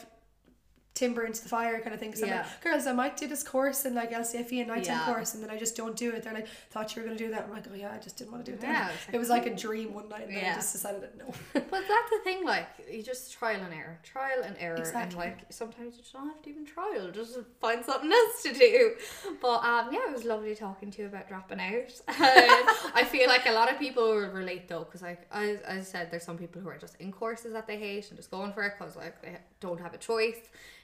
timber 0.94 1.24
into 1.24 1.42
the 1.42 1.48
fire 1.48 1.80
kind 1.80 1.94
of 1.94 2.00
thing. 2.00 2.14
So 2.14 2.26
I'm 2.26 2.30
like, 2.36 2.60
girls, 2.62 2.86
I 2.86 2.92
might 2.92 3.16
do 3.16 3.26
this 3.26 3.42
course 3.42 3.84
in 3.86 3.94
like 3.94 4.10
LCFE 4.12 4.58
and 4.58 4.68
nighttime 4.68 4.98
Yeah. 4.98 5.04
course, 5.06 5.34
and 5.34 5.42
then 5.42 5.50
I 5.50 5.56
just 5.58 5.74
don't 5.76 5.96
do 5.96 6.10
it. 6.12 6.22
They're 6.22 6.34
like, 6.34 6.48
thought 6.70 6.94
you 6.94 7.00
were 7.02 7.08
gonna 7.08 7.18
do 7.18 7.30
that. 7.30 7.44
I'm 7.44 7.50
like, 7.50 7.64
oh 7.70 7.74
yeah, 7.74 7.92
I 7.94 7.98
just 7.98 8.16
didn't 8.18 8.32
want 8.32 8.44
to 8.44 8.52
do 8.52 8.58
it. 8.58 8.62
Yeah, 8.62 8.90
it 9.12 9.18
was 9.18 9.30
like 9.30 9.46
a 9.46 9.54
dream 9.54 9.94
one 9.94 10.08
night, 10.10 10.26
and 10.28 10.36
then 10.36 10.44
I 10.52 10.54
just 10.56 10.72
decided 10.72 11.02
that 11.02 11.16
no. 11.18 11.26
But 11.54 11.84
that's 11.88 12.10
the 12.10 12.20
thing, 12.24 12.44
like 12.44 12.66
you 12.90 13.02
just 13.02 13.32
trial 13.32 13.60
and 13.62 13.72
error, 13.72 13.98
trial 14.02 14.42
and 14.44 14.54
error, 14.58 14.76
and 15.04 15.14
like 15.16 15.38
sometimes 15.50 15.96
you 15.96 16.02
just 16.02 16.12
don't 16.12 16.26
have 16.28 16.42
to 16.42 16.50
even 16.50 16.66
trial, 16.66 17.10
just 17.10 17.38
find 17.60 17.82
something 17.84 18.12
else 18.12 18.42
to 18.42 18.52
do. 18.52 18.92
But 19.40 19.64
um, 19.64 19.92
yeah, 19.92 20.00
it 20.08 20.12
was 20.12 20.24
lovely 20.24 20.54
talking 20.54 20.90
to 20.90 21.02
you 21.02 21.08
about 21.08 21.26
dropping 21.28 21.60
out. 21.60 21.90
I 22.08 23.04
feel 23.08 23.28
like 23.28 23.46
a 23.46 23.52
lot 23.52 23.70
of 23.72 23.78
people 23.78 24.02
will 24.04 24.28
relate 24.28 24.68
though, 24.68 24.80
because 24.84 25.02
like 25.02 25.26
as, 25.32 25.60
as 25.60 25.78
I 25.78 25.82
said, 25.82 26.10
there's 26.10 26.24
some 26.24 26.36
people 26.38 26.60
who 26.60 26.68
are 26.68 26.78
just 26.78 26.96
in 27.00 27.12
courses 27.12 27.52
that 27.54 27.66
they 27.66 27.78
hate 27.78 28.08
and 28.10 28.18
just 28.18 28.30
going 28.30 28.52
for 28.52 28.62
it 28.64 28.74
because 28.78 28.96
like 28.96 29.20
they 29.22 29.38
don't 29.60 29.80
have 29.80 29.94
a 29.94 29.98
choice 29.98 30.36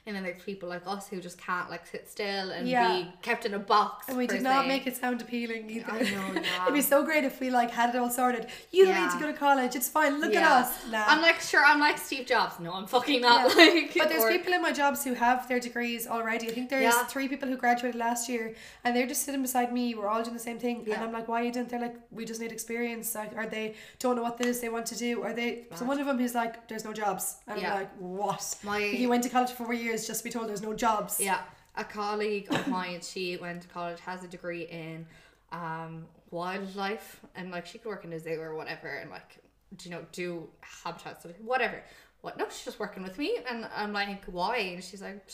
and 0.09 0.15
then 0.17 0.23
there's 0.23 0.41
people 0.43 0.67
like 0.69 0.81
us 0.85 1.07
who 1.07 1.21
just 1.21 1.37
can't 1.37 1.69
like 1.69 1.85
sit 1.87 2.09
still 2.09 2.49
and 2.51 2.67
Yeah. 2.67 3.03
be 3.03 3.11
kept 3.21 3.45
in 3.45 3.53
a 3.53 3.59
box. 3.59 4.07
And 4.09 4.17
we 4.17 4.27
did 4.27 4.41
not 4.41 4.67
make 4.67 4.85
it 4.87 4.95
sound 4.97 5.21
appealing 5.21 5.69
either. 5.69 5.91
I 5.91 5.99
know, 6.01 6.31
yeah. 6.41 6.63
It'd 6.63 6.73
be 6.73 6.81
so 6.81 7.03
great 7.03 7.23
if 7.23 7.39
we 7.39 7.49
like 7.49 7.71
had 7.71 7.93
it 7.93 7.97
all 7.97 8.09
sorted. 8.09 8.47
You 8.71 8.85
don't 8.85 8.99
need 9.01 9.11
to 9.11 9.19
go 9.19 9.27
to 9.27 9.37
college. 9.47 9.75
It's 9.75 9.87
fine. 9.87 10.19
Look 10.19 10.33
Yeah. 10.33 10.41
at 10.41 10.51
us. 10.65 10.69
Nah. 10.91 11.05
I'm 11.07 11.21
like 11.21 11.39
sure 11.39 11.63
I'm 11.63 11.79
like 11.79 11.97
Steve 11.97 12.25
Jobs. 12.25 12.59
No, 12.59 12.73
I'm 12.73 12.87
fucking 12.87 13.21
not. 13.21 13.55
Yeah. 13.55 13.65
Like, 13.79 13.93
But 13.95 14.09
there's 14.09 14.23
or- 14.23 14.31
people 14.31 14.51
in 14.53 14.61
my 14.61 14.71
jobs 14.71 15.03
who 15.03 15.13
have 15.13 15.47
their 15.47 15.59
degrees 15.59 16.07
already. 16.07 16.47
I 16.49 16.51
think 16.51 16.69
there's 16.69 16.83
Yeah. 16.95 17.05
three 17.05 17.27
people 17.27 17.47
who 17.47 17.55
graduated 17.57 17.97
last 17.99 18.27
year, 18.27 18.55
and 18.83 18.95
they're 18.95 19.07
just 19.07 19.23
sitting 19.23 19.41
beside 19.43 19.71
me. 19.71 19.93
We're 19.95 20.07
all 20.07 20.23
doing 20.23 20.33
the 20.33 20.39
same 20.49 20.59
thing, 20.59 20.77
and 20.91 21.03
I'm 21.03 21.11
like, 21.11 21.27
"Why 21.27 21.41
you 21.43 21.51
didn't?" 21.51 21.69
They're 21.69 21.79
like, 21.87 21.95
"We 22.11 22.25
just 22.25 22.39
need 22.41 22.51
experience." 22.51 23.13
Like, 23.15 23.31
or 23.37 23.45
they 23.45 23.75
don't 23.99 24.15
know 24.15 24.23
what 24.23 24.37
this 24.37 24.59
they 24.59 24.69
want 24.69 24.85
to 24.87 24.95
do, 24.95 25.23
Are 25.23 25.33
they. 25.33 25.65
So 25.75 25.85
one 25.85 25.99
of 25.99 26.07
them 26.07 26.19
is 26.19 26.33
like, 26.33 26.67
"There's 26.67 26.85
no 26.89 26.93
jobs," 26.93 27.35
and 27.47 27.61
Yeah. 27.61 27.73
I'm 27.73 27.79
like, 27.81 27.91
"What?" 27.99 28.55
My- 28.63 28.79
he 28.79 29.05
went 29.07 29.23
to 29.23 29.29
college 29.29 29.51
for 29.51 29.65
four 29.65 29.73
years 29.73 29.98
just 30.07 30.21
to 30.21 30.23
be 30.23 30.29
told 30.29 30.49
there's 30.49 30.61
no 30.61 30.73
jobs. 30.73 31.19
Yeah, 31.19 31.41
a 31.75 31.83
colleague 31.83 32.47
of 32.53 32.67
mine, 32.77 33.01
she 33.01 33.37
went 33.37 33.61
to 33.63 33.67
college, 33.67 33.99
has 34.01 34.23
a 34.23 34.27
degree 34.27 34.63
in 34.63 35.05
um 35.51 36.05
wildlife, 36.31 37.21
and 37.35 37.51
like 37.51 37.65
she 37.65 37.77
could 37.77 37.89
work 37.89 38.05
in 38.05 38.13
a 38.13 38.19
zoo 38.19 38.39
or 38.39 38.55
whatever, 38.55 38.87
and 38.87 39.09
like 39.09 39.39
do 39.75 39.89
you 39.89 39.95
know 39.95 40.05
do 40.11 40.47
habitat 40.61 41.21
stuff, 41.21 41.33
whatever. 41.43 41.83
What? 42.21 42.37
No, 42.37 42.45
she's 42.49 42.65
just 42.65 42.79
working 42.79 43.01
with 43.03 43.17
me, 43.17 43.37
and 43.49 43.67
I'm 43.75 43.93
like, 43.93 44.25
why? 44.25 44.57
And 44.57 44.83
she's 44.83 45.01
like. 45.01 45.29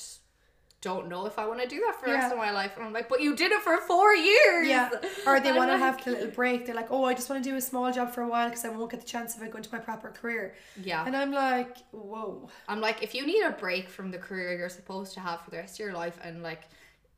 "Just 0.85 0.95
Don't 0.95 1.07
know 1.09 1.25
if 1.25 1.37
I 1.39 1.45
want 1.47 1.61
to 1.61 1.67
do 1.67 1.79
that 1.85 1.95
for 1.99 2.05
the 2.07 2.13
rest 2.13 2.31
of 2.31 2.37
my 2.37 2.51
life, 2.51 2.73
and 2.77 2.85
I'm 2.85 2.93
like, 2.93 3.09
but 3.09 3.19
you 3.21 3.35
did 3.35 3.51
it 3.51 3.61
for 3.61 3.75
four 3.81 4.13
years. 4.15 4.67
Yeah, 4.67 4.89
or 5.27 5.39
they 5.39 5.51
want 5.59 5.69
to 5.69 5.73
like- 5.77 5.79
have 5.87 6.03
the 6.05 6.11
little 6.11 6.31
break. 6.41 6.65
They're 6.65 6.75
like, 6.83 6.91
"Oh, 6.91 7.03
I 7.05 7.13
just 7.13 7.29
want 7.29 7.43
to 7.43 7.49
do 7.49 7.55
a 7.55 7.61
small 7.61 7.91
job 7.91 8.11
for 8.15 8.21
a 8.21 8.27
while 8.27 8.47
because 8.49 8.65
I 8.65 8.69
won't 8.69 8.91
get 8.91 9.01
the 9.01 9.07
chance 9.07 9.35
if 9.35 9.41
I 9.41 9.47
go 9.47 9.57
into 9.57 9.71
my 9.71 9.79
proper 9.79 10.09
career." 10.09 10.53
Yeah. 10.81 11.03
and 11.05 11.15
I'm 11.17 11.31
like, 11.31 11.77
"Whoa." 11.91 12.49
I'm 12.67 12.81
like, 12.81 12.97
if 13.03 13.15
you 13.15 13.25
need 13.25 13.41
a 13.43 13.51
break 13.51 13.89
from 13.89 14.11
the 14.11 14.17
career 14.27 14.57
you're 14.57 14.69
supposed 14.69 15.13
to 15.15 15.19
have 15.21 15.41
for 15.41 15.49
the 15.51 15.57
rest 15.57 15.75
of 15.79 15.85
your 15.85 15.93
life, 15.93 16.17
and 16.23 16.43
like, 16.43 16.63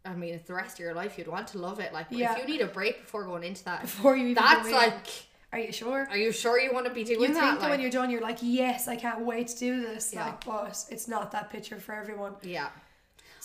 I 0.05 0.13
mean, 0.13 0.33
it's 0.35 0.47
the 0.47 0.53
rest 0.53 0.73
of 0.77 0.79
your 0.85 0.93
life, 0.93 1.17
you'd 1.17 1.27
want 1.27 1.47
to 1.49 1.57
love 1.57 1.79
it. 1.81 1.91
Like, 1.91 2.07
Yeah. 2.09 2.31
if 2.33 2.37
you 2.39 2.45
need 2.53 2.61
a 2.61 2.67
break 2.67 3.01
before 3.01 3.25
going 3.25 3.43
into 3.43 3.63
that, 3.65 3.81
Before 3.81 4.15
you 4.15 4.27
even 4.27 4.35
that's 4.41 4.71
like, 4.71 5.05
Are 5.51 5.59
you 5.59 5.73
sure? 5.73 6.07
are 6.09 6.17
you 6.25 6.31
sure 6.31 6.57
you 6.59 6.71
want 6.73 6.85
to 6.85 6.93
be 6.93 7.03
doing 7.03 7.19
You 7.21 7.27
that? 7.33 7.33
think 7.41 7.53
that 7.59 7.61
Like, 7.63 7.71
when 7.71 7.81
you're 7.81 7.91
done, 7.99 8.09
you're 8.09 8.21
like, 8.21 8.37
yes, 8.41 8.87
I 8.87 8.95
can't 8.95 9.21
wait 9.25 9.47
to 9.49 9.57
do 9.59 9.81
this. 9.81 10.13
Yeah. 10.13 10.25
Like, 10.27 10.45
but 10.45 10.85
it's 10.89 11.07
not 11.09 11.31
that 11.33 11.49
picture 11.49 11.77
for 11.77 11.93
everyone. 11.93 12.35
yeah, 12.41 12.69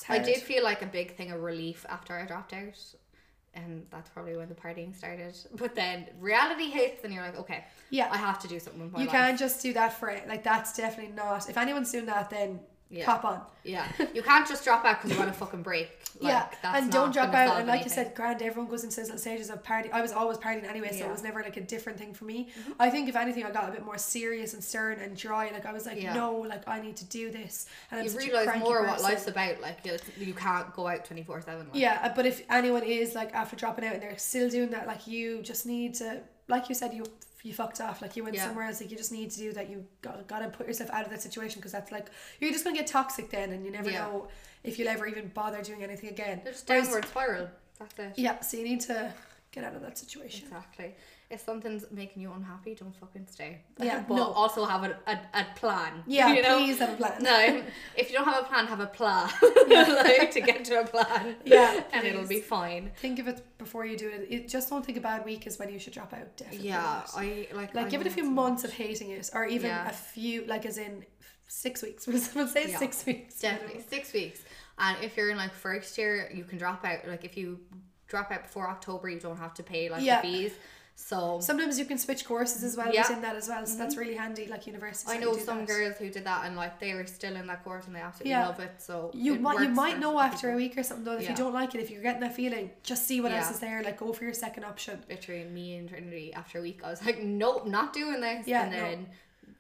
I 0.08 0.18
did 0.18 0.36
feel 0.42 0.62
like 0.64 0.82
a 0.82 0.86
big 0.86 1.16
thing 1.16 1.30
of 1.32 1.40
relief 1.42 1.84
after 1.88 2.16
I 2.18 2.24
dropped 2.26 2.52
out, 2.52 2.78
and 3.54 3.86
that's 3.90 4.08
probably 4.10 4.36
when 4.36 4.48
the 4.48 4.54
partying 4.54 4.94
started. 4.96 5.34
But 5.56 5.74
then 5.74 6.06
reality 6.18 6.70
hits, 6.70 7.04
and 7.04 7.12
you're 7.12 7.22
like, 7.24 7.38
okay, 7.38 7.64
Yeah. 7.90 8.08
I 8.10 8.16
have 8.16 8.38
to 8.40 8.48
do 8.48 8.58
something 8.60 8.82
with 8.82 8.92
my 8.92 9.00
You 9.00 9.06
life. 9.06 9.12
can't 9.14 9.38
just 9.38 9.62
do 9.62 9.72
that 9.74 9.92
for 9.98 10.08
it. 10.08 10.26
Like, 10.28 10.42
that's 10.42 10.72
definitely 10.74 11.14
not. 11.14 11.48
If 11.48 11.56
anyone's 11.58 11.90
doing 11.92 12.06
that, 12.06 12.30
then 12.30 12.60
Yeah. 12.92 13.06
cop 13.06 13.24
on. 13.24 13.40
Yeah, 13.64 13.86
you 14.14 14.22
can't 14.22 14.46
just 14.46 14.64
drop 14.64 14.84
out 14.84 14.98
because 15.00 15.12
you 15.12 15.18
want 15.18 15.30
a 15.30 15.32
fucking 15.32 15.62
break. 15.62 15.98
Like, 16.20 16.30
yeah, 16.30 16.48
that's 16.62 16.82
and 16.82 16.92
don't 16.92 17.10
drop 17.12 17.32
out. 17.32 17.58
And 17.58 17.66
like 17.66 17.84
you 17.84 17.90
said, 17.90 18.14
grand, 18.14 18.42
everyone 18.42 18.70
goes 18.70 18.84
into 18.84 18.96
those 19.02 19.20
stages 19.20 19.48
of 19.48 19.64
party. 19.64 19.90
I 19.90 20.02
was 20.02 20.12
always 20.12 20.36
partying 20.36 20.68
anyway, 20.68 20.90
so 20.90 20.96
Yeah. 20.96 21.00
Mm-hmm. 21.02 21.08
it 21.08 21.12
was 21.12 21.22
never 21.22 21.42
like 21.42 21.56
a 21.56 21.62
different 21.62 21.98
thing 21.98 22.12
for 22.12 22.26
me. 22.26 22.48
I 22.78 22.90
think 22.90 23.08
if 23.08 23.16
anything, 23.16 23.44
I 23.44 23.50
got 23.50 23.68
a 23.68 23.72
bit 23.72 23.82
more 23.84 23.96
serious 23.96 24.52
and 24.52 24.62
stern 24.62 24.98
and 24.98 25.16
dry. 25.16 25.50
Like 25.50 25.64
I 25.64 25.72
was 25.72 25.86
like, 25.86 26.02
Yeah. 26.02 26.12
no, 26.12 26.34
like 26.34 26.68
I 26.68 26.82
need 26.82 26.96
to 26.96 27.06
do 27.06 27.30
this. 27.30 27.66
And 27.90 28.00
I'm 28.00 28.06
you 28.06 28.12
realize 28.18 28.58
more 28.58 28.86
what 28.86 29.00
life's 29.00 29.26
about. 29.26 29.60
Like 29.62 29.78
you, 30.18 30.34
can't 30.34 30.72
go 30.74 30.86
out 30.86 31.06
twenty 31.06 31.22
four 31.22 31.40
seven. 31.40 31.68
Yeah, 31.72 32.12
but 32.14 32.26
if 32.26 32.42
anyone 32.50 32.82
is 32.82 33.14
like 33.14 33.32
after 33.34 33.56
dropping 33.56 33.86
out 33.86 33.94
and 33.94 34.02
they're 34.02 34.18
still 34.18 34.50
doing 34.50 34.70
that, 34.70 34.86
like 34.86 35.06
you 35.06 35.40
just 35.40 35.64
need 35.64 35.94
to, 35.94 36.20
like 36.46 36.68
you 36.68 36.74
said, 36.74 36.92
you 36.92 37.04
you 37.42 37.52
fucked 37.52 37.80
off, 37.80 38.00
like 38.02 38.16
you 38.16 38.22
went 38.22 38.36
Yeah. 38.36 38.46
somewhere 38.46 38.66
else. 38.66 38.80
Like 38.80 38.90
you 38.90 38.96
just 38.96 39.12
need 39.12 39.30
to 39.32 39.38
do 39.38 39.52
that. 39.52 39.68
You 39.68 39.84
got 40.00 40.26
gotta 40.28 40.48
put 40.48 40.66
yourself 40.66 40.90
out 40.90 41.04
of 41.04 41.10
that 41.10 41.22
situation 41.22 41.58
because 41.60 41.72
that's 41.72 41.90
like 41.92 42.06
you're 42.40 42.52
just 42.52 42.64
gonna 42.64 42.76
get 42.76 42.86
toxic 42.86 43.30
then, 43.30 43.52
and 43.52 43.64
you 43.64 43.70
never 43.72 43.90
Yeah. 43.90 44.00
know 44.06 44.28
if 44.64 44.78
you'll 44.78 44.88
ever 44.88 45.06
even 45.06 45.28
bother 45.28 45.60
doing 45.62 45.82
anything 45.82 46.10
again. 46.10 46.40
There's 46.44 46.62
downward 46.62 47.04
spiral. 47.06 47.48
That's 47.78 47.98
it. 47.98 48.12
Yeah, 48.18 48.40
so 48.40 48.56
you 48.56 48.64
need 48.64 48.80
to 48.82 49.12
get 49.50 49.64
out 49.64 49.74
of 49.74 49.82
that 49.82 49.98
situation. 49.98 50.44
Exactly. 50.46 50.94
If 51.32 51.40
something's 51.40 51.84
making 51.90 52.22
you 52.22 52.30
unhappy, 52.32 52.74
don't 52.74 52.94
fucking 52.94 53.26
stay. 53.26 53.62
Yeah, 53.80 54.04
but 54.08 54.16
no. 54.16 54.32
also 54.32 54.64
have 54.66 54.84
a, 54.84 54.96
a, 55.06 55.18
a 55.40 55.46
plan. 55.56 56.04
Yeah, 56.06 56.32
you 56.34 56.42
know? 56.42 56.58
please 56.58 56.78
have 56.78 56.90
a 56.90 56.96
plan. 56.96 57.22
No, 57.22 57.62
if 57.96 58.10
you 58.10 58.16
don't 58.18 58.26
have 58.26 58.44
a 58.44 58.46
plan, 58.46 58.66
have 58.66 58.80
a 58.80 58.86
plan. 58.86 59.28
like 59.68 60.30
to 60.32 60.40
get 60.42 60.64
to 60.66 60.80
a 60.80 60.86
plan. 60.86 61.36
Yeah, 61.44 61.82
and 61.92 62.06
it'll 62.06 62.26
be 62.26 62.40
fine. 62.40 62.90
Think 62.96 63.18
of 63.18 63.28
it 63.28 63.42
before 63.58 63.86
you 63.86 63.96
do 63.96 64.08
it. 64.10 64.26
it. 64.30 64.48
Just 64.48 64.68
don't 64.70 64.84
think 64.84 64.98
a 64.98 65.00
bad 65.00 65.24
week 65.24 65.46
is 65.46 65.58
when 65.58 65.70
you 65.70 65.78
should 65.78 65.94
drop 65.94 66.12
out. 66.12 66.36
Definitely. 66.36 66.68
Yeah. 66.68 67.02
I 67.16 67.48
like. 67.54 67.74
like 67.74 67.86
I 67.86 67.88
give 67.88 68.02
it 68.02 68.06
a 68.06 68.10
few 68.10 68.24
months 68.24 68.62
not. 68.62 68.72
of 68.72 68.76
hating 68.76 69.10
it, 69.10 69.30
or 69.32 69.46
even 69.46 69.70
Yeah. 69.70 69.88
a 69.88 69.92
few, 69.92 70.44
like 70.46 70.66
as 70.66 70.76
in 70.76 71.04
six 71.48 71.82
weeks. 71.82 72.06
We'll 72.06 72.48
say 72.48 72.68
Yeah. 72.70 72.78
six 72.78 73.04
weeks. 73.06 73.40
Definitely 73.40 73.82
six 73.88 74.12
weeks. 74.12 74.40
And 74.78 75.02
if 75.02 75.16
you're 75.16 75.30
in 75.30 75.36
like 75.36 75.54
first 75.54 75.96
year, 75.98 76.30
you 76.32 76.44
can 76.44 76.58
drop 76.58 76.84
out. 76.84 77.06
Like 77.06 77.24
if 77.24 77.36
you 77.36 77.60
drop 78.08 78.30
out 78.30 78.42
before 78.42 78.68
October, 78.68 79.08
you 79.08 79.20
don't 79.20 79.38
have 79.38 79.54
to 79.54 79.62
pay 79.62 79.88
like 79.88 80.02
Yeah. 80.02 80.20
the 80.20 80.28
fees. 80.28 80.52
So 81.04 81.40
Sometimes 81.40 81.78
you 81.80 81.84
can 81.84 81.98
switch 81.98 82.24
courses 82.24 82.62
as 82.62 82.76
well 82.76 82.90
Yeah. 82.92 83.02
within 83.02 83.22
that 83.22 83.34
as 83.34 83.48
well, 83.48 83.66
so 83.66 83.76
that's 83.76 83.94
mm-hmm. 83.94 84.00
really 84.02 84.14
handy. 84.14 84.46
Like 84.46 84.66
universities, 84.68 85.12
I 85.12 85.18
know 85.18 85.36
some 85.36 85.58
that. 85.58 85.66
girls 85.68 85.96
who 85.98 86.08
did 86.10 86.24
that 86.24 86.46
and 86.46 86.54
like 86.54 86.78
they 86.78 86.94
were 86.94 87.06
still 87.06 87.34
in 87.34 87.46
that 87.48 87.64
course 87.64 87.86
and 87.86 87.94
they 87.96 88.00
absolutely 88.00 88.30
Yeah. 88.30 88.46
love 88.46 88.60
it. 88.60 88.74
So 88.78 89.10
You 89.12 89.34
might 89.46 89.60
you 89.64 89.68
might 89.68 89.98
know 89.98 90.18
after 90.20 90.52
a 90.52 90.56
week 90.56 90.78
or 90.78 90.84
something 90.84 91.04
though. 91.04 91.16
If 91.16 91.24
Yeah. 91.24 91.30
you 91.30 91.36
don't 91.36 91.52
like 91.60 91.74
it, 91.74 91.80
if 91.80 91.90
you're 91.90 92.02
getting 92.08 92.20
that 92.20 92.34
feeling, 92.36 92.70
just 92.84 93.06
see 93.08 93.20
what 93.20 93.32
else 93.32 93.50
is 93.50 93.58
there. 93.58 93.82
Like 93.82 93.98
go 93.98 94.12
for 94.12 94.24
your 94.24 94.32
second 94.46 94.64
option. 94.64 95.02
literally 95.08 95.44
me 95.44 95.66
and 95.78 95.88
Trinity 95.88 96.32
after 96.32 96.54
a 96.60 96.62
week 96.62 96.78
I 96.84 96.90
was 96.90 97.04
like 97.04 97.20
nope 97.22 97.66
not 97.66 97.92
doing 97.92 98.20
this 98.20 98.46
Yeah, 98.46 98.62
and 98.62 98.72
no. 98.72 98.78
then 98.78 99.06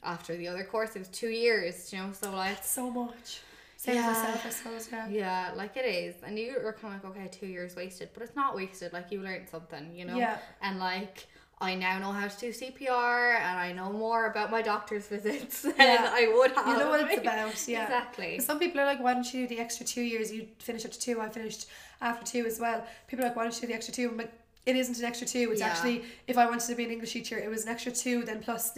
after 0.04 0.36
the 0.36 0.46
other 0.48 0.64
course 0.64 0.90
it 0.96 1.00
was 1.00 1.08
two 1.08 1.28
years 1.46 1.92
you 1.92 1.98
know 1.98 2.10
so 2.12 2.30
like 2.44 2.62
So 2.62 2.88
much. 2.90 3.40
Same 3.76 3.96
Yeah. 3.96 4.10
as 4.10 4.16
myself, 4.18 4.46
I 4.46 4.50
suppose. 4.50 4.88
Yeah. 4.92 5.08
yeah 5.08 5.50
like 5.56 5.76
it 5.76 5.86
is 5.86 6.14
and 6.22 6.38
you 6.38 6.54
were 6.64 6.72
kind 6.72 6.94
of 6.94 7.02
like 7.04 7.16
okay 7.16 7.28
two 7.40 7.46
years 7.56 7.74
wasted 7.74 8.10
but 8.14 8.22
it's 8.22 8.36
not 8.36 8.54
wasted 8.54 8.92
like 8.92 9.06
you 9.10 9.20
learned 9.20 9.48
something 9.48 9.84
you 9.98 10.04
know 10.04 10.16
Yeah. 10.16 10.38
and 10.60 10.78
like 10.78 11.26
I 11.62 11.76
now 11.76 11.98
know 12.00 12.10
how 12.12 12.26
to 12.26 12.38
do 12.40 12.48
CPR 12.50 13.36
and 13.36 13.58
I 13.58 13.72
know 13.72 13.92
more 13.92 14.26
about 14.26 14.50
my 14.50 14.62
doctor's 14.62 15.06
visits 15.14 15.62
than 15.62 15.74
Yeah. 15.78 16.10
I 16.12 16.32
would 16.34 16.50
have 16.52 16.66
You 16.66 16.76
know 16.78 16.90
what 16.90 17.00
it's 17.08 17.20
about, 17.22 17.68
yeah. 17.68 17.84
exactly 17.84 18.40
Some 18.40 18.58
people 18.58 18.80
are 18.80 18.84
like, 18.84 19.00
why 19.00 19.14
don't 19.14 19.32
you 19.32 19.42
do 19.46 19.54
the 19.54 19.60
extra 19.60 19.86
two 19.86 20.02
years? 20.02 20.32
You 20.32 20.48
finish 20.58 20.84
up 20.84 20.90
to 20.90 20.98
two. 20.98 21.20
I 21.20 21.28
finished 21.28 21.66
after 22.00 22.26
two 22.26 22.44
as 22.46 22.58
well. 22.58 22.84
People 23.06 23.24
are 23.24 23.28
like, 23.28 23.36
why 23.36 23.44
don't 23.44 23.54
you 23.54 23.60
do 23.62 23.66
the 23.68 23.74
extra 23.74 23.94
two? 23.94 24.08
I'm 24.10 24.16
like, 24.16 24.32
it 24.66 24.76
isn't 24.76 24.98
an 24.98 25.04
extra 25.04 25.26
two. 25.26 25.50
It's 25.52 25.60
Yeah. 25.60 25.68
actually, 25.68 26.04
if 26.26 26.36
I 26.36 26.46
wanted 26.46 26.66
to 26.66 26.74
be 26.74 26.84
an 26.84 26.90
English 26.90 27.12
teacher, 27.12 27.38
it 27.38 27.48
was 27.48 27.62
an 27.64 27.68
extra 27.70 27.92
two, 27.92 28.24
then 28.24 28.40
plus 28.42 28.72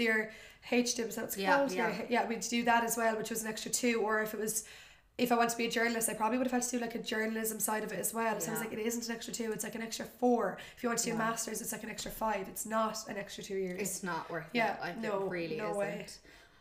HDip, 0.71 1.15
that's 1.15 1.37
Yeah, 1.37 1.57
called. 1.57 1.73
yeah. 1.73 1.97
Your- 1.97 2.07
yeah, 2.09 2.29
we'd 2.29 2.41
do 2.41 2.63
that 2.65 2.85
as 2.85 2.97
well, 2.97 3.17
which 3.17 3.31
was 3.31 3.43
an 3.43 3.49
extra 3.49 3.71
two. 3.71 4.01
Or 4.03 4.23
if 4.23 4.33
it 4.35 4.41
was, 4.41 4.65
if 5.17 5.31
I 5.31 5.37
want 5.37 5.51
to 5.51 5.57
be 5.57 5.67
a 5.67 5.71
journalist, 5.71 6.09
I 6.09 6.15
probably 6.15 6.39
would 6.39 6.47
have 6.49 6.53
had 6.53 6.63
to 6.63 6.71
do 6.77 6.79
like 6.83 6.95
a 6.97 6.99
journalism 6.99 7.61
side 7.61 7.85
of 7.85 7.93
it 7.93 8.01
as 8.01 8.13
well. 8.13 8.41
So 8.41 8.51
I 8.51 8.55
was 8.55 8.61
like, 8.61 8.73
it 8.73 8.81
isn't 8.81 9.07
an 9.09 9.15
extra 9.15 9.33
two, 9.33 9.53
it's 9.53 9.63
like 9.63 9.77
an 9.77 9.83
extra 9.83 10.05
four. 10.07 10.59
If 10.77 10.83
you 10.83 10.89
want 10.89 10.99
to 10.99 11.05
do 11.05 11.11
Yeah. 11.11 11.17
a 11.17 11.19
master's, 11.19 11.61
it's 11.61 11.71
like 11.73 11.85
an 11.85 11.91
extra 11.91 12.11
five. 12.11 12.49
It's 12.49 12.67
not 12.67 12.99
an 13.09 13.17
extra 13.17 13.45
two 13.45 13.55
years. 13.57 13.81
it's 13.81 14.03
not 14.03 14.29
worth 14.31 14.47
Yeah, 14.53 14.75
it 14.75 14.81
like 14.81 14.99
no, 14.99 15.25
it 15.27 15.31
really 15.31 15.57
no 15.57 15.67
isn't 15.67 15.79
way. 15.79 16.07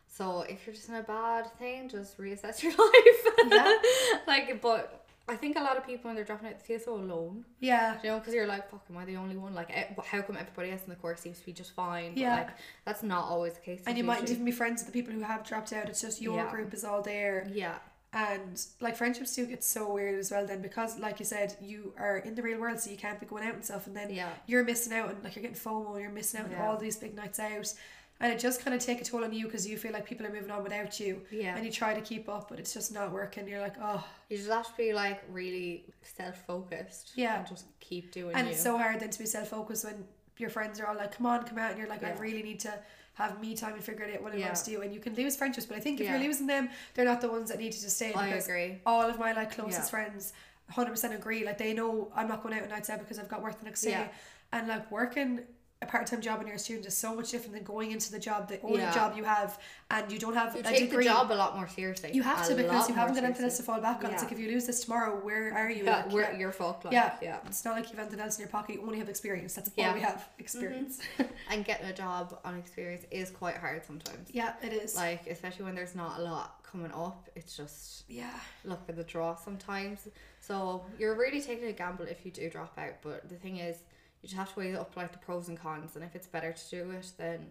so 0.07 0.41
if 0.41 0.65
you're 0.67 0.75
just 0.75 0.89
in 0.89 0.95
a 0.95 1.01
bad 1.03 1.51
thing 1.57 1.89
just 1.89 2.17
reassess 2.19 2.61
your 2.61 2.71
life 2.77 3.49
Yeah. 3.51 3.75
like 4.27 4.61
but 4.61 4.99
I 5.27 5.35
think 5.35 5.57
a 5.57 5.61
lot 5.61 5.77
of 5.77 5.85
people 5.87 6.09
when 6.09 6.15
they're 6.15 6.25
dropping 6.25 6.49
out 6.49 6.59
they 6.59 6.65
feel 6.65 6.79
so 6.79 6.93
alone 6.95 7.45
yeah. 7.59 7.97
you 8.03 8.09
know 8.09 8.19
because 8.19 8.33
you're 8.35 8.45
like 8.45 8.69
fuck 8.69 8.83
am 8.89 8.97
I 8.97 9.05
the 9.05 9.15
only 9.15 9.37
one 9.37 9.55
like 9.55 9.71
eh, 9.71 9.85
how 10.05 10.21
come 10.21 10.37
everybody 10.37 10.69
else 10.69 10.81
in 10.83 10.89
the 10.89 10.95
course 10.97 11.21
seems 11.21 11.39
to 11.39 11.45
be 11.45 11.53
just 11.53 11.71
fine 11.71 12.13
but 12.13 12.19
Yeah. 12.21 12.35
like 12.35 12.49
that's 12.85 13.01
not 13.01 13.23
always 13.25 13.53
the 13.55 13.61
case 13.61 13.81
And 13.87 13.97
you 13.97 14.03
mightn't 14.03 14.29
even 14.29 14.45
be 14.45 14.51
friends 14.51 14.83
with 14.83 14.93
the 14.93 14.99
people 15.01 15.11
who 15.13 15.21
have 15.21 15.43
dropped 15.43 15.73
out. 15.73 15.89
It's 15.89 16.01
just 16.01 16.21
your 16.21 16.35
Yeah. 16.35 16.51
group 16.51 16.73
is 16.75 16.83
all 16.83 17.01
there. 17.01 17.47
yeah 17.51 17.77
And 18.13 18.63
like 18.79 18.95
friendships 18.95 19.35
do 19.35 19.45
get 19.47 19.63
so 19.63 19.91
weird 19.91 20.19
as 20.19 20.29
well 20.29 20.45
then 20.45 20.61
because 20.61 20.99
like 20.99 21.17
you 21.19 21.25
said, 21.25 21.55
you 21.59 21.93
are 21.97 22.17
in 22.19 22.35
the 22.35 22.43
real 22.43 22.59
world 22.59 22.79
so 22.79 22.91
you 22.91 22.97
can't 22.97 23.19
be 23.19 23.25
going 23.25 23.43
out 23.43 23.55
and 23.55 23.65
stuff 23.65 23.87
and 23.87 23.95
then 23.97 24.11
Yeah. 24.13 24.29
you're 24.45 24.63
missing 24.63 24.93
out 24.93 25.09
and 25.09 25.23
like 25.23 25.35
you're 25.35 25.41
getting 25.41 25.57
FOMO, 25.57 25.99
you're 25.99 26.11
missing 26.11 26.39
out 26.41 26.53
on 26.53 26.61
all 26.61 26.77
these 26.77 26.97
big 26.97 27.15
nights 27.15 27.39
out. 27.39 27.73
And 28.19 28.31
it 28.31 28.39
just 28.39 28.63
kind 28.63 28.75
of 28.75 28.81
take 28.81 29.01
a 29.01 29.03
toll 29.03 29.23
on 29.23 29.33
you 29.33 29.45
because 29.45 29.67
you 29.67 29.75
feel 29.77 29.91
like 29.91 30.05
people 30.05 30.25
are 30.27 30.31
moving 30.31 30.51
on 30.51 30.63
without 30.63 30.97
you. 30.99 31.21
Yeah. 31.31 31.55
And 31.55 31.65
you 31.65 31.71
try 31.71 31.93
to 31.95 32.01
keep 32.01 32.29
up, 32.29 32.47
but 32.49 32.59
it's 32.59 32.71
just 32.73 32.93
not 32.93 33.11
working. 33.11 33.47
You're 33.47 33.59
like, 33.59 33.75
oh. 33.81 34.05
you 34.29 34.37
just 34.37 34.49
have 34.49 34.67
to 34.67 34.77
be 34.77 34.93
like 34.93 35.23
really 35.31 35.85
self-focused 36.03 37.13
Yeah. 37.15 37.39
and 37.39 37.47
just 37.47 37.65
keep 37.79 38.11
doing 38.11 38.35
And 38.35 38.47
you 38.47 38.53
it's 38.53 38.63
so 38.63 38.77
hard 38.77 38.99
then 38.99 39.09
to 39.09 39.19
be 39.19 39.25
self 39.25 39.49
focused 39.49 39.83
when 39.85 40.05
your 40.37 40.49
friends 40.49 40.79
are 40.79 40.87
all 40.87 40.95
like, 40.95 41.15
come 41.17 41.25
on, 41.25 41.43
come 41.45 41.57
out. 41.57 41.71
And 41.71 41.79
you're 41.79 41.89
like, 41.89 42.03
I 42.03 42.13
really 42.13 42.43
need 42.43 42.59
to 42.61 42.73
have 43.15 43.39
me 43.39 43.55
time 43.55 43.73
and 43.73 43.83
figure 43.83 44.05
it 44.05 44.15
out 44.15 44.23
what 44.23 44.33
I 44.33 44.37
Yeah. 44.37 44.45
want 44.47 44.57
to 44.57 44.65
do. 44.71 44.81
And 44.81 44.93
you 44.93 44.99
can 44.99 45.13
lose 45.15 45.35
friendships. 45.35 45.65
But 45.67 45.77
I 45.77 45.79
think 45.79 45.99
if 45.99 46.05
Yeah. 46.05 46.17
you're 46.17 46.27
losing 46.27 46.47
them, 46.47 46.69
they're 46.93 47.05
not 47.05 47.21
the 47.21 47.29
ones 47.29 47.49
that 47.49 47.59
need 47.59 47.71
to 47.71 47.81
just 47.81 47.95
stay. 47.95 48.13
I 48.13 48.27
agree. 48.27 48.81
All 48.85 49.03
of 49.07 49.19
my 49.19 49.33
like 49.33 49.51
closest 49.51 49.89
friends 49.91 50.33
100% 50.69 51.13
agree. 51.13 51.45
Like 51.45 51.57
they 51.57 51.73
know 51.73 52.11
I'm 52.15 52.27
not 52.27 52.41
going 52.41 52.55
out 52.55 52.63
on 52.63 52.69
nights 52.69 52.89
out 52.89 52.99
because 52.99 53.19
I've 53.19 53.29
got 53.29 53.41
work 53.43 53.59
the 53.59 53.65
next 53.65 53.81
day. 53.81 54.09
And 54.51 54.67
like 54.67 54.91
working 54.91 55.41
a 55.83 55.85
part-time 55.85 56.21
job 56.21 56.37
when 56.39 56.47
you're 56.47 56.55
a 56.55 56.59
student 56.59 56.85
is 56.87 56.95
so 56.97 57.13
much 57.13 57.29
different 57.31 57.53
than 57.53 57.63
going 57.63 57.91
into 57.91 58.11
the 58.11 58.19
job, 58.19 58.47
the 58.47 58.59
only 58.61 58.79
Yeah. 58.79 58.93
job 58.93 59.15
you 59.17 59.23
have, 59.23 59.59
and 59.91 60.11
you 60.11 60.17
don't 60.17 60.33
have 60.33 60.53
You 60.55 60.61
a 60.61 60.63
take 60.63 60.79
degree. 60.89 61.03
the 61.03 61.09
job 61.11 61.31
a 61.31 61.33
lot 61.43 61.55
more 61.55 61.67
seriously. 61.67 62.11
you 62.13 62.23
have 62.23 62.45
A 62.45 62.49
to 62.49 62.55
because 62.55 62.87
you 62.89 62.95
haven't 62.95 63.15
got 63.15 63.23
anything 63.25 63.43
else 63.43 63.57
to 63.57 63.63
fall 63.63 63.79
back 63.81 64.03
on. 64.03 64.11
It's 64.11 64.23
like 64.23 64.31
if 64.31 64.39
you 64.39 64.47
lose 64.49 64.65
this 64.65 64.83
tomorrow, 64.83 65.19
where 65.23 65.53
are 65.53 65.69
you? 65.69 65.83
Yeah, 65.83 66.05
Like, 66.09 66.37
you're 66.39 66.51
fucked. 66.51 66.85
Like, 66.85 66.93
yeah, 66.93 67.15
yeah. 67.21 67.39
It's 67.45 67.63
not 67.65 67.75
like 67.75 67.89
you've 67.89 67.99
anything 67.99 68.19
else 68.19 68.37
in 68.37 68.41
your 68.41 68.49
pocket. 68.49 68.75
You 68.75 68.81
only 68.83 68.99
have 68.99 69.09
experience. 69.09 69.53
That's 69.55 69.69
Yeah. 69.75 69.89
all 69.89 69.93
we 69.95 70.01
have. 70.01 70.15
Mm-hmm. 70.15 70.39
Experience. 70.41 70.99
And 71.51 71.65
getting 71.65 71.85
a 71.87 71.93
job 71.93 72.39
on 72.45 72.57
experience 72.57 73.05
is 73.11 73.29
quite 73.29 73.57
hard 73.57 73.85
sometimes. 73.85 74.29
yeah, 74.31 74.53
it 74.63 74.73
is. 74.73 74.95
Like, 74.95 75.27
especially 75.27 75.65
when 75.65 75.75
there's 75.75 75.93
not 75.95 76.19
a 76.19 76.23
lot 76.23 76.63
coming 76.63 76.91
up, 76.91 77.29
it's 77.35 77.55
just 77.55 78.05
yeah. 78.09 78.39
luck 78.63 78.87
of 78.89 78.95
the 78.95 79.03
draw 79.03 79.35
sometimes. 79.35 80.07
So 80.39 80.83
you're 80.97 81.15
really 81.15 81.41
taking 81.41 81.67
a 81.67 81.73
gamble 81.73 82.05
if 82.05 82.25
you 82.25 82.31
do 82.31 82.49
drop 82.49 82.73
out. 82.77 82.95
But 83.01 83.29
the 83.29 83.35
thing 83.35 83.57
is, 83.57 83.77
you 84.23 84.29
just 84.29 84.37
have 84.39 84.51
to 84.53 84.59
weigh 84.59 84.75
up 84.75 84.95
like 84.95 85.11
the 85.11 85.17
pros 85.19 85.49
and 85.49 85.59
cons. 85.59 85.95
And 85.95 86.03
if 86.03 86.15
it's 86.15 86.27
better 86.27 86.51
to 86.53 86.69
do 86.69 86.89
it, 86.91 87.11
then 87.17 87.47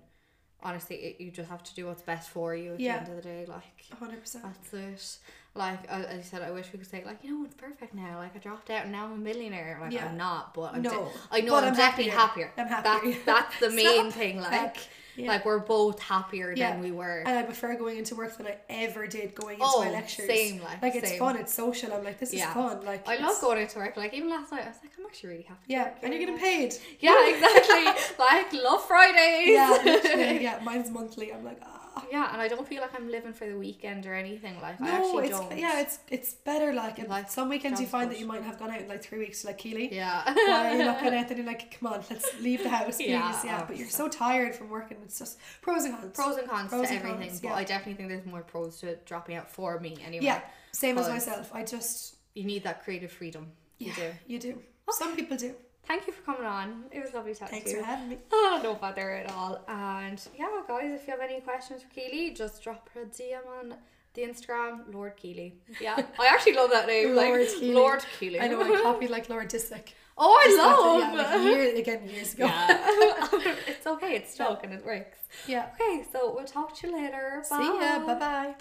honestly, 0.62 0.96
it, 0.96 1.20
you 1.20 1.30
just 1.30 1.50
have 1.50 1.62
to 1.62 1.74
do 1.74 1.86
what's 1.86 2.02
best 2.02 2.30
for 2.30 2.54
you 2.56 2.74
at 2.74 2.80
Yeah. 2.80 2.94
the 2.94 3.00
end 3.00 3.10
of 3.10 3.16
the 3.16 3.22
day. 3.28 3.44
Like, 3.46 3.98
hundred 3.98 4.20
percent. 4.20 4.44
that's 4.44 4.72
it. 4.74 5.18
Like 5.54 5.80
uh, 5.90 6.04
as 6.08 6.18
I 6.20 6.22
said, 6.22 6.42
I 6.42 6.50
wish 6.50 6.68
we 6.72 6.78
could 6.78 6.88
say 6.88 7.02
like 7.04 7.18
you 7.22 7.30
know 7.38 7.44
it's 7.44 7.54
perfect 7.54 7.92
now. 7.94 8.16
Like 8.18 8.34
I 8.34 8.38
dropped 8.38 8.70
out 8.70 8.84
and 8.84 8.92
now 8.92 9.04
I'm 9.04 9.12
a 9.12 9.16
millionaire. 9.18 9.78
Like 9.82 9.92
Yeah. 9.92 10.06
I'm 10.08 10.16
not, 10.16 10.54
but 10.54 10.72
I'm 10.74 10.80
No, 10.82 10.90
de- 10.90 11.10
I 11.30 11.40
know 11.42 11.56
I'm, 11.56 11.64
I'm 11.64 11.74
definitely 11.74 12.10
happier. 12.10 12.50
happier. 12.56 12.78
I'm 12.80 12.84
happier. 12.84 13.12
That's 13.12 13.24
that's 13.60 13.60
the 13.60 13.70
main 13.84 14.10
thing. 14.10 14.40
Like 14.40 14.50
heck, 14.50 14.76
yeah. 15.14 15.28
like 15.28 15.44
we're 15.44 15.58
both 15.58 16.00
happier 16.00 16.54
Yeah. 16.56 16.70
than 16.72 16.80
we 16.80 16.90
were. 16.90 17.18
And 17.26 17.36
I 17.38 17.42
prefer 17.42 17.76
going 17.76 17.98
into 17.98 18.14
work 18.14 18.34
than 18.38 18.46
I 18.46 18.56
ever 18.70 19.06
did 19.06 19.34
going 19.34 19.56
into 19.56 19.66
Oh, 19.68 19.84
my 19.84 19.90
lectures. 19.90 20.26
same, 20.26 20.62
like, 20.62 20.80
like 20.80 20.94
it's 20.94 21.10
same. 21.10 21.18
fun, 21.18 21.36
it's 21.36 21.52
social. 21.52 21.92
I'm 21.92 22.02
like, 22.02 22.18
this 22.18 22.32
Yeah. 22.32 22.48
is 22.48 22.54
fun. 22.54 22.82
Like 22.86 23.06
I 23.06 23.16
love 23.18 23.38
going 23.42 23.60
into 23.60 23.78
work. 23.78 23.94
Like 23.98 24.14
even 24.14 24.30
last 24.30 24.52
night, 24.52 24.64
I 24.64 24.68
was 24.68 24.78
like, 24.82 24.92
I'm 24.98 25.04
actually 25.04 25.28
really 25.32 25.42
happy. 25.42 25.60
Yeah, 25.66 25.90
and 26.02 26.14
you're 26.14 26.20
getting 26.20 26.38
paid. 26.38 26.74
Yeah, 26.98 27.28
exactly. 27.34 27.84
like 28.18 28.54
love 28.54 28.82
Fridays. 28.88 29.48
Yeah, 29.48 30.30
yeah. 30.32 30.60
Mine's 30.64 30.90
monthly. 30.90 31.30
I'm 31.30 31.44
like, 31.44 31.60
ah. 31.62 31.81
Yeah, 32.12 32.30
and 32.32 32.42
I 32.42 32.48
don't 32.48 32.66
feel 32.68 32.80
like 32.82 32.94
I'm 32.94 33.10
living 33.10 33.32
for 33.32 33.46
the 33.46 33.56
weekend 33.56 34.04
or 34.06 34.14
anything. 34.14 34.60
Like 34.60 34.80
I 34.80 34.90
actually 34.90 35.28
it's 35.28 35.38
don't. 35.38 35.58
yeah, 35.58 35.80
it's 35.80 35.98
it's 36.08 36.34
better. 36.34 36.72
Like, 36.72 36.98
and 36.98 37.08
Like, 37.08 37.30
some 37.30 37.48
weekends 37.48 37.80
you 37.80 37.86
find 37.86 38.08
good. 38.08 38.16
that 38.16 38.20
you 38.20 38.26
might 38.26 38.42
have 38.42 38.58
gone 38.58 38.70
out 38.70 38.80
in 38.80 38.88
like 38.88 39.02
three 39.02 39.18
weeks, 39.18 39.44
like 39.44 39.58
Keely. 39.58 39.94
yeah. 39.94 40.22
Why 40.32 40.74
you're 40.76 40.84
not 40.84 41.00
going 41.00 41.14
out, 41.18 41.28
then 41.28 41.38
you're 41.38 41.46
like, 41.46 41.78
come 41.78 41.92
on, 41.92 42.02
let's 42.10 42.28
leave 42.40 42.62
the 42.62 42.68
house, 42.68 42.96
please. 42.98 43.08
Yeah, 43.08 43.40
Yeah, 43.44 43.64
but 43.66 43.76
you're 43.76 43.88
so 43.88 44.08
tired 44.08 44.54
from 44.54 44.68
working. 44.68 44.98
It's 45.04 45.18
just 45.18 45.38
pros 45.62 45.84
and 45.84 45.94
cons. 45.96 46.14
pros 46.14 46.36
and 46.36 46.48
cons 46.48 46.68
Pros 46.70 46.88
to 46.88 46.94
and 46.94 46.98
everything, 47.04 47.28
cons, 47.28 47.40
but 47.40 47.48
yeah. 47.48 47.54
I 47.54 47.64
definitely 47.64 47.94
think 47.94 48.08
there's 48.10 48.26
more 48.26 48.42
pros 48.42 48.78
to 48.80 48.96
dropping 49.06 49.36
out 49.36 49.50
for 49.50 49.80
me 49.80 49.96
anyway. 50.04 50.24
Yeah, 50.26 50.40
same 50.72 50.98
as 50.98 51.08
myself. 51.08 51.50
I 51.54 51.64
just 51.64 52.16
You 52.34 52.44
need 52.44 52.64
that 52.64 52.82
creative 52.84 53.10
freedom. 53.12 53.52
You 53.78 53.88
yeah, 53.88 53.94
do. 53.96 54.12
you 54.26 54.38
do. 54.38 54.62
Some 54.90 55.16
people 55.16 55.36
do. 55.36 55.54
Thank 55.86 56.06
you 56.06 56.12
for 56.12 56.22
coming 56.22 56.46
on. 56.46 56.84
It 56.90 57.02
was 57.02 57.12
lovely 57.12 57.34
chatting 57.34 57.48
Thanks 57.60 57.70
to 57.70 57.76
you. 57.76 57.82
for 57.82 57.86
having 57.86 58.08
me. 58.08 58.18
Oh, 58.32 58.60
no 58.62 58.74
bother 58.74 59.10
at 59.10 59.30
all. 59.32 59.62
And 59.68 60.20
yeah, 60.38 60.48
guys, 60.68 60.90
if 60.92 61.06
you 61.06 61.12
have 61.12 61.20
any 61.20 61.40
questions 61.40 61.82
for 61.82 61.88
Keely, 61.88 62.30
just 62.30 62.62
drop 62.62 62.88
her 62.94 63.02
a 63.02 63.06
DM 63.06 63.46
on 63.60 63.74
the 64.14 64.22
Instagram, 64.22 64.92
Lord 64.94 65.16
Keely. 65.16 65.54
Yeah, 65.80 65.96
I 66.18 66.26
actually 66.26 66.52
love 66.54 66.70
that 66.70 66.86
name. 66.86 67.14
Lord 67.16 67.40
like, 67.40 67.48
Keely. 67.48 67.74
Lord 67.74 68.04
Keely. 68.20 68.40
I 68.40 68.48
know 68.48 68.60
I 68.62 68.80
copied 68.82 69.10
like 69.10 69.28
Lord 69.28 69.48
Disick. 69.50 69.88
Oh, 70.16 70.34
I 70.34 70.44
Just 70.44 70.58
love. 70.58 71.02
after- 71.02 71.38
yeah, 71.40 71.46
like 71.46 71.56
year, 71.56 71.76
again 71.80 72.08
years 72.08 72.34
ago. 72.34 72.44
Yeah. 72.44 73.28
it's 73.66 73.86
okay. 73.86 74.14
It's 74.16 74.34
stuck 74.34 74.62
and 74.62 74.72
it 74.74 74.84
works. 74.84 75.18
yeah. 75.48 75.70
Okay, 75.80 76.04
so 76.12 76.32
we'll 76.34 76.44
talk 76.44 76.76
to 76.78 76.86
you 76.86 76.94
later. 76.94 77.42
Bye. 77.50 77.58
See 77.58 77.64
ya. 77.80 78.06
Bye 78.06 78.14
bye. 78.18 78.54